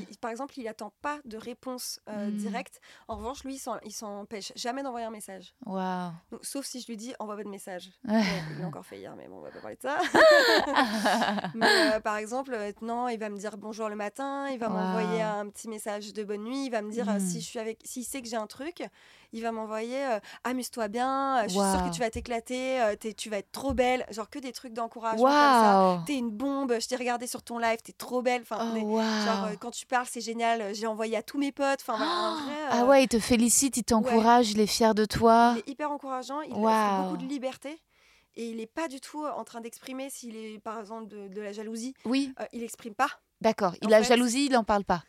qui, 0.08 0.16
par 0.18 0.30
exemple, 0.30 0.58
il 0.58 0.66
attend 0.68 0.92
pas 1.02 1.18
de 1.24 1.36
réponse 1.36 2.00
euh, 2.08 2.28
Mm. 2.30 2.36
directe. 2.36 2.80
En 3.08 3.16
revanche, 3.16 3.44
lui, 3.44 3.60
il 3.84 3.92
s'empêche 3.92 4.52
jamais 4.56 4.82
d'envoyer 4.82 5.06
un 5.06 5.10
message. 5.10 5.54
Waouh. 5.66 6.12
Sauf 6.42 6.64
si 6.66 6.80
je 6.80 6.86
lui 6.86 6.96
dis 6.96 7.14
envoie 7.18 7.36
pas 7.36 7.44
de 7.44 7.48
message. 7.48 7.90
Ouais. 8.08 8.22
Il 8.52 8.60
l'a 8.60 8.66
encore 8.66 8.84
fait 8.86 8.98
hier, 8.98 9.14
mais 9.16 9.28
bon, 9.28 9.36
on 9.38 9.40
va 9.40 9.50
pas 9.50 9.60
parler 9.60 9.76
de 9.76 9.82
ça. 9.82 9.98
mais 11.54 11.66
euh, 11.94 12.00
par 12.00 12.16
exemple, 12.16 12.56
non, 12.82 13.08
il 13.08 13.18
va 13.18 13.28
me 13.28 13.38
dire 13.38 13.56
bonjour 13.56 13.88
le 13.88 13.96
matin, 13.96 14.48
il 14.48 14.58
va 14.58 14.68
Wow. 14.68 14.74
m'envoyer 14.76 15.22
un 15.22 15.48
petit 15.48 15.68
message 15.68 16.12
de 16.12 16.22
bonne 16.24 16.44
nuit, 16.44 16.66
il 16.66 16.70
va 16.70 16.82
me 16.82 16.90
dire 16.90 17.06
si 17.20 17.40
je 17.40 17.46
suis 17.46 17.58
avec, 17.58 17.80
s'il 17.84 18.04
sait 18.04 18.20
que 18.22 18.28
j'ai 18.28 18.36
un 18.36 18.46
truc, 18.46 18.82
il 19.32 19.42
va 19.42 19.52
m'envoyer 19.52 20.18
amuse-toi 20.44 20.88
bien, 20.88 21.42
je 21.44 21.48
suis 21.50 21.58
sûre 21.58 21.84
que 21.84 21.92
tu 21.94 22.00
vas 22.00 22.10
t'éclater, 22.10 22.80
tu 23.16 23.30
vas 23.30 23.38
être 23.38 23.50
trop 23.52 23.74
belle, 23.74 24.04
genre 24.10 24.28
que 24.30 24.38
des 24.40 24.52
trucs 24.52 24.72
d'encouragement 24.72 25.24
comme 25.24 25.32
ça. 25.32 25.94
Waouh. 25.94 26.04
T'es 26.06 26.16
une 26.16 26.30
bombe, 26.30 26.74
je 26.80 26.86
t'ai 26.88 26.96
regardé 26.96 27.26
sur 27.26 27.42
ton 27.42 27.58
live, 27.58 27.78
t'es 27.82 27.92
trop 27.92 28.22
belle. 28.22 28.42
Enfin, 28.42 28.58
Oh, 28.74 29.00
genre 29.00 29.44
euh, 29.46 29.54
quand 29.58 29.70
tu 29.70 29.86
parles, 29.86 30.06
c'est 30.10 30.20
génial. 30.20 30.60
euh, 30.60 30.74
J'ai 30.74 30.86
envoyé 30.86 31.16
à 31.16 31.22
tous 31.22 31.38
mes 31.38 31.52
potes. 31.52 31.80
Enfin, 31.80 31.96
voilà, 31.96 32.12
un 32.12 32.34
vrai, 32.44 32.54
Ah 32.70 32.82
euh, 32.82 32.86
ouais, 32.86 33.04
il 33.04 33.08
te 33.08 33.18
félicite, 33.18 33.76
il 33.76 33.84
t'encourage, 33.84 34.50
il 34.50 34.60
est 34.60 34.66
fier 34.66 34.94
de 34.94 35.04
toi. 35.04 35.54
il 35.56 35.58
est 35.60 35.72
hyper 35.72 35.90
encourageant, 35.90 36.40
il 36.42 36.52
Waouh. 36.54 37.02
beaucoup 37.04 37.16
de 37.16 37.26
liberté. 37.28 37.80
Et 38.36 38.48
il 38.48 38.56
n'est 38.58 38.66
pas 38.66 38.86
du 38.88 39.00
tout 39.00 39.24
en 39.26 39.42
train 39.44 39.60
d'exprimer 39.60 40.08
s'il 40.08 40.36
est, 40.36 40.60
par 40.60 40.78
exemple, 40.78 41.08
de, 41.08 41.28
de 41.28 41.40
la 41.40 41.52
jalousie. 41.52 41.94
Oui, 42.04 42.32
Euh, 42.40 42.44
il 42.52 42.60
n'exprime 42.60 42.94
pas. 42.94 43.10
d'accord. 43.40 43.72
En 43.82 43.88
Il 43.88 43.92
a 43.94 43.98
fait- 44.02 44.04
jalousie, 44.08 44.46
il 44.46 44.52
n'en 44.52 44.62
parle 44.64 44.84
pas. 44.84 45.02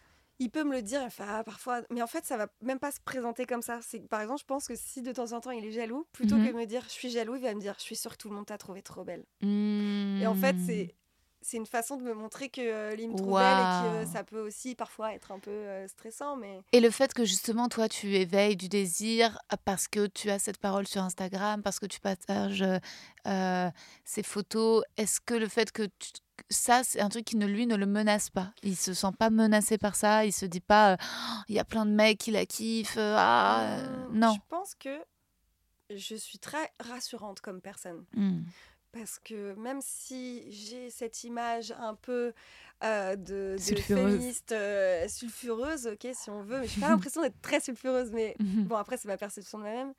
Il 0.44 0.50
peut 0.50 0.64
me 0.64 0.72
le 0.76 0.82
dire, 0.82 1.02
enfin, 1.04 1.44
parfois, 1.44 1.82
mais 1.92 2.02
en 2.02 2.08
fait, 2.08 2.26
ça 2.26 2.36
va 2.36 2.48
même 2.64 2.80
pas 2.80 2.92
se 2.92 3.00
présenter 3.00 3.46
comme 3.46 3.62
ça. 3.62 3.80
C'est, 3.84 4.00
par 4.08 4.22
exemple, 4.22 4.40
je 4.42 4.46
pense 4.46 4.68
que 4.68 4.74
si 4.76 5.02
de 5.04 5.12
temps 5.12 5.34
en 5.34 5.40
temps 5.40 5.52
il 5.52 5.64
est 5.64 5.72
jaloux, 5.72 6.08
plutôt 6.14 6.36
Mhm. 6.38 6.48
que 6.48 6.52
de 6.54 6.58
me 6.58 6.66
dire 6.66 6.84
je 6.86 6.90
suis 6.94 7.12
jaloux, 7.12 7.36
il 7.36 7.44
va 7.44 7.54
me 7.54 7.62
dire 7.62 7.76
je 7.78 7.84
suis 7.84 7.96
sûre 7.96 8.12
que 8.14 8.18
tout 8.18 8.30
le 8.30 8.36
monde 8.36 8.48
t'a 8.48 8.58
trouvé 8.58 8.82
trop 8.82 9.04
belle. 9.04 9.24
Hmm. 9.44 10.20
Et 10.20 10.26
en 10.28 10.34
fait, 10.36 10.56
c'est 10.66 10.96
c'est 11.44 11.58
une 11.58 11.66
façon 11.66 11.98
de 11.98 12.04
me 12.04 12.14
montrer 12.14 12.50
que 12.50 12.62
euh, 12.62 12.96
il 13.00 13.10
me 13.10 13.16
trouve 13.16 13.32
Waouh. 13.32 13.44
belle 13.56 13.58
et 13.58 13.64
que 13.64 14.04
euh, 14.04 14.06
ça 14.06 14.24
peut 14.24 14.40
aussi 14.40 14.76
parfois 14.76 15.14
être 15.16 15.32
un 15.32 15.40
peu 15.40 15.50
euh, 15.50 15.88
stressant, 15.88 16.36
mais 16.38 16.60
Et 16.72 16.80
le 16.80 16.92
fait 16.92 17.14
que 17.16 17.26
justement, 17.26 17.68
toi, 17.68 17.90
tu 17.90 18.16
éveilles 18.16 18.56
du 18.56 18.70
désir 18.70 19.40
euh, 19.52 19.56
parce 19.66 19.88
que 19.88 20.06
tu 20.06 20.30
as 20.30 20.38
cette 20.38 20.58
parole 20.60 20.88
sur 20.88 21.02
Instagram, 21.02 21.64
parce 21.64 21.80
que 21.80 21.88
tu 21.88 22.00
partages 22.00 22.64
euh, 23.28 23.70
ces 24.06 24.22
photos, 24.24 24.84
est-ce 24.98 25.20
que 25.20 25.34
le 25.34 25.48
fait 25.48 25.72
que 25.72 25.84
tu- 25.84 26.12
que 26.14 26.22
ça, 26.50 26.84
c'est 26.84 27.00
un 27.02 27.10
truc 27.10 27.26
qui 27.26 27.38
ne 27.38 27.46
lui 27.46 27.68
ne 27.68 27.76
le 27.76 27.86
menace 27.86 28.30
pas 28.30 28.54
Il 28.64 28.76
se 28.76 28.94
sent 28.94 29.12
pas 29.18 29.30
menacé 29.30 29.78
par 29.78 29.96
ça 29.96 30.26
Il 30.26 30.34
se 30.34 30.46
dit 30.46 30.60
pas, 30.62 30.94
euh, 30.94 30.98
Oh, 31.02 31.42
il 31.50 31.56
y 31.56 31.60
a 31.60 31.66
plein 31.66 31.86
de 31.86 31.92
mecs 31.92 32.18
qui 32.18 32.32
la 32.32 32.46
kiffent, 32.46 32.98
euh, 32.98 33.16
ah, 33.18 33.62
euh, 33.64 34.06
Hum, 34.08 34.18
non. 34.18 34.34
Je 34.34 34.40
pense 34.50 34.76
que 34.76 35.00
je 35.90 36.16
suis 36.16 36.40
très 36.40 36.72
rassurante 36.80 37.42
comme 37.42 37.62
personne. 37.62 38.06
Hmm. 38.16 38.42
Parce 38.92 39.20
que 39.20 39.54
même 39.56 39.80
si 39.82 40.52
j'ai 40.52 40.90
cette 40.90 41.24
image 41.24 41.72
un 41.80 41.96
peu 41.96 42.34
euh, 42.84 43.16
de, 43.16 43.56
féministe 43.58 44.52
euh, 44.52 45.08
sulfureuse, 45.08 45.88
ok, 45.88 46.08
si 46.14 46.30
on 46.30 46.42
veut, 46.42 46.60
mais 46.60 46.68
j'ai 46.68 46.82
pas 46.82 46.90
l'impression 46.90 47.22
d'être 47.22 47.40
très 47.42 47.62
sulfureuse, 47.62 48.12
mais 48.12 48.36
Mhm. 48.40 48.66
bon, 48.66 48.76
après, 48.76 48.98
c'est 48.98 49.08
ma 49.08 49.16
perception 49.18 49.60
de 49.60 49.64
moi-même. 49.64 49.94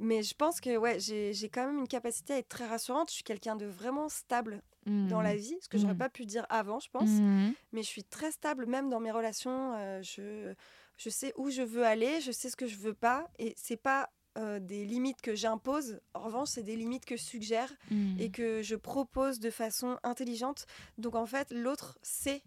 Mais 0.00 0.22
je 0.24 0.34
pense 0.34 0.60
que 0.60 0.76
ouais, 0.76 0.98
j'ai 0.98 1.32
j'ai 1.34 1.48
quand 1.48 1.66
même 1.66 1.78
une 1.78 1.86
capacité 1.88 2.32
à 2.34 2.38
être 2.38 2.48
très 2.48 2.66
rassurante. 2.66 3.10
Je 3.10 3.14
suis 3.14 3.22
quelqu'un 3.24 3.54
de 3.54 3.66
vraiment 3.66 4.08
stable 4.08 4.60
dans 4.86 5.20
Hmm. 5.20 5.22
la 5.22 5.36
vie, 5.36 5.56
ce 5.60 5.68
que 5.68 5.78
j'aurais 5.78 5.92
Mhm. 5.92 5.98
pas 5.98 6.08
pu 6.08 6.26
dire 6.26 6.44
avant, 6.48 6.80
je 6.80 6.88
pense. 6.90 7.08
Mhm. 7.08 7.54
Mais 7.72 7.82
je 7.82 7.88
suis 7.88 8.04
très 8.04 8.32
stable, 8.32 8.66
même 8.66 8.88
dans 8.90 9.00
mes 9.00 9.10
relations. 9.12 9.74
euh, 9.76 10.02
je, 10.02 10.54
je 10.98 11.08
sais 11.10 11.32
où 11.36 11.50
je 11.50 11.62
veux 11.62 11.84
aller, 11.84 12.20
je 12.20 12.32
sais 12.32 12.50
ce 12.50 12.56
que 12.56 12.66
je 12.66 12.76
veux 12.76 12.94
pas. 12.94 13.28
Et 13.38 13.54
c'est 13.56 13.76
pas 13.76 14.10
euh, 14.38 14.58
des 14.60 14.84
limites 14.86 15.20
que 15.20 15.34
j'impose. 15.34 16.00
En 16.14 16.20
revanche, 16.20 16.48
c'est 16.48 16.62
des 16.62 16.74
limites 16.76 17.04
que 17.04 17.16
je 17.18 17.22
suggère 17.22 17.70
et 18.18 18.30
que 18.30 18.62
je 18.62 18.76
propose 18.76 19.38
de 19.40 19.50
façon 19.50 19.98
intelligente. 20.02 20.66
Donc 20.96 21.14
en 21.16 21.26
fait, 21.26 21.50
l'autre 21.52 21.98
sait 22.02 22.42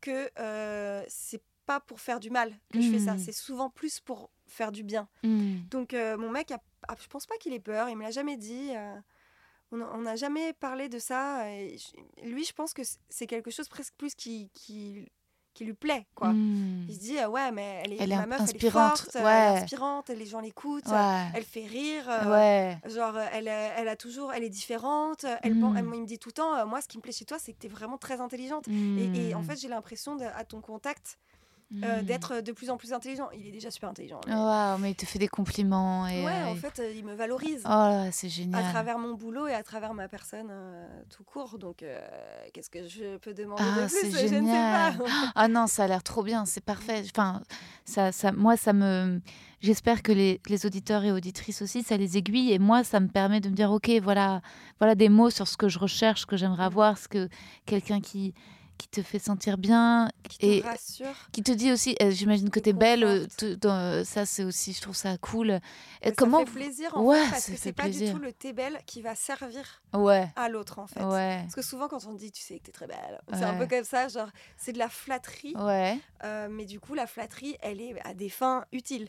que 0.00 0.30
euh, 0.38 1.04
c'est 1.08 1.42
pas 1.66 1.80
pour 1.80 2.00
faire 2.00 2.20
du 2.20 2.30
mal 2.30 2.52
que 2.72 2.80
je 2.80 2.90
fais 2.90 2.98
ça. 3.00 3.18
C'est 3.18 3.32
souvent 3.32 3.70
plus 3.70 4.00
pour 4.00 4.30
faire 4.46 4.72
du 4.72 4.82
bien. 4.82 5.08
Donc 5.70 5.92
euh, 5.94 6.16
mon 6.16 6.30
mec, 6.30 6.50
a, 6.52 6.62
a- 6.88 6.96
je 7.00 7.06
pense 7.08 7.26
pas 7.26 7.36
qu'il 7.38 7.52
ait 7.52 7.60
peur. 7.60 7.88
Il 7.88 7.96
me 7.96 8.02
l'a 8.02 8.10
jamais 8.10 8.36
dit. 8.36 8.70
On 9.72 9.98
n'a 10.02 10.16
jamais 10.16 10.52
parlé 10.52 10.88
de 10.88 10.98
ça. 10.98 11.50
et 11.50 11.76
je- 11.78 12.24
lui, 12.28 12.44
je 12.44 12.52
pense 12.52 12.72
que 12.72 12.82
c'est 13.08 13.26
quelque 13.26 13.50
chose 13.50 13.68
presque 13.68 13.94
plus 13.96 14.14
qui, 14.14 14.50
qui, 14.54 15.08
qui 15.54 15.64
lui 15.64 15.72
plaît, 15.74 16.06
quoi. 16.14 16.28
Hmm. 16.34 16.84
Il 16.88 16.94
se 16.94 17.00
dit 17.00 17.18
ah 17.18 17.30
ouais, 17.30 17.50
mais 17.50 17.80
elle 17.84 17.94
est, 17.94 17.96
Elle 18.00 18.12
est 18.12 18.16
ma 18.16 18.26
meuf, 18.26 18.40
inspirante, 18.42 18.54
elle 18.54 18.68
est 18.68 18.70
forte, 19.02 19.16
elle 19.16 19.24
ouais. 19.24 19.30
est 19.32 19.62
inspirante, 19.62 20.08
les 20.10 20.26
gens 20.26 20.40
l'écoutent, 20.40 20.86
Ouais. 20.88 21.24
elle 21.34 21.44
fait 21.44 21.64
rire. 21.66 22.04
euh, 22.10 22.30
ouais. 22.30 22.78
Genre, 22.90 23.16
elle, 23.32 23.48
elle 23.48 23.88
a 23.88 23.96
toujours, 23.96 24.32
elle 24.34 24.44
est 24.44 24.50
différente. 24.50 25.24
Elle, 25.42 25.54
Mm. 25.54 25.76
elle- 25.78 25.84
il 25.94 26.00
me 26.02 26.06
dit 26.06 26.18
tout 26.18 26.28
le 26.28 26.34
temps, 26.34 26.54
euh, 26.54 26.66
moi, 26.66 26.80
ce 26.82 26.88
qui 26.88 26.98
me 26.98 27.02
plaît 27.02 27.12
chez 27.12 27.24
toi, 27.24 27.38
c'est 27.38 27.52
que 27.54 27.58
tu 27.58 27.66
es 27.66 27.70
vraiment 27.70 27.96
très 27.96 28.20
intelligente. 28.20 28.68
Et, 28.68 29.30
et 29.30 29.34
en 29.34 29.40
Hmm. 29.40 29.44
fait, 29.44 29.56
j'ai 29.58 29.68
l'impression, 29.68 30.18
à 30.20 30.44
ton 30.44 30.60
contact, 30.60 31.18
euh, 31.82 32.00
Hmm. 32.00 32.04
d'être 32.04 32.40
de 32.42 32.52
plus 32.52 32.70
en 32.70 32.76
plus 32.76 32.92
intelligent. 32.92 33.28
Il 33.36 33.46
est 33.48 33.50
déjà 33.50 33.72
super 33.72 33.88
intelligent. 33.90 34.20
mais- 34.26 34.34
Waouh, 34.34 34.78
mais 34.78 34.92
il 34.92 34.94
te 34.94 35.04
fait 35.04 35.18
des 35.18 35.26
compliments. 35.26 36.06
Et, 36.06 36.24
ouais, 36.24 36.30
euh, 36.30 36.46
en 36.46 36.54
il- 36.54 36.60
fait, 36.60 36.78
euh, 36.78 36.92
il 36.94 37.04
me 37.04 37.14
valorise. 37.14 37.64
Oh 37.68 38.04
c'est 38.12 38.28
À 38.28 38.30
génial. 38.30 38.70
travers 38.70 38.98
mon 39.00 39.14
boulot 39.14 39.48
et 39.48 39.52
à 39.54 39.64
travers 39.64 39.92
ma 39.92 40.06
personne 40.08 40.46
euh, 40.50 40.86
tout 41.10 41.24
court. 41.24 41.58
Donc, 41.58 41.82
euh, 41.82 41.98
qu'est-ce 42.54 42.70
que 42.70 42.86
je 42.86 43.16
peux 43.16 43.34
demander 43.34 43.64
Ah, 43.66 43.82
de 43.82 43.88
c'est 43.88 44.00
plus 44.02 44.10
Je 44.10 44.16
ne 44.16 44.18
sais 44.20 44.28
génial. 44.28 44.96
pas. 44.96 45.04
Ah 45.34 45.48
non, 45.48 45.66
ça 45.66 45.84
a 45.84 45.88
l'air 45.88 46.04
trop 46.04 46.22
bien, 46.22 46.44
c'est 46.44 46.64
parfait. 46.64 47.02
Enfin, 47.10 47.42
ça, 47.84 48.12
ça, 48.12 48.30
moi, 48.30 48.56
ça 48.56 48.72
me. 48.72 49.20
J'espère 49.60 50.02
que 50.02 50.12
les, 50.12 50.40
les 50.48 50.66
auditeurs 50.66 51.02
et 51.04 51.10
auditrices 51.10 51.62
aussi, 51.62 51.82
ça 51.82 51.96
les 51.96 52.16
aiguille. 52.16 52.52
Et 52.52 52.58
moi, 52.60 52.84
ça 52.84 53.00
me 53.00 53.08
permet 53.08 53.40
de 53.40 53.48
me 53.48 53.54
dire, 53.56 53.72
ok, 53.72 53.90
voilà, 54.02 54.40
voilà 54.78 54.94
des 54.94 55.08
mots 55.08 55.30
sur 55.30 55.48
ce 55.48 55.56
que 55.56 55.68
je 55.68 55.78
recherche, 55.80 56.20
ce 56.20 56.26
que 56.26 56.36
j'aimerais 56.36 56.64
avoir, 56.64 56.96
ce 56.98 57.08
que 57.08 57.28
quelqu'un 57.64 58.00
qui 58.00 58.34
qui 58.78 58.88
te 58.88 59.02
fait 59.02 59.18
sentir 59.18 59.58
bien 59.58 60.10
Qui 60.28 60.38
te 60.38 60.46
et 60.46 60.60
rassure. 60.60 61.14
qui 61.32 61.42
te 61.42 61.52
dit 61.52 61.72
aussi, 61.72 61.96
euh, 62.02 62.10
j'imagine 62.10 62.50
que 62.50 62.60
tu 62.60 62.70
es 62.70 62.72
belle, 62.72 63.04
euh, 63.04 63.26
euh, 63.64 64.04
ça 64.04 64.26
c'est 64.26 64.44
aussi, 64.44 64.72
je 64.72 64.80
trouve 64.80 64.94
ça 64.96 65.16
cool. 65.18 65.60
Et 66.02 66.12
comment 66.12 66.40
Ça 66.40 66.46
fait 66.46 66.52
plaisir 66.52 66.96
en 66.96 67.02
Ouais, 67.02 67.22
fait, 67.24 67.30
parce 67.30 67.46
que 67.46 67.56
c'est 67.56 67.72
pas 67.72 67.88
du 67.88 68.10
tout 68.12 68.18
le 68.18 68.32
t'es 68.32 68.52
belle 68.52 68.78
qui 68.86 69.02
va 69.02 69.14
servir 69.14 69.82
Ouais, 69.94 70.28
à 70.36 70.48
l'autre 70.48 70.78
en 70.78 70.86
fait. 70.86 71.02
ouais, 71.02 71.38
Parce 71.42 71.54
que 71.54 71.62
souvent, 71.62 71.88
quand 71.88 72.04
on 72.06 72.12
dit 72.12 72.30
tu 72.32 72.42
sais 72.42 72.58
que 72.58 72.64
t'es 72.64 72.72
très 72.72 72.86
belle, 72.86 73.20
c'est 73.32 73.44
un 73.44 73.54
peu 73.54 73.66
comme 73.66 73.84
ça, 73.84 74.08
genre 74.08 74.28
c'est 74.56 74.72
de 74.72 74.78
la 74.78 74.88
flatterie, 74.88 75.54
euh, 76.24 76.48
mais 76.50 76.64
du 76.64 76.80
coup, 76.80 76.94
la 76.94 77.06
flatterie, 77.06 77.56
elle 77.62 77.80
est 77.80 77.94
à 78.04 78.14
des 78.14 78.28
fins 78.28 78.64
utiles. 78.72 79.08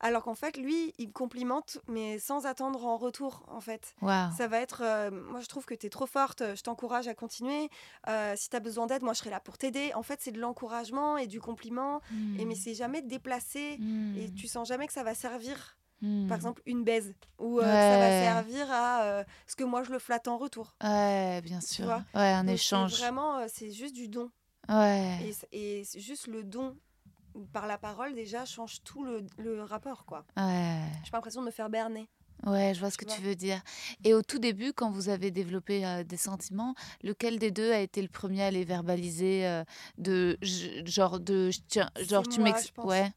Alors 0.00 0.24
qu'en 0.24 0.34
fait, 0.34 0.56
lui, 0.56 0.92
il 0.98 1.08
me 1.08 1.12
complimente, 1.12 1.78
mais 1.88 2.18
sans 2.18 2.46
attendre 2.46 2.84
en 2.84 2.96
retour, 2.96 3.44
en 3.48 3.60
fait. 3.60 3.94
Ça 4.36 4.48
va 4.48 4.58
être, 4.60 4.82
moi 5.10 5.40
je 5.40 5.46
trouve 5.46 5.64
que 5.64 5.74
t'es 5.74 5.88
trop 5.90 6.06
forte, 6.06 6.42
je 6.56 6.62
t'encourage 6.62 7.06
à 7.08 7.14
continuer. 7.14 7.68
Si 8.36 8.48
t'as 8.50 8.60
besoin 8.60 8.86
d'aide, 8.88 9.02
moi 9.02 9.12
je 9.12 9.18
serai 9.20 9.30
là 9.30 9.38
pour 9.38 9.56
t'aider. 9.58 9.92
En 9.94 10.02
fait, 10.02 10.20
c'est 10.20 10.32
de 10.32 10.40
l'encouragement 10.40 11.16
et 11.16 11.26
du 11.28 11.40
compliment, 11.40 12.00
et 12.38 12.44
mais 12.44 12.56
c'est 12.56 12.74
jamais 12.74 13.02
déplacé. 13.02 13.76
Hmm. 13.78 14.16
Et 14.18 14.32
tu 14.32 14.48
sens 14.48 14.66
jamais 14.66 14.86
que 14.88 14.92
ça 14.92 15.04
va 15.04 15.14
servir, 15.14 15.76
Hmm. 16.00 16.28
par 16.28 16.36
exemple, 16.36 16.62
une 16.64 16.84
baise, 16.84 17.12
ou 17.40 17.58
euh, 17.58 17.62
ça 17.64 17.98
va 17.98 18.08
servir 18.22 18.70
à 18.70 19.02
euh, 19.02 19.24
ce 19.48 19.56
que 19.56 19.64
moi 19.64 19.82
je 19.82 19.90
le 19.90 19.98
flatte 19.98 20.28
en 20.28 20.38
retour. 20.38 20.76
Ouais, 20.80 21.40
bien 21.42 21.60
sûr. 21.60 21.86
Ouais, 22.14 22.30
un 22.30 22.44
Donc, 22.44 22.54
échange. 22.54 22.98
Vraiment, 23.00 23.38
euh, 23.38 23.46
c'est 23.52 23.72
juste 23.72 23.94
du 23.96 24.06
don. 24.06 24.30
Ouais. 24.68 25.18
Et, 25.52 25.80
et 25.80 25.84
c'est 25.84 25.98
juste 25.98 26.28
le 26.28 26.44
don 26.44 26.76
par 27.52 27.66
la 27.66 27.78
parole 27.78 28.14
déjà 28.14 28.44
change 28.44 28.82
tout 28.84 29.02
le, 29.04 29.26
le 29.38 29.62
rapport 29.64 30.04
quoi. 30.04 30.24
Ouais. 30.36 30.80
J'ai 31.04 31.10
pas 31.10 31.16
l'impression 31.16 31.40
de 31.40 31.46
me 31.46 31.50
faire 31.50 31.68
berner. 31.70 32.08
Ouais, 32.46 32.72
je 32.74 32.80
vois 32.80 32.90
ce 32.90 32.98
que 32.98 33.04
tu 33.04 33.20
veux 33.20 33.34
dire. 33.34 33.60
Et 34.04 34.14
au 34.14 34.22
tout 34.22 34.38
début, 34.38 34.72
quand 34.72 34.90
vous 34.90 35.08
avez 35.08 35.30
développé 35.30 35.84
euh, 35.84 36.04
des 36.04 36.16
sentiments, 36.16 36.74
lequel 37.02 37.38
des 37.38 37.50
deux 37.50 37.72
a 37.72 37.80
été 37.80 38.00
le 38.00 38.08
premier 38.08 38.42
à 38.44 38.50
les 38.50 38.64
verbaliser 38.64 39.46
euh, 39.46 39.64
de 39.98 40.38
genre 40.42 41.18
de 41.20 41.50
tiens- 41.68 41.90
genre 42.08 42.26
tu 42.28 42.40
moi, 42.40 42.50
m'ex 42.50 42.68
je 42.68 42.72
pense. 42.72 42.84
ouais 42.86 43.10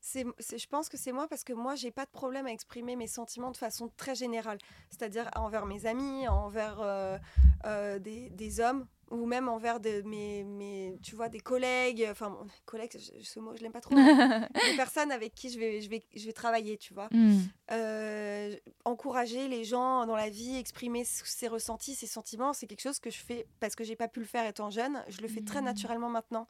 c'est, 0.00 0.26
c'est- 0.38 0.58
je 0.58 0.66
pense 0.68 0.88
que 0.90 0.98
c'est 0.98 1.12
moi 1.12 1.26
parce 1.28 1.44
que 1.44 1.52
moi, 1.54 1.76
j'ai 1.76 1.90
pas 1.90 2.04
de 2.04 2.10
problème 2.10 2.46
à 2.46 2.50
exprimer 2.52 2.94
mes 2.94 3.06
sentiments 3.06 3.50
de 3.52 3.56
façon 3.56 3.90
très 3.96 4.14
générale. 4.14 4.58
C'est-à-dire 4.90 5.30
envers 5.34 5.64
mes 5.64 5.86
amis, 5.86 6.28
envers 6.28 6.76
euh, 6.80 7.98
des, 8.00 8.28
des 8.30 8.60
hommes 8.60 8.86
ou 9.14 9.26
même 9.26 9.48
envers 9.48 9.80
de, 9.80 10.02
mes, 10.02 10.44
mes, 10.44 10.98
tu 11.02 11.14
vois, 11.16 11.28
des 11.28 11.40
collègues. 11.40 12.06
Enfin, 12.10 12.36
collègues, 12.66 12.92
je- 12.98 13.24
ce 13.24 13.40
mot, 13.40 13.56
je 13.56 13.62
l'aime 13.62 13.72
pas 13.72 13.80
trop. 13.80 13.94
des 14.70 14.76
personnes 14.76 15.10
avec 15.12 15.34
qui 15.34 15.50
je 15.50 15.58
vais, 15.58 15.80
je 15.80 15.88
vais, 15.88 16.04
je 16.14 16.26
vais 16.26 16.32
travailler, 16.32 16.76
tu 16.76 16.92
vois. 16.94 17.08
Hmm. 17.12 17.40
Euh, 17.70 18.54
encourager 18.84 19.48
les 19.48 19.64
gens 19.64 20.06
dans 20.06 20.16
la 20.16 20.28
vie, 20.28 20.56
exprimer 20.56 21.04
ses 21.04 21.48
ressentis, 21.48 21.94
ses 21.94 22.06
sentiments, 22.06 22.52
c'est 22.52 22.66
quelque 22.66 22.82
chose 22.82 22.98
que 23.00 23.10
je 23.10 23.18
fais 23.18 23.46
parce 23.60 23.74
que 23.74 23.84
j'ai 23.84 23.96
pas 23.96 24.08
pu 24.08 24.20
le 24.20 24.26
faire 24.26 24.46
étant 24.46 24.70
jeune. 24.70 25.02
Je 25.08 25.20
le 25.22 25.28
fais 25.28 25.40
très 25.42 25.60
Mhm. 25.60 25.64
naturellement 25.66 26.10
maintenant 26.10 26.48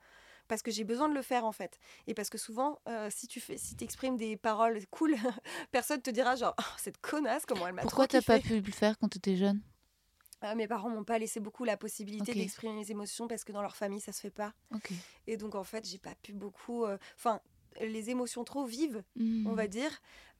parce 0.48 0.60
que 0.60 0.70
j'ai 0.70 0.84
besoin 0.84 1.08
de 1.08 1.14
le 1.14 1.22
faire 1.22 1.44
en 1.46 1.52
fait. 1.52 1.78
Et 2.06 2.14
parce 2.14 2.28
que 2.30 2.36
souvent, 2.38 2.78
euh, 2.88 3.08
si 3.10 3.26
tu 3.28 3.40
fais, 3.40 3.56
si 3.56 3.76
exprimes 3.80 4.16
des 4.16 4.36
paroles 4.36 4.78
cool, 4.90 5.14
personne 5.72 6.02
te 6.02 6.10
dira 6.10 6.36
genre 6.36 6.54
Oh, 6.58 6.62
cette 6.78 7.00
connasse 7.00 7.46
comment 7.46 7.66
elle 7.66 7.74
m'a 7.74 7.82
Pourquoi 7.82 8.06
t'as 8.08 8.22
pas 8.22 8.38
pu 8.40 8.60
le 8.60 8.72
faire 8.72 8.98
quand 8.98 9.08
t'étais 9.08 9.36
jeune? 9.36 9.60
Ah, 10.46 10.54
Mes 10.54 10.68
parents 10.68 10.90
m'ont 10.90 11.04
pas 11.04 11.18
laissé 11.18 11.40
beaucoup 11.40 11.64
la 11.64 11.76
possibilité 11.76 12.32
d'exprimer 12.42 12.74
mes 12.74 12.90
émotions 12.90 13.26
parce 13.28 13.44
que 13.44 13.52
dans 13.52 13.62
leur 13.62 13.76
famille 13.76 14.00
ça 14.00 14.12
se 14.12 14.20
fait 14.20 14.30
pas. 14.30 14.52
Et 15.26 15.36
donc 15.36 15.54
en 15.54 15.64
fait 15.64 15.84
j'ai 15.88 15.98
pas 15.98 16.14
pu 16.22 16.32
beaucoup. 16.34 16.84
euh, 16.84 16.98
Enfin 17.16 17.40
les 17.80 18.10
émotions 18.10 18.44
trop 18.44 18.64
vives, 18.64 19.02
Hmm. 19.16 19.46
on 19.46 19.52
va 19.54 19.66
dire, 19.68 19.90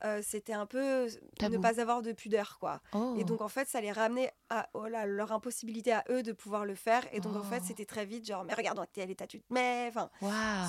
euh, 0.05 0.20
c'était 0.22 0.53
un 0.53 0.66
peu 0.66 1.07
Tabou. 1.39 1.55
ne 1.55 1.59
pas 1.62 1.80
avoir 1.80 2.03
de 2.03 2.12
pudeur 2.12 2.59
quoi. 2.61 2.80
Oh. 2.93 3.14
Et 3.18 3.24
donc 3.24 3.41
en 3.41 3.49
fait, 3.49 3.68
ça 3.68 3.80
les 3.80 3.93
ramenait 3.93 4.32
à 4.51 4.68
oh 4.74 4.87
là, 4.87 5.07
leur 5.07 5.32
impossibilité 5.32 5.93
à 5.93 6.05
eux 6.11 6.22
de 6.22 6.32
pouvoir 6.32 6.64
le 6.66 6.74
faire. 6.74 7.03
Et 7.12 7.20
donc 7.20 7.37
en 7.37 7.43
fait, 7.43 7.61
Oh. 7.62 7.66
c'était 7.68 7.87
très 7.87 8.05
vite 8.05 8.26
genre 8.26 8.45
mais 8.45 8.53
regarde 8.55 8.76
dans 8.76 8.87
quel 8.93 9.11
état 9.11 9.26
tu 9.26 9.41
te 9.41 9.55
mets. 9.55 9.87
Enfin, 9.89 10.11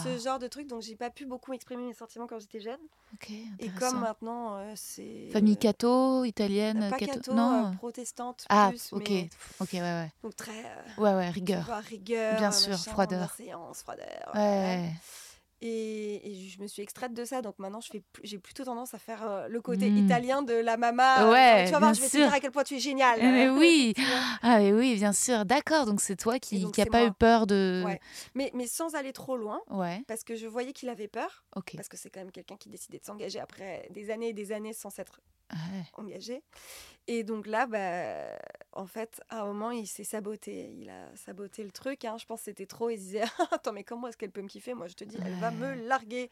ce 0.03 0.17
genre 0.23 0.39
de 0.39 0.47
truc. 0.47 0.67
Donc 0.67 0.83
j'ai 0.83 0.95
pas 0.95 1.09
pu 1.09 1.25
beaucoup 1.25 1.51
exprimer 1.53 1.85
mes 1.85 1.93
sentiments 1.93 2.27
quand 2.27 2.39
j'étais 2.39 2.59
jeune. 2.61 2.79
Et 3.59 3.69
comme 3.79 3.99
maintenant, 3.99 4.57
euh, 4.57 4.73
c'est 4.75 5.29
Famille 5.33 5.53
euh, 5.55 5.59
catho, 5.59 6.23
italienne, 6.23 6.87
pas 6.89 6.97
catho- 6.97 7.33
Non. 7.33 7.67
euh, 7.71 7.75
protestante 7.75 8.45
ah, 8.49 8.67
plus, 8.69 8.91
ok, 8.93 9.09
mais 9.09 9.29
ok, 9.59 9.69
ouais, 9.73 9.79
ouais, 9.81 10.11
donc 10.23 10.35
très 10.35 10.63
ouais, 10.97 11.13
ouais, 11.13 11.29
rigueur. 11.29 11.63
vois, 11.65 11.79
rigueur, 11.79 12.37
Bien 12.37 12.51
sûr, 12.51 12.71
machin, 12.71 12.91
froideur. 12.91 13.33
bienséance, 13.37 13.81
froideur. 13.81 14.31
Ouais, 14.33 14.39
ouais. 14.39 14.91
Et, 15.61 16.29
et 16.31 16.35
je 16.49 16.61
me 16.61 16.67
suis 16.67 16.81
extraite 16.81 17.13
de 17.13 17.23
ça, 17.23 17.41
donc 17.41 17.57
maintenant 17.59 17.79
je 17.79 17.87
fais, 17.89 18.01
plus- 18.11 18.21
j'ai 18.25 18.37
plutôt 18.39 18.65
tendance 18.65 18.93
à 18.93 18.99
faire 18.99 19.25
euh, 19.25 19.47
le 19.47 19.61
côté 19.61 19.89
Mm. 19.89 19.97
italien 19.97 20.41
de 20.43 20.53
la 20.53 20.75
mama. 20.77 21.31
Ouais, 21.31 21.65
tu 21.65 21.71
vas 21.71 21.79
voir, 21.79 21.93
je 21.93 22.01
vais 22.01 22.09
te 22.09 22.17
dire 22.17 22.33
à 22.33 22.39
quel 22.41 22.51
point 22.51 22.63
tu 22.63 22.75
es 22.75 22.79
génial. 22.79 23.19
Eh, 23.21 23.23
Mais 23.31 23.49
oui, 23.57 23.93
ah 24.41 24.59
mais 24.59 24.73
oui, 24.73 24.95
bien 24.95 25.13
sûr, 25.13 25.45
d'accord. 25.45 25.85
Donc 25.85 26.01
c'est 26.01 26.17
toi 26.17 26.39
qui 26.39 26.65
c'est 26.75 26.89
pas 26.89 26.99
moi. 26.99 27.07
eu 27.07 27.11
peur 27.13 27.47
de. 27.47 27.83
Ouais. 27.85 27.99
mais, 28.33 28.51
mais 28.53 28.67
sans 28.67 28.95
aller 28.95 29.13
trop 29.13 29.37
loin, 29.37 29.61
Ouais, 29.69 30.03
parce 30.07 30.23
que 30.23 30.35
je 30.35 30.45
voyais 30.45 30.73
qu'il 30.73 30.89
avait 30.89 31.07
peur, 31.07 31.45
parce 31.75 31.87
que 31.87 31.95
c'est 31.97 32.09
quand 32.09 32.19
même 32.19 32.31
quelqu'un 32.31 32.57
qui 32.57 32.69
décidait 32.69 32.99
de 32.99 33.05
s'engager 33.05 33.39
après 33.39 33.87
des 33.91 34.09
années 34.11 34.29
et 34.29 34.33
des 34.33 34.51
années 34.51 34.73
sans 34.73 34.89
s'être 34.89 35.21
Ouais. 35.51 35.83
engagé. 35.93 36.41
Et 37.07 37.23
donc 37.23 37.45
là, 37.45 37.67
bah, 37.67 38.35
en 38.71 38.87
fait, 38.87 39.21
à 39.29 39.41
un 39.43 39.45
moment, 39.45 39.69
il 39.69 39.85
s'est 39.85 40.03
saboté. 40.03 40.71
Il 40.75 40.89
a 40.89 41.15
saboté 41.15 41.63
le 41.63 41.69
truc. 41.69 42.03
hein. 42.03 42.17
Je 42.19 42.25
pense 42.25 42.39
que 42.39 42.45
c'était 42.45 42.65
trop. 42.65 42.89
Il 42.89 42.97
disait 42.97 43.21
Attends, 43.51 43.71
mais 43.71 43.83
comment 43.83 44.07
est-ce 44.07 44.17
qu'elle 44.17 44.31
peut 44.31 44.41
me 44.41 44.47
kiffer? 44.47 44.73
Moi, 44.73 44.87
je 44.87 44.95
te 44.95 45.03
dis, 45.03 45.17
elle 45.23 45.35
va 45.39 45.51
me 45.55 45.87
larguer. 45.87 46.29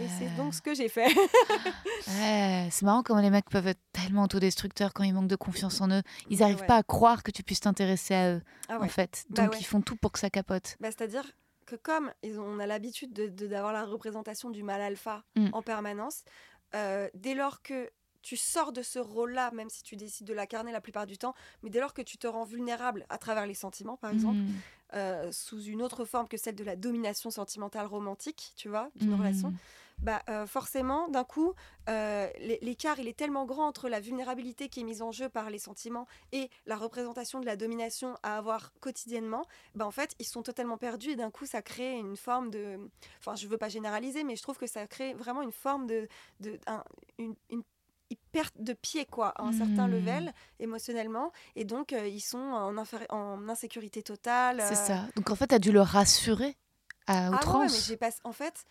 Et 0.00 0.08
c'est 0.18 0.34
donc 0.36 0.54
ce 0.54 0.60
que 0.62 0.74
j'ai 0.74 0.88
fait. 0.88 1.06
C'est 2.06 2.82
marrant 2.82 3.02
comment 3.02 3.20
les 3.20 3.30
mecs 3.30 3.48
peuvent 3.50 3.66
être 3.66 3.80
tellement 3.92 4.24
autodestructeurs 4.24 4.92
quand 4.92 5.04
ils 5.04 5.14
manquent 5.14 5.28
de 5.28 5.36
confiance 5.36 5.80
en 5.80 5.90
eux. 5.90 6.02
Ils 6.30 6.38
n'arrivent 6.40 6.66
pas 6.66 6.76
à 6.76 6.82
croire 6.82 7.22
que 7.22 7.30
tu 7.30 7.42
puisses 7.42 7.60
t'intéresser 7.60 8.14
à 8.14 8.32
eux, 8.34 8.42
Ah 8.68 8.78
en 8.80 8.88
fait. 8.88 9.24
Bah 9.30 9.44
Donc 9.46 9.60
ils 9.60 9.64
font 9.64 9.80
tout 9.80 9.96
pour 9.96 10.12
que 10.12 10.18
ça 10.18 10.30
capote. 10.30 10.76
Bah, 10.80 10.88
C'est-à-dire 10.90 11.24
que 11.66 11.76
comme 11.76 12.12
ils 12.22 12.38
ont- 12.38 12.44
on 12.44 12.58
a 12.58 12.66
l'habitude 12.66 13.12
de- 13.12 13.28
de- 13.28 13.46
d'avoir 13.46 13.72
la 13.72 13.84
représentation 13.84 14.50
du 14.50 14.62
mal 14.62 14.80
alpha 14.82 15.22
Mm. 15.36 15.48
en 15.52 15.62
permanence, 15.62 16.22
euh, 16.74 17.08
dès 17.14 17.34
lors 17.34 17.62
que 17.62 17.90
tu 18.24 18.36
sors 18.36 18.72
de 18.72 18.82
ce 18.82 18.98
rôle-là, 18.98 19.50
même 19.52 19.68
si 19.68 19.82
tu 19.82 19.96
décides 19.96 20.26
de 20.26 20.32
l'incarner 20.32 20.72
la 20.72 20.80
plupart 20.80 21.06
du 21.06 21.18
temps, 21.18 21.34
mais 21.62 21.70
dès 21.70 21.78
lors 21.78 21.92
que 21.94 22.02
tu 22.02 22.16
te 22.18 22.26
rends 22.26 22.44
vulnérable 22.44 23.04
à 23.10 23.18
travers 23.18 23.46
les 23.46 23.54
sentiments, 23.54 23.96
par 23.98 24.10
exemple, 24.10 24.38
Mm. 24.38 24.52
euh, 24.94 25.30
sous 25.32 25.60
une 25.62 25.82
autre 25.82 26.04
forme 26.04 26.26
que 26.26 26.36
celle 26.36 26.54
de 26.54 26.64
la 26.64 26.74
domination 26.76 27.30
sentimentale 27.30 27.86
romantique, 27.86 28.52
tu 28.56 28.68
vois, 28.68 28.90
d'une 28.96 29.10
Mm. 29.10 29.18
relation, 29.18 29.52
bah 29.98 30.22
euh, 30.28 30.46
forcément, 30.46 31.08
d'un 31.08 31.22
coup, 31.24 31.52
euh, 31.88 32.28
l'é- 32.38 32.58
l'écart 32.62 32.98
il 32.98 33.06
est 33.08 33.16
tellement 33.16 33.44
grand 33.44 33.66
entre 33.68 33.88
la 33.88 34.00
vulnérabilité 34.00 34.68
qui 34.68 34.80
est 34.80 34.84
mise 34.84 35.02
en 35.02 35.12
jeu 35.12 35.28
par 35.28 35.50
les 35.50 35.58
sentiments 35.58 36.06
et 36.32 36.50
la 36.66 36.76
représentation 36.76 37.40
de 37.40 37.46
la 37.46 37.56
domination 37.56 38.16
à 38.22 38.36
avoir 38.38 38.72
quotidiennement. 38.80 39.44
Bah 39.74 39.86
en 39.86 39.90
fait, 39.92 40.14
ils 40.18 40.24
sont 40.26 40.42
totalement 40.42 40.78
perdus 40.78 41.10
et 41.10 41.16
d'un 41.16 41.30
coup, 41.30 41.46
ça 41.46 41.62
crée 41.62 41.92
une 41.98 42.16
forme 42.16 42.50
de, 42.50 42.78
enfin, 43.20 43.36
je 43.36 43.46
veux 43.46 43.58
pas 43.58 43.68
généraliser, 43.68 44.24
mais 44.24 44.34
je 44.36 44.42
trouve 44.42 44.58
que 44.58 44.66
ça 44.66 44.86
crée 44.86 45.14
vraiment 45.14 45.42
une 45.42 45.52
forme 45.52 45.86
de, 45.86 46.08
de 46.40 46.58
un- 46.66 46.84
une, 47.18 47.34
une 47.50 47.62
ils 48.10 48.18
perdent 48.32 48.50
de 48.58 48.72
pied 48.72 49.06
quoi 49.06 49.28
à 49.28 49.42
un 49.44 49.52
certain 49.52 49.88
Mm. 49.88 49.92
level 49.92 50.32
émotionnellement 50.60 51.32
et 51.56 51.64
donc 51.64 51.92
euh, 51.92 52.06
ils 52.06 52.20
sont 52.20 52.38
en, 52.38 52.76
en 53.10 53.48
insécurité 53.48 54.02
totale 54.02 54.58
C'est 54.60 54.74
euh, 54.74 54.86
ça. 54.86 55.06
Donc 55.16 55.30
en 55.30 55.34
fait, 55.36 55.46
tu 55.48 55.54
as 55.54 55.58
dû 55.58 55.72
le 55.72 55.80
rassurer 55.80 56.56
à 57.06 57.26
ah 57.28 57.30
ouais, 57.30 57.34
mais 57.34 57.34
outrance. 57.34 57.86
j'ai 57.86 57.96
passé 57.96 58.18
en 58.24 58.32
fait 58.32 58.64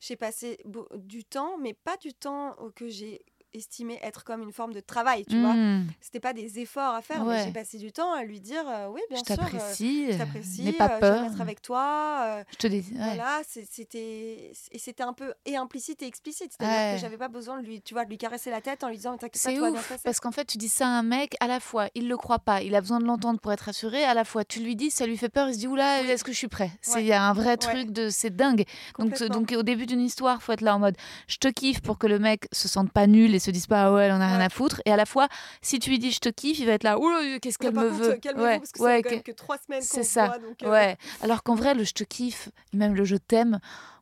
j'ai 0.00 0.16
passé 0.16 0.58
du 0.94 1.24
temps 1.24 1.56
mais 1.58 1.72
pas 1.72 1.96
du 1.96 2.12
temps 2.14 2.56
que 2.74 2.88
j'ai 2.88 3.24
estimé 3.56 3.98
être 4.02 4.24
comme 4.24 4.42
une 4.42 4.52
forme 4.52 4.72
de 4.72 4.80
travail 4.80 5.24
tu 5.28 5.40
vois 5.40 5.54
Mm. 5.54 5.86
c'était 6.00 6.20
pas 6.20 6.32
des 6.32 6.58
efforts 6.58 6.94
à 6.94 7.02
faire 7.02 7.24
Ouais. 7.26 7.38
mais 7.38 7.44
j'ai 7.44 7.52
passé 7.52 7.78
du 7.78 7.92
temps 7.92 8.12
à 8.12 8.22
lui 8.24 8.40
dire 8.40 8.62
euh, 8.68 8.88
oui 8.90 9.00
bien 9.10 9.18
Je 9.26 9.32
sûr 9.34 9.42
euh, 9.42 9.46
t'apprécie. 9.50 10.12
je 10.12 10.18
t'apprécie 10.18 10.62
N'aie 10.62 10.72
pas 10.72 10.90
euh, 10.96 11.00
peur. 11.00 11.22
j'aime 11.24 11.32
être 11.32 11.40
avec 11.40 11.62
toi 11.62 12.42
Je 12.52 12.56
te 12.56 12.66
dis. 12.66 12.84
ouais. 12.92 12.98
voilà 13.14 13.40
c'était 13.80 14.52
et 14.72 14.78
c'était 14.78 15.02
un 15.02 15.12
peu 15.12 15.32
et 15.44 15.56
implicite 15.56 16.02
et 16.02 16.06
explicite 16.06 16.52
c'est-à-dire 16.56 16.76
Ouais. 16.76 16.94
que 16.96 17.00
j'avais 17.00 17.16
pas 17.16 17.28
besoin 17.28 17.60
de 17.60 17.66
lui 17.66 17.80
tu 17.82 17.94
vois 17.94 18.04
de 18.04 18.10
lui 18.10 18.18
caresser 18.18 18.50
la 18.50 18.60
tête 18.60 18.84
en 18.84 18.88
lui 18.88 18.96
disant 18.96 19.16
t'inquiète 19.16 19.42
pas 19.42 19.50
va 19.52 19.70
bien 19.70 19.80
ouf 19.80 19.88
passer 19.88 20.02
parce 20.04 20.20
qu'en 20.20 20.32
fait 20.32 20.44
tu 20.44 20.58
dis 20.58 20.68
ça 20.68 20.86
à 20.86 20.90
un 20.90 21.02
mec 21.02 21.36
à 21.40 21.46
la 21.46 21.60
fois 21.60 21.88
il 21.94 22.08
le 22.08 22.16
croit 22.16 22.38
pas 22.38 22.62
il 22.62 22.74
a 22.74 22.80
besoin 22.80 22.98
de 22.98 23.04
l'entendre 23.04 23.40
pour 23.40 23.52
être 23.52 23.62
rassuré 23.62 24.04
à 24.04 24.14
la 24.14 24.24
fois 24.24 24.44
tu 24.44 24.60
lui 24.60 24.76
dis 24.76 24.90
ça 24.90 25.06
lui 25.06 25.16
fait 25.16 25.28
peur 25.28 25.48
il 25.48 25.54
se 25.54 25.58
dit 25.58 25.66
oula 25.66 26.02
est-ce 26.02 26.24
que 26.24 26.32
je 26.32 26.36
suis 26.38 26.48
prêt? 26.48 26.70
C'est 26.80 27.00
il 27.00 27.06
y 27.06 27.12
a 27.12 27.22
un 27.22 27.32
vrai 27.32 27.56
truc 27.56 27.90
de 27.90 28.08
c'est 28.10 28.34
dingue 28.34 28.64
donc 28.98 29.22
donc 29.24 29.52
au 29.56 29.62
début 29.62 29.86
d'une 29.86 30.00
histoire 30.00 30.42
faut 30.42 30.52
être 30.52 30.60
là 30.60 30.74
en 30.76 30.78
mode 30.78 30.96
je 31.28 31.36
te 31.38 31.48
kiffe 31.48 31.80
pour 31.80 31.98
que 31.98 32.06
le 32.06 32.18
mec 32.18 32.46
se 32.52 32.68
sente 32.68 32.90
pas 32.92 33.06
nul 33.06 33.34
et 33.34 33.38
se 33.46 33.50
dise 33.50 33.66
pas 33.66 33.84
ah 33.86 33.92
ouais 33.92 34.04
elle 34.06 34.12
en 34.12 34.20
a 34.20 34.26
rien 34.26 34.40
à 34.40 34.48
foutre 34.48 34.80
et 34.84 34.92
à 34.92 34.96
la 34.96 35.06
fois 35.06 35.28
si 35.62 35.78
tu 35.78 35.90
lui 35.90 35.98
dis 35.98 36.10
je 36.12 36.20
te 36.20 36.28
kiffe 36.28 36.58
il 36.58 36.66
va 36.66 36.72
être 36.72 36.84
là 36.84 36.98
oula 36.98 37.38
qu'est-ce 37.40 37.58
qu'elle 37.58 37.74
me 37.74 37.88
veut 37.88 38.10
ouais 38.36 38.58
parce 38.58 38.72
que 38.72 38.82
ouais 38.82 39.02
quand 39.02 39.08
que- 39.10 39.14
même 39.14 39.22
que 39.22 39.32
trois 39.32 39.58
semaines 39.58 39.82
c'est 39.82 40.02
ça. 40.02 40.26
voit, 40.26 40.38
donc, 40.38 40.62
euh, 40.62 40.70
ouais 40.70 40.96
alors 41.22 41.42
qu'en 41.42 41.54
vrai 41.54 41.74
le 41.74 41.84
je 41.84 41.92
te 41.94 42.04
kiffe 42.04 42.48
même 42.72 42.94
le 42.94 43.04
je 43.04 43.16
t'aime 43.16 43.58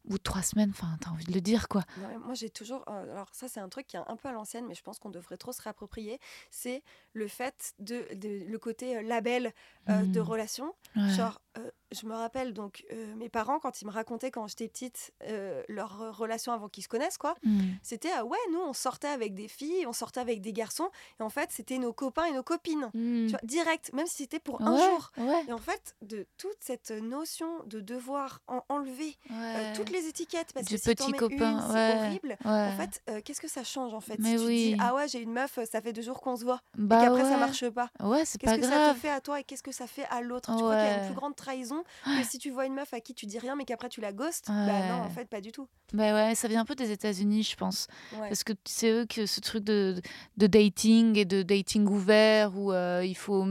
de 0.07 0.17
trois 0.19 0.43
semaines 0.43 0.71
enfin 0.71 0.97
t'as 1.01 1.11
envie 1.11 1.25
de 1.25 1.33
le 1.33 1.41
dire 1.41 1.67
quoi 1.69 1.83
moi, 2.25 2.35
j'ai 2.35 2.51
toujours. 2.51 2.85
euh, 2.89 3.13
alors, 3.13 3.29
ça, 3.33 3.49
c'est 3.49 3.61
un 3.61 3.69
truc 3.69 3.87
qui 3.87 3.97
est 3.97 4.01
un 4.07 4.17
peu 4.17 4.29
à 4.29 4.33
l'ancienne, 4.33 4.65
mais 4.69 4.75
je 4.75 4.83
pense 4.83 4.99
qu'on 4.99 5.09
devrait 5.11 5.37
trop 5.37 5.53
se 5.53 5.63
réapproprier. 5.63 6.19
C'est 6.51 6.83
le 7.13 7.29
fait 7.29 7.75
de, 7.79 8.05
de- 8.15 8.45
le 8.47 8.59
côté 8.59 8.97
euh, 8.97 9.03
label 9.03 9.53
euh, 9.89 10.03
de 10.03 10.21
Mm. 10.21 10.23
relation. 10.25 10.75
Ouais. 10.97 11.09
Genre, 11.11 11.41
euh, 11.59 11.71
je 11.93 12.07
me 12.07 12.15
rappelle 12.15 12.53
donc 12.53 12.85
euh, 12.93 13.15
mes 13.17 13.29
parents 13.29 13.59
quand 13.61 13.81
ils 13.81 13.87
me 13.87 13.91
racontaient 13.93 14.31
quand 14.31 14.47
j'étais 14.49 14.69
petite 14.69 15.13
euh, 15.29 15.63
leur 15.69 16.17
relation 16.17 16.53
avant 16.53 16.69
qu'ils 16.69 16.83
se 16.83 16.89
connaissent, 16.89 17.19
quoi. 17.19 17.35
Mm. 17.45 17.61
C'était 17.83 18.11
ah 18.17 18.25
ouais, 18.25 18.39
nous 18.53 18.61
on 18.61 18.73
sortait 18.73 19.09
avec 19.09 19.35
des 19.35 19.49
filles, 19.49 19.87
on 19.87 19.93
sortait 19.93 20.21
avec 20.21 20.41
des 20.41 20.53
garçons, 20.53 20.89
et 21.21 21.23
en 21.23 21.29
fait 21.31 21.51
c'était 21.53 21.79
nos 21.79 21.93
copains 21.93 22.25
et 22.25 22.33
nos 22.33 22.43
copines. 22.43 22.91
Mm. 22.95 23.27
Tu 23.27 23.31
vois, 23.31 23.41
direct, 23.45 23.93
même 23.93 24.07
si 24.07 24.17
c'était 24.25 24.41
pour 24.41 24.61
un 24.63 24.77
jour. 24.77 25.11
ouais, 25.19 25.45
Et 25.49 25.53
en 25.53 25.59
fait, 25.59 25.95
de 26.03 26.27
toute 26.39 26.57
cette 26.61 26.91
notion 26.91 27.63
de 27.67 27.81
devoir 27.81 28.41
en- 28.49 28.63
enlever 28.69 29.17
ouais. 29.31 29.73
toutes 29.75 29.91
les 29.91 30.07
étiquettes, 30.07 30.53
parce 30.53 30.67
Du 30.67 30.75
que 30.75 30.81
si 30.81 30.89
petit 30.95 31.13
copain, 31.13 31.61
c'est 31.73 31.97
horrible. 31.99 32.37
En 32.45 32.73
fait, 32.77 33.03
qu'est-ce 33.25 33.41
que 33.41 33.49
ça 33.49 33.65
change 33.65 33.95
en 33.95 34.01
fait? 34.01 34.19
Mais 34.19 34.31
Si 34.37 34.43
tu 34.43 34.47
oui. 34.47 34.73
dis 34.73 34.77
ah 34.81 34.95
ouais, 34.95 35.07
j'ai 35.09 35.21
une 35.21 35.33
meuf, 35.33 35.59
ça 35.71 35.81
fait 35.81 35.93
deux 35.93 36.03
jours 36.03 36.21
qu'on 36.21 36.37
se 36.37 36.45
voit, 36.45 36.61
bah 36.77 36.99
et 36.99 37.05
qu'après 37.05 37.23
ça 37.23 37.37
marche 37.37 37.69
pas. 37.71 37.91
Ouais, 38.03 38.25
c'est 38.25 38.39
Qu'est-ce 38.39 38.53
pas 38.55 38.59
que 38.61 38.67
ça 38.67 38.93
te 38.93 38.99
fait 38.99 39.11
à 39.11 39.21
toi 39.21 39.41
et 39.41 39.45
qu'est-ce 39.45 39.63
que 39.63 39.73
ça 39.73 39.87
fait 39.87 40.07
à 40.11 40.21
l'autre? 40.21 40.51
Tu 40.51 40.57
crois 40.63 40.77
qu'il 40.77 40.87
y 40.87 40.89
a 40.91 40.99
une 40.99 41.07
plus 41.07 41.15
grande 41.15 41.37
trahison 41.45 41.85
que 42.05 42.25
si 42.29 42.39
tu 42.39 42.51
vois 42.51 42.67
une 42.67 42.75
meuf 42.75 42.93
à 42.95 43.01
qui 43.01 43.15
tu 43.15 43.27
dis 43.27 43.39
rien 43.39 43.55
mais 43.57 43.65
qu'après 43.65 43.89
tu 43.89 44.01
la 44.01 44.13
ghostes 44.13 44.47
Bah 44.49 44.89
non, 44.89 45.03
en 45.05 45.11
fait, 45.11 45.27
pas 45.29 45.41
du 45.41 45.53
tout. 45.53 45.69
Bah 45.93 46.13
ouais, 46.15 46.35
ça 46.35 46.49
vient 46.49 46.61
un 46.63 46.65
peu 46.65 46.75
des 46.75 46.91
États-Unis, 46.91 47.43
je 47.45 47.57
pense. 47.57 47.87
Ouais. 48.15 48.29
Parce 48.29 48.43
que 48.45 48.53
c'est 48.65 48.91
eux 48.91 49.07
que 49.07 49.27
ce 49.27 49.41
truc 49.41 49.63
de, 49.65 50.01
de 50.39 50.47
dating 50.47 51.17
et 51.19 51.25
de 51.25 51.43
dating 51.43 51.87
ouvert 51.87 52.57
où 52.57 52.73
euh, 52.73 53.03
il 53.05 53.15
faut 53.17 53.45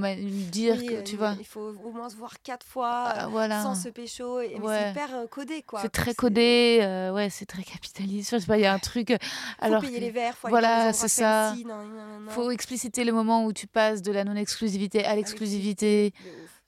dire 0.51 0.75
Oui, 0.79 0.87
que 0.87 0.93
euh, 0.95 1.03
tu 1.03 1.15
vois. 1.17 1.35
Il 1.39 1.45
faut 1.45 1.73
au 1.83 1.91
moins 1.91 2.09
se 2.09 2.15
voir 2.15 2.41
quatre 2.41 2.65
fois 2.65 2.89
Ah, 3.07 3.25
euh, 3.25 3.27
voilà. 3.27 3.61
sans 3.63 3.75
se 3.75 3.89
pécho. 3.89 4.39
Et, 4.41 4.59
Ouais. 4.59 4.79
c'est 4.79 4.91
hyper 4.91 5.29
codé 5.29 5.61
quoi. 5.61 5.81
C'est 5.81 5.89
très 5.89 6.13
codé, 6.13 6.79
ouais, 7.13 7.29
c'est 7.29 7.45
très 7.45 7.63
capitaliste. 7.63 8.31
Je 8.31 8.39
sais 8.39 8.45
pas, 8.47 8.57
il 8.57 8.61
y 8.61 8.65
a 8.65 8.73
un 8.73 8.79
truc. 8.79 9.11
euh, 9.11 9.17
Faut 9.21 9.65
alors 9.65 9.81
payer 9.81 9.97
que 9.97 10.01
les 10.01 10.11
verres, 10.11 10.35
faut 10.37 10.47
voilà, 10.49 10.91
c'est 10.93 11.07
ça. 11.07 11.53
nan, 11.55 11.67
nan, 11.67 11.87
nan. 12.25 12.29
faut 12.29 12.49
expliciter 12.51 13.03
le 13.03 13.11
moment 13.11 13.45
où 13.45 13.53
tu 13.53 13.67
passes 13.67 14.01
de 14.01 14.11
la 14.11 14.23
non-exclusivité 14.23 15.05
à 15.05 15.15
l'exclusivité. 15.15 16.13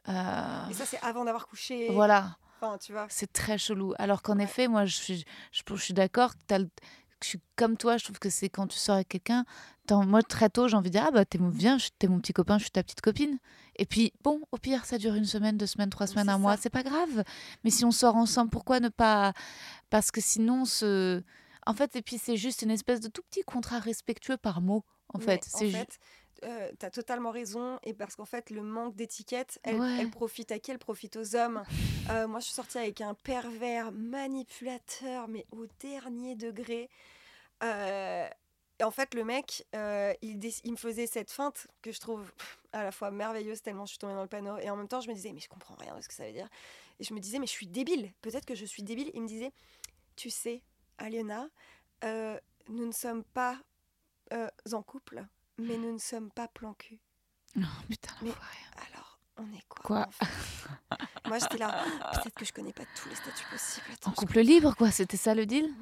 Euh, 0.09 0.69
Et 0.69 0.73
ça, 0.73 0.85
c'est 0.85 0.99
avant 1.01 1.25
d'avoir 1.25 1.47
couché. 1.47 1.89
voilà. 1.91 2.37
Enfin, 2.61 2.77
tu 2.77 2.91
vois. 2.93 3.07
C'est 3.09 3.31
très 3.33 3.57
chelou. 3.57 3.93
Alors 3.97 4.21
qu'en 4.21 4.37
Ouais. 4.37 4.43
effet, 4.45 4.67
moi, 4.67 4.85
je 4.85 4.95
suis, 4.95 5.25
je, 5.51 5.61
je 5.67 5.75
suis 5.81 5.93
d'accord 5.93 6.33
je 7.21 7.27
suis 7.29 7.39
comme 7.55 7.75
toi. 7.77 7.97
Je 7.97 8.03
trouve 8.05 8.19
que 8.19 8.29
c'est 8.29 8.49
quand 8.49 8.67
tu 8.67 8.77
sors 8.77 8.95
avec 8.95 9.09
quelqu'un. 9.09 9.45
Moi, 9.89 10.21
très 10.23 10.49
tôt, 10.49 10.67
j'ai 10.67 10.75
envie 10.75 10.89
de 10.89 10.97
dire 10.97 11.05
Ah, 11.07 11.11
bah, 11.11 11.25
t'es 11.25 11.37
mon, 11.37 11.49
viens, 11.49 11.77
t'es 11.99 12.07
mon 12.07 12.19
petit 12.19 12.33
copain, 12.33 12.57
je 12.57 12.63
suis 12.63 12.71
ta 12.71 12.83
petite 12.83 13.01
copine. 13.01 13.39
Et 13.77 13.85
puis, 13.85 14.13
bon, 14.23 14.41
au 14.51 14.57
pire, 14.57 14.85
ça 14.85 14.97
dure 14.97 15.15
une 15.15 15.25
semaine, 15.25 15.57
deux 15.57 15.65
semaines, 15.65 15.89
trois 15.89 16.07
semaines, 16.07 16.29
un 16.29 16.37
mois. 16.37 16.55
C'est 16.57 16.69
pas 16.69 16.83
grave. 16.83 17.23
Mais 17.63 17.69
si 17.69 17.83
on 17.85 17.91
sort 17.91 18.15
ensemble, 18.15 18.49
pourquoi 18.51 18.79
ne 18.79 18.89
pas. 18.89 19.33
Parce 19.89 20.11
que 20.11 20.21
sinon, 20.21 20.65
ce. 20.65 21.23
En 21.67 21.73
fait, 21.73 21.95
et 21.95 22.01
puis 22.03 22.19
c'est 22.19 22.37
juste 22.37 22.61
une 22.61 22.69
espèce 22.71 22.99
de 22.99 23.07
tout 23.07 23.23
petit 23.23 23.41
contrat 23.43 23.79
respectueux 23.79 24.37
par 24.37 24.61
mot. 24.61 24.83
En 25.13 25.17
Mais 25.19 25.25
fait, 25.25 25.45
c'est 25.47 25.67
ju- 25.69 25.77
fait, 25.77 25.97
euh, 26.43 26.71
t'as 26.79 26.89
totalement 26.89 27.31
raison. 27.31 27.79
Et 27.83 27.93
parce 27.93 28.15
qu'en 28.15 28.25
fait, 28.25 28.49
le 28.49 28.61
manque 28.61 28.95
d'étiquette, 28.95 29.59
elle, 29.63 29.79
Ouais. 29.79 29.97
elle 29.99 30.09
profite 30.09 30.51
à 30.51 30.59
qui? 30.59 30.71
Elle 30.71 30.79
profite 30.79 31.15
aux 31.15 31.35
hommes. 31.35 31.63
Euh, 32.11 32.27
moi, 32.27 32.39
je 32.39 32.45
suis 32.45 32.53
sortie 32.53 32.77
avec 32.77 33.01
un 33.01 33.15
pervers 33.15 33.91
manipulateur, 33.91 35.27
mais 35.27 35.43
au 35.51 35.65
dernier 35.79 36.35
degré. 36.35 36.87
Euh, 37.63 38.27
et 38.79 38.83
en 38.83 38.91
fait, 38.91 39.15
le 39.15 39.23
mec, 39.23 39.65
euh, 39.73 40.13
il, 40.21 40.37
me 40.37 40.75
faisait 40.75 41.07
cette 41.07 41.31
feinte 41.31 41.65
que 41.81 41.91
je 41.91 41.99
trouve 41.99 42.31
à 42.73 42.83
la 42.83 42.91
fois 42.91 43.09
merveilleuse 43.09 43.63
tellement 43.63 43.85
je 43.85 43.93
suis 43.93 43.97
tombée 43.97 44.13
dans 44.13 44.21
le 44.21 44.27
panneau. 44.27 44.57
Et 44.59 44.69
en 44.69 44.75
même 44.75 44.87
temps, 44.87 45.01
je 45.01 45.09
me 45.09 45.15
disais, 45.15 45.31
mais 45.33 45.39
je 45.39 45.49
comprends 45.49 45.73
rien 45.73 45.95
de 45.95 46.01
ce 46.01 46.07
que 46.07 46.13
ça 46.13 46.27
veut 46.27 46.31
dire. 46.31 46.47
Et 46.99 47.03
je 47.03 47.11
me 47.15 47.19
disais, 47.19 47.39
mais 47.39 47.47
je 47.47 47.53
suis 47.53 47.65
débile. 47.65 48.13
Peut-être 48.21 48.45
que 48.45 48.53
je 48.53 48.65
suis 48.65 48.83
débile. 48.83 49.09
Il 49.15 49.23
me 49.23 49.27
disait, 49.27 49.51
tu 50.15 50.29
sais, 50.29 50.61
Aliona, 50.99 51.49
nous 52.03 52.85
ne 52.85 52.91
sommes 52.91 53.23
pas 53.23 53.57
en 54.31 54.83
couple, 54.83 55.25
mais 55.57 55.77
nous 55.77 55.93
ne 55.93 55.97
sommes 55.99 56.31
pas 56.31 56.47
plan 56.47 56.73
cul. 56.73 56.99
Oh, 57.57 57.61
putain, 57.89 58.13
Mais- 58.21 58.29
l'enfoiré. 58.29 58.57
Alors, 58.89 59.19
on 59.37 59.45
est 59.53 59.63
quoi 59.69 59.83
Quoi 59.83 60.09
Moi, 61.27 61.39
j'étais 61.39 61.57
là. 61.57 61.83
Peut-être 62.13 62.35
que 62.35 62.45
je 62.45 62.53
connais 62.53 62.73
pas 62.73 62.83
tous 62.95 63.09
les 63.09 63.15
statuts 63.15 63.45
possibles. 63.49 63.85
Attends, 63.93 64.09
En 64.11 64.13
je- 64.13 64.17
couple 64.17 64.39
libre, 64.41 64.75
quoi, 64.75 64.91
c'était 64.91 65.17
ça 65.17 65.33
le 65.35 65.45
deal? 65.45 65.73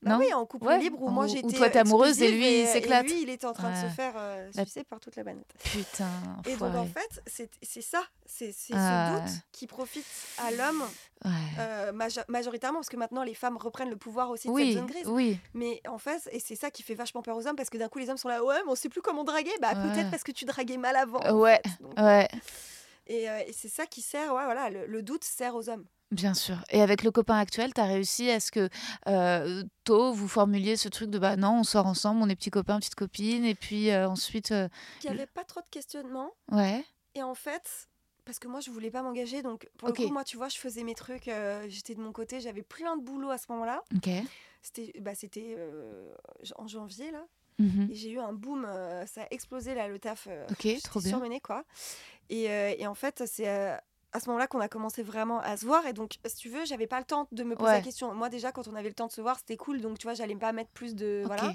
Bah 0.00 0.12
non 0.12 0.18
oui, 0.18 0.32
en 0.32 0.46
couple 0.46 0.66
Ouais, 0.66 0.78
libre 0.78 1.02
où 1.02 1.08
moi 1.08 1.26
j'étais. 1.26 1.56
toi, 1.56 1.68
t'es 1.70 1.80
amoureuse 1.80 2.22
et 2.22 2.30
lui, 2.30 2.46
il 2.46 2.52
et 2.60 2.66
s'éclate. 2.66 3.04
lui, 3.06 3.22
il 3.22 3.28
était 3.30 3.46
en 3.46 3.52
train 3.52 3.70
de 3.72 3.88
se 3.88 3.92
faire 3.94 4.12
euh, 4.16 4.48
sucer 4.52 4.84
par 4.84 5.00
toute 5.00 5.16
la 5.16 5.24
banette. 5.24 5.52
Putain, 5.64 6.08
Et 6.46 6.54
donc, 6.56 6.74
en 6.76 6.86
fait, 6.86 7.20
c'est 7.26 7.82
ça. 7.82 8.02
C'est 8.24 8.52
c'est 8.52 8.74
Ah. 8.76 9.16
ce 9.26 9.32
doute 9.32 9.40
qui 9.50 9.66
profite 9.66 10.06
à 10.38 10.50
l'homme 10.52 10.82
Ouais. 11.24 11.30
euh, 11.58 11.90
majo- 11.92 12.20
majoritairement, 12.28 12.78
parce 12.78 12.88
que 12.88 12.96
maintenant 12.96 13.24
les 13.24 13.34
femmes 13.34 13.56
reprennent 13.56 13.90
le 13.90 13.96
pouvoir 13.96 14.30
aussi 14.30 14.46
de 14.46 14.52
cette 14.52 14.64
Oui, 14.64 14.72
zone 14.74 14.86
grise. 14.86 15.06
oui. 15.08 15.40
Mais 15.54 15.80
en 15.88 15.98
fait, 15.98 16.28
et 16.30 16.38
c'est 16.38 16.54
ça 16.54 16.70
qui 16.70 16.84
fait 16.84 16.94
vachement 16.94 17.22
peur 17.22 17.36
aux 17.36 17.46
hommes, 17.48 17.56
parce 17.56 17.70
que 17.70 17.78
d'un 17.78 17.88
coup 17.88 17.98
les 17.98 18.08
hommes 18.08 18.18
sont 18.18 18.28
là, 18.28 18.44
ouais, 18.44 18.54
mais 18.64 18.70
on 18.70 18.76
sait 18.76 18.88
plus 18.88 19.02
comment 19.02 19.24
draguer. 19.24 19.50
Bah 19.60 19.74
peut-être 19.74 20.10
parce 20.10 20.22
que 20.22 20.30
tu 20.30 20.44
draguais 20.44 20.76
mal 20.76 20.94
avant. 20.94 21.18
en 21.20 21.32
Ouais, 21.40 21.60
fait. 21.64 21.82
Donc, 21.82 21.98
Ouais, 21.98 22.28
Et, 23.08 23.28
euh, 23.28 23.38
et 23.46 23.52
c'est 23.52 23.68
ça 23.68 23.86
qui 23.86 24.00
sert, 24.02 24.32
ouais, 24.32 24.44
voilà, 24.44 24.70
le, 24.70 24.86
le 24.86 25.02
doute 25.02 25.24
sert 25.24 25.56
aux 25.56 25.68
hommes. 25.68 25.86
Bien 26.10 26.34
sûr. 26.34 26.64
Et 26.70 26.80
avec 26.82 27.02
le 27.02 27.10
copain 27.10 27.36
actuel, 27.38 27.72
t'as 27.74 27.86
réussi 27.86 28.30
à 28.30 28.40
ce 28.40 28.50
que 28.50 28.68
euh, 29.08 29.62
tôt 29.84 30.12
vous 30.12 30.28
formuliez 30.28 30.76
ce 30.76 30.88
truc 30.88 31.10
de 31.10 31.18
bah 31.18 31.36
non, 31.36 31.60
on 31.60 31.64
sort 31.64 31.86
ensemble, 31.86 32.20
on 32.22 32.28
est 32.28 32.36
petits 32.36 32.50
copains, 32.50 32.78
petites 32.78 32.94
copines, 32.94 33.44
et 33.44 33.54
puis 33.54 33.90
euh, 33.90 34.08
ensuite, 34.08 34.52
euh, 34.52 34.68
Il 35.02 35.10
n'y 35.10 35.16
avait 35.16 35.26
pas 35.26 35.44
trop 35.44 35.60
de 35.60 35.68
questionnements. 35.70 36.30
ouais, 36.52 36.84
Et 37.14 37.22
en 37.22 37.34
fait, 37.34 37.88
parce 38.24 38.38
que 38.38 38.48
moi, 38.48 38.60
je 38.60 38.70
voulais 38.70 38.90
pas 38.90 39.02
m'engager, 39.02 39.42
donc 39.42 39.68
pour 39.78 39.88
le 39.88 39.94
coup, 39.94 40.08
moi, 40.08 40.24
tu 40.24 40.36
vois, 40.36 40.48
je 40.48 40.58
faisais 40.58 40.82
mes 40.84 40.94
trucs, 40.94 41.30
j'étais 41.68 41.94
de 41.94 42.00
mon 42.00 42.12
côté, 42.12 42.40
j'avais 42.40 42.62
plein 42.62 42.96
de 42.96 43.02
boulot 43.02 43.30
à 43.30 43.38
ce 43.38 43.46
moment-là. 43.50 43.82
ok. 43.96 44.10
C'était 44.60 44.92
bah, 45.00 45.12
en 46.56 46.66
janvier, 46.66 47.10
là. 47.10 47.24
Mhm. 47.58 47.88
Et 47.90 47.94
j'ai 47.94 48.10
eu 48.10 48.18
un 48.18 48.32
boom, 48.32 48.66
ça 49.06 49.22
a 49.22 49.26
explosé, 49.30 49.74
là, 49.74 49.88
le 49.88 49.98
taf. 49.98 50.28
Ok, 50.50 50.68
trop 50.82 51.00
bien. 51.00 51.10
surmenée, 51.10 51.40
quoi. 51.40 51.64
Et, 52.28 52.44
et 52.44 52.86
en 52.86 52.94
fait, 52.94 53.22
c'est 53.26 53.78
à 54.12 54.20
ce 54.20 54.28
moment-là 54.28 54.46
qu'on 54.46 54.60
a 54.60 54.68
commencé 54.68 55.02
vraiment 55.02 55.40
à 55.40 55.56
se 55.56 55.66
voir. 55.66 55.86
Et 55.86 55.92
donc, 55.92 56.18
si 56.26 56.36
tu 56.36 56.48
veux, 56.48 56.64
j'avais 56.64 56.86
pas 56.86 56.98
le 56.98 57.04
temps 57.04 57.28
de 57.32 57.44
me 57.44 57.54
poser 57.54 57.70
Ouais. 57.70 57.76
la 57.76 57.82
question. 57.82 58.14
Moi, 58.14 58.28
déjà, 58.30 58.52
quand 58.52 58.66
on 58.68 58.74
avait 58.74 58.88
le 58.88 58.94
temps 58.94 59.06
de 59.06 59.12
se 59.12 59.20
voir, 59.20 59.38
c'était 59.38 59.56
cool. 59.56 59.80
Donc, 59.80 59.98
tu 59.98 60.06
vois, 60.06 60.14
j'allais 60.14 60.34
pas 60.36 60.52
mettre 60.52 60.70
plus 60.70 60.94
de. 60.94 61.22
Voilà. 61.26 61.52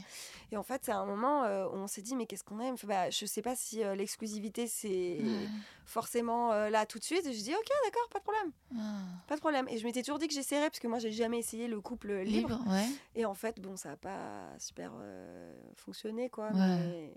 Et 0.52 0.58
en 0.58 0.64
fait, 0.64 0.82
c'est 0.86 0.92
à 0.92 0.98
un 1.00 1.06
moment 1.06 1.44
euh, 1.44 1.66
où 1.68 1.74
on 1.76 1.88
s'est 1.88 2.02
dit, 2.04 2.16
mais 2.16 2.26
qu'est-ce 2.28 2.44
qu'on 2.44 2.60
aime? 2.60 2.76
Bah, 2.84 3.10
Je 3.10 3.26
sais 3.26 3.42
pas 3.42 3.56
si 3.56 3.84
euh, 3.84 3.96
l'exclusivité, 3.96 4.68
c'est 4.68 5.18
Ouais. 5.20 5.48
forcément 5.86 6.52
euh, 6.52 6.70
là 6.70 6.86
tout 6.86 7.00
de 7.00 7.04
suite. 7.04 7.26
Et 7.26 7.34
je 7.34 7.42
dis, 7.42 7.54
ok, 7.54 7.70
d'accord, 7.86 8.08
pas 8.12 8.20
de 8.20 8.24
problème. 8.24 8.52
Ah. 8.78 9.02
Pas 9.28 9.36
de 9.36 9.40
problème. 9.40 9.68
Et 9.70 9.78
je 9.78 9.86
m'étais 9.86 10.02
toujours 10.04 10.20
dit 10.20 10.28
que 10.28 10.34
j'essaierais, 10.34 10.70
parce 10.70 10.80
que 10.80 10.88
moi, 10.88 11.00
j'ai 11.00 11.12
jamais 11.12 11.40
essayé 11.40 11.68
le 11.68 11.82
couple 11.82 12.14
libre. 12.20 12.50
Libre, 12.50 12.64
ouais. 12.72 12.86
Et 13.16 13.26
en 13.26 13.34
fait, 13.34 13.60
bon, 13.60 13.76
ça 13.78 13.90
n'a 13.90 13.98
pas 13.98 14.48
super 14.60 14.92
euh, 15.02 15.54
fonctionné, 15.76 16.30
quoi. 16.30 16.50
Ouais. 16.52 16.54
Mais, 16.54 17.14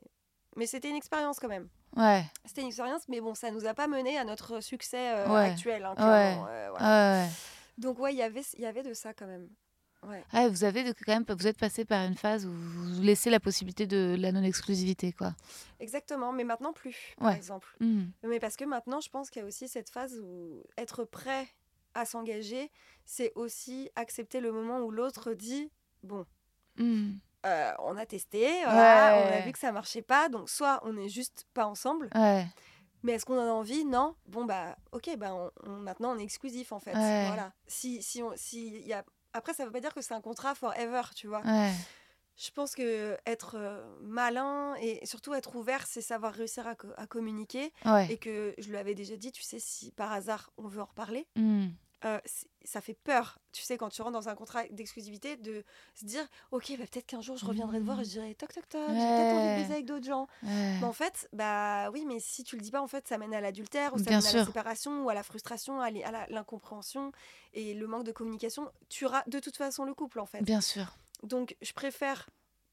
mais 0.56 0.66
c'était 0.66 0.90
une 0.90 0.96
expérience 0.96 1.38
quand 1.38 1.48
même. 1.48 1.68
Ouais, 1.96 2.24
C'était 2.44 2.60
une 2.62 2.66
expérience, 2.68 3.08
mais 3.08 3.20
bon, 3.20 3.34
ça 3.34 3.50
nous 3.50 3.64
a 3.66 3.72
pas 3.74 3.86
mené 3.86 4.18
à 4.18 4.24
notre 4.24 4.60
succès 4.60 5.14
euh, 5.14 5.28
Ouais. 5.28 5.50
actuel, 5.50 5.84
hein, 5.84 5.94
Ouais. 5.96 6.36
euh, 6.50 6.68
voilà. 6.70 7.22
ouais. 7.24 7.30
Donc, 7.78 7.98
ouais, 7.98 8.12
il 8.12 8.18
y 8.18 8.22
avait- 8.22 8.42
il 8.54 8.60
y 8.60 8.66
avait 8.66 8.82
de 8.82 8.92
ça 8.92 9.14
quand 9.14 9.26
même. 9.26 9.48
Ouais. 10.02 10.22
Ah, 10.32 10.48
vous 10.48 10.62
avez 10.64 10.84
de- 10.84 10.92
quand 10.92 11.12
même, 11.14 11.24
vous 11.28 11.46
êtes 11.46 11.58
passé 11.58 11.84
par 11.84 12.04
une 12.06 12.14
phase 12.16 12.44
où 12.46 12.52
vous 12.52 13.00
laissez 13.02 13.30
la 13.30 13.40
possibilité 13.40 13.86
de 13.86 14.14
la 14.18 14.30
non-exclusivité, 14.30 15.12
quoi. 15.12 15.34
Exactement, 15.80 16.32
mais 16.32 16.44
maintenant 16.44 16.72
plus, 16.72 17.14
par 17.18 17.28
Ouais. 17.28 17.36
exemple. 17.36 17.74
Mhm. 17.80 18.12
Mais 18.24 18.38
parce 18.38 18.56
que 18.56 18.64
maintenant, 18.64 19.00
je 19.00 19.08
pense 19.08 19.30
qu'il 19.30 19.40
y 19.40 19.44
a 19.44 19.48
aussi 19.48 19.68
cette 19.68 19.90
phase 19.90 20.20
où 20.22 20.62
être 20.76 21.04
prêt 21.04 21.48
à 21.94 22.04
s'engager, 22.04 22.70
c'est 23.06 23.32
aussi 23.36 23.90
accepter 23.96 24.40
le 24.40 24.52
moment 24.52 24.80
où 24.80 24.90
l'autre 24.90 25.32
dit 25.32 25.70
bon, 26.02 26.24
Mhm. 26.76 27.18
Euh, 27.46 27.72
on 27.78 27.96
a 27.96 28.04
testé, 28.06 28.62
voilà, 28.64 29.16
on 29.16 29.26
a 29.26 29.30
Ouais. 29.30 29.42
vu 29.42 29.52
que 29.52 29.58
ça 29.58 29.72
marchait 29.72 30.02
pas, 30.02 30.28
donc 30.28 30.50
soit 30.50 30.80
on 30.82 30.92
n'est 30.94 31.08
juste 31.08 31.46
pas 31.54 31.66
ensemble, 31.66 32.08
Ouais, 32.14 32.46
mais 33.02 33.12
est-ce 33.12 33.24
qu'on 33.24 33.38
en 33.38 33.46
a 33.48 33.52
envie? 33.52 33.84
Non. 33.84 34.16
Bon 34.26 34.44
bah 34.44 34.76
ok, 34.92 35.16
bah 35.16 35.32
on, 35.34 35.50
on- 35.64 35.76
maintenant 35.78 36.14
on 36.14 36.18
est 36.18 36.24
exclusif 36.24 36.72
en 36.72 36.80
fait. 36.80 36.94
Voilà. 37.26 37.52
Si 37.66 38.02
si 38.02 38.22
on 38.22 38.32
si 38.36 38.80
y 38.80 38.92
a 38.92 39.04
après 39.32 39.54
ça 39.54 39.64
veut 39.64 39.70
pas 39.72 39.80
dire 39.80 39.94
que 39.94 40.00
c'est 40.02 40.14
un 40.14 40.20
contrat 40.20 40.54
forever, 40.54 41.02
tu 41.14 41.26
vois. 41.28 41.42
Je 42.38 42.50
pense 42.50 42.74
que 42.74 43.16
être 43.24 43.54
euh, 43.56 43.82
malin 44.02 44.74
et 44.80 45.04
surtout 45.06 45.32
être 45.32 45.56
ouvert, 45.56 45.86
c'est 45.86 46.02
savoir 46.02 46.34
réussir 46.34 46.66
à, 46.66 46.74
co- 46.74 46.92
à 46.98 47.06
communiquer 47.06 47.72
et 48.10 48.18
que 48.18 48.54
je 48.58 48.68
lui 48.68 48.76
avais 48.76 48.94
déjà 48.94 49.16
dit, 49.16 49.32
tu 49.32 49.42
sais, 49.42 49.58
si 49.58 49.90
par 49.92 50.12
hasard 50.12 50.50
on 50.58 50.68
veut 50.68 50.82
en 50.82 50.84
reparler, 50.84 51.26
Mhm. 51.36 51.72
Euh, 52.04 52.20
ça 52.64 52.80
fait 52.80 52.94
peur, 52.94 53.38
tu 53.52 53.62
sais, 53.62 53.76
quand 53.78 53.88
tu 53.88 54.02
rentres 54.02 54.12
dans 54.12 54.28
un 54.28 54.34
contrat 54.34 54.64
d'exclusivité, 54.70 55.36
de 55.36 55.64
se 55.94 56.04
dire, 56.04 56.26
ok, 56.50 56.72
bah, 56.78 56.84
peut-être 56.90 57.06
qu'un 57.06 57.20
jour 57.22 57.36
je 57.38 57.46
reviendrai 57.46 57.78
te 57.78 57.84
voir 57.84 58.00
et 58.00 58.04
je 58.04 58.10
dirai, 58.10 58.34
toc 58.34 58.52
toc 58.52 58.68
toc, 58.68 58.98
j'ai 58.98 59.10
peut-être 59.12 59.32
envie 59.32 59.48
de 59.48 59.52
Ouais. 59.52 59.54
baiser 59.54 59.72
avec 59.74 59.86
d'autres 59.86 60.06
gens. 60.06 60.26
Ouais. 60.42 60.78
Mais 60.80 60.86
en 60.86 60.92
fait, 60.92 61.28
bah 61.32 61.90
oui, 61.90 62.04
mais 62.06 62.20
si 62.20 62.44
tu 62.44 62.56
le 62.56 62.62
dis 62.62 62.70
pas, 62.70 62.82
en 62.82 62.86
fait, 62.86 63.08
ça 63.08 63.18
mène 63.18 63.32
à 63.34 63.40
l'adultère 63.40 63.94
ou 63.94 63.98
ça 63.98 64.10
Bien 64.10 64.18
mène 64.18 64.26
à 64.26 64.32
la 64.32 64.44
séparation 64.44 65.04
ou 65.04 65.08
à 65.08 65.14
la 65.14 65.22
frustration, 65.22 65.80
à 65.80 65.90
l'incompréhension 66.28 67.12
et 67.54 67.74
le 67.74 67.86
manque 67.86 68.04
de 68.04 68.12
communication 68.12 68.70
tuera 68.88 69.22
de 69.26 69.38
toute 69.38 69.56
façon 69.56 69.84
le 69.84 69.94
couple, 69.94 70.20
en 70.20 70.26
fait. 70.26 70.42
Bien 70.42 70.60
sûr. 70.60 70.96
Donc, 71.22 71.56
je 71.62 71.72
préfère 71.72 72.28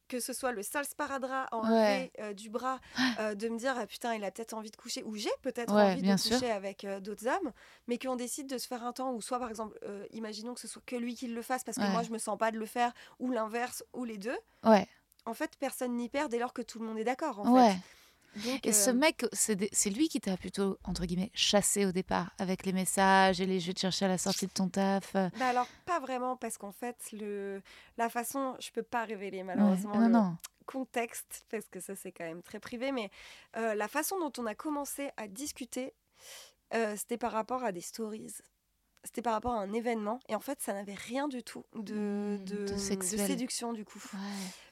que 0.07 0.19
ce 0.19 0.33
soit 0.33 0.51
le 0.51 0.63
sale 0.63 0.85
sparadrap 0.85 1.47
Ouais. 1.53 2.11
euh, 2.19 2.33
du 2.33 2.49
bras, 2.49 2.79
euh, 3.19 3.35
de 3.35 3.49
me 3.49 3.57
dire 3.57 3.75
ah, 3.77 3.87
putain, 3.87 4.13
il 4.15 4.23
a 4.23 4.31
peut-être 4.31 4.53
envie 4.53 4.71
de 4.71 4.75
coucher, 4.75 5.03
ou 5.03 5.15
j'ai 5.15 5.29
peut-être 5.41 5.73
Ouais, 5.73 5.93
envie 5.93 6.01
de 6.01 6.17
sûr. 6.17 6.37
coucher 6.37 6.51
avec 6.51 6.83
euh, 6.83 6.99
d'autres 6.99 7.27
hommes, 7.27 7.51
mais 7.87 7.97
qu'on 7.97 8.15
décide 8.15 8.47
de 8.47 8.57
se 8.57 8.67
faire 8.67 8.83
un 8.83 8.93
temps, 8.93 9.11
ou 9.13 9.21
soit 9.21 9.39
par 9.39 9.49
exemple, 9.49 9.77
imaginons 10.11 10.53
que 10.53 10.59
ce 10.61 10.67
soit 10.67 10.81
que 10.85 10.95
lui 10.95 11.15
qui 11.15 11.27
le 11.27 11.41
fasse 11.41 11.63
parce 11.63 11.77
que 11.77 11.83
Ouais. 11.83 11.89
moi 11.91 12.03
je 12.03 12.11
me 12.11 12.17
sens 12.17 12.37
pas 12.37 12.51
de 12.51 12.57
le 12.59 12.65
faire, 12.65 12.93
ou 13.19 13.31
l'inverse, 13.31 13.83
ou 13.93 14.03
les 14.05 14.17
deux. 14.17 14.37
Ouais, 14.63 14.87
En 15.25 15.33
fait, 15.33 15.55
personne 15.57 15.95
n'y 15.95 16.09
perd 16.09 16.29
dès 16.31 16.39
lors 16.39 16.53
que 16.53 16.61
tout 16.61 16.79
le 16.79 16.85
monde 16.85 16.97
est 16.99 17.03
d'accord. 17.03 17.39
En 17.39 17.53
ouais. 17.53 17.71
fait. 17.73 17.79
Donc, 18.37 18.65
Et 18.65 18.71
ce 18.73 18.89
euh, 18.89 18.93
mec, 18.93 19.25
c'est 19.33 19.89
lui 19.89 20.09
qui 20.09 20.19
t'a 20.19 20.35
plutôt, 20.37 20.77
entre 20.85 21.05
guillemets, 21.05 21.31
chassé 21.33 21.85
au 21.85 21.91
départ, 21.91 22.31
avec 22.39 22.65
les 22.65 22.73
messages 22.73 23.39
et 23.41 23.45
les 23.45 23.59
jeux 23.59 23.73
de 23.73 23.77
chercher 23.79 24.05
à 24.05 24.07
la 24.07 24.17
sortie 24.17 24.47
de 24.47 24.51
ton 24.51 24.69
taf. 24.69 25.15
euh. 25.15 25.29
bah 25.37 25.47
alors, 25.49 25.67
pas 25.85 25.99
vraiment, 25.99 26.35
parce 26.35 26.57
qu'en 26.57 26.71
fait, 26.71 26.97
le... 27.11 27.61
la 27.97 28.09
façon, 28.09 28.55
je 28.59 28.71
peux 28.71 28.83
pas 28.83 29.03
révéler 29.05 29.37
Ouais. 29.39 29.43
malheureusement 29.43 29.95
Non, 29.99 30.05
le 30.07 30.11
non. 30.11 30.37
contexte, 30.65 31.45
parce 31.49 31.65
que 31.69 31.79
ça 31.79 31.95
c'est 31.95 32.11
quand 32.11 32.23
même 32.25 32.41
très 32.41 32.59
privé, 32.59 32.91
mais 32.91 33.09
euh, 33.57 33.75
la 33.75 33.87
façon 33.87 34.17
dont 34.19 34.31
on 34.41 34.45
a 34.45 34.55
commencé 34.55 35.11
à 35.17 35.27
discuter, 35.27 35.93
euh, 36.73 36.95
c'était 36.97 37.17
par 37.17 37.31
rapport 37.33 37.63
à 37.63 37.71
des 37.71 37.81
stories. 37.81 38.33
C'était 39.03 39.21
par 39.21 39.33
rapport 39.33 39.53
à 39.53 39.59
un 39.59 39.73
événement, 39.73 40.19
et 40.29 40.35
en 40.35 40.39
fait, 40.39 40.61
ça 40.61 40.73
n'avait 40.73 40.93
rien 40.95 41.27
du 41.27 41.43
tout 41.43 41.65
de, 41.75 41.93
Hmm, 41.93 42.45
de, 42.45 42.55
de 42.55 42.73
de 42.73 42.77
sexuel. 42.77 43.27
séduction 43.27 43.73
du 43.73 43.83
coup. 43.85 44.01
Ouais. 44.13 44.19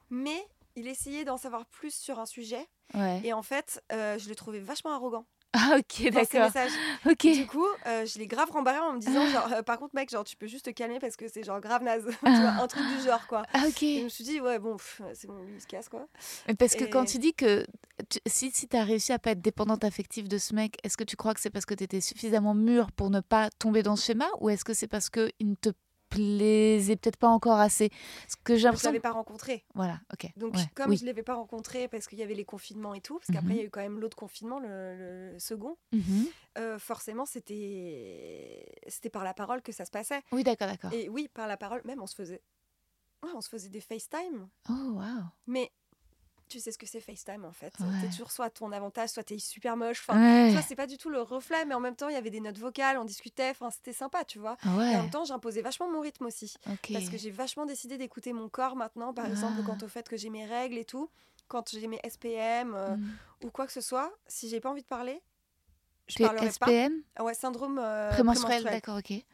Mais 0.09 0.47
il 0.75 0.87
essayait 0.87 1.25
d'en 1.25 1.37
savoir 1.37 1.65
plus 1.65 1.93
sur 1.93 2.19
un 2.19 2.25
sujet, 2.25 2.67
Ouais. 2.93 3.21
et 3.23 3.31
en 3.33 3.41
fait, 3.43 3.81
euh, 3.93 4.17
je 4.19 4.27
le 4.27 4.35
trouvais 4.35 4.59
vachement 4.59 4.91
arrogant 4.91 5.25
Ah, 5.53 5.77
ok, 5.79 6.09
d'accord. 6.11 6.49
Ok. 7.05 7.27
Du 7.27 7.45
coup, 7.45 7.65
euh, 7.85 8.05
je 8.05 8.17
l'ai 8.19 8.27
grave 8.27 8.49
rembarré 8.51 8.79
en 8.79 8.93
me 8.93 8.99
disant, 8.99 9.25
genre, 9.27 9.51
euh, 9.53 9.61
par 9.63 9.79
contre, 9.79 9.93
mec, 9.95 10.09
genre, 10.09 10.23
tu 10.23 10.35
peux 10.37 10.47
juste 10.47 10.65
te 10.65 10.69
calmer 10.69 10.99
parce 10.99 11.17
que 11.17 11.27
c'est 11.27 11.43
genre 11.43 11.59
grave 11.59 11.83
naze, 11.83 12.05
tu 12.05 12.31
vois, 12.31 12.51
un 12.51 12.67
truc 12.67 12.83
du 12.87 13.03
genre, 13.03 13.25
quoi. 13.27 13.43
Ah, 13.53 13.63
ok. 13.67 13.83
Et 13.83 13.99
je 13.99 14.03
me 14.05 14.09
suis 14.09 14.23
dit, 14.23 14.39
ouais, 14.39 14.59
bon, 14.59 14.77
c'est 15.13 15.27
bon, 15.27 15.37
lui, 15.43 15.55
il 15.55 15.61
se 15.61 15.67
casse, 15.67 15.89
quoi. 15.89 16.07
Mais 16.47 16.55
parce 16.55 16.75
que 16.75 16.85
quand 16.85 17.03
tu 17.05 17.17
dis 17.19 17.33
que 17.33 17.65
tu- 18.09 18.19
si, 18.27 18.49
si 18.51 18.67
tu 18.69 18.77
as 18.77 18.83
réussi 18.85 19.11
à 19.11 19.19
pas 19.19 19.31
être 19.31 19.41
dépendante 19.41 19.83
affective 19.83 20.27
de 20.29 20.37
ce 20.37 20.55
mec, 20.55 20.77
est-ce 20.83 20.95
que 20.95 21.03
tu 21.03 21.17
crois 21.17 21.33
que 21.33 21.41
c'est 21.41 21.49
parce 21.49 21.65
que 21.65 21.73
tu 21.73 21.83
étais 21.83 21.99
suffisamment 22.01 22.53
mûre 22.55 22.91
pour 22.93 23.09
ne 23.09 23.19
pas 23.19 23.49
tomber 23.59 23.83
dans 23.83 23.95
ce 23.97 24.05
schéma 24.05 24.27
ou 24.39 24.49
est-ce 24.49 24.63
que 24.63 24.73
c'est 24.73 24.87
parce 24.87 25.09
qu'il 25.09 25.31
ne 25.41 25.55
te 25.55 25.69
plaisait 26.11 26.95
peut-être 26.95 27.17
pas 27.17 27.29
encore 27.29 27.57
assez 27.59 27.89
Parce 27.89 28.35
que 28.43 28.53
j'ai 28.55 28.59
Je 28.59 28.65
l'impression. 28.65 28.89
l'avais 28.89 28.99
pas 28.99 29.11
rencontré. 29.11 29.63
Voilà, 29.73 29.99
ok. 30.13 30.27
Donc, 30.37 30.55
ouais, 30.55 30.65
comme 30.75 30.91
oui. 30.91 30.97
je 30.97 31.01
ne 31.03 31.07
l'avais 31.07 31.23
pas 31.23 31.35
rencontré 31.35 31.87
parce 31.87 32.05
qu'il 32.07 32.19
y 32.19 32.23
avait 32.23 32.33
les 32.35 32.45
confinements 32.45 32.93
et 32.93 33.01
tout, 33.01 33.17
parce 33.17 33.27
qu'après, 33.31 33.49
Mhm. 33.49 33.51
il 33.51 33.57
y 33.57 33.61
a 33.61 33.65
eu 33.65 33.69
quand 33.69 33.81
même 33.81 33.99
l'autre 33.99 34.17
confinement, 34.17 34.59
le, 34.59 35.31
le 35.33 35.39
second, 35.39 35.77
Mhm. 35.93 36.25
euh, 36.57 36.77
forcément, 36.79 37.25
c'était 37.25 38.65
c'était 38.87 39.09
par 39.09 39.23
la 39.23 39.33
parole 39.33 39.61
que 39.61 39.71
ça 39.71 39.85
se 39.85 39.91
passait. 39.91 40.21
Oui, 40.31 40.43
d'accord, 40.43 40.67
d'accord. 40.67 40.91
Et 40.93 41.09
oui, 41.09 41.27
par 41.33 41.47
la 41.47 41.57
parole, 41.57 41.81
même, 41.85 42.01
on 42.01 42.07
se 42.07 42.15
faisait, 42.15 42.41
ouais, 43.23 43.29
on 43.33 43.41
se 43.41 43.49
faisait 43.49 43.69
des 43.69 43.81
FaceTime. 43.81 44.49
Oh, 44.69 44.91
waouh. 44.95 45.23
Mais 45.47 45.71
tu 46.51 46.59
sais 46.59 46.71
ce 46.71 46.77
que 46.77 46.85
c'est 46.85 46.99
FaceTime 46.99 47.45
en 47.45 47.51
fait. 47.51 47.73
Ouais. 47.79 47.85
T'es 48.01 48.07
toujours 48.09 48.31
soit 48.31 48.49
ton 48.49 48.71
avantage, 48.71 49.09
soit 49.09 49.23
t'es 49.23 49.39
super 49.39 49.77
moche. 49.77 50.03
Enfin, 50.07 50.19
Ouais. 50.19 50.61
c'est 50.67 50.75
pas 50.75 50.87
du 50.87 50.97
tout 50.97 51.09
le 51.09 51.21
reflet, 51.21 51.65
mais 51.65 51.73
en 51.73 51.79
même 51.79 51.95
temps, 51.95 52.09
il 52.09 52.13
y 52.13 52.17
avait 52.17 52.29
des 52.29 52.39
notes 52.41 52.57
vocales, 52.57 52.97
on 52.97 53.05
discutait, 53.05 53.49
enfin, 53.51 53.69
c'était 53.71 53.93
sympa, 53.93 54.23
tu 54.25 54.37
vois. 54.39 54.57
Ah 54.63 54.69
Et 54.91 54.95
en 54.97 55.01
même 55.03 55.09
temps, 55.09 55.23
j'imposais 55.25 55.61
vachement 55.61 55.89
mon 55.89 56.01
rythme 56.01 56.25
aussi. 56.25 56.53
Parce 56.91 57.09
que 57.09 57.17
j'ai 57.17 57.31
vachement 57.31 57.65
décidé 57.65 57.97
d'écouter 57.97 58.33
mon 58.33 58.49
corps 58.49 58.75
maintenant, 58.75 59.13
par 59.13 59.25
exemple, 59.25 59.55
Ah. 59.59 59.63
quant 59.65 59.77
au 59.83 59.87
fait 59.87 60.07
que 60.09 60.17
j'ai 60.17 60.29
mes 60.29 60.45
règles 60.45 60.77
et 60.77 60.85
tout, 60.85 61.09
quand 61.47 61.69
j'ai 61.71 61.87
mes 61.87 61.99
SPM 62.03 62.73
euh, 62.75 62.95
Mm. 62.95 63.11
ou 63.45 63.49
quoi 63.51 63.65
que 63.65 63.73
ce 63.73 63.81
soit, 63.81 64.11
si 64.27 64.47
j'ai 64.49 64.59
pas 64.59 64.69
envie 64.69 64.83
de 64.83 64.87
parler, 64.87 65.21
je 66.07 66.23
parlerai 66.23 66.47
pas. 66.59 66.67
SPM 66.67 67.01
Ah 67.15 67.23
ouais, 67.23 67.33
syndrome 67.33 67.79
euh, 67.79 68.09
Prémenstruel, 68.11 68.63
prémenstruel. 68.63 68.73
d'accord, 68.73 68.97
ok. 68.97 69.25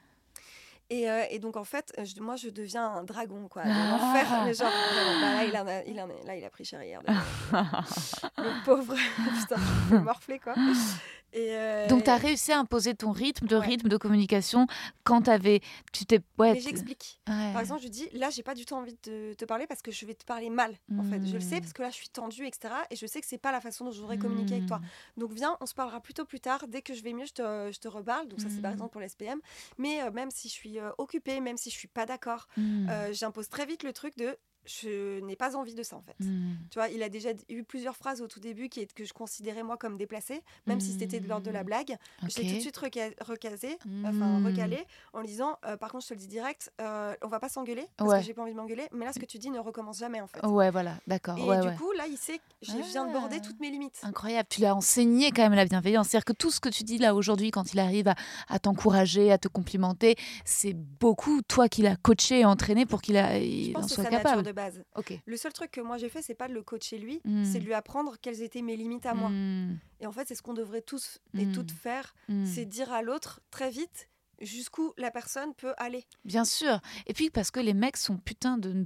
Et, 0.90 1.10
euh, 1.10 1.24
et 1.30 1.40
donc 1.40 1.58
en 1.58 1.66
fait, 1.66 1.94
je- 2.02 2.22
moi 2.22 2.38
je 2.38 2.48
deviens 2.50 2.86
un 2.88 3.04
dragon 3.04 3.48
quoi, 3.50 3.64
de 3.64 3.70
Ah. 3.70 3.90
l'enfer. 3.92 4.26
Mais 4.46 4.54
genre 4.54 4.70
vraiment, 4.72 5.20
bah 5.22 5.34
là 5.34 5.44
il 5.44 5.58
en 5.58 5.68
a, 5.68 5.84
il 5.84 6.00
en 6.00 6.10
a- 6.10 6.26
là 6.26 6.36
il 6.38 6.46
a 6.46 6.50
pris 6.50 6.64
cher 6.64 6.82
hier. 6.82 7.02
le 8.38 8.64
pauvre, 8.66 8.96
putain, 9.42 9.56
je 9.58 9.94
me 9.94 10.00
fais 10.00 10.04
morfler 10.04 10.40
quoi. 10.40 10.54
Et 11.38 11.56
euh, 11.56 11.88
Donc, 11.88 12.04
tu 12.06 12.10
as 12.10 12.18
réussi 12.18 12.52
à 12.52 12.58
imposer 12.60 12.96
ton 12.96 13.12
rythme 13.12 13.46
de 13.46 13.56
Ouais. 13.56 13.66
rythme 13.68 13.90
de 13.90 13.98
communication 13.98 14.66
quand 15.04 15.22
t'avais, 15.24 15.62
tu 15.94 16.06
t'es, 16.06 16.20
ouais, 16.40 16.54
Mais 16.54 16.60
j'explique. 16.62 17.20
ouais. 17.28 17.52
Par 17.54 17.62
exemple, 17.62 17.82
je 17.84 17.88
dis 17.90 18.10
là 18.14 18.32
j'ai 18.32 18.42
pas 18.42 18.56
du 18.56 18.66
tout 18.66 18.74
envie 18.74 18.98
de 19.04 19.34
te 19.36 19.46
parler 19.46 19.68
parce 19.68 19.82
que 19.84 19.92
je 19.92 20.06
vais 20.08 20.16
te 20.16 20.26
parler 20.26 20.50
mal 20.50 20.76
en 20.98 21.04
fait. 21.04 21.22
Je 21.28 21.36
le 21.36 21.40
sais 21.40 21.58
Mm. 21.58 21.62
parce 21.62 21.74
que 21.74 21.82
là 21.84 21.90
je 21.92 21.96
suis 21.96 22.10
tendue 22.10 22.46
etc. 22.48 22.74
Et 22.90 22.96
je 22.96 23.06
sais 23.06 23.22
que 23.22 23.28
c'est 23.28 23.38
pas 23.38 23.52
la 23.52 23.62
façon 23.62 23.86
dont 23.86 23.92
je 23.92 24.00
voudrais 24.00 24.18
communiquer 24.18 24.56
avec 24.56 24.66
toi. 24.66 24.80
Mm. 24.80 25.20
Donc 25.22 25.34
viens, 25.34 25.58
on 25.62 25.66
se 25.68 25.76
parlera 25.76 26.02
plutôt 26.02 26.26
plus 26.26 26.40
tard. 26.40 26.66
Dès 26.68 26.82
que 26.82 26.94
je 26.96 27.04
vais 27.04 27.14
mieux, 27.14 27.26
je 27.26 27.34
te, 27.34 27.72
je 27.72 27.80
te 27.80 27.88
reparle. 27.88 28.28
Donc 28.28 28.42
ça 28.42 28.50
c'est 28.50 28.62
par 28.62 28.72
Mm. 28.72 28.74
exemple 28.74 28.92
pour 28.94 29.02
les 29.02 29.08
SPM. 29.10 29.40
Mais 29.78 30.02
euh, 30.02 30.12
même 30.12 30.32
si 30.32 30.50
je 30.50 30.54
suis 30.54 30.80
euh, 30.80 30.90
occupée, 30.98 31.40
même 31.40 31.58
si 31.58 31.70
je 31.70 31.76
suis 31.78 31.88
pas 31.88 32.06
d'accord, 32.08 32.48
j'impose 33.12 33.48
très 33.50 33.66
vite 33.68 33.84
le 33.84 33.94
truc 33.94 34.18
de 34.18 34.36
je 34.68 35.20
n'ai 35.22 35.36
pas 35.36 35.56
envie 35.56 35.74
de 35.74 35.84
ça 35.84 35.96
en 35.96 36.02
fait. 36.02 36.16
Mm. 36.20 36.56
Tu 36.70 36.78
vois, 36.80 36.90
il 36.90 37.02
a 37.04 37.10
déjà 37.10 37.30
eu 37.50 37.64
plusieurs 37.64 37.96
phrases 37.96 38.22
au 38.22 38.28
tout 38.28 38.40
début 38.40 38.70
qui 38.70 38.82
est, 38.82 38.94
que 38.94 39.06
je 39.06 39.14
considérais 39.14 39.64
moi 39.64 39.78
comme 39.78 39.98
déplacées, 39.98 40.42
même 40.66 40.80
si 40.80 40.92
c'était 40.98 41.20
de 41.20 41.28
l'ordre 41.28 41.46
de 41.46 41.52
la 41.52 41.64
blague. 41.64 41.96
Je 42.28 42.42
l'ai 42.42 42.48
tout 42.50 42.56
de 42.56 42.60
suite 42.60 42.78
reca- 42.78 43.14
recasé, 43.24 43.78
enfin 44.06 44.40
Mm. 44.40 44.46
recalé, 44.46 44.86
en 45.14 45.22
lui 45.22 45.28
disant 45.28 45.58
euh, 45.66 45.78
par 45.78 45.92
contre, 45.92 46.04
je 46.04 46.10
te 46.10 46.14
le 46.14 46.20
dis 46.20 46.28
direct, 46.28 46.72
euh, 46.82 47.16
on 47.24 47.28
va 47.28 47.40
pas 47.40 47.50
s'engueuler 47.50 47.88
parce 47.98 48.10
Ouais. 48.12 48.20
que 48.20 48.26
j'ai 48.26 48.34
pas 48.34 48.42
envie 48.44 48.52
de 48.52 48.58
m'engueuler, 48.58 48.88
mais 48.92 49.06
là, 49.06 49.14
ce 49.14 49.20
que 49.20 49.26
tu 49.26 49.38
dis 49.40 49.50
ne 49.50 49.60
recommence 49.60 50.00
jamais 50.00 50.22
en 50.22 50.28
fait. 50.28 50.46
Ouais, 50.46 50.70
voilà, 50.72 50.96
d'accord. 51.08 51.38
Et 51.38 51.42
ouais, 51.44 51.62
du 51.62 51.68
ouais. 51.68 51.76
coup, 51.76 51.92
là, 51.94 52.06
il 52.08 52.18
sait 52.18 52.38
que 52.38 52.44
je 52.62 52.74
viens 52.92 53.06
de 53.08 53.14
border 53.14 53.38
Ah. 53.40 53.46
toutes 53.46 53.60
mes 53.60 53.70
limites. 53.72 54.00
Incroyable, 54.04 54.48
tu 54.50 54.62
l'as 54.62 54.76
enseigné 54.76 55.32
quand 55.32 55.44
même 55.44 55.54
la 55.54 55.66
bienveillance. 55.66 56.10
C'est-à-dire 56.10 56.26
que 56.26 56.34
tout 56.34 56.52
ce 56.52 56.60
que 56.60 56.70
tu 56.70 56.84
dis 56.84 56.98
là 56.98 57.16
aujourd'hui, 57.16 57.52
quand 57.52 57.74
il 57.74 57.80
arrive 57.80 58.08
à, 58.10 58.16
à 58.50 58.60
t'encourager, 58.60 59.32
à 59.32 59.38
te 59.38 59.48
complimenter, 59.48 60.16
c'est 60.46 60.74
beaucoup 60.74 61.42
toi 61.42 61.70
qui 61.70 61.82
l'as 61.82 61.96
coaché 61.96 62.40
et 62.42 62.46
entraîné 62.46 62.86
pour 62.86 63.02
qu'il 63.02 63.16
Je 63.16 63.78
en 63.78 63.88
soit 63.88 64.06
capable. 64.06 64.44
Base. 64.58 64.84
Le 65.26 65.38
seul 65.38 65.54
truc 65.54 65.72
que 65.72 65.80
moi 65.82 65.98
j'ai 65.98 66.10
fait, 66.10 66.22
c'est 66.22 66.36
pas 66.36 66.48
de 66.50 66.54
le 66.54 66.62
coacher 66.64 66.98
lui, 66.98 67.22
Mm. 67.24 67.46
c'est 67.46 67.60
de 67.60 67.66
lui 67.66 67.74
apprendre 67.74 68.18
quelles 68.22 68.42
étaient 68.42 68.62
mes 68.62 68.76
limites 68.76 69.06
à 69.06 69.14
moi. 69.14 69.30
Mm, 69.30 69.78
Et 70.02 70.06
en 70.08 70.12
fait, 70.12 70.28
c'est 70.28 70.36
ce 70.36 70.42
qu'on 70.42 70.54
devrait 70.54 70.82
tous 70.82 71.20
et 71.38 71.46
Mm. 71.46 71.52
toutes 71.54 71.72
faire, 71.72 72.14
c'est 72.46 72.66
dire 72.66 72.92
à 72.92 73.02
l'autre 73.02 73.40
très 73.52 73.70
vite 73.70 74.10
jusqu'où 74.42 74.94
la 74.98 75.10
personne 75.12 75.54
peut 75.56 75.74
aller. 75.78 76.04
Bien 76.26 76.46
sûr. 76.46 76.80
Et 77.08 77.14
puis 77.14 77.30
parce 77.30 77.50
que 77.52 77.60
les 77.60 77.74
mecs 77.74 77.98
sont 77.98 78.18
putain 78.18 78.58
de 78.60 78.86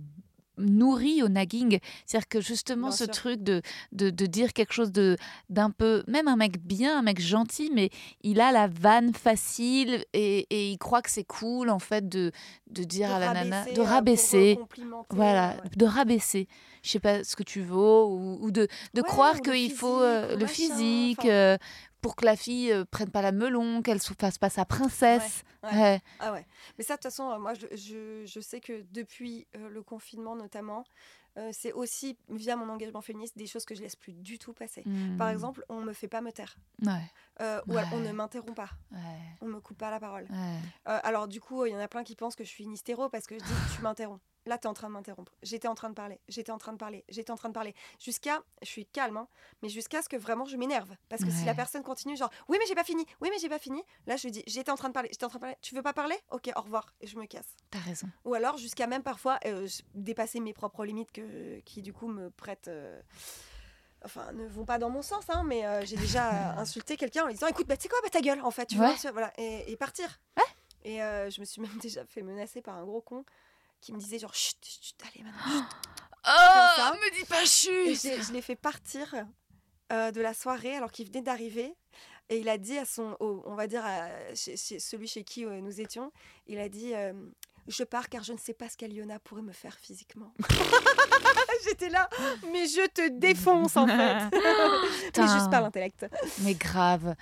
nourris 0.58 1.24
au 1.24 1.30
nagging. 1.30 1.80
C'est-à-dire 2.06 2.28
que 2.28 2.42
justement 2.42 2.88
Bien 2.88 2.96
ce 2.98 3.04
sûr. 3.06 3.14
truc 3.14 3.44
de, 3.44 3.62
de, 3.92 4.10
de 4.10 4.26
dire 4.26 4.54
quelque 4.54 4.74
chose 4.74 4.92
de 4.92 5.18
d'un 5.50 5.70
peu, 5.72 6.04
même 6.08 6.28
un 6.28 6.36
mec 6.36 6.60
bien, 6.64 7.00
un 7.00 7.02
mec 7.02 7.20
gentil, 7.20 7.72
mais 7.74 7.90
il 8.22 8.40
a 8.42 8.52
la 8.52 8.68
vanne 8.68 9.14
facile 9.14 10.06
et, 10.14 10.46
et 10.50 10.72
il 10.72 10.78
croit 10.78 11.02
que 11.02 11.10
c'est 11.10 11.24
cool 11.24 11.70
en 11.70 11.80
fait 11.80 12.08
de, 12.10 12.32
de 12.70 12.84
dire 12.84 13.10
de 13.10 13.14
à 13.14 13.20
la 13.20 13.34
nana, 13.34 13.66
de 13.66 13.80
euh, 13.80 13.84
rabaisser. 13.84 14.60
Voilà, 15.10 15.56
ouais. 15.64 15.70
de 15.76 15.86
rabaisser. 15.86 16.48
Je 16.84 16.90
sais 16.92 17.00
pas 17.00 17.24
ce 17.24 17.36
que 17.36 17.44
tu 17.44 17.62
vaux 17.62 18.08
ou, 18.10 18.38
ou 18.42 18.52
de, 18.52 18.68
de 18.94 19.02
Ouais, 19.02 19.08
croire 19.08 19.40
qu'il 19.42 19.72
faut 19.72 20.02
euh, 20.02 20.36
le 20.36 20.48
physique 20.48 21.26
euh, 21.26 21.58
pour 22.02 22.16
que 22.16 22.26
la 22.26 22.36
fille 22.36 22.72
euh, 22.72 22.84
prenne 22.86 23.10
pas 23.12 23.22
la 23.22 23.32
melon, 23.32 23.82
qu'elle 23.82 24.02
se 24.02 24.14
fasse 24.14 24.38
pas 24.38 24.50
sa 24.50 24.66
princesse. 24.66 25.44
ouais. 25.64 25.70
Ouais. 25.72 26.02
Ah 26.20 26.34
ouais. 26.34 26.46
Mais 26.78 26.84
ça, 26.84 26.94
de 26.96 26.98
toute 26.98 27.04
façon, 27.04 27.30
euh, 27.30 27.38
moi, 27.40 27.54
je, 27.54 27.68
je, 27.76 28.24
je 28.26 28.40
sais 28.40 28.60
que 28.60 28.84
depuis 28.92 29.48
euh, 29.56 29.70
le 29.70 29.84
confinement 29.84 30.36
notamment, 30.36 30.84
euh, 31.38 31.50
c'est 31.54 31.72
aussi 31.72 32.18
via 32.30 32.56
mon 32.58 32.68
engagement 32.70 33.02
féministe 33.02 33.38
des 33.38 33.48
choses 33.48 33.64
que 33.64 33.74
je 33.76 33.82
laisse 33.82 33.96
plus 33.96 34.14
du 34.14 34.38
tout 34.40 34.52
passer. 34.54 34.84
Par 35.18 35.28
Hmm. 35.30 35.32
exemple, 35.32 35.64
on 35.70 35.82
me 35.82 35.94
fait 35.94 36.08
pas 36.10 36.20
me 36.22 36.32
taire, 36.32 36.58
euh, 37.40 37.62
on 37.92 38.00
ne 38.00 38.12
m'interrompt 38.12 38.56
pas, 38.56 38.70
Ouais. 38.92 39.00
on 39.42 39.46
me 39.46 39.60
coupe 39.62 39.78
pas 39.78 39.92
la 39.92 40.00
parole. 40.00 40.24
Ouais. 40.30 40.58
Euh, 40.90 41.00
alors 41.04 41.28
du 41.28 41.40
coup, 41.40 41.66
il 41.66 41.72
y 41.72 41.76
en 41.76 41.80
a 41.80 41.88
plein 41.88 42.04
qui 42.04 42.16
pensent 42.16 42.36
que 42.36 42.44
je 42.44 42.50
suis 42.50 42.64
une 42.66 42.74
hystéro 42.74 43.08
parce 43.10 43.28
que 43.28 43.36
je 43.40 43.44
dis 43.44 43.76
tu 43.76 43.82
m'interromps. 43.82 44.20
Là, 44.48 44.58
tu 44.58 44.64
es 44.64 44.68
en 44.68 44.74
train 44.74 44.88
de 44.88 44.94
m'interrompre. 44.94 45.34
J'étais 45.44 45.68
en 45.68 45.76
train 45.76 45.90
de 45.90 45.94
parler. 45.94 46.20
J'étais 46.28 46.52
en 46.52 46.58
train 46.58 46.74
de 46.74 46.78
parler. 46.78 47.06
J'étais 47.10 47.30
en 47.32 47.36
train 47.36 47.50
de 47.50 47.54
parler. 47.54 47.76
Jusqu'à, 48.00 48.42
je 48.64 48.68
suis 48.68 48.88
calme, 48.88 49.18
hein, 49.18 49.28
mais 49.62 49.70
jusqu'à 49.70 50.02
ce 50.02 50.10
que 50.10 50.18
vraiment 50.18 50.46
je 50.46 50.58
m'énerve. 50.58 50.90
Parce 51.10 51.24
que 51.24 51.30
si 51.30 51.46
la 51.46 51.52
Ouais. 51.52 51.56
personne 51.56 51.84
continue, 51.84 52.18
genre, 52.18 52.32
oui, 52.48 52.58
mais 52.60 52.66
j'ai 52.68 52.74
pas 52.74 52.84
fini. 52.84 53.06
Oui, 53.22 53.30
mais 53.32 53.38
j'ai 53.38 53.50
pas 53.50 53.60
fini. 53.60 53.84
Là, 54.08 54.18
je 54.18 54.28
dis, 54.30 54.44
j'étais 54.48 54.72
en 54.72 54.76
train 54.76 54.88
de 54.88 54.94
parler. 54.94 55.10
J'étais 55.12 55.26
en 55.26 55.30
train 55.30 55.38
de 55.38 55.42
parler. 55.42 55.58
Tu 55.62 55.76
veux 55.76 55.84
pas 55.84 55.94
parler? 55.94 56.16
Ok, 56.32 56.50
au 56.56 56.62
revoir. 56.62 56.92
Et 57.02 57.08
je 57.08 57.18
me 57.18 57.26
casse. 57.28 57.56
T'as 57.70 57.80
raison. 57.80 58.08
Ou 58.26 58.34
alors, 58.34 58.58
jusqu'à 58.58 58.88
même 58.88 59.04
parfois 59.04 59.40
euh, 59.46 59.68
dépasser 59.94 60.40
mes 60.40 60.54
propres 60.54 60.86
limites 60.86 61.12
que, 61.12 61.60
qui, 61.60 61.82
du 61.84 61.94
coup, 61.94 62.08
me 62.08 62.30
prêtent. 62.32 62.68
euh, 62.68 63.00
Enfin, 64.04 64.32
ne 64.32 64.48
vont 64.48 64.66
pas 64.66 64.80
dans 64.80 64.90
mon 64.90 65.04
sens, 65.04 65.26
hein, 65.30 65.44
mais 65.46 65.64
euh, 65.64 65.86
j'ai 65.86 65.96
déjà 65.98 66.54
insulté 66.58 66.98
quelqu'un 66.98 67.24
en 67.24 67.28
lui 67.28 67.36
disant 67.36 67.46
Écoute, 67.48 67.68
bah, 67.68 67.78
tu 67.78 67.84
sais 67.84 67.90
quoi, 67.90 68.00
bah, 68.02 68.10
ta 68.10 68.22
gueule, 68.22 68.42
en 68.42 68.50
fait, 68.50 68.66
tu 68.66 68.80
Ouais. 68.80 68.88
vois, 68.88 68.96
tu 68.96 69.08
voilà, 69.12 69.32
et, 69.38 69.72
et 69.72 69.78
partir. 69.78 70.20
Et 70.84 71.04
euh, 71.04 71.30
je 71.30 71.40
me 71.40 71.46
suis 71.46 71.62
même 71.62 71.78
déjà 71.80 72.04
fait 72.08 72.24
menacer 72.24 72.64
par 72.64 72.76
un 72.76 72.84
gros 72.86 73.02
con 73.02 73.24
qui 73.82 73.92
me 73.94 73.98
disait 74.00 74.20
genre 74.20 74.34
chut, 74.36 74.58
chut, 74.64 74.96
allez 75.04 75.24
maintenant. 75.24 75.42
chut. 75.60 75.66
Oh, 76.28 76.94
me 77.04 77.20
dis 77.20 77.26
pas 77.26 77.44
chut 77.46 77.96
je 78.24 78.32
l'ai 78.32 78.42
fait 78.44 78.56
partir 78.56 79.14
euh, 79.92 80.12
de 80.12 80.22
la 80.22 80.34
soirée 80.34 80.76
alors 80.76 80.92
qu'il 80.92 81.08
venait 81.08 81.22
d'arriver. 81.24 81.74
Et 82.30 82.38
il 82.38 82.48
a 82.48 82.58
dit 82.58 82.78
à 82.78 82.86
son, 82.86 83.18
au- 83.20 83.44
on 83.46 83.56
va 83.56 83.68
dire, 83.68 83.84
à 83.84 84.08
chez- 84.36 84.56
chez 84.56 84.80
celui 84.80 85.08
chez 85.08 85.24
qui 85.26 85.44
euh, 85.46 85.60
nous 85.60 85.82
étions, 85.82 86.14
il 86.48 86.60
a 86.60 86.70
dit 86.70 86.94
euh, 86.94 87.12
Je 87.72 87.84
pars 87.86 88.10
car 88.10 88.22
je 88.22 88.34
ne 88.34 88.38
sais 88.38 88.54
pas 88.54 88.68
ce 88.68 88.76
qu'Aliona 88.76 89.18
pourrait 89.20 89.42
me 89.42 89.54
faire 89.54 89.78
physiquement. 89.80 90.34
J'étais 91.66 91.90
là, 91.90 92.10
mais 92.52 92.66
je 92.66 92.88
te 92.90 93.10
défonce 93.10 93.78
en 93.78 93.88
fait. 93.88 94.18
mais 95.18 95.28
juste 95.28 95.50
par 95.50 95.62
l'intellect. 95.62 96.06
Mais 96.40 96.54
grave. 96.54 97.16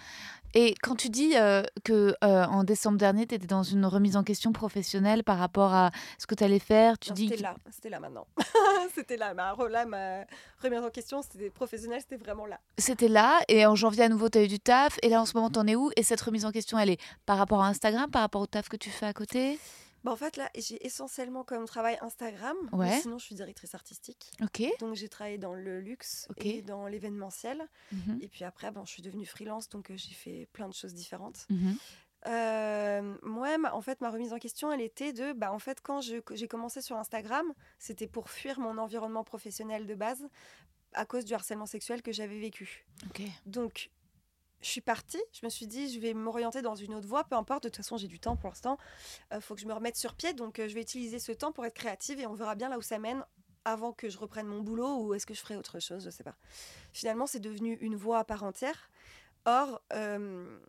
Et 0.56 0.74
quand 0.82 0.96
tu 0.96 1.10
dis 1.10 1.38
euh, 1.38 1.62
que 1.84 2.16
euh, 2.24 2.46
en 2.46 2.64
décembre 2.64 2.98
dernier, 2.98 3.28
tu 3.28 3.36
étais 3.36 3.46
dans 3.46 3.62
une 3.62 3.86
remise 3.86 4.18
en 4.18 4.24
question 4.24 4.52
professionnelle 4.52 5.24
par 5.24 5.38
rapport 5.38 5.74
à 5.74 5.92
ce 6.18 6.26
que 6.26 6.34
tu 6.34 6.44
allais 6.44 6.58
faire, 6.58 6.98
tu 6.98 7.10
Non, 7.10 7.16
dis 7.16 7.30
C'était 7.30 7.44
là, 7.44 7.56
c'était 7.70 7.90
là 7.90 8.00
maintenant. 8.00 8.26
c'était 8.96 9.18
là, 9.18 9.36
ma, 9.36 9.56
là, 9.70 9.86
ma 9.86 10.26
remise 10.64 10.80
en 10.80 10.90
question, 10.90 11.22
c'était 11.22 11.52
professionnel, 11.52 12.02
c'était 12.02 12.24
vraiment 12.24 12.48
là. 12.48 12.60
c'était 12.80 13.10
là, 13.10 13.40
et 13.48 13.68
en 13.68 13.76
janvier 13.76 14.06
à 14.06 14.10
nouveau, 14.10 14.30
tu 14.30 14.40
as 14.40 14.44
eu 14.44 14.48
du 14.48 14.60
taf, 14.60 14.98
et 15.04 15.10
là 15.10 15.22
en 15.22 15.26
ce 15.26 15.36
moment, 15.36 15.52
t'en 15.52 15.68
es 15.68 15.76
où? 15.76 15.92
Et 15.96 16.02
cette 16.02 16.22
remise 16.22 16.46
en 16.46 16.52
question, 16.52 16.80
elle 16.80 16.90
est 16.90 17.02
par 17.28 17.38
rapport 17.38 17.62
à 17.62 17.68
Instagram, 17.68 18.10
par 18.10 18.24
rapport 18.24 18.42
au 18.42 18.48
taf 18.48 18.70
que 18.70 18.78
tu 18.78 18.90
fais 18.90 19.06
à 19.06 19.14
côté? 19.14 19.60
Bah, 20.04 20.12
en 20.12 20.16
fait, 20.16 20.38
là, 20.38 20.50
j'ai 20.56 20.86
essentiellement 20.86 21.44
comme 21.44 21.66
travail 21.66 21.98
Instagram. 22.02 22.56
Ouais. 22.72 22.90
mais 22.90 23.02
sinon, 23.02 23.18
je 23.18 23.26
suis 23.26 23.36
directrice 23.36 23.76
artistique. 23.76 24.32
Ok. 24.42 24.62
Donc, 24.80 24.96
j'ai 24.96 25.10
travaillé 25.10 25.38
dans 25.38 25.54
le 25.54 25.80
luxe 25.82 26.28
et 26.38 26.62
dans 26.62 26.88
l'événementiel. 26.88 27.68
Mhm. 27.92 28.20
Et 28.22 28.28
puis 28.28 28.44
après, 28.46 28.72
bon, 28.72 28.86
je 28.86 28.92
suis 28.92 29.02
devenue 29.02 29.26
freelance, 29.26 29.68
donc 29.70 29.92
euh, 29.92 29.98
j'ai 29.98 30.14
fait 30.14 30.48
plein 30.54 30.68
de 30.70 30.74
choses 30.74 30.94
différentes. 30.94 31.46
Mhm. 31.50 31.76
Euh, 32.28 33.18
moi, 33.24 33.58
ma- 33.58 33.74
en 33.74 33.82
fait, 33.82 34.02
ma 34.02 34.10
remise 34.10 34.34
en 34.34 34.40
question, 34.40 34.72
elle 34.72 34.82
était 34.82 35.14
de, 35.14 35.32
bah, 35.34 35.54
en 35.54 35.60
fait, 35.60 35.80
quand 35.82 36.02
j'ai 36.02 36.48
commencé 36.48 36.82
sur 36.82 36.98
Instagram, 36.98 37.54
c'était 37.78 38.08
pour 38.08 38.30
fuir 38.30 38.60
mon 38.60 38.78
environnement 38.78 39.24
professionnel 39.24 39.86
de 39.88 39.96
base 39.96 40.28
à 40.94 41.06
cause 41.06 41.24
du 41.24 41.34
harcèlement 41.34 41.66
sexuel 41.66 42.02
que 42.02 42.12
j'avais 42.12 42.40
vécu. 42.40 42.86
Ok. 43.10 43.22
Donc, 43.46 43.90
je 44.62 44.68
suis 44.68 44.82
partie. 44.82 45.22
Je 45.32 45.46
me 45.46 45.50
suis 45.50 45.68
dit, 45.68 45.94
je 45.94 46.00
vais 46.00 46.14
m'orienter 46.14 46.62
dans 46.62 46.76
une 46.76 46.94
autre 46.94 47.08
voie, 47.08 47.24
peu 47.24 47.36
importe. 47.36 47.64
De 47.64 47.70
toute 47.70 47.78
façon, 47.78 47.98
j'ai 47.98 48.08
du 48.08 48.20
temps 48.20 48.36
pour 48.36 48.50
l'instant. 48.50 48.78
Il 49.34 49.42
faut 49.42 49.56
que 49.56 49.62
je 49.62 49.68
me 49.68 49.74
remette 49.74 49.96
sur 49.96 50.16
pied. 50.16 50.34
Donc, 50.34 50.60
euh, 50.60 50.68
je 50.68 50.74
vais 50.74 50.82
utiliser 50.82 51.20
ce 51.20 51.32
temps 51.32 51.52
pour 51.52 51.66
être 51.66 51.74
créative 51.76 52.20
et 52.20 52.26
on 52.28 52.34
verra 52.34 52.56
bien 52.56 52.70
là 52.70 52.78
où 52.78 52.82
ça 52.82 53.00
mène 53.00 53.24
avant 53.66 53.92
que 53.94 54.10
je 54.10 54.18
reprenne 54.18 54.48
mon 54.48 54.62
boulot 54.62 54.98
ou 55.04 55.14
est-ce 55.14 55.26
que 55.26 55.34
je 55.34 55.42
ferai 55.42 55.56
autre 55.56 55.80
chose, 55.80 56.04
je 56.06 56.10
sais 56.10 56.24
pas. 56.24 56.36
Finalement, 56.94 57.28
c'est 57.28 57.40
devenu 57.40 57.78
une 57.82 57.96
voie 57.96 58.20
à 58.20 58.24
part 58.24 58.44
entière. 58.44 58.90
Or, 59.46 59.82
euh, 59.94 60.60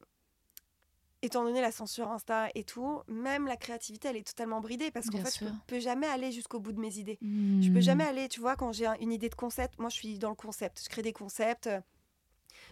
étant 1.22 1.44
donné 1.44 1.60
la 1.60 1.70
censure 1.70 2.10
Insta 2.10 2.48
et 2.54 2.64
tout, 2.64 3.00
même 3.06 3.46
la 3.46 3.56
créativité, 3.56 4.08
elle 4.08 4.16
est 4.16 4.26
totalement 4.26 4.60
bridée 4.60 4.90
parce 4.90 5.10
qu'en 5.10 5.18
fait, 5.18 5.34
je 5.34 5.44
peux, 5.44 5.50
peux 5.66 5.80
jamais 5.80 6.06
aller 6.06 6.32
jusqu'au 6.32 6.60
bout 6.60 6.72
de 6.72 6.80
mes 6.80 6.96
idées. 6.98 7.18
Je 7.20 7.68
peux 7.68 7.76
Mhm. 7.76 7.82
jamais 7.82 8.04
aller, 8.04 8.28
tu 8.28 8.40
vois, 8.40 8.56
quand 8.56 8.72
j'ai 8.72 8.86
un- 8.86 8.96
une 9.00 9.12
idée 9.12 9.28
de 9.28 9.34
concept, 9.34 9.78
moi 9.78 9.90
je 9.90 9.96
suis 9.96 10.18
dans 10.18 10.30
le 10.30 10.34
concept, 10.34 10.80
je 10.82 10.88
crée 10.88 11.02
des 11.02 11.12
concepts, 11.12 11.66
euh, 11.66 11.80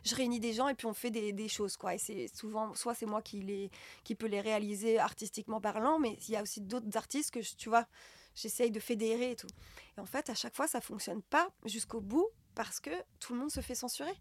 je 0.05 0.15
réunis 0.15 0.41
des 0.41 0.53
gens 0.53 0.69
et 0.69 0.75
puis 0.75 0.87
on 0.87 0.95
fait 0.95 1.11
des, 1.11 1.49
choses, 1.49 1.77
quoi. 1.77 1.95
Et 1.95 1.99
c'est 1.99 2.29
souvent, 2.35 2.75
soit 2.75 2.95
c'est 2.95 3.07
moi 3.07 3.23
qui, 3.23 3.41
les, 3.41 3.71
qui 4.05 4.15
peux 4.15 4.27
les 4.27 4.41
réaliser 4.41 4.99
artistiquement 4.99 5.61
parlant, 5.61 5.99
mais 5.99 6.19
il 6.29 6.33
y 6.33 6.37
a 6.37 6.43
aussi 6.43 6.61
d'autres 6.61 6.97
artistes 6.97 7.33
que, 7.33 7.43
je- 7.43 7.57
tu 7.57 7.69
vois, 7.69 7.87
j'essaye 8.35 8.71
de 8.71 8.81
fédérer 8.81 9.33
et 9.33 9.37
tout. 9.37 9.49
Et 9.97 10.01
en 10.01 10.07
fait, 10.07 10.31
à 10.31 10.35
chaque 10.35 10.55
fois, 10.55 10.67
ça 10.69 10.81
fonctionne 10.81 11.23
pas 11.23 11.49
jusqu'au 11.65 12.01
bout 12.01 12.29
parce 12.55 12.81
que 12.81 12.91
tout 13.21 13.35
le 13.35 13.41
monde 13.41 13.51
se 13.51 13.61
fait 13.61 13.75
censurer. 13.75 14.15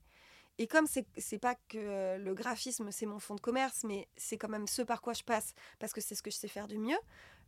Et 0.60 0.66
comme 0.66 0.88
c'est 0.88 1.38
pas 1.38 1.56
que 1.56 1.78
euh, 1.78 2.18
le 2.18 2.34
graphisme, 2.34 2.90
c'est 2.92 3.06
mon 3.06 3.20
fond 3.20 3.36
de 3.36 3.42
commerce, 3.42 3.84
mais 3.84 4.08
c'est 4.18 4.38
quand 4.38 4.50
même 4.50 4.66
ce 4.66 4.82
par 4.82 5.02
quoi 5.02 5.14
je 5.14 5.24
passe 5.24 5.54
parce 5.78 5.94
que 5.94 6.02
c'est 6.02 6.16
ce 6.16 6.24
que 6.24 6.32
je 6.32 6.36
sais 6.36 6.48
faire 6.48 6.68
de 6.68 6.78
mieux. 6.78 6.98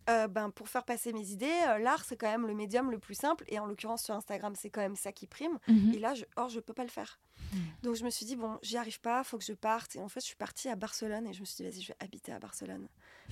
Euh, 0.09 0.27
ben, 0.27 0.49
pour 0.49 0.67
faire 0.69 0.83
passer 0.83 1.13
mes 1.13 1.31
idées, 1.31 1.45
euh, 1.67 1.77
l'art, 1.77 2.03
c'est 2.03 2.17
quand 2.17 2.29
même 2.29 2.47
le 2.47 2.53
médium 2.55 2.89
le 2.91 2.99
plus 2.99 3.15
simple. 3.15 3.43
Et 3.47 3.59
en 3.59 3.65
l'occurrence, 3.65 4.03
sur 4.03 4.15
Instagram, 4.15 4.53
c'est 4.55 4.69
quand 4.69 4.81
même 4.81 4.95
ça 4.95 5.11
qui 5.11 5.27
prime. 5.27 5.59
Mhm. 5.67 5.93
Et 5.93 5.99
là, 5.99 6.13
je, 6.15 6.25
or, 6.35 6.49
je 6.49 6.59
peux 6.59 6.73
pas 6.73 6.83
le 6.83 6.89
faire. 6.89 7.19
Mhm. 7.53 7.59
Donc, 7.83 7.95
je 7.95 8.03
me 8.03 8.09
suis 8.09 8.25
dit, 8.25 8.35
bon, 8.35 8.57
j'y 8.61 8.77
arrive 8.77 8.99
pas, 8.99 9.23
faut 9.23 9.37
que 9.37 9.43
je 9.43 9.53
parte. 9.53 9.95
Et 9.95 10.01
en 10.01 10.09
fait, 10.09 10.19
je 10.21 10.25
suis 10.25 10.35
partie 10.35 10.67
à 10.69 10.75
Barcelone 10.75 11.27
et 11.27 11.33
je 11.33 11.39
me 11.41 11.45
suis 11.45 11.57
dit, 11.57 11.63
vas-y, 11.69 11.81
je 11.81 11.87
vais 11.89 11.97
habiter 11.99 12.31
à 12.31 12.39
Barcelone. 12.39 12.87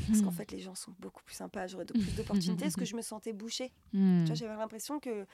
Parce 0.07 0.21
qu'en 0.21 0.27
Mhm. 0.27 0.33
fait, 0.33 0.51
les 0.51 0.59
gens 0.59 0.75
sont 0.75 0.93
beaucoup 0.99 1.23
plus 1.23 1.35
sympas, 1.35 1.67
j'aurais 1.67 1.85
plus 1.85 2.15
d'opportunités. 2.15 2.65
parce 2.65 2.75
que 2.75 2.85
je 2.85 2.95
me 2.95 3.01
sentais 3.01 3.33
bouchée. 3.33 3.73
Tu 3.91 3.97
vois, 4.25 4.35
j'avais 4.35 4.55
l'impression 4.55 4.99
que 4.99 5.25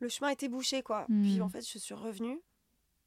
le 0.00 0.08
chemin 0.08 0.30
était 0.30 0.48
bouché, 0.48 0.82
quoi. 0.82 1.06
Puis 1.06 1.40
en 1.40 1.48
fait, 1.48 1.66
je 1.68 1.78
suis 1.78 1.94
revenue. 1.94 2.40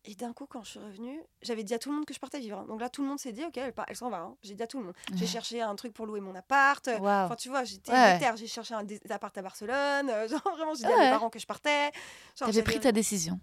Et 0.08 0.14
d'un 0.16 0.34
coup, 0.34 0.46
quand 0.46 0.64
je 0.64 0.70
suis 0.70 0.80
revenue, 0.80 1.20
j'avais 1.42 1.64
dit 1.64 1.74
à 1.74 1.80
tout 1.80 1.90
le 1.90 1.96
monde 1.96 2.06
que 2.06 2.14
je 2.14 2.20
partais 2.20 2.40
vivre. 2.40 2.60
hein. 2.60 2.66
Donc 2.68 2.80
là, 2.80 2.90
tout 2.90 3.02
le 3.02 3.08
monde 3.08 3.18
s'est 3.20 3.32
dit, 3.32 3.44
ok, 3.44 3.58
elle, 3.58 3.74
part- 3.74 3.86
elle 3.90 3.96
s'en 3.96 4.10
va. 4.12 4.20
hein. 4.20 4.38
J'ai 4.44 4.54
dit 4.54 4.62
à 4.62 4.68
tout 4.68 4.78
le 4.80 4.86
monde. 4.86 4.94
J'ai 5.16 5.26
cherché 5.26 5.62
un 5.62 5.76
truc 5.76 5.94
pour 5.94 6.06
louer 6.06 6.20
mon 6.22 6.36
appart. 6.36 6.86
Waouh. 6.88 7.26
Enfin, 7.26 7.36
tu 7.36 7.50
vois, 7.50 7.64
j'étais 7.64 7.92
Ouais. 7.92 8.20
déter. 8.20 8.32
J'ai 8.38 8.46
cherché 8.48 8.76
un 8.76 8.84
dé- 8.84 9.02
appart 9.10 9.36
à 9.38 9.42
Barcelone. 9.42 10.10
euh, 10.10 10.28
genre, 10.30 10.42
vraiment, 10.56 10.76
j'ai 10.76 10.86
dit 10.86 10.92
à 10.94 10.96
Ouais. 10.96 11.06
mes 11.06 11.10
parents 11.10 11.30
que 11.32 11.40
je 11.40 11.48
partais. 11.48 11.86
Genre, 11.86 11.92
T'avais 12.38 12.52
j'avais- 12.54 12.64
pris 12.64 12.80
ta 12.80 12.92
décision. 12.92 13.40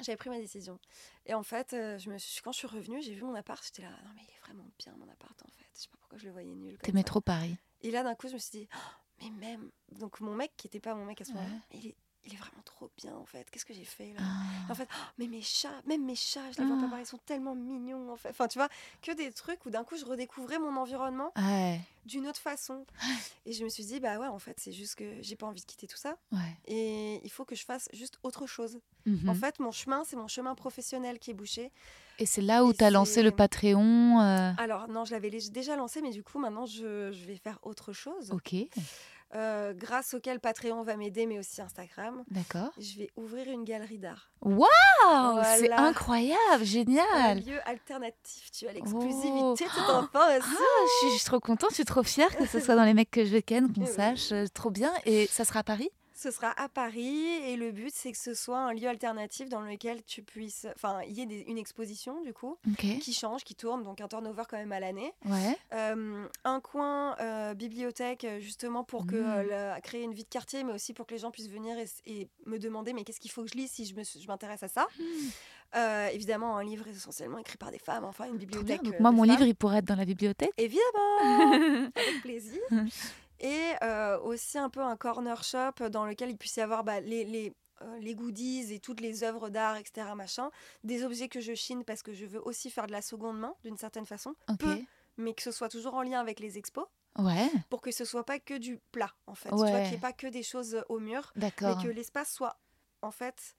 J'avais 0.00 0.16
pris 0.16 0.30
ma 0.30 0.38
décision. 0.38 0.78
Et 1.26 1.34
en 1.34 1.42
fait, 1.42 1.72
euh, 1.74 1.98
je 1.98 2.08
me 2.10 2.16
suis... 2.18 2.40
quand 2.42 2.52
je 2.52 2.58
suis 2.58 2.66
revenue, 2.66 3.00
j'ai 3.02 3.14
vu 3.14 3.22
mon 3.22 3.34
appart. 3.34 3.62
J'étais 3.64 3.82
là, 3.82 3.90
non, 3.90 4.10
mais 4.14 4.22
il 4.26 4.30
est 4.34 4.40
vraiment 4.46 4.64
bien, 4.78 4.94
mon 4.98 5.08
appart, 5.10 5.34
en 5.42 5.48
fait. 5.48 5.64
Je 5.74 5.80
sais 5.82 5.88
pas 5.88 5.96
pourquoi 6.00 6.16
je 6.18 6.24
le 6.26 6.32
voyais 6.32 6.54
nul. 6.54 6.72
comme 6.78 6.82
T'aimais 6.82 7.00
ça. 7.00 7.04
trop 7.04 7.20
Paris. 7.20 7.56
Et 7.82 7.90
là, 7.90 8.02
d'un 8.02 8.14
coup, 8.14 8.28
je 8.28 8.34
me 8.34 8.38
suis 8.38 8.58
dit, 8.60 8.68
Oh, 8.74 8.78
mais 9.22 9.30
même. 9.30 9.70
Donc, 9.92 10.20
mon 10.20 10.34
mec, 10.34 10.52
qui 10.56 10.66
n'était 10.66 10.80
pas 10.80 10.94
mon 10.94 11.04
mec 11.04 11.20
à 11.20 11.24
ce 11.24 11.32
moment-là, 11.32 11.50
Ouais. 11.52 11.60
il, 11.78 11.86
est... 11.88 11.96
il 12.26 12.34
est 12.34 12.36
vraiment 12.36 12.62
trop 12.64 12.90
bien, 12.96 13.14
en 13.14 13.24
fait. 13.24 13.48
Qu'est-ce 13.50 13.64
que 13.64 13.72
j'ai 13.74 13.84
fait 13.84 14.12
là? 14.14 14.20
Ah. 14.20 14.72
En 14.72 14.74
fait, 14.74 14.88
oh, 14.90 15.04
mais 15.18 15.26
mes 15.28 15.42
chats, 15.42 15.70
même 15.86 16.04
mes 16.04 16.14
chats, 16.16 16.50
je 16.52 16.58
les 16.60 16.66
vois 16.66 16.76
Ah. 16.78 16.82
pas 16.82 16.88
pareil, 16.88 17.04
ils 17.04 17.08
sont 17.08 17.18
tellement 17.24 17.54
mignons, 17.54 18.12
en 18.12 18.16
fait. 18.16 18.30
Enfin, 18.30 18.48
tu 18.48 18.58
vois, 18.58 18.68
que 19.02 19.12
des 19.12 19.30
trucs 19.32 19.64
où 19.66 19.70
d'un 19.70 19.84
coup, 19.84 19.96
je 19.96 20.04
redécouvrais 20.04 20.58
mon 20.58 20.76
environnement 20.76 21.32
Ouais, 21.36 21.80
d'une 22.04 22.26
autre 22.26 22.40
façon. 22.40 22.84
Et 23.46 23.52
je 23.52 23.62
me 23.64 23.68
suis 23.68 23.84
dit, 23.84 24.00
bah 24.00 24.18
ouais, 24.18 24.26
en 24.26 24.38
fait, 24.38 24.58
c'est 24.58 24.72
juste 24.72 24.96
que 24.96 25.04
j'ai 25.22 25.36
pas 25.36 25.46
envie 25.46 25.60
de 25.60 25.66
quitter 25.66 25.86
tout 25.86 25.96
ça. 25.96 26.16
ouais. 26.32 26.38
Et 26.66 27.20
il 27.24 27.30
faut 27.30 27.44
que 27.44 27.54
je 27.54 27.64
fasse 27.64 27.88
juste 27.92 28.18
autre 28.22 28.46
chose. 28.46 28.78
Mhm. 29.06 29.28
En 29.28 29.34
fait, 29.34 29.58
mon 29.60 29.70
chemin, 29.70 30.02
c'est 30.04 30.16
mon 30.16 30.28
chemin 30.28 30.54
professionnel 30.56 31.18
qui 31.20 31.30
est 31.30 31.34
bouché. 31.34 31.70
Et 32.18 32.26
c'est 32.26 32.40
là 32.40 32.64
où 32.64 32.70
et 32.70 32.74
t'as 32.74 32.90
lancé 32.90 33.22
le 33.22 33.30
Patreon. 33.30 34.20
euh, 34.20 34.52
Alors, 34.58 34.88
non, 34.88 35.04
je 35.04 35.12
l'avais 35.12 35.30
déjà 35.30 35.76
lancé, 35.76 36.00
mais 36.00 36.10
du 36.10 36.22
coup, 36.24 36.38
maintenant, 36.38 36.64
je, 36.66 37.12
je 37.12 37.24
vais 37.26 37.36
faire 37.36 37.58
autre 37.62 37.92
chose. 37.92 38.30
Ok, 38.32 38.54
euh, 39.34 39.74
grâce 39.74 40.14
auquel 40.14 40.38
Patreon 40.40 40.82
va 40.82 40.96
m'aider, 40.96 41.26
mais 41.26 41.38
aussi 41.38 41.60
Instagram. 41.60 42.24
d'accord. 42.30 42.70
Je 42.78 42.98
vais 42.98 43.10
ouvrir 43.16 43.48
une 43.48 43.64
galerie 43.64 43.98
d'art. 43.98 44.30
Waouh, 44.42 45.42
c'est 45.58 45.70
incroyable, 45.72 46.36
Un 46.60 46.64
génial. 46.64 47.38
lieu 47.44 47.58
alternatif, 47.68 48.50
tu 48.52 48.66
as 48.66 48.70
Oh. 48.70 48.74
l'exclusivité 48.74 49.64
tout 49.64 49.90
en 49.90 50.06
pense. 50.06 50.12
Ah, 50.14 50.40
je 51.02 51.08
suis, 51.16 51.24
trop 51.24 51.40
contente, 51.40 51.70
je 51.70 51.76
suis 51.76 51.84
trop 51.84 52.02
fière 52.02 52.34
que 52.36 52.46
ce 52.46 52.60
soit 52.60 52.76
dans 52.76 52.84
les 52.84 52.94
mecs 52.94 53.10
que 53.10 53.24
je 53.24 53.38
ken, 53.38 53.72
qu'on 53.72 53.86
sache. 53.86 54.32
euh, 54.32 54.46
Trop 54.54 54.70
bien. 54.70 54.92
Et 55.04 55.26
ça 55.26 55.44
sera 55.44 55.60
à 55.60 55.64
Paris? 55.64 55.90
Ce 56.18 56.30
sera 56.30 56.50
à 56.58 56.70
Paris 56.70 57.26
et 57.44 57.56
le 57.56 57.72
but 57.72 57.92
c'est 57.94 58.10
que 58.10 58.16
ce 58.16 58.32
soit 58.32 58.58
un 58.58 58.72
lieu 58.72 58.88
alternatif 58.88 59.50
dans 59.50 59.60
lequel 59.60 60.02
tu 60.02 60.22
puisses, 60.22 60.66
enfin, 60.74 61.00
il 61.06 61.12
y 61.12 61.20
ait 61.20 61.26
des- 61.26 61.44
une 61.46 61.58
exposition 61.58 62.22
du 62.22 62.32
coup 62.32 62.56
qui 63.00 63.12
change, 63.12 63.44
qui 63.44 63.54
tourne, 63.54 63.82
donc 63.82 64.00
un 64.00 64.08
turnover 64.08 64.44
quand 64.48 64.56
même 64.56 64.72
à 64.72 64.80
l'année. 64.80 65.12
Ouais. 65.26 65.56
Euh, 65.74 66.26
un 66.44 66.60
coin 66.60 67.16
euh, 67.20 67.52
bibliothèque 67.52 68.24
euh, 68.24 68.40
justement 68.40 68.82
pour 68.82 69.06
que 69.06 69.16
Mm. 69.16 69.26
euh, 69.26 69.42
la- 69.74 69.80
créer 69.82 70.02
une 70.04 70.14
vie 70.14 70.24
de 70.24 70.28
quartier, 70.30 70.64
mais 70.64 70.72
aussi 70.72 70.94
pour 70.94 71.06
que 71.06 71.12
les 71.12 71.20
gens 71.20 71.30
puissent 71.30 71.50
venir 71.50 71.76
et, 71.78 71.86
et 72.06 72.28
me 72.46 72.58
demander 72.58 72.94
mais 72.94 73.04
qu'est-ce 73.04 73.20
qu'il 73.20 73.30
faut 73.30 73.44
que 73.44 73.50
je 73.50 73.56
lise 73.58 73.70
si 73.70 73.84
je 73.84 74.26
m'intéresse 74.26 74.62
à 74.62 74.68
ça? 74.68 74.86
Mm. 74.98 75.02
Euh, 75.76 76.06
évidemment 76.08 76.56
un 76.56 76.64
livre 76.64 76.86
essentiellement 76.88 77.38
écrit 77.38 77.58
par 77.58 77.70
des 77.70 77.78
femmes, 77.78 78.04
enfin 78.04 78.24
une 78.24 78.38
Trop 78.38 78.38
bien. 78.38 78.46
bibliothèque. 78.46 78.82
Donc 78.84 79.00
moi, 79.00 79.10
mon 79.10 79.24
femmes. 79.24 79.30
livre, 79.32 79.46
il 79.46 79.54
pourrait 79.54 79.78
être 79.78 79.84
dans 79.84 79.96
la 79.96 80.04
bibliothèque? 80.06 80.52
Évidemment, 80.56 81.18
avec 81.94 82.22
plaisir. 82.22 82.60
Et 83.40 83.72
euh, 83.82 84.18
aussi 84.20 84.58
un 84.58 84.70
peu 84.70 84.80
un 84.80 84.96
corner 84.96 85.42
shop 85.44 85.88
dans 85.90 86.06
lequel 86.06 86.30
il 86.30 86.36
puisse 86.36 86.56
y 86.56 86.60
avoir 86.60 86.84
bah, 86.84 87.00
les, 87.00 87.24
les, 87.24 87.52
euh, 87.82 87.98
les 87.98 88.14
goodies 88.14 88.72
et 88.72 88.80
toutes 88.80 89.00
les 89.00 89.22
œuvres 89.24 89.48
d'art, 89.50 89.76
etc. 89.76 90.14
Machin. 90.14 90.50
Des 90.84 91.04
objets 91.04 91.28
que 91.28 91.40
je 91.40 91.54
chine 91.54 91.84
parce 91.84 92.02
que 92.02 92.12
je 92.14 92.24
veux 92.26 92.40
aussi 92.46 92.70
faire 92.70 92.86
de 92.86 92.92
la 92.92 93.02
seconde 93.02 93.38
main 93.38 93.54
d'une 93.64 93.76
certaine 93.76 94.06
façon, 94.06 94.34
Ok. 94.48 94.58
peu. 94.58 94.78
mais 95.18 95.34
que 95.34 95.42
ce 95.42 95.50
soit 95.52 95.68
toujours 95.68 95.94
en 95.94 96.02
lien 96.02 96.20
avec 96.20 96.40
les 96.40 96.56
expos 96.58 96.86
Ouais, 97.18 97.50
pour 97.70 97.80
que 97.80 97.90
ce 97.92 98.04
soit 98.04 98.24
pas 98.26 98.38
que 98.38 98.52
du 98.54 98.78
plat 98.92 99.10
en 99.26 99.34
fait. 99.34 99.48
Tu 99.48 99.54
vois, 99.54 99.64
Ouais. 99.64 99.80
qu'il 99.82 99.90
n'y 99.92 99.96
ait 99.96 100.00
pas 100.00 100.12
que 100.12 100.26
des 100.26 100.42
choses 100.42 100.82
au 100.90 100.98
mur, 101.00 101.32
mais 101.36 101.50
que 101.50 101.88
l'espace 101.88 102.30
soit 102.30 102.58
en 103.00 103.10
fait 103.10 103.56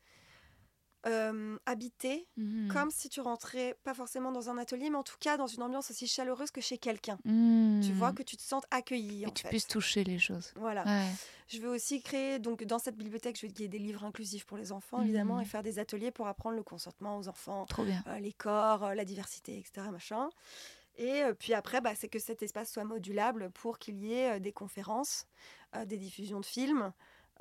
euh, 1.08 1.58
habité 1.66 2.28
Mhm. 2.38 2.68
comme 2.70 2.92
si 2.92 3.08
tu 3.10 3.22
rentrais 3.22 3.76
pas 3.84 3.94
forcément 3.94 4.32
dans 4.32 4.50
un 4.50 4.58
atelier, 4.58 4.90
mais 4.90 4.98
en 4.98 5.04
tout 5.04 5.16
cas 5.20 5.38
dans 5.38 5.48
une 5.48 5.64
ambiance 5.64 5.90
aussi 5.90 6.06
chaleureuse 6.08 6.52
que 6.52 6.62
chez 6.62 6.78
quelqu'un. 6.78 7.18
Tu 7.24 7.30
Mhm. 7.30 7.94
vois, 7.94 8.12
que 8.12 8.24
tu 8.24 8.36
te 8.38 8.42
sentes 8.42 8.66
accueilli. 8.72 9.24
Et 9.24 9.28
en 9.28 9.32
tu 9.32 9.44
fait. 9.44 9.50
puisses 9.50 9.68
toucher 9.68 10.04
les 10.04 10.20
choses. 10.20 10.52
Voilà. 10.56 10.84
Ouais. 10.86 11.12
Je 11.48 11.60
veux 11.60 11.70
aussi 11.70 12.02
créer, 12.02 12.40
donc 12.40 12.64
dans 12.66 12.80
cette 12.80 12.98
bibliothèque, 12.98 13.40
je 13.40 13.46
veux 13.48 13.52
qu'il 13.54 13.62
y 13.62 13.66
ait 13.66 13.70
des 13.70 13.80
livres 13.80 14.04
inclusifs 14.04 14.46
pour 14.46 14.58
les 14.58 14.72
enfants, 14.74 15.02
évidemment, 15.02 15.36
Mhm. 15.38 15.42
et 15.44 15.46
faire 15.46 15.64
des 15.64 15.80
ateliers 15.80 16.12
pour 16.12 16.28
apprendre 16.28 16.58
le 16.58 16.64
consentement 16.64 17.18
aux 17.18 17.28
enfants, 17.30 17.66
Trop 17.68 17.84
bien. 17.86 18.04
euh, 18.08 18.20
les 18.20 18.34
corps, 18.34 18.84
euh, 18.84 18.94
la 18.96 19.06
diversité, 19.06 19.58
etc. 19.60 19.92
Machin. 19.92 20.30
Et 20.96 21.22
euh, 21.24 21.34
puis 21.34 21.54
après, 21.54 21.80
bah, 21.80 21.94
c'est 21.96 22.10
que 22.10 22.20
cet 22.20 22.42
espace 22.44 22.72
soit 22.72 22.84
modulable 22.84 23.52
pour 23.52 23.78
qu'il 23.80 24.00
y 24.04 24.14
ait 24.14 24.40
des 24.40 24.52
conférences, 24.52 25.26
des 25.86 25.98
diffusions 25.98 26.40
de 26.40 26.46
films. 26.46 26.92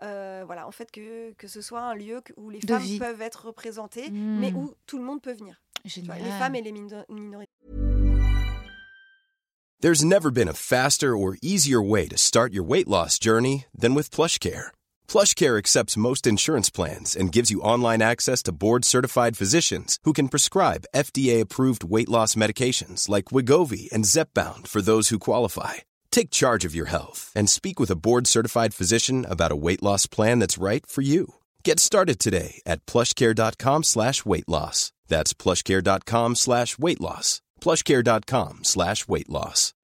Euh, 0.02 0.42
voilà, 0.46 0.66
en 0.66 0.70
fait, 0.72 0.90
que, 0.90 1.32
que 1.34 1.48
ce 1.48 1.60
soit 1.60 1.80
un 1.80 1.94
lieu 1.94 2.20
où 2.36 2.50
les 2.50 2.60
De 2.60 2.66
femmes 2.66 2.82
vie. 2.82 2.98
peuvent 2.98 3.22
être 3.22 3.46
représentées, 3.46 4.10
mais 4.10 4.50
Mhm. 4.50 4.56
où 4.58 4.74
tout 4.86 4.98
le 4.98 5.04
monde 5.04 5.20
peut 5.22 5.32
venir. 5.34 5.60
Vois, 6.04 6.16
les 6.16 6.30
femmes 6.38 6.54
et 6.56 6.62
les 6.62 6.72
mino- 6.72 7.04
minorités. 7.08 7.52
There's 9.80 10.02
never 10.04 10.30
been 10.30 10.48
a 10.48 10.54
faster 10.54 11.16
or 11.16 11.36
easier 11.42 11.80
way 11.82 12.08
to 12.08 12.16
start 12.16 12.52
your 12.52 12.64
weight 12.64 12.88
loss 12.88 13.18
journey 13.20 13.66
than 13.78 13.94
with 13.94 14.10
PlushCare. 14.10 14.72
PlushCare 15.06 15.58
accepts 15.58 15.96
most 15.96 16.26
insurance 16.26 16.70
plans 16.70 17.14
and 17.14 17.30
gives 17.30 17.50
you 17.50 17.60
online 17.60 18.02
access 18.02 18.42
to 18.44 18.52
board-certified 18.52 19.36
physicians 19.36 19.98
who 20.04 20.12
can 20.12 20.28
prescribe 20.28 20.86
FDA-approved 20.94 21.84
weight 21.84 22.08
loss 22.08 22.34
medications 22.34 23.08
like 23.08 23.26
Wigovi 23.30 23.88
and 23.92 24.04
Zepbound 24.06 24.66
for 24.66 24.80
those 24.82 25.10
who 25.10 25.18
qualify. 25.18 25.74
Take 26.16 26.30
charge 26.30 26.64
of 26.64 26.74
your 26.74 26.86
health 26.86 27.30
and 27.36 27.46
speak 27.46 27.78
with 27.78 27.90
a 27.90 27.94
board-certified 27.94 28.72
physician 28.72 29.26
about 29.28 29.52
a 29.52 29.56
weight 29.66 29.82
loss 29.82 30.06
plan 30.06 30.38
that's 30.38 30.56
right 30.56 30.86
for 30.86 31.02
you. 31.02 31.34
Get 31.62 31.78
started 31.78 32.18
today 32.18 32.62
at 32.64 32.86
plushcare.com 32.86 33.82
slash 33.84 34.24
weight 34.24 34.48
loss. 34.48 34.92
That's 35.08 35.34
plushcare.com 35.34 36.34
slash 36.36 36.78
weight 36.78 37.02
loss. 37.02 37.42
plushcare.com 37.60 38.60
slash 38.64 39.06
weight 39.06 39.28
loss. 39.28 39.74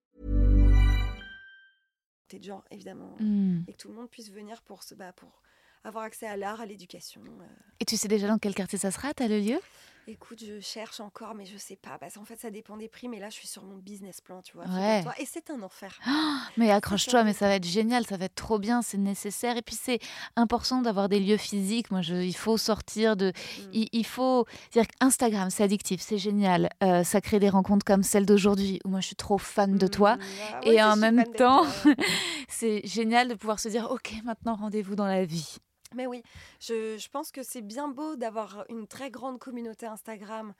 de 2.31 2.43
genre, 2.43 2.65
évidemment. 2.71 3.15
Mhm. 3.21 3.65
Et 3.69 3.73
que 3.73 3.77
tout 3.77 3.89
le 3.89 3.95
monde 3.95 4.09
puisse 4.09 4.31
venir 4.31 4.63
pour, 4.63 4.83
se, 4.85 4.95
bah, 4.95 5.13
pour 5.13 5.43
avoir 5.85 6.05
accès 6.05 6.27
à 6.27 6.39
l'art, 6.39 6.63
à 6.63 6.65
l'éducation. 6.67 7.21
euh. 7.43 7.45
Et 7.81 7.85
tu 7.85 7.99
sais 7.99 8.09
déjà 8.09 8.27
dans 8.27 8.39
quel 8.39 8.55
quartier 8.55 8.79
ça 8.79 8.91
sera 8.91 9.13
T'as 9.13 9.29
le 9.29 9.39
lieu 9.39 9.61
Écoute, 10.09 10.43
je 10.45 10.59
cherche 10.61 10.99
encore, 10.99 11.35
mais 11.35 11.47
je 11.47 11.57
sais 11.57 11.77
pas. 11.77 11.97
Parce 11.99 12.15
qu'en 12.15 12.24
fait, 12.24 12.41
ça 12.41 12.51
dépend 12.51 12.77
des 12.77 12.89
prix. 12.89 13.09
Mais 13.09 13.20
là, 13.20 13.29
je 13.29 13.35
suis 13.35 13.47
sur 13.47 13.62
mon 13.62 13.77
business 13.77 14.20
plan, 14.20 14.43
tu 14.43 14.55
vois. 14.57 14.66
Ouais. 14.66 15.05
Et 15.19 15.27
c'est 15.27 15.49
un 15.51 15.62
enfer. 15.62 15.97
Mais 16.57 16.70
accroche-toi, 16.70 17.24
mais 17.24 17.33
ça 17.33 17.47
va 17.47 17.55
être 17.55 17.66
génial, 17.66 18.05
ça 18.05 18.16
va 18.16 18.27
être 18.27 18.35
trop 18.35 18.59
bien, 18.59 18.83
c'est 18.83 18.99
nécessaire. 18.99 19.57
Et 19.57 19.62
puis 19.62 19.77
c'est 19.81 20.01
important 20.37 20.83
d'avoir 20.83 21.09
des 21.09 21.19
lieux 21.20 21.37
physiques. 21.37 21.91
Moi, 21.91 22.03
je, 22.03 22.15
il 22.15 22.35
faut 22.35 22.57
sortir 22.57 23.16
de. 23.16 23.29
Mm. 23.29 23.70
Il, 23.73 23.89
il 23.93 24.05
faut. 24.05 24.47
dire 24.73 24.87
qu'Instagram, 24.87 25.51
c'est 25.51 25.62
addictif, 25.62 26.01
c'est 26.03 26.19
génial. 26.19 26.69
Euh, 26.83 27.05
ça 27.05 27.20
crée 27.20 27.39
des 27.39 27.49
rencontres 27.49 27.85
comme 27.85 28.03
celle 28.03 28.27
d'aujourd'hui, 28.27 28.81
où 28.85 28.89
moi 28.89 29.01
je 29.01 29.07
suis 29.07 29.16
trop 29.16 29.39
fan 29.39 29.79
de 29.79 29.87
toi. 29.87 30.16
Mm, 30.16 30.20
ah, 30.53 30.61
Et 30.65 30.83
en 30.83 30.97
même 30.97 31.24
temps-. 31.24 31.66
C'est 32.49 32.87
génial 32.87 33.29
de 33.29 33.35
pouvoir 33.35 33.59
se 33.59 33.69
dire 33.69 33.91
Ok, 33.91 34.12
maintenant 34.24 34.55
rendez-vous 34.55 34.95
dans 34.95 35.07
la 35.07 35.24
vie. 35.24 35.57
Mais 35.94 36.06
oui, 36.06 36.23
je, 36.60 37.09
pense 37.09 37.31
que 37.31 37.43
c'est 37.43 37.62
bien 37.62 37.89
beau 37.89 38.16
d'avoir 38.16 38.64
une 38.69 38.86
très 38.86 39.10
grande 39.10 39.39
communauté 39.39 39.86
Instagram 39.86 40.55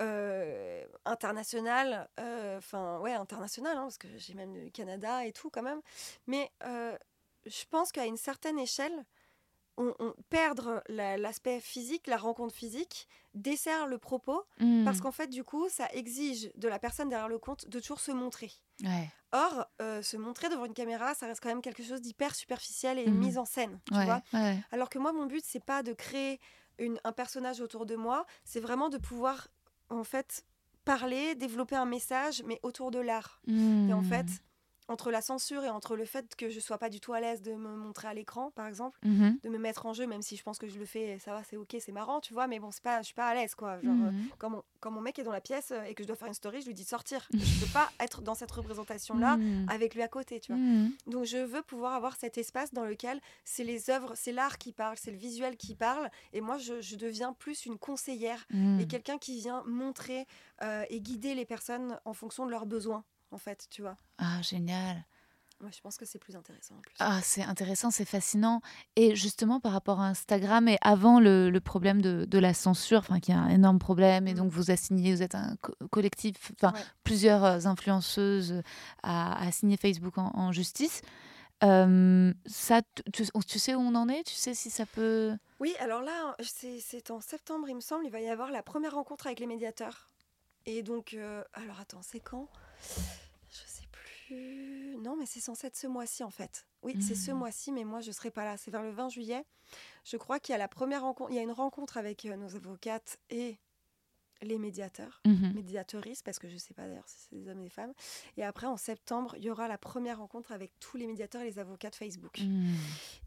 euh, 0.00 0.84
internationale, 1.04 2.08
euh, 2.18 2.58
enfin 2.58 2.98
ouais 2.98 3.12
internationale, 3.12 3.76
hein, 3.76 3.82
parce 3.82 3.98
que 3.98 4.08
j'ai 4.16 4.34
même 4.34 4.54
le 4.54 4.70
Canada 4.70 5.24
et 5.24 5.32
tout 5.32 5.50
quand 5.50 5.62
même. 5.62 5.80
Mais 6.26 6.50
euh, 6.64 6.96
je 7.46 7.64
pense 7.70 7.92
qu'à 7.92 8.06
une 8.06 8.16
certaine 8.16 8.58
échelle, 8.58 9.04
on, 9.76 9.94
on- 9.98 10.14
perdre 10.30 10.82
la- 10.88 11.16
l'aspect 11.16 11.60
physique, 11.60 12.06
la 12.06 12.16
rencontre 12.16 12.54
physique, 12.54 13.08
dessert 13.34 13.86
le 13.86 13.98
propos, 13.98 14.42
parce 14.84 14.98
Mm. 14.98 15.02
qu'en 15.02 15.12
fait 15.12 15.26
du 15.28 15.44
coup 15.44 15.68
ça 15.68 15.88
exige 15.92 16.50
de 16.56 16.68
la 16.68 16.78
personne 16.78 17.08
derrière 17.08 17.28
le 17.28 17.38
compte 17.38 17.68
de 17.68 17.80
toujours 17.80 18.00
se 18.00 18.12
montrer. 18.12 18.52
Ouais, 18.82 19.08
Or, 19.32 19.66
euh, 19.82 20.00
se 20.02 20.16
montrer 20.16 20.48
devant 20.48 20.64
une 20.64 20.74
caméra, 20.74 21.12
ça 21.14 21.26
reste 21.26 21.40
quand 21.42 21.48
même 21.48 21.60
quelque 21.62 21.82
chose 21.82 22.00
d'hyper 22.00 22.34
superficiel 22.36 22.98
et 23.00 23.06
Mhm. 23.10 23.18
mise 23.18 23.38
en 23.38 23.44
scène, 23.44 23.80
tu 23.88 23.94
ouais, 23.94 24.04
vois. 24.04 24.22
ouais. 24.32 24.58
Alors 24.70 24.88
que 24.88 24.98
moi, 24.98 25.12
mon 25.12 25.26
but, 25.26 25.42
c'est 25.44 25.64
pas 25.64 25.82
de 25.82 25.92
créer 25.92 26.38
une- 26.78 27.00
un 27.02 27.10
personnage 27.12 27.60
autour 27.60 27.84
de 27.84 27.96
moi, 27.96 28.26
c'est 28.44 28.60
vraiment 28.60 28.88
de 28.90 28.98
pouvoir, 28.98 29.48
en 29.90 30.04
fait, 30.04 30.44
parler, 30.84 31.34
développer 31.34 31.74
un 31.76 31.84
message, 31.86 32.42
mais 32.46 32.60
autour 32.62 32.90
de 32.92 33.00
l'art. 33.00 33.40
Et 33.48 33.92
en 33.92 34.02
fait, 34.02 34.26
entre 34.88 35.10
la 35.10 35.22
censure 35.22 35.64
et 35.64 35.70
entre 35.70 35.96
le 35.96 36.04
fait 36.04 36.36
que 36.36 36.50
je 36.50 36.60
sois 36.60 36.76
pas 36.78 36.90
du 36.90 37.00
tout 37.00 37.12
à 37.14 37.20
l'aise 37.20 37.40
de 37.42 37.52
me 37.54 37.74
montrer 37.76 38.08
à 38.08 38.14
l'écran, 38.14 38.50
par 38.50 38.66
exemple, 38.66 38.98
Mhm. 39.02 39.38
de 39.42 39.48
me 39.48 39.58
mettre 39.58 39.86
en 39.86 39.92
jeu, 39.94 40.06
même 40.06 40.20
si 40.22 40.36
je 40.36 40.42
pense 40.42 40.58
que 40.58 40.68
je 40.68 40.78
le 40.78 40.84
fais, 40.84 41.18
ça 41.18 41.32
va, 41.32 41.42
c'est 41.44 41.56
ok, 41.56 41.76
c'est 41.80 41.92
marrant, 41.92 42.20
tu 42.20 42.32
vois, 42.34 42.46
mais 42.46 42.58
bon, 42.60 42.70
c'est 42.70 42.82
pas, 42.82 42.98
je 43.00 43.06
suis 43.06 43.14
pas 43.14 43.26
à 43.28 43.34
l'aise, 43.34 43.54
quoi. 43.54 43.80
Genre, 43.80 43.94
euh, 44.02 44.10
Mhm. 44.10 44.28
quand, 44.38 44.50
mon, 44.50 44.62
quand 44.80 44.90
mon 44.90 45.00
mec 45.00 45.18
est 45.18 45.22
dans 45.24 45.32
la 45.32 45.40
pièce 45.40 45.70
euh, 45.70 45.82
et 45.84 45.94
que 45.94 46.02
je 46.02 46.06
dois 46.06 46.16
faire 46.16 46.28
une 46.28 46.34
story, 46.34 46.60
je 46.60 46.66
lui 46.66 46.74
dis 46.74 46.84
de 46.84 46.88
sortir. 46.88 47.26
je 47.32 47.60
peux 47.64 47.72
pas 47.72 47.88
être 48.00 48.20
dans 48.22 48.34
cette 48.34 48.50
représentation-là 48.52 49.36
Mhm. 49.38 49.66
avec 49.70 49.94
lui 49.94 50.02
à 50.02 50.08
côté, 50.08 50.40
tu 50.40 50.52
vois. 50.52 50.60
Donc 51.06 51.24
je 51.24 51.38
veux 51.38 51.62
pouvoir 51.62 51.94
avoir 51.94 52.16
cet 52.16 52.36
espace 52.38 52.72
dans 52.74 52.84
lequel 52.84 53.20
c'est 53.44 53.64
les 53.64 53.90
œuvres, 53.90 54.12
c'est 54.14 54.32
l'art 54.32 54.58
qui 54.58 54.72
parle, 54.72 54.96
c'est 54.98 55.10
le 55.10 55.16
visuel 55.16 55.56
qui 55.56 55.74
parle, 55.74 56.10
et 56.32 56.40
moi 56.40 56.58
je, 56.58 56.80
je 56.80 56.96
deviens 56.96 57.32
plus 57.32 57.64
une 57.66 57.78
conseillère 57.78 58.46
et 58.80 58.86
quelqu'un 58.86 59.18
qui 59.18 59.38
vient 59.38 59.62
montrer 59.66 60.26
euh, 60.62 60.84
et 60.90 61.00
guider 61.00 61.34
les 61.34 61.44
personnes 61.46 61.98
en 62.04 62.12
fonction 62.14 62.46
de 62.46 62.50
leurs 62.50 62.66
besoins, 62.66 63.04
en 63.34 63.38
fait, 63.38 63.66
tu 63.70 63.82
vois. 63.82 63.96
Ah, 64.18 64.40
génial. 64.42 65.04
Moi 65.60 65.70
je 65.74 65.80
pense 65.80 65.96
que 65.96 66.04
c'est 66.04 66.18
plus 66.18 66.36
intéressant 66.36 66.74
en 66.76 66.80
plus. 66.80 66.94
Ah, 66.98 67.20
c'est 67.22 67.42
intéressant, 67.42 67.90
c'est 67.90 68.04
fascinant. 68.04 68.60
Et 68.96 69.14
justement, 69.14 69.60
par 69.60 69.72
rapport 69.72 70.00
à 70.00 70.06
Instagram, 70.08 70.68
et 70.68 70.78
avant 70.82 71.20
le, 71.20 71.48
le 71.48 71.60
problème 71.60 72.02
de, 72.02 72.24
de 72.24 72.38
la 72.38 72.52
censure, 72.54 72.98
enfin, 72.98 73.20
qui 73.20 73.30
est 73.30 73.34
un 73.34 73.48
énorme 73.48 73.78
problème, 73.78 74.26
et 74.26 74.34
Mm. 74.34 74.36
donc 74.38 74.50
vous 74.52 74.70
assignez, 74.70 75.14
vous 75.14 75.22
êtes 75.22 75.34
un 75.36 75.56
co- 75.62 75.74
collectif, 75.90 76.52
enfin, 76.54 76.72
Ouais. 76.74 76.84
plusieurs 77.04 77.44
euh, 77.44 77.60
influenceuses 77.66 78.62
à, 79.02 79.40
à 79.46 79.52
signer 79.52 79.76
Facebook 79.76 80.18
en, 80.18 80.30
en 80.34 80.50
justice. 80.52 81.02
Euh, 81.62 82.32
ça, 82.46 82.82
tu, 83.12 83.24
tu- 83.46 83.58
sais 83.58 83.74
où 83.74 83.80
on 83.80 83.94
en 83.94 84.08
est? 84.08 84.24
Tu 84.24 84.34
sais 84.34 84.54
si 84.54 84.70
ça 84.70 84.86
peut. 84.86 85.34
Oui, 85.60 85.72
alors 85.78 86.02
là, 86.02 86.36
c'est 86.42 87.10
en 87.10 87.20
septembre, 87.20 87.68
il 87.68 87.76
me 87.76 87.80
semble, 87.80 88.04
il 88.04 88.10
va 88.10 88.20
y 88.20 88.28
avoir 88.28 88.50
la 88.50 88.62
première 88.62 88.94
rencontre 88.94 89.28
avec 89.28 89.38
les 89.40 89.46
médiateurs. 89.46 90.08
Et 90.66 90.82
donc, 90.82 91.14
euh, 91.14 91.42
alors 91.54 91.78
attends, 91.80 92.02
c'est 92.02 92.20
quand? 92.20 92.48
Plus. 94.26 94.96
Non, 95.02 95.16
mais 95.16 95.26
c'est 95.26 95.40
censé 95.40 95.66
être 95.66 95.76
ce 95.76 95.86
mois-ci 95.86 96.22
en 96.24 96.30
fait. 96.30 96.66
Oui, 96.82 96.96
c'est 97.00 97.14
ce 97.14 97.30
Mhm. 97.30 97.38
mois-ci, 97.38 97.72
mais 97.72 97.84
moi 97.84 98.00
je 98.00 98.10
serai 98.12 98.30
pas 98.30 98.44
là. 98.44 98.56
C'est 98.56 98.70
vers 98.70 98.82
le 98.82 98.90
20 98.90 99.08
juillet. 99.08 99.44
Je 100.04 100.16
crois 100.16 100.38
qu'il 100.40 100.52
y 100.52 100.56
a 100.56 100.58
la 100.58 100.68
première 100.68 101.02
rencontre. 101.02 101.30
Il 101.30 101.36
y 101.36 101.38
a 101.38 101.42
une 101.42 101.52
rencontre 101.52 101.96
avec 101.96 102.24
euh, 102.26 102.36
nos 102.36 102.54
avocates 102.56 103.18
et 103.30 103.56
les 104.42 104.58
médiateurs. 104.58 105.22
Médiatrices, 105.24 106.22
parce 106.22 106.38
que 106.38 106.48
je 106.48 106.56
sais 106.58 106.74
pas 106.74 106.86
d'ailleurs 106.86 107.08
si 107.08 107.16
c'est 107.30 107.36
des 107.36 107.48
hommes 107.48 107.60
et 107.60 107.64
des 107.64 107.70
femmes. 107.70 107.94
Et 108.36 108.44
après, 108.44 108.66
en 108.66 108.76
septembre, 108.76 109.34
il 109.38 109.44
y 109.44 109.50
aura 109.50 109.68
la 109.68 109.78
première 109.78 110.18
rencontre 110.18 110.52
avec 110.52 110.72
tous 110.80 110.96
les 110.98 111.06
médiateurs 111.06 111.40
et 111.42 111.46
les 111.46 111.58
avocats 111.58 111.88
de 111.90 111.94
Facebook. 111.94 112.40
Mhm. 112.40 112.74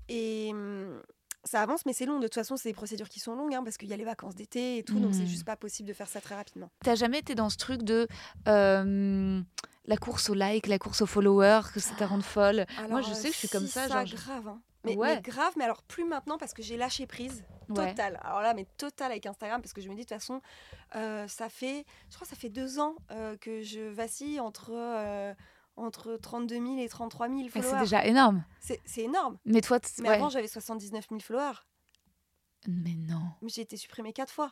Et 0.10 0.50
hum, 0.52 1.02
ça 1.48 1.62
avance, 1.62 1.86
mais 1.86 1.94
c'est 1.94 2.06
long. 2.06 2.20
De 2.20 2.28
toute 2.28 2.36
façon, 2.36 2.56
c'est 2.58 2.70
des 2.70 2.74
procédures 2.74 3.10
qui 3.10 3.20
sont 3.20 3.34
longues, 3.36 3.56
hein, 3.56 3.64
parce 3.64 3.78
qu'il 3.78 3.90
y 3.90 3.94
a 3.94 3.98
les 3.98 4.04
vacances 4.06 4.36
d'été 4.36 4.78
et 4.78 4.84
tout, 4.84 5.00
donc 5.00 5.16
c'est 5.16 5.26
juste 5.26 5.46
pas 5.46 5.56
possible 5.56 5.88
de 5.90 5.94
faire 5.94 6.08
ça 6.08 6.22
très 6.22 6.36
rapidement. 6.36 6.70
T'as 6.84 6.96
jamais 6.96 7.20
été 7.20 7.34
dans 7.36 7.50
ce 7.50 7.58
truc 7.58 7.82
de 7.84 8.08
euh, 8.48 9.42
la 9.86 9.98
course 9.98 10.30
au 10.30 10.34
like, 10.34 10.68
la 10.68 10.80
course 10.80 11.02
aux 11.02 11.06
followers, 11.08 11.62
que 11.74 11.80
ça 11.80 11.96
te 11.96 12.04
rende 12.04 12.24
folle? 12.24 12.66
Moi, 12.90 13.02
je 13.02 13.14
sais 13.14 13.30
que 13.30 13.34
je 13.34 13.40
suis 13.40 13.50
comme 13.50 13.66
si, 13.66 13.72
ça, 13.72 13.88
ça 13.88 14.06
genre, 14.06 14.20
grave. 14.20 14.48
hein. 14.48 14.62
Mais, 14.84 14.96
Ouais. 14.96 15.16
mais 15.16 15.22
grave, 15.22 15.54
mais 15.58 15.64
alors 15.66 15.82
plus 15.84 16.06
maintenant 16.06 16.38
parce 16.38 16.54
que 16.54 16.62
j'ai 16.62 16.78
lâché 16.78 17.08
prise 17.08 17.44
Ouais. 17.70 17.90
totale. 17.90 18.18
Alors 18.24 18.42
là, 18.42 18.54
mais 18.54 18.66
totale 18.78 19.12
avec 19.12 19.26
Instagram 19.26 19.62
parce 19.62 19.74
que 19.74 19.82
je 19.82 19.90
me 19.90 19.94
dis 19.96 20.04
de 20.04 20.08
toute 20.08 20.18
façon, 20.18 20.40
euh, 20.96 21.28
ça 21.28 21.50
fait, 21.50 21.86
je 22.10 22.16
crois, 22.16 22.26
que 22.26 22.30
ça 22.34 22.40
fait 22.40 22.50
deux 22.50 22.80
ans 22.80 22.96
euh, 23.12 23.36
que 23.38 23.62
je 23.62 23.82
vacille 23.82 24.40
entre 24.40 24.72
entre 25.78 26.18
32 26.18 26.56
000 26.56 26.78
et 26.80 26.90
33 26.90 27.28
000 27.30 27.40
Mais 27.44 27.50
followers. 27.50 27.70
C'est 27.70 27.80
déjà 27.80 28.06
énorme. 28.06 28.44
C'est 28.60 28.82
énorme. 28.98 29.38
Mais 29.46 29.62
toi, 29.62 29.80
Mais 30.00 30.10
ouais. 30.10 30.16
avant, 30.16 30.30
j'avais 30.30 30.48
79 30.48 31.06
000 31.10 31.20
followers. 31.22 31.60
Mais 32.68 32.96
non. 32.96 33.22
Mais 33.42 33.50
j'ai 33.50 33.62
été 33.62 33.78
supprimée 33.78 34.12
quatre 34.14 34.34
fois. 34.34 34.52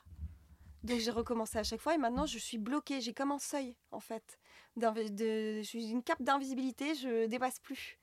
Donc 0.84 1.00
j'ai 1.00 1.10
recommencé 1.12 1.58
à 1.58 1.64
chaque 1.64 1.82
fois 1.82 1.96
et 1.96 1.98
maintenant 1.98 2.26
je 2.28 2.38
suis 2.38 2.58
bloquée. 2.60 3.02
J'ai 3.02 3.14
comme 3.14 3.32
un 3.32 3.40
seuil 3.40 3.76
en 3.92 4.00
fait. 4.00 4.38
De, 4.78 5.58
je 5.58 5.62
suis 5.64 5.88
une 5.90 6.04
cape 6.04 6.22
d'invisibilité, 6.22 6.94
je 6.96 7.26
dépasse 7.28 7.60
plus. 7.60 7.98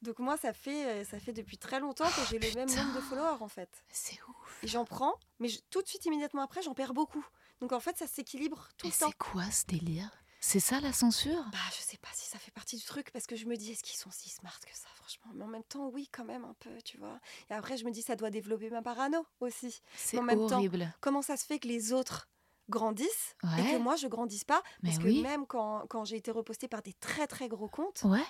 Donc 0.00 0.18
moi 0.18 0.38
ça 0.38 0.54
fait 0.54 0.86
euh, 0.86 1.04
ça 1.04 1.20
fait 1.20 1.34
depuis 1.34 1.58
très 1.58 1.78
longtemps 1.78 2.06
que 2.08 2.22
j'ai 2.30 2.38
le 2.38 2.54
même 2.54 2.74
nombre 2.74 2.94
de 2.96 3.00
followers 3.02 3.42
en 3.42 3.48
fait. 3.48 3.84
C'est 3.90 4.18
ouf. 4.28 4.60
Et 4.62 4.66
j'en 4.66 4.86
prends, 4.86 5.14
mais 5.40 5.48
je- 5.48 5.58
tout 5.68 5.82
de 5.82 5.86
suite 5.88 6.06
immédiatement 6.06 6.40
après 6.40 6.62
j'en 6.62 6.72
perds 6.72 6.94
beaucoup. 6.94 7.24
Donc 7.60 7.72
en 7.72 7.80
fait 7.80 7.98
ça 7.98 8.06
s'équilibre 8.06 8.68
tout 8.78 8.86
Mais 8.86 8.92
le 8.94 8.98
temps. 8.98 9.08
c'est 9.08 9.18
quoi 9.18 9.44
ce 9.50 9.66
délire? 9.66 10.10
C'est 10.40 10.60
ça 10.60 10.80
la 10.80 10.92
censure? 10.92 11.44
Bah 11.52 11.58
je 11.76 11.82
sais 11.82 11.98
pas 11.98 12.08
si 12.14 12.26
ça 12.28 12.38
fait 12.38 12.50
partie 12.50 12.76
du 12.76 12.82
truc 12.84 13.10
parce 13.12 13.26
que 13.26 13.36
je 13.36 13.44
me 13.46 13.56
dis 13.56 13.72
est-ce 13.72 13.82
qu'ils 13.82 13.98
sont 13.98 14.10
si 14.10 14.30
smart 14.30 14.58
que 14.60 14.74
ça 14.74 14.88
franchement? 14.94 15.30
Mais 15.34 15.44
en 15.44 15.48
même 15.48 15.64
temps 15.64 15.88
oui 15.88 16.08
quand 16.10 16.24
même 16.24 16.44
un 16.44 16.54
peu 16.60 16.70
tu 16.82 16.96
vois. 16.98 17.20
Et 17.50 17.52
après 17.54 17.76
je 17.76 17.84
me 17.84 17.90
dis 17.90 18.00
ça 18.02 18.16
doit 18.16 18.30
développer 18.30 18.70
ma 18.70 18.80
parano 18.82 19.26
aussi. 19.40 19.80
C'est 19.96 20.18
en 20.18 20.22
même 20.22 20.46
temps, 20.48 20.56
horrible. 20.56 20.92
comment 21.00 21.20
ça 21.22 21.36
se 21.36 21.44
fait 21.44 21.58
que 21.58 21.68
les 21.68 21.92
autres 21.92 22.28
grandissent 22.70 23.36
et 23.58 23.62
que 23.72 23.78
moi 23.78 23.96
je 23.96 24.06
grandisse 24.06 24.44
pas? 24.44 24.62
Mais 24.82 24.90
Parce 24.90 25.02
que 25.02 25.08
oui. 25.08 25.22
même 25.22 25.46
quand, 25.46 25.86
quand 25.88 26.04
j'ai 26.04 26.16
été 26.16 26.30
repostée 26.30 26.68
par 26.68 26.82
des 26.82 26.94
très 26.94 27.26
très 27.26 27.48
gros 27.48 27.68
comptes, 27.68 28.02
Ouais. 28.04 28.24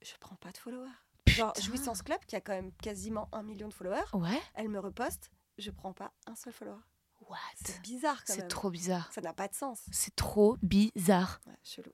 je 0.00 0.12
prends 0.20 0.36
pas 0.36 0.52
de 0.52 0.56
followers. 0.56 0.88
Genre 1.26 1.52
Putain. 1.52 1.66
Jouissance 1.66 2.02
Club, 2.02 2.20
qui 2.26 2.36
a 2.36 2.40
quand 2.40 2.52
même 2.54 2.72
quasiment 2.76 3.28
un 3.32 3.42
million 3.42 3.68
de 3.68 3.74
followers, 3.74 4.04
Ouais. 4.14 4.40
elle 4.54 4.68
me 4.68 4.78
reposte, 4.80 5.30
je 5.58 5.70
prends 5.70 5.92
pas 5.92 6.12
un 6.26 6.34
seul 6.34 6.52
follower. 6.52 6.78
What? 7.30 7.36
C'est 7.64 7.80
bizarre 7.82 8.24
quand 8.26 8.34
C'est 8.34 8.48
trop 8.48 8.70
bizarre. 8.70 9.10
Ça 9.12 9.20
n'a 9.20 9.32
pas 9.32 9.48
de 9.48 9.54
sens. 9.54 9.80
C'est 9.92 10.14
trop 10.16 10.56
bizarre. 10.62 11.40
Ouais, 11.46 11.54
chelou. 11.62 11.92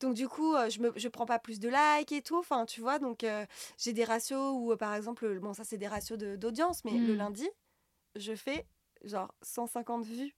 Donc 0.00 0.14
du 0.14 0.28
coup, 0.28 0.54
euh, 0.54 0.68
je 0.70 0.80
me 0.80 0.92
je 0.96 1.08
prends 1.08 1.26
pas 1.26 1.38
plus 1.38 1.58
de 1.60 1.68
likes 1.68 2.12
et 2.12 2.22
tout. 2.22 2.36
Enfin, 2.38 2.64
tu 2.66 2.80
vois, 2.80 2.98
donc 2.98 3.24
euh, 3.24 3.44
j'ai 3.78 3.92
des 3.92 4.04
ratios 4.04 4.52
où, 4.54 4.72
euh, 4.72 4.76
par 4.76 4.94
exemple, 4.94 5.38
bon, 5.40 5.54
ça 5.54 5.64
c'est 5.64 5.76
des 5.78 5.88
ratios 5.88 6.18
de- 6.18 6.36
d'audience, 6.36 6.84
mais 6.84 6.92
le 6.92 7.14
Mm. 7.14 7.18
lundi, 7.18 7.48
je 8.16 8.34
fais 8.34 8.66
genre 9.04 9.32
150 9.42 10.04
vues 10.04 10.34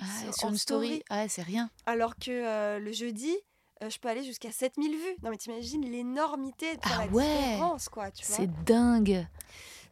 Ah, 0.00 0.04
Sur- 0.32 0.48
une 0.50 0.56
story, 0.56 0.58
story. 0.58 1.02
ouais, 1.10 1.28
c'est 1.28 1.42
rien. 1.42 1.70
Alors 1.86 2.16
que 2.16 2.78
le 2.78 2.92
jeudi, 2.92 3.34
je 3.80 3.98
peux 3.98 4.08
aller 4.08 4.22
jusqu'à 4.24 4.50
7000 4.52 4.96
vues. 4.96 5.16
Non 5.22 5.30
mais 5.30 5.36
t'imagines 5.38 5.84
l'énormité, 5.84 6.66
enfin, 6.84 6.96
Ah 7.00 7.06
la 7.06 7.12
ouais. 7.12 7.22
différence 7.24 7.88
quoi. 7.88 8.08
C'est 8.14 8.46
dingue. 8.64 9.26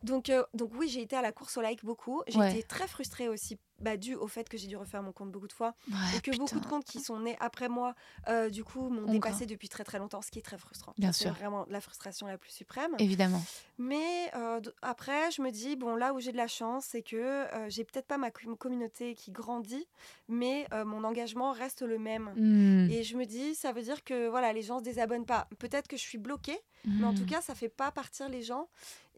Donc, 0.03 0.33
donc 0.55 0.71
oui, 0.77 0.89
j'ai 0.89 1.03
été 1.03 1.15
à 1.17 1.23
la 1.23 1.31
course 1.33 1.57
au 1.59 1.61
like 1.61 1.85
beaucoup. 1.85 2.23
J'ai 2.27 2.39
Ouais. 2.39 2.51
été 2.53 2.63
très 2.63 2.89
frustrée 2.89 3.29
aussi, 3.29 3.59
bah, 3.81 3.97
dû 3.97 4.15
au 4.15 4.27
fait 4.27 4.49
que 4.49 4.57
j'ai 4.59 4.67
dû 4.67 4.77
refaire 4.77 5.03
mon 5.03 5.13
compte 5.13 5.31
beaucoup 5.33 5.49
de 5.49 5.53
fois. 5.53 5.75
Ouais, 5.91 5.97
et 6.17 6.21
que 6.21 6.37
beaucoup 6.37 6.61
de 6.61 6.67
comptes 6.67 6.85
qui 6.85 7.01
sont 7.01 7.19
nés 7.21 7.37
après 7.41 7.69
moi, 7.69 7.95
euh, 8.29 8.51
du 8.51 8.65
coup, 8.65 8.89
m'ont 8.89 9.11
dépassé 9.11 9.47
depuis 9.47 9.69
très 9.69 9.85
très 9.85 9.99
longtemps, 9.99 10.23
ce 10.23 10.31
qui 10.31 10.39
est 10.39 10.43
très 10.43 10.59
frustrant. 10.59 10.95
Bien 10.99 11.13
sûr. 11.13 11.33
C'est 11.33 11.39
vraiment 11.39 11.67
la 11.71 11.81
frustration 11.81 12.27
la 12.27 12.39
plus 12.39 12.51
suprême. 12.51 12.95
Évidemment. 12.99 13.43
Mais 13.79 14.31
euh, 14.35 14.61
après, 14.83 15.31
je 15.31 15.41
me 15.43 15.51
dis, 15.51 15.77
bon, 15.77 15.97
là 15.97 16.13
où 16.13 16.21
j'ai 16.21 16.33
de 16.33 16.37
la 16.37 16.49
chance, 16.49 16.85
c'est 16.87 17.03
que 17.03 17.17
euh, 17.17 17.69
j'ai 17.71 17.85
peut-être 17.85 18.07
pas 18.07 18.19
ma 18.19 18.31
com- 18.31 18.57
communauté 18.57 19.15
qui 19.15 19.31
grandit, 19.31 19.87
mais 20.29 20.67
mon 20.85 21.05
engagement 21.05 21.53
reste 21.53 21.83
le 21.83 21.99
même. 21.99 22.33
Hmm. 22.37 22.91
Et 22.91 23.03
je 23.03 23.17
me 23.17 23.25
dis, 23.25 23.55
ça 23.55 23.73
veut 23.73 23.83
dire 23.83 24.05
que 24.05 24.29
voilà, 24.29 24.53
les 24.53 24.63
gens 24.63 24.79
se 24.79 24.85
désabonnent 24.85 25.27
pas. 25.27 25.49
Peut-être 25.59 25.89
que 25.89 25.97
je 25.97 26.03
suis 26.03 26.19
bloquée, 26.19 26.59
mais 26.85 27.05
en 27.05 27.15
tout 27.15 27.23
Hmm. 27.23 27.27
cas, 27.27 27.41
ça 27.41 27.55
fait 27.55 27.69
pas 27.69 27.91
partir 27.91 28.29
les 28.29 28.43
gens. 28.43 28.69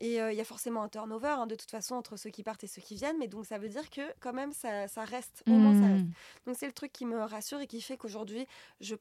Et 0.00 0.16
il 0.16 0.34
y 0.34 0.40
a 0.40 0.44
forcément 0.44 0.82
un 0.82 0.88
turnover, 0.88 1.28
hein, 1.28 1.46
de 1.46 1.54
toute 1.54 1.70
façon, 1.70 1.94
entre 1.94 2.16
ceux 2.16 2.30
qui 2.30 2.42
partent 2.42 2.64
et 2.64 2.66
ceux 2.66 2.82
qui 2.82 2.96
viennent. 2.96 3.18
Mais 3.18 3.28
donc, 3.28 3.46
ça 3.46 3.58
veut 3.58 3.68
dire 3.68 3.88
que 3.88 4.00
quand 4.20 4.32
même, 4.32 4.51
ça, 4.54 4.88
ça 4.88 5.04
reste. 5.04 5.42
Au 5.46 5.50
moins, 5.50 5.74
ça 5.80 5.86
reste. 5.92 6.04
Hmm. 6.06 6.12
Donc, 6.46 6.56
c'est 6.58 6.66
le 6.66 6.72
truc 6.72 6.92
qui 6.92 7.06
me 7.06 7.20
rassure 7.22 7.60
et 7.60 7.66
qui 7.66 7.80
fait 7.80 7.96
qu'aujourd'hui, 7.96 8.46
je, 8.80 8.94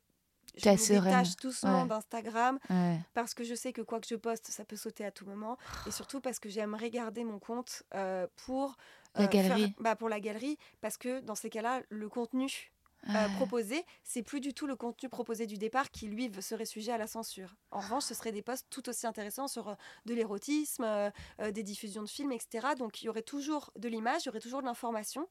je 0.58 0.70
me 0.70 0.76
détache 1.02 1.36
doucement 1.38 1.84
Ouais. 1.84 1.88
d'Instagram 1.88 2.60
Ouais. 2.70 3.00
parce 3.14 3.34
que 3.34 3.44
je 3.44 3.56
sais 3.56 3.72
que 3.74 3.82
quoi 3.82 4.00
que 4.00 4.08
je 4.08 4.16
poste, 4.16 4.48
ça 4.48 4.66
peut 4.66 4.76
sauter 4.76 5.06
à 5.06 5.12
tout 5.12 5.26
moment. 5.26 5.58
Et 5.88 5.92
surtout 5.92 6.20
parce 6.22 6.40
que 6.40 6.50
j'aimerais 6.50 6.90
garder 6.90 7.24
mon 7.24 7.40
compte 7.40 7.84
euh, 7.96 8.28
pour... 8.46 8.76
La 9.16 9.28
faire- 9.28 9.44
galerie. 9.50 9.76
bah, 9.80 9.96
Pour 9.98 10.08
la 10.10 10.20
galerie, 10.22 10.58
parce 10.80 10.98
que 10.98 11.20
dans 11.22 11.36
ces 11.36 11.50
cas-là, 11.50 11.82
le 11.90 12.08
contenu 12.08 12.72
euh, 13.10 13.28
proposé, 13.36 13.84
c'est 14.04 14.22
plus 14.24 14.40
du 14.40 14.54
tout 14.54 14.68
le 14.68 14.76
contenu 14.76 15.10
proposé 15.10 15.48
du 15.48 15.58
départ 15.58 15.90
qui, 15.92 16.08
lui, 16.08 16.32
serait 16.40 16.66
sujet 16.66 16.92
à 16.94 16.98
la 17.00 17.08
censure. 17.08 17.56
En 17.72 17.80
revanche, 17.80 18.04
ce 18.04 18.14
seraient 18.14 18.32
des 18.32 18.44
posts 18.44 18.68
tout 18.70 18.88
aussi 18.88 19.08
intéressants 19.08 19.48
sur 19.50 19.70
euh, 19.70 19.74
de 20.06 20.14
l'érotisme, 20.14 20.84
euh, 20.86 21.10
euh, 21.42 21.52
des 21.52 21.64
diffusions 21.64 22.04
de 22.04 22.08
films, 22.08 22.32
etc. 22.32 22.68
Donc, 22.78 23.02
il 23.02 23.08
y 23.08 23.10
aurait 23.10 23.22
toujours 23.24 23.72
de 23.76 23.90
l'image, 23.90 24.22
il 24.24 24.26
y 24.28 24.30
aurait 24.30 24.40
toujours 24.40 24.62
de 24.62 24.68
l'information. 24.68 25.28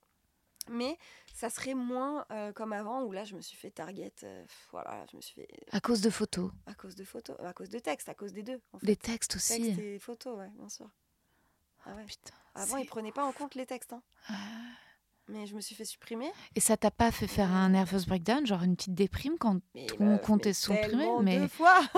Mais 0.69 0.99
ça 1.35 1.49
serait 1.51 1.75
moins 1.75 2.27
euh, 2.31 2.53
comme 2.53 2.73
avant, 2.73 3.03
où 3.03 3.13
là, 3.13 3.25
je 3.25 3.35
me 3.35 3.41
suis 3.41 3.57
fait 3.57 3.71
target. 3.71 4.13
euh, 4.25 4.45
voilà, 4.71 5.05
je 5.11 5.17
me 5.17 5.23
suis 5.23 5.35
fait 5.35 5.49
À 5.73 5.81
cause 5.81 6.01
de 6.01 6.11
photos. 6.11 6.51
à 6.67 6.75
cause 6.75 6.95
de 6.95 7.05
photos, 7.05 7.37
à 7.41 7.53
cause 7.53 7.71
de 7.71 7.79
textes, 7.79 8.09
à 8.09 8.15
cause 8.15 8.33
des 8.33 8.43
deux. 8.43 8.61
En 8.73 8.79
fait. 8.79 8.97
Textes 8.97 9.37
aussi. 9.37 9.61
Textes 9.63 9.79
et 9.81 9.99
photos, 9.99 10.39
ouais, 10.39 10.51
bien 10.57 10.69
sûr. 10.69 10.89
Ah 11.87 11.95
ouais. 11.95 12.05
Putain. 12.05 12.35
Avant, 12.55 12.77
ils 12.77 12.87
prenaient 12.87 13.13
pas 13.13 13.25
en 13.25 13.33
compte 13.33 13.55
les 13.55 13.67
textes. 13.67 13.93
hein. 13.93 14.03
Ouais. 14.29 14.37
Mais 15.33 15.47
je 15.47 15.55
me 15.55 15.61
suis 15.61 15.75
fait 15.75 15.85
supprimer. 15.85 16.31
Et 16.57 16.61
ça 16.61 16.77
t'a 16.77 16.91
pas 16.91 17.11
fait 17.11 17.27
faire 17.27 17.51
un 17.53 17.71
nervous 17.71 18.05
breakdown, 18.07 18.47
genre 18.47 18.63
une 18.63 18.77
petite 18.77 18.95
déprime 18.95 19.35
quand 19.39 19.61
Mais 19.75 19.87
meuf, 19.99 20.21
compte 20.23 20.45
mais 20.45 20.51
est 20.51 20.55
supprimé 20.55 21.07
mais 21.23 21.41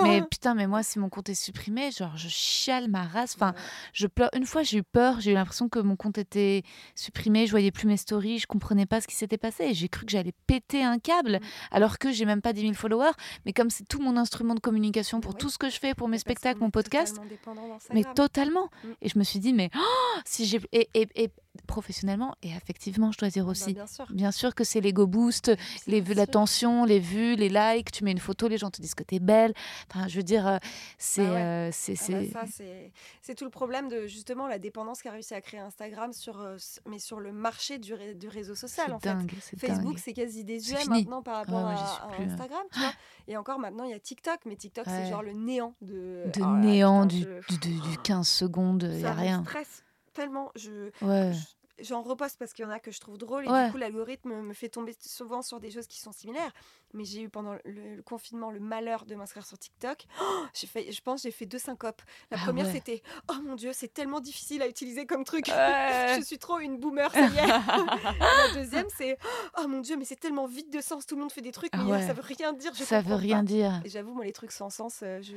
mais 0.03 0.23
putain 0.31 0.55
mais 0.55 0.67
moi 0.67 0.83
si 0.83 0.99
mon 0.99 1.09
compte 1.09 1.29
est 1.29 1.35
supprimé 1.35 1.91
genre 1.91 2.17
je 2.17 2.29
chiale 2.29 2.89
ma 2.89 3.05
race 3.05 3.35
enfin 3.35 3.53
Ouais. 3.53 3.61
je 3.93 4.07
pleure 4.07 4.31
une 4.35 4.47
fois 4.47 4.63
j'ai 4.63 4.79
eu 4.79 4.83
peur 4.83 5.21
j'ai 5.21 5.33
eu 5.33 5.35
l'impression 5.35 5.69
que 5.69 5.79
mon 5.79 5.97
compte 5.97 6.19
était 6.19 6.63
supprimé 6.95 7.47
je 7.47 7.51
voyais 7.51 7.71
plus 7.71 7.87
mes 7.87 7.97
stories 7.97 8.39
je 8.39 8.47
comprenais 8.47 8.87
pas 8.87 9.01
ce 9.01 9.07
qui 9.07 9.15
s'était 9.15 9.39
passé 9.39 9.65
et 9.65 9.75
j'ai 9.75 9.89
cru 9.89 10.05
que 10.07 10.13
j'allais 10.13 10.33
péter 10.47 10.83
un 10.85 10.99
câble 10.99 11.39
Mm. 11.43 11.45
alors 11.71 11.99
que 11.99 12.11
j'ai 12.13 12.25
même 12.25 12.43
pas 12.43 12.53
10 12.53 12.61
000 12.63 12.73
followers 12.75 13.13
mais 13.47 13.53
comme 13.53 13.71
c'est 13.71 13.85
tout 13.89 14.01
mon 14.01 14.17
instrument 14.17 14.55
de 14.55 14.61
communication 14.61 15.21
pour 15.21 15.35
tout 15.37 15.49
ce 15.49 15.59
que 15.59 15.71
je 15.71 15.79
fais 15.79 15.95
pour 15.95 16.09
mes 16.09 16.19
spectacles 16.19 16.61
mon 16.61 16.71
podcast 16.71 17.17
totalement 17.45 17.79
mais 17.93 18.05
totalement 18.15 18.69
Mm. 18.85 18.89
et 19.03 19.09
je 19.09 19.19
me 19.19 19.25
suis 19.25 19.39
dit 19.39 19.53
mais 19.53 19.71
oh, 19.77 19.81
si 20.25 20.47
j'ai 20.47 20.61
et, 20.73 20.89
et, 20.95 21.09
et 21.25 21.31
professionnellement 21.67 22.35
et 22.43 22.55
affectivement, 22.55 23.13
je 23.13 23.19
dois 23.19 23.29
dire 23.29 23.45
Bah, 23.45 23.51
aussi. 23.51 23.73
bien 23.75 23.87
sûr. 23.87 24.07
Bien 24.11 24.31
sûr 24.33 24.55
que 24.55 24.65
c'est 24.65 24.81
l'ego 24.81 25.07
boost, 25.07 25.53
les 25.87 26.01
vues, 26.01 26.15
l'attention, 26.15 26.85
les 26.85 26.99
vues, 26.99 27.37
les 27.37 27.49
likes. 27.49 27.91
Tu 27.93 28.05
mets 28.05 28.13
une 28.13 28.19
photo, 28.19 28.49
les 28.49 28.59
gens 28.59 28.71
te 28.71 28.81
disent 28.81 28.95
que 28.95 29.03
t'es 29.03 29.19
belle. 29.19 29.53
Enfin, 29.91 30.09
je 30.09 30.17
veux 30.17 30.23
dire, 30.23 30.59
c'est, 30.99 31.21
ouais. 31.23 31.27
euh, 31.43 31.69
c'est, 31.73 31.95
Ah 31.95 33.35
tout 33.35 33.45
le 33.45 33.51
problème 33.51 33.89
de 33.89 34.07
justement 34.07 34.47
la 34.47 34.59
dépendance 34.59 35.03
qu'a 35.03 35.11
réussi 35.13 35.35
à 35.35 35.41
créer 35.41 35.61
Instagram 35.61 36.13
sur, 36.13 36.41
euh, 36.41 36.57
mais 36.89 36.99
sur 36.99 37.21
le 37.21 37.33
marché 37.33 37.79
du, 37.79 37.95
ré- 37.95 38.15
du 38.15 38.29
réseau 38.29 38.55
social 38.55 38.87
c'est 38.89 38.93
en 38.95 39.01
fait. 39.01 39.09
dingue, 39.09 39.33
c'est 39.41 39.59
Facebook, 39.59 39.99
c'est 39.99 40.13
quasi 40.13 40.45
désuet 40.45 40.85
maintenant 40.89 41.23
par 41.23 41.37
rapport 41.37 41.65
Ouais, 41.65 41.71
ouais, 41.71 41.77
j'y 41.77 41.83
à, 41.83 42.21
euh. 42.21 42.25
Instagram, 42.33 42.63
tu 42.73 42.79
vois. 42.81 42.93
Et 43.29 43.37
encore 43.37 43.59
maintenant, 43.59 43.85
il 43.85 43.91
y 43.91 43.95
a 43.95 44.01
TikTok, 44.01 44.41
mais 44.47 44.57
TikTok, 44.57 44.85
c'est 44.87 45.09
genre 45.09 45.23
le 45.23 45.33
néant 45.33 45.75
de... 45.81 46.25
De 46.33 46.41
Oh 46.41 46.45
là 46.45 46.59
néant, 46.59 47.07
putain, 47.07 47.17
du, 47.19 47.23
je- 47.49 47.55
du, 47.59 47.59
du- 47.81 47.91
du 47.91 47.99
15 47.99 48.27
secondes, 48.29 48.89
il 48.93 48.99
n'y 48.99 49.05
a 49.05 49.13
rien. 49.15 49.43
stresse 49.45 49.85
tellement. 50.13 50.51
Je, 50.57 50.91
Ouais. 51.03 51.33
je- 51.33 51.63
J'en 51.79 52.03
reposte 52.03 52.39
parce 52.39 52.53
qu'il 52.53 52.65
y 52.65 52.69
en 52.69 52.71
a 52.71 52.79
que 52.79 52.91
je 52.93 53.01
trouve 53.01 53.17
drôles 53.19 53.47
et 53.47 53.49
Ouais. 53.49 53.67
du 53.67 53.73
coup 53.73 53.79
l'algorithme 53.79 54.31
me 54.43 54.53
fait 54.53 54.69
tomber 54.69 54.95
souvent 55.01 55.41
sur 55.43 55.59
des 55.59 55.71
choses 55.71 55.87
qui 55.89 55.99
sont 55.99 56.13
similaires. 56.13 56.53
Mais 56.95 57.05
j'ai 57.05 57.23
eu 57.23 57.29
pendant 57.29 57.53
le, 57.55 57.61
le 57.65 58.03
confinement 58.03 58.51
le 58.51 58.61
malheur 58.61 59.05
de 59.07 59.15
m'inscrire 59.15 59.47
sur 59.47 59.59
TikTok. 59.59 60.05
Oh, 60.21 60.25
j'ai 60.55 60.67
fait, 60.67 60.93
je 60.93 61.01
pense 61.01 61.23
j'ai 61.23 61.31
fait 61.31 61.47
deux 61.47 61.59
syncopes. 61.59 62.03
La 62.31 62.37
Ah 62.41 62.45
première 62.45 62.67
ouais. 62.67 62.73
c'était 62.73 63.03
oh 63.31 63.37
mon 63.45 63.55
dieu 63.55 63.71
c'est 63.73 63.93
tellement 63.93 64.21
difficile 64.21 64.61
à 64.63 64.69
utiliser 64.69 65.07
comme 65.07 65.25
truc. 65.25 65.47
Je 66.19 66.23
suis 66.25 66.39
trop 66.39 66.59
une 66.59 66.79
boomer 66.79 67.11
ça 67.13 67.21
y 67.21 67.37
est. 67.39 67.47
La 67.47 68.55
deuxième 68.55 68.87
c'est 68.97 69.17
oh 69.59 69.67
mon 69.69 69.81
dieu 69.81 69.97
mais 69.97 70.05
c'est 70.05 70.17
tellement 70.21 70.47
vide 70.47 70.71
de 70.71 70.81
sens. 70.81 71.07
Tout 71.07 71.15
le 71.15 71.23
monde 71.23 71.33
fait 71.33 71.41
des 71.41 71.53
trucs 71.53 71.71
Ah 71.73 71.79
mais 71.85 71.93
ouais. 71.93 72.07
ça 72.07 72.13
veut 72.13 72.23
rien 72.23 72.53
dire. 72.53 72.73
Je 72.75 72.85
Ça 72.85 73.01
veut 73.01 73.15
rien 73.15 73.39
pas. 73.39 73.43
dire. 73.45 73.81
Et 73.85 73.89
j'avoue 73.89 74.15
moi 74.15 74.25
les 74.25 74.33
trucs 74.33 74.53
sans 74.53 74.71
sens 74.71 75.01
euh, 75.03 75.21
je. 75.23 75.33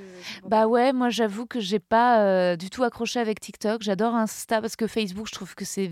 Bah 0.47 0.67
ouais, 0.67 0.91
moi 0.93 1.09
j'avoue 1.09 1.45
que 1.45 1.59
j'ai 1.59 1.79
pas 1.79 2.19
euh, 2.21 2.55
du 2.55 2.69
tout 2.69 2.83
accroché 2.83 3.19
avec 3.19 3.39
TikTok. 3.39 3.81
J'adore 3.81 4.15
Insta 4.15 4.61
parce 4.61 4.75
que 4.75 4.87
Facebook, 4.87 5.27
je 5.27 5.33
trouve 5.33 5.55
que 5.55 5.63
c'est 5.65 5.89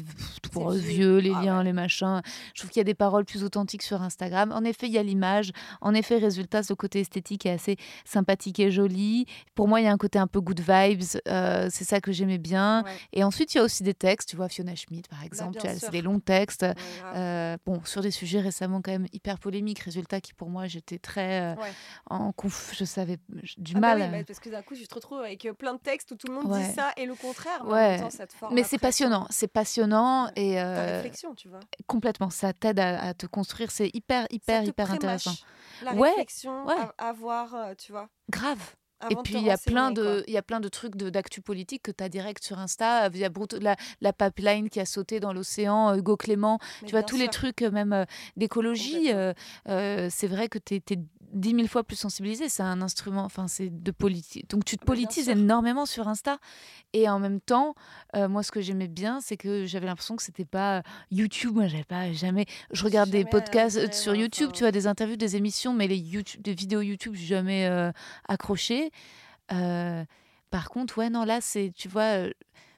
pour 0.51 0.71
vieux. 0.71 0.79
vieux, 0.81 1.17
les 1.19 1.33
Ah 1.35 1.41
liens, 1.41 1.57
ouais. 1.59 1.63
les 1.65 1.73
machins. 1.73 2.21
Je 2.53 2.61
trouve 2.61 2.69
qu'il 2.71 2.79
y 2.79 2.81
a 2.81 2.85
des 2.85 2.93
paroles 2.93 3.25
plus 3.25 3.43
authentiques 3.43 3.83
sur 3.83 4.01
Instagram. 4.01 4.51
En 4.51 4.63
effet, 4.63 4.87
il 4.87 4.91
y 4.93 4.97
a 4.97 5.03
l'image. 5.03 5.51
En 5.81 5.93
effet, 5.93 6.17
résultat, 6.17 6.63
ce 6.63 6.73
côté 6.73 6.99
esthétique 7.01 7.45
est 7.45 7.51
assez 7.51 7.77
sympathique 8.05 8.59
et 8.59 8.71
joli. 8.71 9.25
Pour 9.55 9.67
moi, 9.67 9.81
il 9.81 9.83
y 9.83 9.87
a 9.87 9.91
un 9.91 9.97
côté 9.97 10.19
un 10.19 10.27
peu 10.27 10.39
good 10.41 10.59
vibes. 10.61 11.03
euh, 11.27 11.67
c'est 11.71 11.83
ça 11.83 12.01
que 12.01 12.11
j'aimais 12.11 12.37
bien. 12.37 12.83
Ouais. 12.83 12.91
Et 13.13 13.23
ensuite, 13.23 13.53
il 13.53 13.57
y 13.57 13.61
a 13.61 13.63
aussi 13.63 13.83
des 13.83 13.93
textes. 13.93 14.29
Tu 14.29 14.35
vois, 14.35 14.49
Fiona 14.49 14.75
Schmidt, 14.75 15.07
par 15.09 15.23
exemple, 15.23 15.51
bien 15.51 15.61
tu 15.61 15.67
as- 15.67 15.79
c'est 15.79 15.91
des 15.91 16.01
longs 16.01 16.19
textes. 16.19 16.63
Ouais. 16.63 16.73
Euh, 17.15 17.57
bon, 17.65 17.81
sur 17.85 18.01
des 18.01 18.11
sujets 18.11 18.39
récemment 18.41 18.81
quand 18.81 18.91
même 18.91 19.07
hyper 19.13 19.39
polémiques, 19.39 19.79
résultat 19.79 20.21
qui 20.21 20.33
pour 20.33 20.49
moi 20.49 20.67
j'étais 20.67 20.97
très 20.99 21.41
euh, 21.41 21.55
Ouais. 21.55 21.71
en 22.09 22.31
conf, 22.31 22.73
je 22.77 22.85
savais 22.85 23.17
du 23.57 23.73
Ah 23.75 23.79
bah 23.79 23.95
mal. 23.95 24.01
oui, 24.11 24.17
bah, 24.19 24.23
parce 24.25 24.39
que 24.39 24.49
d'un 24.49 24.61
coup, 24.61 24.75
je 24.75 24.85
te 24.85 24.93
retrouve 24.95 25.19
avec 25.19 25.47
plein 25.57 25.73
de 25.73 25.79
textes 25.79 26.11
où 26.11 26.15
tout 26.15 26.27
le 26.27 26.33
monde 26.33 26.51
dit 26.51 26.73
ça 26.73 26.91
et 26.97 27.05
le 27.05 27.15
contraire. 27.15 27.63
Mais, 27.65 27.99
Mais 28.51 28.63
c'est 28.63 28.77
passionnant, 28.77 29.27
c'est 29.29 29.47
passionnant 29.47 30.29
et 30.35 30.61
réflexion, 30.61 31.33
tu 31.35 31.47
vois. 31.49 31.59
complètement, 31.87 32.29
ça 32.29 32.53
t'aide 32.53 32.79
à, 32.79 33.01
à 33.01 33.13
te 33.13 33.25
construire, 33.25 33.71
c'est 33.71 33.89
hyper, 33.93 34.25
hyper, 34.31 34.63
hyper 34.63 34.91
intéressant. 34.91 35.33
La 35.83 35.93
Ouais, 35.93 36.09
réflexion 36.09 36.65
ouais. 36.65 36.75
à, 36.97 37.09
à 37.09 37.13
voir, 37.13 37.53
euh, 37.55 37.73
tu 37.77 37.91
vois. 37.91 38.09
Grave. 38.29 38.59
Avant 38.99 39.19
Et 39.19 39.23
puis 39.23 39.33
il 39.33 39.43
y 39.43 39.51
a 39.51 39.57
plein 39.57 39.91
de, 39.91 40.23
il 40.27 40.33
y 40.33 40.37
a 40.37 40.41
plein 40.41 40.61
de 40.61 40.69
trucs 40.69 40.95
de- 40.95 41.09
d'actu 41.09 41.41
politique 41.41 41.83
que 41.83 41.91
tu 41.91 42.01
as 42.01 42.07
direct 42.07 42.41
sur 42.41 42.57
Insta. 42.57 43.07
Il 43.07 43.17
y 43.17 43.25
a 43.25 43.29
Bruto- 43.29 43.59
la, 43.59 43.75
la 43.99 44.13
pipeline 44.13 44.69
qui 44.69 44.79
a 44.79 44.85
sauté 44.85 45.19
dans 45.19 45.33
l'océan, 45.33 45.89
euh, 45.89 45.97
Hugo 45.97 46.15
Clément. 46.15 46.57
Mais 46.81 46.87
tu 46.87 46.91
vois 46.93 47.03
tous 47.03 47.17
les 47.17 47.27
trucs 47.27 47.63
euh, 47.63 47.71
même 47.71 47.91
euh, 47.91 48.05
d'écologie. 48.37 49.11
Euh, 49.11 49.33
euh, 49.67 50.07
c'est 50.09 50.27
vrai 50.27 50.47
que 50.47 50.57
tu 50.57 50.75
es, 50.75 50.83
dix 51.33 51.53
mille 51.53 51.67
fois 51.67 51.83
plus 51.83 51.95
sensibilisé. 51.95 52.49
C'est 52.49 52.63
un 52.63 52.81
instrument, 52.81 53.23
enfin 53.23 53.47
c'est 53.47 53.69
de 53.69 53.91
politique. 53.91 54.49
Donc 54.49 54.65
tu 54.65 54.77
te 54.77 54.85
politises 54.85 55.29
énormément 55.29 55.85
sur 55.85 56.07
Insta. 56.07 56.37
Et 56.93 57.09
en 57.09 57.19
même 57.19 57.41
temps, 57.41 57.75
euh, 58.15 58.27
moi 58.27 58.43
ce 58.43 58.51
que 58.51 58.61
j'aimais 58.61 58.87
bien, 58.87 59.19
c'est 59.19 59.37
que 59.37 59.65
j'avais 59.65 59.87
l'impression 59.87 60.15
que 60.15 60.23
c'était 60.23 60.45
pas 60.45 60.77
euh, 60.77 60.81
YouTube. 61.11 61.55
Moi 61.55 61.67
j'avais 61.67 61.83
pas 61.83 62.11
jamais. 62.13 62.45
Je 62.71 62.83
regarde 62.83 63.09
des 63.09 63.19
Jamais 63.19 63.29
podcasts 63.29 63.77
euh, 63.77 63.87
fait, 63.87 63.93
sur 63.93 64.15
YouTube, 64.15 64.47
enfin. 64.47 64.57
tu 64.57 64.63
vois 64.63 64.71
des 64.71 64.87
interviews, 64.87 65.17
des 65.17 65.35
émissions, 65.35 65.73
mais 65.73 65.87
les 65.87 65.97
YouTube, 65.97 66.41
des 66.41 66.53
vidéos 66.53 66.81
YouTube, 66.81 67.15
j'ai 67.15 67.25
jamais 67.25 67.67
euh, 67.67 67.91
accroché. 68.27 68.91
Euh, 69.51 70.03
par 70.49 70.69
contre, 70.69 70.97
ouais, 70.99 71.09
non, 71.09 71.25
là, 71.25 71.41
c'est, 71.41 71.71
tu 71.75 71.87
vois, 71.87 72.27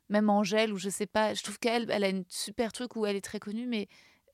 même 0.10 0.30
Angèle, 0.30 0.72
ou 0.73 0.77
je 0.77 0.90
sais 0.90 1.06
pas, 1.06 1.34
je 1.34 1.44
trouve 1.44 1.60
qu'elle, 1.60 1.90
elle 1.91 2.03
a 2.03 2.10
une 2.10 2.23
super 2.30 2.72
truc 2.72 2.95
où 2.95 3.06
elle 3.06 3.15
est 3.15 3.22
très 3.22 3.40
connue, 3.40 3.68
mais 3.68 3.88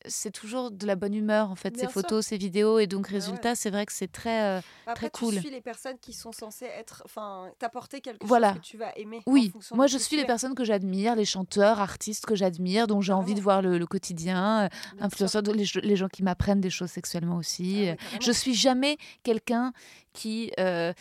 c'est 0.05 0.31
toujours 0.31 0.71
de 0.71 0.85
la 0.85 0.95
bonne 0.95 1.13
humeur, 1.13 1.51
en 1.51 1.55
fait, 1.55 1.71
Bien 1.71 1.83
sûr. 1.83 1.91
photos, 1.91 2.25
ses 2.25 2.37
vidéos, 2.37 2.79
et 2.79 2.87
donc, 2.87 3.07
ouais. 3.07 3.13
résultat, 3.13 3.55
c'est 3.55 3.69
vrai 3.69 3.85
que 3.85 3.93
c'est 3.93 4.11
très. 4.11 4.41
euh, 4.57 4.61
Après, 4.87 5.09
très 5.09 5.19
cool. 5.19 5.33
tu 5.35 5.39
suis 5.41 5.49
les 5.49 5.61
personnes 5.61 5.97
qui 5.99 6.13
sont 6.13 6.31
censées 6.31 6.65
être, 6.65 7.01
enfin, 7.05 7.49
t'apporter 7.59 8.01
quelque 8.01 8.25
Voilà. 8.25 8.53
chose 8.53 8.61
que 8.61 8.65
tu 8.65 8.77
vas 8.77 8.91
aimer. 8.97 9.21
Oui, 9.25 9.53
moi, 9.73 9.87
je 9.87 9.97
suis 9.97 10.15
les 10.17 10.23
es. 10.23 10.25
personnes 10.25 10.55
que 10.55 10.63
j'admire, 10.63 11.15
les 11.15 11.25
chanteurs, 11.25 11.79
artistes 11.79 12.25
que 12.25 12.35
j'admire, 12.35 12.87
dont 12.87 13.01
j'ai 13.01 13.13
envie 13.13 13.35
de 13.35 13.41
voir 13.41 13.61
le, 13.61 13.77
le 13.77 13.85
quotidien, 13.85 14.63
euh, 14.65 14.69
Bien 14.95 15.05
influenceurs, 15.05 15.41
les, 15.43 15.65
les 15.83 15.95
gens 15.95 16.07
qui 16.07 16.23
m'apprennent 16.23 16.61
des 16.61 16.69
choses 16.69 16.89
sexuellement 16.91 17.37
aussi. 17.37 17.73
Ah 17.75 17.79
ouais, 17.81 17.89
euh, 17.91 17.95
carrément. 17.95 18.21
je 18.21 18.31
suis 18.31 18.53
jamais 18.55 18.97
quelqu'un 19.23 19.73
qui. 20.13 20.51
euh, 20.59 20.93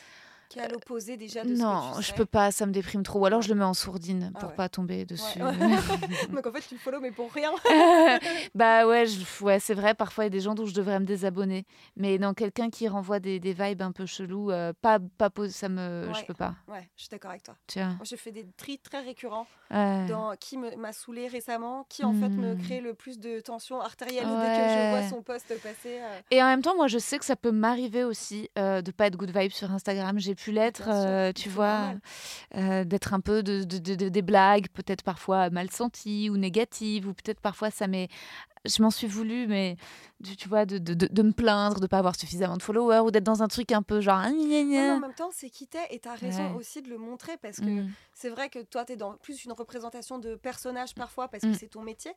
Qui 0.51 0.59
est 0.59 0.63
à 0.63 0.69
l'opposé 0.69 1.17
déjà 1.17 1.45
de 1.45 1.55
ce 1.55 1.63
non, 1.63 1.93
que 1.93 1.97
tu 1.99 2.03
je 2.09 2.15
peux 2.15 2.27
pas, 2.27 2.51
ça 2.51 2.67
me 2.67 2.73
déprime 2.73 3.03
trop. 3.05 3.21
Ou 3.21 3.25
alors 3.27 3.41
je 3.41 3.49
le 3.49 3.55
mets 3.55 3.65
en 3.65 3.73
sourdine 3.73 4.33
Ah 4.35 4.39
pour 4.41 4.49
ouais. 4.51 4.55
pas 4.57 4.69
tomber 4.69 5.05
dessus. 5.07 5.41
Ouais, 5.43 5.53
Donc 6.35 6.47
en 6.47 6.53
fait, 6.53 6.61
tu 6.69 6.77
follow, 6.77 7.01
mais 7.01 7.13
pour 7.13 7.33
rien. 7.33 7.53
bah 8.55 8.87
ouais, 8.87 9.07
je- 9.07 9.45
ouais 9.45 9.61
c'est 9.61 9.75
vrai, 9.75 9.95
parfois 9.95 10.25
il 10.25 10.27
y 10.27 10.29
a 10.29 10.31
des 10.31 10.41
gens 10.41 10.55
dont 10.55 10.67
je 10.67 10.75
devrais 10.75 10.99
me 11.01 11.05
désabonner. 11.07 11.65
Mais 11.97 12.19
non, 12.19 12.35
quelqu'un 12.35 12.69
qui 12.71 12.89
renvoie 12.89 13.21
des, 13.21 13.39
des 13.41 13.53
vibes 13.53 13.83
un 13.83 13.93
peu 13.93 14.07
chelous, 14.07 14.51
euh, 14.51 14.73
pas, 14.83 14.99
pas 14.99 15.31
ça 15.49 15.69
me. 15.69 16.11
Je 16.19 16.25
peux 16.25 16.35
pas. 16.35 16.55
Ouais, 16.69 16.89
je 16.97 17.03
suis 17.03 17.09
d'accord 17.11 17.31
avec 17.31 17.43
toi. 17.45 17.55
Tiens. 17.67 17.91
Moi, 17.91 18.05
je 18.05 18.17
fais 18.17 18.33
des 18.33 18.47
tris 18.57 18.79
très 18.79 19.01
récurrents 19.03 19.47
dans 19.71 20.35
qui 20.39 20.57
m'a 20.59 20.93
saoulé 20.93 21.29
récemment, 21.29 21.87
qui 21.89 22.05
en 22.05 22.13
fait 22.13 22.29
me 22.29 22.51
Hmm. 22.55 22.59
crée 22.59 22.81
le 22.81 22.95
plus 22.95 23.19
de 23.21 23.39
tension 23.39 23.81
artérielle 23.81 24.25
dès 24.27 24.31
que 24.49 24.69
je 24.69 24.91
vois 24.91 25.09
son 25.09 25.23
post 25.23 25.47
passer. 25.63 26.01
euh. 26.01 26.21
Et 26.33 26.43
en 26.43 26.47
même 26.47 26.63
temps, 26.63 26.75
moi, 26.75 26.89
je 26.89 26.99
sais 26.99 27.19
que 27.19 27.25
ça 27.25 27.37
peut 27.37 27.53
m'arriver 27.53 28.03
aussi 28.03 28.49
euh, 28.59 28.83
de 28.83 28.91
pas 28.91 29.07
être 29.07 29.17
good 29.17 29.31
vibe 29.37 29.53
sur 29.53 29.71
Instagram. 29.71 30.19
J'ai 30.19 30.35
pu 30.43 30.53
l'être, 30.53 30.89
euh, 30.89 31.33
tu 31.33 31.49
vois, 31.49 31.95
euh, 32.57 32.85
d'être 32.85 33.15
un 33.15 33.21
peu 33.21 33.43
de, 33.43 33.65
de- 33.65 33.79
de- 33.79 33.95
de- 33.95 34.09
des 34.09 34.23
blagues, 34.23 34.67
peut-être 34.73 35.03
parfois 35.03 35.51
mal 35.51 35.71
senties 35.71 36.31
ou 36.31 36.37
négatives, 36.37 37.07
ou 37.09 37.13
peut-être 37.15 37.41
parfois 37.41 37.71
ça 37.71 37.87
m'est. 37.87 38.09
Je 38.67 38.83
m'en 38.83 38.91
suis 38.91 39.07
voulu, 39.07 39.47
mais 39.47 39.77
tu, 40.23 40.37
tu 40.37 40.47
vois, 40.49 40.67
de, 40.67 40.77
de, 40.77 40.93
de- 40.93 41.07
de 41.11 41.23
me 41.23 41.33
plaindre, 41.33 41.81
de 41.81 41.87
pas 41.87 41.97
avoir 41.97 42.15
suffisamment 42.15 42.59
de 42.59 42.63
followers, 42.63 42.99
ou 43.01 43.11
d'être 43.11 43.25
dans 43.25 43.43
un 43.43 43.49
truc 43.49 43.73
un 43.73 43.81
peu 43.81 44.03
genre. 44.03 44.21
gna, 44.21 44.31
gna, 44.33 44.81
Ouais, 44.83 44.91
en 44.91 45.01
même 45.01 45.15
temps, 45.15 45.31
c'est 45.33 45.49
qui 45.49 45.67
t'es 45.67 45.79
et 45.91 45.99
t'as 45.99 46.15
raison 46.15 46.51
Ouais. 46.51 46.57
aussi 46.57 46.83
de 46.83 46.91
le 46.91 46.99
montrer 46.99 47.39
parce 47.39 47.57
que 47.59 47.65
Mm, 47.65 47.91
c'est 48.13 48.29
vrai 48.29 48.51
que 48.51 48.59
toi, 48.59 48.85
t'es 48.85 48.97
dans 48.97 49.15
plus 49.15 49.47
une 49.47 49.53
représentation 49.53 50.19
de 50.19 50.35
personnage 50.35 50.95
parfois 50.95 51.29
parce 51.29 51.43
que 51.43 51.49
Mm. 51.49 51.55
c'est 51.55 51.69
ton 51.69 51.81
métier. 51.83 52.13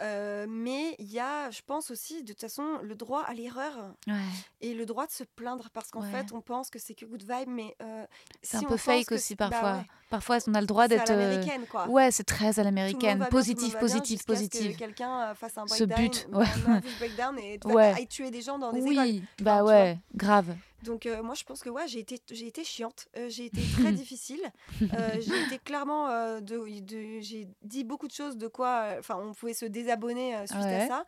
Euh, 0.00 0.46
mais 0.48 0.96
il 0.98 1.06
y 1.12 1.20
a, 1.20 1.50
je 1.52 1.62
pense 1.64 1.92
aussi, 1.92 2.22
de 2.24 2.32
toute 2.32 2.40
façon, 2.40 2.78
le 2.82 2.96
droit 2.96 3.22
à 3.22 3.32
l'erreur 3.34 3.94
ouais. 4.08 4.14
et 4.60 4.74
le 4.74 4.86
droit 4.86 5.06
de 5.06 5.12
se 5.12 5.22
plaindre 5.22 5.70
parce 5.72 5.90
qu'en 5.92 6.02
fait, 6.02 6.32
on 6.32 6.40
pense 6.40 6.68
que 6.68 6.80
c'est 6.80 6.94
que 6.94 7.04
good 7.06 7.22
vibe, 7.22 7.48
mais 7.48 7.76
euh, 7.82 8.04
C'est 8.42 8.58
si 8.58 8.64
un 8.64 8.68
peu 8.68 8.76
fake 8.76 9.12
aussi 9.12 9.36
bah 9.36 9.50
parfois. 9.50 9.84
Parfois, 10.08 10.38
on 10.46 10.54
a 10.54 10.60
le 10.60 10.66
droit 10.66 10.86
d'être. 10.86 11.10
euh, 11.10 11.42
quoi. 11.68 11.88
Ouais, 11.88 12.10
c'est 12.12 12.22
très 12.24 12.60
à 12.60 12.62
l'américaine. 12.64 13.18
bien, 13.18 13.26
Positif, 13.28 13.76
positif, 13.78 14.20
ce 14.20 14.26
que 14.26 14.32
positif. 14.32 14.76
quelqu'un 14.76 15.30
euh, 15.30 15.34
fasse 15.34 15.58
un 15.58 15.64
breakdown, 15.64 16.00
bute, 16.00 16.28
un 16.32 16.38
ouais. 16.38 16.46
nervous 16.68 16.88
breakdown 16.98 17.38
et 17.38 17.58
Ouais. 17.64 18.06
tuer 18.06 18.30
des 18.30 18.40
gens 18.42 18.58
dans 18.58 18.72
des 18.72 18.80
écoles. 18.80 18.98
Oui, 18.98 19.22
bah 19.40 19.56
Enfin, 19.56 19.64
ouais, 19.64 19.98
grave. 20.14 20.54
Donc 20.82 21.06
euh, 21.06 21.22
moi 21.22 21.34
je 21.34 21.42
pense 21.42 21.62
que 21.62 21.70
ouais 21.70 21.88
j'ai 21.88 21.98
été 22.00 22.20
j'ai 22.30 22.46
été 22.46 22.62
chiante, 22.62 23.08
Euh, 23.16 23.28
j'ai 23.28 23.46
été 23.46 23.60
très 23.82 23.90
difficile, 23.92 24.40
Euh, 24.82 25.16
j'ai 25.20 25.42
été 25.46 25.58
clairement 25.58 26.06
de, 26.40 26.80
de- 26.80 27.18
j'ai 27.20 27.48
dit 27.62 27.82
beaucoup 27.82 28.06
de 28.06 28.12
choses 28.12 28.36
de 28.36 28.46
quoi 28.46 28.90
enfin 28.98 29.16
on 29.20 29.32
pouvait 29.32 29.54
se 29.54 29.64
désabonner 29.66 30.36
suite 30.46 30.60
Ouais. 30.60 30.82
à 30.82 30.86
ça. 30.86 31.04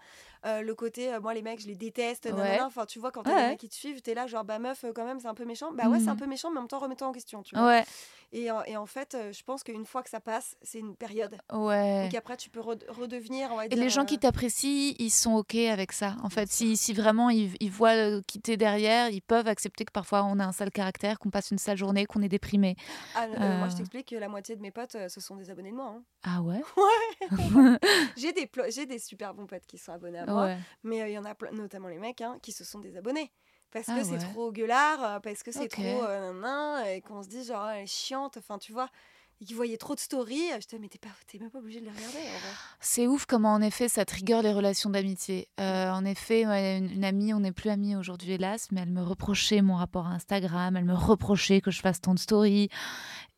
Euh, 0.47 0.63
le 0.63 0.75
côté 0.75 1.13
euh, 1.13 1.21
moi 1.21 1.35
les 1.35 1.43
mecs 1.43 1.61
je 1.61 1.67
les 1.67 1.77
déteste, 1.77 2.29
Ouais. 2.33 2.59
enfin 2.63 2.87
tu 2.87 2.99
vois 2.99 3.11
quand 3.13 3.23
t'as 3.23 3.35
Ouais. 3.35 3.43
des 3.43 3.49
mecs 3.51 3.61
qui 3.61 3.69
te 3.69 3.75
suivent 3.75 4.01
t'es 4.03 4.15
là 4.15 4.27
genre 4.27 4.43
bah 4.45 4.59
meuf 4.59 4.85
quand 4.95 5.05
même 5.05 5.21
c'est 5.21 5.29
un 5.29 5.35
peu 5.35 5.45
méchant, 5.45 5.71
bah 5.73 5.89
ouais 5.89 6.01
c'est 6.01 6.09
un 6.09 6.15
Mhm. 6.15 6.19
peu 6.21 6.27
méchant 6.27 6.51
mais 6.51 6.59
en 6.59 6.63
même 6.63 6.69
temps 6.69 6.79
remets-toi 6.79 7.07
en 7.07 7.13
question 7.13 7.43
tu 7.43 7.55
vois. 7.55 7.67
Ouais, 7.67 7.85
Et, 8.33 8.51
en- 8.51 8.63
et 8.65 8.77
en 8.77 8.85
fait 8.85 9.15
euh, 9.15 9.33
je 9.33 9.43
pense 9.43 9.63
qu'une 9.65 9.87
fois 9.87 10.03
que 10.03 10.11
ça 10.11 10.21
passe 10.21 10.55
c'est 10.61 10.79
une 10.81 10.95
période 10.95 11.39
ouais. 11.51 12.07
et 12.07 12.09
qu'après 12.11 12.37
tu 12.37 12.51
peux 12.51 12.61
re- 12.61 12.87
redevenir 12.91 13.49
on 13.53 13.57
va 13.57 13.65
Et 13.65 13.69
dire. 13.71 13.79
les 13.79 13.89
gens 13.89 14.03
euh, 14.03 14.05
qui 14.05 14.19
t'apprécient, 14.19 14.95
ils 14.99 15.11
sont 15.11 15.33
OK 15.37 15.55
avec 15.55 15.93
ça. 15.93 16.15
En 16.23 16.29
fait, 16.29 16.51
si, 16.53 16.77
si 16.77 16.93
vraiment 16.93 17.31
ils, 17.31 17.53
ils 17.61 17.71
voient 17.71 17.95
euh, 17.97 18.21
qui 18.27 18.39
t'es 18.41 18.59
derrière, 18.59 19.09
ils 19.09 19.23
peuvent 19.23 19.49
accepter 19.49 19.87
que 19.87 19.93
parfois 19.93 20.25
on 20.25 20.39
a 20.41 20.45
un 20.45 20.53
sale 20.53 20.71
caractère, 20.71 21.19
qu'on 21.19 21.31
passe 21.31 21.51
une 21.53 21.59
sale 21.59 21.79
journée, 21.79 22.05
qu'on 22.05 22.21
est 22.21 22.29
déprimé. 22.29 22.77
ah, 23.15 23.25
euh, 23.25 23.59
moi 23.59 23.69
je 23.71 23.77
t'explique 23.77 24.09
que 24.11 24.17
la 24.17 24.29
moitié 24.29 24.57
de 24.57 24.61
mes 24.61 24.73
potes 24.73 24.97
ce 25.09 25.21
sont 25.23 25.37
des 25.37 25.49
abonnés 25.49 25.71
de 25.71 25.77
moi. 25.77 25.95
hein. 25.97 26.03
Ah 26.25 26.43
ouais? 26.43 26.61
J'ai 28.17 28.33
des 28.33 28.51
des 28.87 28.99
super 28.99 29.33
bons 29.35 29.47
potes 29.47 29.67
qui 29.67 29.79
sont 29.79 29.93
abonnés 29.93 30.19
à 30.19 30.27
moi. 30.27 30.45
Ouais. 30.45 30.59
Mais 30.83 30.99
il 31.11 31.15
y 31.15 31.19
en 31.19 31.25
a 31.25 31.35
notamment 31.53 31.89
les 31.89 31.99
mecs, 31.99 32.21
hein, 32.21 32.39
qui 32.43 32.53
se 32.53 32.65
sont 32.65 32.79
désabonnés. 32.79 33.33
Parce 33.73 33.87
que 33.87 33.93
Ah 33.93 34.05
c'est 34.05 34.19
trop 34.19 34.51
gueulard, 34.53 35.05
euh, 35.05 35.21
parce 35.21 35.43
que 35.43 35.53
c'est 35.53 35.69
trop 35.69 36.05
euh, 36.05 36.33
nan, 36.33 36.87
et 36.87 37.01
qu'on 37.03 37.23
se 37.23 37.29
dit 37.29 37.45
genre 37.45 37.69
elle 37.69 37.85
est 37.85 37.87
chiante, 37.87 38.37
enfin 38.39 38.59
tu 38.59 38.73
vois. 38.73 38.89
Et 39.41 39.45
qu'ils 39.45 39.55
voyaient 39.55 39.77
trop 39.77 39.95
de 39.95 40.01
stories, 40.01 40.49
je 40.61 40.67
te 40.67 40.75
dis 40.75 40.83
mais 40.83 40.89
t'es 40.89 40.99
pas- 40.99 41.11
t'es 41.29 41.39
même 41.39 41.51
pas 41.51 41.59
obligé 41.61 41.79
de 41.81 41.85
les 41.85 41.93
regarder. 41.93 42.19
C'est 42.81 43.07
ouf 43.07 43.25
comment 43.25 43.53
en 43.53 43.61
effet 43.63 43.89
ça 43.89 44.05
trigger 44.05 44.41
les 44.43 44.53
relations 44.53 44.91
d'amitié. 44.91 45.49
Euh, 45.61 45.91
en 45.93 46.05
effet, 46.05 46.43
une, 46.45 46.91
une 46.91 47.05
amie, 47.05 47.33
on 47.35 47.41
n'est 47.41 47.53
plus 47.53 47.71
amies 47.71 47.95
aujourd'hui 47.95 48.33
hélas, 48.33 48.67
mais 48.73 48.81
elle 48.81 48.91
me 48.91 49.03
reprochait 49.03 49.63
mon 49.63 49.77
rapport 49.77 50.07
à 50.09 50.11
Instagram, 50.11 50.77
elle 50.77 50.85
me 50.87 50.95
reprochait 50.95 51.61
que 51.61 51.71
je 51.71 51.81
fasse 51.81 52.01
tant 52.01 52.15
de 52.15 52.19
stories. 52.19 52.69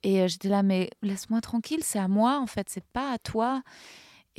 Et 0.03 0.23
euh, 0.23 0.29
j'étais 0.29 0.49
là, 0.49 0.63
mais 0.63 0.89
laisse-moi 1.03 1.43
tranquille, 1.43 1.83
c'est 1.85 1.99
à 1.99 2.09
moi 2.09 2.39
en 2.41 2.47
fait, 2.47 2.69
c'est 2.71 2.85
pas 2.95 3.13
à 3.13 3.19
toi. 3.19 3.63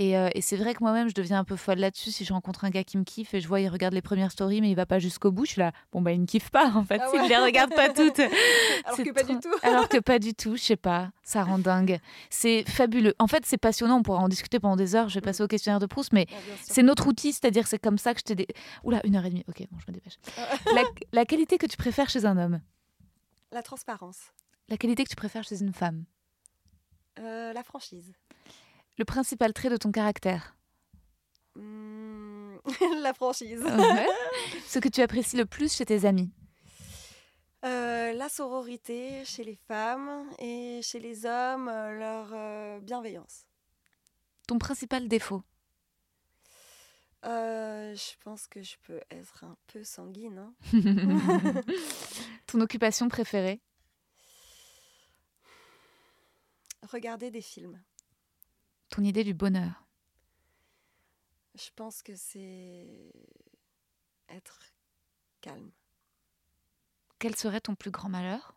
Et, 0.02 0.18
euh, 0.18 0.30
et 0.34 0.42
c'est 0.42 0.56
vrai 0.58 0.74
que 0.74 0.80
moi-même, 0.82 1.10
je 1.10 1.14
deviens 1.14 1.38
un 1.38 1.44
peu 1.44 1.56
folle 1.56 1.78
là-dessus. 1.78 2.10
Si 2.10 2.26
je 2.26 2.34
rencontre 2.34 2.66
un 2.66 2.72
gars 2.72 2.84
qui 2.84 2.98
me 2.98 3.04
kiffe 3.04 3.36
et 3.36 3.40
je 3.42 3.48
vois, 3.48 3.60
il 3.62 3.68
regarde 3.70 3.94
les 3.94 4.02
premières 4.02 4.32
stories, 4.32 4.60
mais 4.60 4.72
il 4.72 4.76
va 4.76 4.88
pas 4.88 4.98
jusqu'au 4.98 5.32
bout, 5.32 5.46
je 5.46 5.52
suis 5.52 5.60
là, 5.60 5.74
bon, 5.92 6.02
bah, 6.02 6.12
il 6.12 6.22
me 6.22 6.26
kiffe 6.26 6.50
pas, 6.50 6.72
en 6.74 6.84
fait, 6.84 7.00
Ah 7.04 7.12
ouais. 7.14 7.28
les 7.28 7.38
regarde 7.38 7.72
pas 7.76 7.90
toutes. 7.90 8.20
Alors 8.86 8.98
que 8.98 9.12
pas 9.12 9.24
du 9.24 9.40
tout. 9.40 9.54
Alors 9.62 9.88
que 9.90 9.98
pas 10.00 10.18
du 10.18 10.34
tout, 10.34 10.56
je 10.56 10.62
sais 10.64 10.76
pas, 10.76 11.12
ça 11.22 11.44
rend 11.44 11.60
dingue. 11.60 12.00
C'est 12.32 12.64
fabuleux. 12.68 13.14
En 13.20 13.28
fait, 13.28 13.46
c'est 13.46 13.58
passionnant, 13.60 13.98
on 13.98 14.02
pourra 14.04 14.20
en 14.20 14.28
discuter 14.30 14.60
pendant 14.60 14.76
des 14.76 14.96
heures. 14.96 15.08
Je 15.08 15.14
vais 15.16 15.22
passer 15.22 15.44
au 15.44 15.48
questionnaire 15.48 15.80
de 15.80 15.86
Proust, 15.86 16.14
mais 16.14 16.26
Ah, 16.32 16.36
sûr. 16.64 16.74
c'est 16.74 16.84
notre 16.84 17.06
outil, 17.06 17.32
c'est-à-dire 17.34 17.68
c'est 17.68 17.78
comme 17.80 18.00
ça 18.00 18.14
que 18.16 18.22
je 18.22 18.24
t'ai... 18.24 18.36
Dé... 18.36 18.48
Oula, 18.84 19.02
une 19.06 19.16
heure 19.16 19.26
et 19.26 19.30
demie. 19.30 19.44
Ok, 19.50 19.68
bon, 19.70 19.78
je 19.86 19.92
me 19.92 19.94
dépêche. 19.94 20.18
La, 20.74 20.82
la 21.14 21.26
qualité 21.26 21.60
que 21.60 21.68
tu 21.68 21.78
préfères 21.78 22.10
chez 22.10 22.26
un 22.26 22.38
homme, 22.38 22.60
La 23.52 23.62
transparence. 23.62 24.18
la 24.68 24.78
qualité 24.78 25.04
que 25.04 25.10
tu 25.10 25.16
préfères 25.16 25.44
chez 25.44 25.62
une 25.62 25.74
femme, 25.74 26.06
Euh, 27.20 27.54
la 27.54 27.62
franchise. 27.64 28.14
Le 28.98 29.06
principal 29.06 29.54
trait 29.54 29.70
de 29.70 29.78
ton 29.78 29.92
caractère, 29.92 30.56
Hmm, 31.56 32.56
la 33.02 33.14
franchise. 33.14 33.62
Ouais. 33.62 34.08
ce 34.68 34.80
que 34.80 34.88
tu 34.88 35.02
apprécies 35.02 35.36
le 35.38 35.46
plus 35.46 35.74
chez 35.76 35.86
tes 35.86 36.06
amis, 36.06 36.32
Euh, 37.66 38.14
la 38.14 38.30
sororité 38.30 39.24
chez 39.26 39.44
les 39.44 39.56
femmes 39.68 40.26
et 40.40 40.80
chez 40.82 41.00
les 41.00 41.26
hommes, 41.26 41.68
euh, 41.68 41.92
leur 42.00 42.30
euh, 42.34 42.80
bienveillance. 42.80 43.46
ton 44.48 44.58
principal 44.60 45.08
défaut, 45.10 45.44
Euh, 47.26 47.94
je 47.96 48.16
pense 48.24 48.48
que 48.48 48.64
je 48.64 48.78
peux 48.84 49.00
être 49.12 49.44
un 49.44 49.56
peu 49.68 49.84
sanguine. 49.84 50.40
hein. 50.40 50.54
ton 52.48 52.62
occupation 52.62 53.10
préférée, 53.10 53.62
Regarder 56.92 57.30
des 57.30 57.42
films. 57.44 57.80
Ton 58.92 59.04
idée 59.04 59.24
du 59.24 59.34
bonheur, 59.34 59.86
Je 61.56 61.70
pense 61.76 62.02
que 62.04 62.16
c'est 62.16 63.12
être 64.30 64.60
calme. 65.42 65.72
quel 67.20 67.36
serait 67.36 67.62
ton 67.62 67.76
plus 67.76 67.92
grand 67.92 68.10
malheur? 68.10 68.56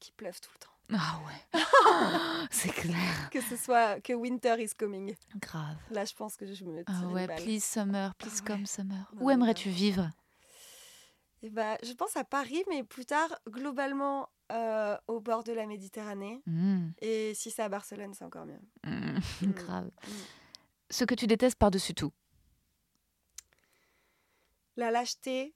Qu'il 0.00 0.12
pleuve 0.14 0.38
tout 0.40 0.50
le 0.52 0.58
temps. 0.58 0.70
Ah 0.92 1.18
ouais, 1.26 1.60
c'est 2.50 2.68
clair, 2.72 3.30
Que 3.30 3.40
ce 3.40 3.56
soit 3.56 4.00
que 4.02 4.12
winter 4.12 4.56
is 4.62 4.74
coming. 4.78 5.14
grave. 5.36 5.78
Là, 5.90 6.04
je 6.04 6.12
pense 6.14 6.36
que 6.36 6.52
je 6.52 6.64
me 6.66 6.82
Ah 6.86 7.06
ouais, 7.06 7.26
please 7.36 7.60
summer, 7.64 8.14
please 8.16 8.40
Ah 8.40 8.42
ouais. 8.42 8.46
come 8.56 8.66
summer. 8.66 9.10
Non, 9.14 9.22
Où 9.22 9.30
aimerais-tu 9.30 9.70
vivre? 9.70 10.10
Eh 11.46 11.50
ben, 11.50 11.76
je 11.82 11.92
pense 11.92 12.16
à 12.16 12.24
Paris, 12.24 12.64
mais 12.70 12.82
plus 12.84 13.04
tard, 13.04 13.28
globalement, 13.50 14.30
euh, 14.50 14.96
au 15.08 15.20
bord 15.20 15.44
de 15.44 15.52
la 15.52 15.66
Méditerranée. 15.66 16.42
Mm, 16.46 16.88
Et 17.02 17.34
si 17.34 17.50
c'est 17.50 17.60
à 17.60 17.68
Barcelone, 17.68 18.14
c'est 18.14 18.24
encore 18.24 18.46
mieux. 18.46 18.60
mm, 18.84 19.18
Mm. 19.42 19.52
Grave. 19.52 19.90
Ce 20.88 21.04
que 21.04 21.14
tu 21.14 21.26
détestes 21.26 21.58
par-dessus 21.58 21.92
tout? 21.92 22.12
La 24.76 24.90
lâcheté 24.90 25.54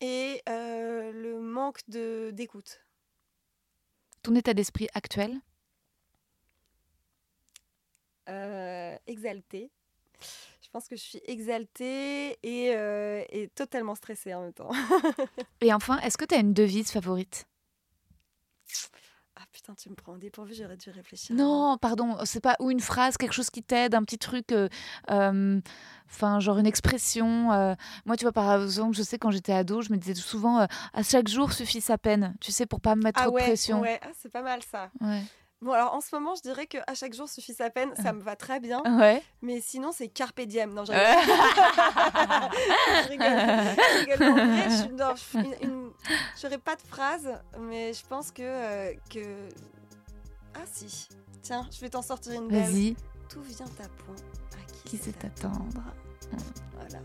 et 0.00 0.40
euh, 0.48 1.10
le 1.10 1.40
manque 1.40 1.80
de 1.88 2.30
d'écoute. 2.32 2.80
Ton 4.22 4.36
état 4.36 4.54
d'esprit 4.54 4.86
actuel? 4.94 5.40
Euh, 8.28 8.96
exaltée. 9.08 9.72
Je 10.74 10.78
pense 10.80 10.88
que 10.88 10.96
je 10.96 11.02
suis 11.02 11.20
exaltée 11.26 12.36
et, 12.42 12.74
euh, 12.74 13.22
et 13.30 13.46
totalement 13.46 13.94
stressée 13.94 14.34
en 14.34 14.42
même 14.42 14.52
temps. 14.52 14.72
Et 15.60 15.72
enfin, 15.72 16.00
est-ce 16.00 16.18
que 16.18 16.24
tu 16.24 16.34
as 16.34 16.38
une 16.38 16.52
devise 16.52 16.90
favorite? 16.90 17.46
Ah 19.36 19.44
putain, 19.52 19.74
tu 19.76 19.88
me 19.88 19.94
prends 19.94 20.14
au 20.14 20.18
dépourvu, 20.18 20.52
j'aurais 20.52 20.76
dû 20.76 20.90
réfléchir. 20.90 21.36
Non, 21.36 21.78
pardon, 21.80 22.16
c'est 22.24 22.40
pas 22.40 22.56
ou 22.58 22.72
une 22.72 22.80
phrase, 22.80 23.16
quelque 23.16 23.34
chose 23.34 23.50
qui 23.50 23.62
t'aide, 23.62 23.94
un 23.94 24.02
petit 24.02 24.18
truc, 24.18 24.50
euh, 24.50 24.68
euh, 25.12 25.60
enfin 26.10 26.40
genre 26.40 26.58
une 26.58 26.66
expression. 26.66 27.52
euh. 27.52 27.76
Moi, 28.04 28.16
tu 28.16 28.24
vois, 28.24 28.32
par 28.32 28.60
exemple, 28.60 28.96
je 28.96 29.02
sais 29.04 29.16
quand 29.16 29.30
j'étais 29.30 29.52
ado, 29.52 29.80
je 29.80 29.92
me 29.92 29.96
disais 29.96 30.14
souvent 30.20 30.66
à 30.92 31.02
chaque 31.04 31.28
jour 31.28 31.52
suffit 31.52 31.82
sa 31.82 31.98
peine, 31.98 32.34
tu 32.40 32.50
sais, 32.50 32.66
pour 32.66 32.80
pas 32.80 32.96
me 32.96 33.02
mettre 33.02 33.20
Ah 33.20 33.26
trop 33.26 33.30
ouais, 33.30 33.42
de 33.42 33.46
pression. 33.46 33.80
ouais. 33.80 34.00
Ah, 34.02 34.08
c'est 34.18 34.28
pas 34.32 34.42
mal 34.42 34.60
ça. 34.68 34.90
Ouais. 35.00 35.22
Bon 35.64 35.72
alors 35.72 35.94
en 35.94 36.00
ce 36.02 36.14
moment, 36.14 36.34
je 36.36 36.42
dirais 36.42 36.66
que 36.66 36.76
à 36.86 36.94
chaque 36.94 37.14
jour 37.14 37.26
suffit 37.28 37.54
sa 37.54 37.70
peine, 37.70 37.90
Ah. 37.96 38.02
ça 38.02 38.12
me 38.12 38.20
va 38.20 38.36
très 38.36 38.60
bien. 38.60 38.82
Ouais. 38.98 39.22
Mais 39.40 39.60
sinon, 39.62 39.92
c'est 39.92 40.08
carpe 40.08 40.40
diem. 40.42 40.74
Non, 40.74 40.84
je 40.84 40.92
rigole. 40.92 41.06
je 43.02 43.08
rigole. 43.08 43.28
Je 43.78 43.98
rigole. 44.10 44.28
En 44.28 44.34
vrai, 44.34 44.68
je 44.70 44.92
non, 44.92 45.14
une- 45.62 45.68
une- 45.70 45.90
j'aurais 46.40 46.58
pas 46.58 46.76
de 46.76 46.82
phrase, 46.82 47.28
mais 47.58 47.94
je 47.94 48.04
pense 48.06 48.30
que 48.30 48.42
euh, 48.42 48.92
que 49.10 49.48
ah 50.54 50.60
si. 50.70 51.08
Tiens, 51.42 51.66
je 51.72 51.80
vais 51.80 51.88
t'en 51.90 52.02
sortir 52.02 52.32
une 52.32 52.48
belle. 52.48 52.62
Vas-y, 52.62 52.96
Tout 53.28 53.42
vient 53.42 53.66
à 53.66 53.88
point. 54.04 54.14
À 54.52 54.72
qui, 54.72 54.82
qui 54.90 54.96
sait 54.98 55.12
sait 55.12 55.26
attendre 55.26 55.82
Voilà. 56.74 56.98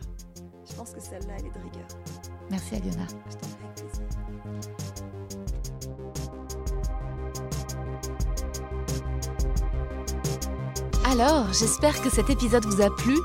Je 0.69 0.76
pense 0.76 0.91
que 0.91 0.99
celle-là, 0.99 1.34
elle 1.40 1.45
est 1.45 1.49
de 1.49 1.60
rigueur. 1.60 1.88
Merci 2.52 2.76
Aliona. 2.76 3.06
Je 3.30 3.34
t'en 3.36 3.48
prie 3.48 3.65
avec 3.65 3.76
plaisir. 3.76 4.89
Alors, 11.10 11.52
j'espère 11.53 12.03
que 12.03 12.10
cet 12.11 12.30
épisode 12.30 12.65
vous 12.65 12.84
a 12.84 12.95
plu. 12.95 13.18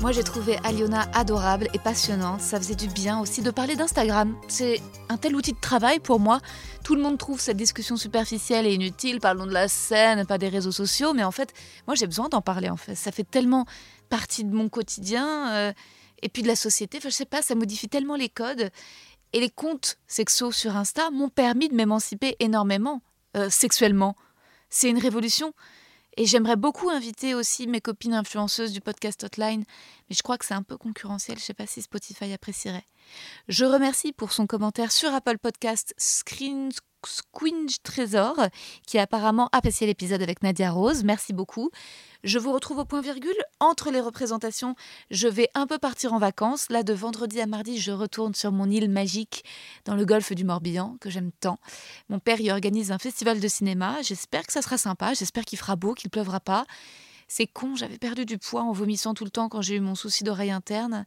Moi, 0.00 0.12
j'ai 0.12 0.22
trouvé 0.22 0.58
Aliona 0.62 1.10
adorable 1.12 1.66
et 1.74 1.80
passionnante. 1.80 2.40
Ça 2.40 2.56
faisait 2.56 2.76
du 2.76 2.86
bien 2.86 3.18
aussi 3.18 3.42
de 3.42 3.50
parler 3.50 3.74
d'Instagram. 3.74 4.36
C'est 4.46 4.80
un 5.08 5.16
tel 5.16 5.34
outil 5.34 5.52
de 5.52 5.58
travail 5.58 5.98
pour 5.98 6.20
moi. 6.20 6.40
Tout 6.84 6.94
le 6.94 7.02
monde 7.02 7.18
trouve 7.18 7.40
cette 7.40 7.56
discussion 7.56 7.96
superficielle 7.96 8.64
et 8.64 8.72
inutile. 8.72 9.18
Parlons 9.18 9.46
de 9.46 9.52
la 9.52 9.66
scène, 9.66 10.24
pas 10.24 10.38
des 10.38 10.48
réseaux 10.48 10.70
sociaux. 10.70 11.14
Mais 11.14 11.24
en 11.24 11.32
fait, 11.32 11.52
moi, 11.88 11.96
j'ai 11.96 12.06
besoin 12.06 12.28
d'en 12.28 12.42
parler. 12.42 12.70
En 12.70 12.76
fait, 12.76 12.94
ça 12.94 13.10
fait 13.10 13.28
tellement 13.28 13.66
partie 14.08 14.44
de 14.44 14.54
mon 14.54 14.68
quotidien 14.68 15.52
euh, 15.52 15.72
et 16.22 16.28
puis 16.28 16.42
de 16.42 16.48
la 16.48 16.56
société. 16.56 16.98
Enfin, 16.98 17.08
je 17.08 17.16
sais 17.16 17.24
pas, 17.24 17.42
ça 17.42 17.56
modifie 17.56 17.88
tellement 17.88 18.14
les 18.14 18.28
codes. 18.28 18.70
Et 19.32 19.40
les 19.40 19.50
comptes 19.50 19.98
sexos 20.06 20.54
sur 20.54 20.76
Insta 20.76 21.10
m'ont 21.10 21.28
permis 21.28 21.68
de 21.68 21.74
m'émanciper 21.74 22.36
énormément 22.38 23.02
euh, 23.36 23.50
sexuellement. 23.50 24.14
C'est 24.70 24.88
une 24.88 24.98
révolution. 24.98 25.52
Et 26.16 26.26
j'aimerais 26.26 26.56
beaucoup 26.56 26.90
inviter 26.90 27.34
aussi 27.34 27.66
mes 27.66 27.80
copines 27.80 28.12
influenceuses 28.12 28.72
du 28.72 28.80
podcast 28.80 29.24
Hotline, 29.24 29.64
mais 30.10 30.16
je 30.16 30.22
crois 30.22 30.36
que 30.36 30.44
c'est 30.44 30.54
un 30.54 30.62
peu 30.62 30.76
concurrentiel, 30.76 31.38
je 31.38 31.42
ne 31.42 31.46
sais 31.46 31.54
pas 31.54 31.66
si 31.66 31.80
Spotify 31.80 32.32
apprécierait. 32.32 32.84
Je 33.48 33.64
remercie 33.64 34.12
pour 34.12 34.32
son 34.32 34.46
commentaire 34.46 34.92
sur 34.92 35.12
Apple 35.14 35.38
Podcast 35.38 35.94
Screen 35.96 36.70
Squinge 37.06 37.82
Trésor, 37.82 38.36
qui 38.86 38.98
a 38.98 39.02
apparemment 39.02 39.48
apprécié 39.52 39.86
l'épisode 39.86 40.22
avec 40.22 40.42
Nadia 40.42 40.70
Rose. 40.70 41.02
Merci 41.02 41.32
beaucoup. 41.32 41.70
Je 42.24 42.38
vous 42.38 42.52
retrouve 42.52 42.78
au 42.78 42.84
point 42.84 43.00
virgule. 43.00 43.34
Entre 43.58 43.90
les 43.90 44.00
représentations, 44.00 44.76
je 45.10 45.26
vais 45.26 45.48
un 45.54 45.66
peu 45.66 45.78
partir 45.78 46.12
en 46.12 46.18
vacances. 46.18 46.68
Là, 46.70 46.82
de 46.82 46.92
vendredi 46.92 47.40
à 47.40 47.46
mardi, 47.46 47.80
je 47.80 47.90
retourne 47.90 48.34
sur 48.34 48.52
mon 48.52 48.70
île 48.70 48.88
magique 48.88 49.44
dans 49.84 49.96
le 49.96 50.04
golfe 50.04 50.32
du 50.32 50.44
Morbihan, 50.44 50.96
que 51.00 51.10
j'aime 51.10 51.32
tant. 51.40 51.58
Mon 52.08 52.20
père 52.20 52.40
y 52.40 52.52
organise 52.52 52.92
un 52.92 52.98
festival 52.98 53.40
de 53.40 53.48
cinéma. 53.48 54.02
J'espère 54.02 54.46
que 54.46 54.52
ça 54.52 54.62
sera 54.62 54.78
sympa. 54.78 55.14
J'espère 55.14 55.44
qu'il 55.44 55.58
fera 55.58 55.74
beau, 55.74 55.94
qu'il 55.94 56.10
pleuvra 56.10 56.38
pas. 56.38 56.64
C'est 57.26 57.46
con, 57.46 57.74
j'avais 57.76 57.98
perdu 57.98 58.26
du 58.26 58.36
poids 58.36 58.62
en 58.62 58.72
vomissant 58.72 59.14
tout 59.14 59.24
le 59.24 59.30
temps 59.30 59.48
quand 59.48 59.62
j'ai 59.62 59.76
eu 59.76 59.80
mon 59.80 59.94
souci 59.94 60.22
d'oreille 60.22 60.50
interne. 60.50 61.06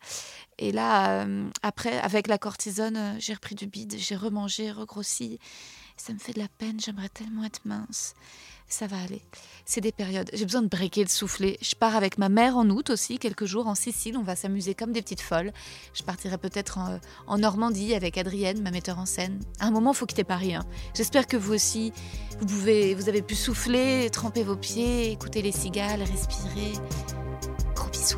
Et 0.57 0.71
là, 0.71 1.21
euh, 1.21 1.47
après, 1.61 1.99
avec 1.99 2.27
la 2.27 2.39
cortisone, 2.39 2.97
euh, 2.97 3.15
j'ai 3.19 3.35
repris 3.35 3.53
du 3.53 3.67
bide, 3.67 3.95
j'ai 3.97 4.15
remangé, 4.15 4.71
regrossi. 4.71 5.37
Ça 5.97 6.13
me 6.13 6.19
fait 6.19 6.33
de 6.33 6.39
la 6.39 6.47
peine, 6.47 6.79
j'aimerais 6.79 7.09
tellement 7.09 7.43
être 7.45 7.61
mince. 7.65 8.13
Ça 8.67 8.87
va 8.87 8.97
aller. 8.97 9.21
C'est 9.65 9.81
des 9.81 9.91
périodes. 9.91 10.29
J'ai 10.33 10.43
besoin 10.43 10.61
de 10.63 10.67
breaker, 10.67 11.03
de 11.03 11.09
souffler. 11.09 11.57
Je 11.61 11.75
pars 11.75 11.95
avec 11.95 12.17
ma 12.17 12.29
mère 12.29 12.57
en 12.57 12.67
août 12.69 12.89
aussi, 12.89 13.19
quelques 13.19 13.45
jours 13.45 13.67
en 13.67 13.75
Sicile. 13.75 14.17
On 14.17 14.23
va 14.23 14.35
s'amuser 14.35 14.73
comme 14.73 14.91
des 14.91 15.01
petites 15.01 15.21
folles. 15.21 15.53
Je 15.93 16.03
partirai 16.03 16.37
peut-être 16.37 16.79
en, 17.27 17.37
Normandie 17.37 17.93
avec 17.93 18.17
Adrienne, 18.17 18.61
ma 18.61 18.71
metteur 18.71 18.97
en 18.97 19.05
scène. 19.05 19.39
À 19.59 19.67
un 19.67 19.71
moment, 19.71 19.93
faut 19.93 20.07
quitter 20.07 20.23
Paris. 20.23 20.55
hein. 20.55 20.65
J'espère 20.95 21.27
que 21.27 21.37
vous 21.37 21.53
aussi, 21.53 21.93
vous 22.39 22.47
pouvez, 22.47 22.95
vous 22.95 23.07
avez 23.07 23.21
pu 23.21 23.35
souffler, 23.35 24.09
tremper 24.11 24.43
vos 24.43 24.57
pieds, 24.57 25.11
écouter 25.11 25.41
les 25.43 25.51
cigales, 25.51 26.01
respirer. 26.01 26.73
Gros 27.75 27.89
bisous. 27.89 28.17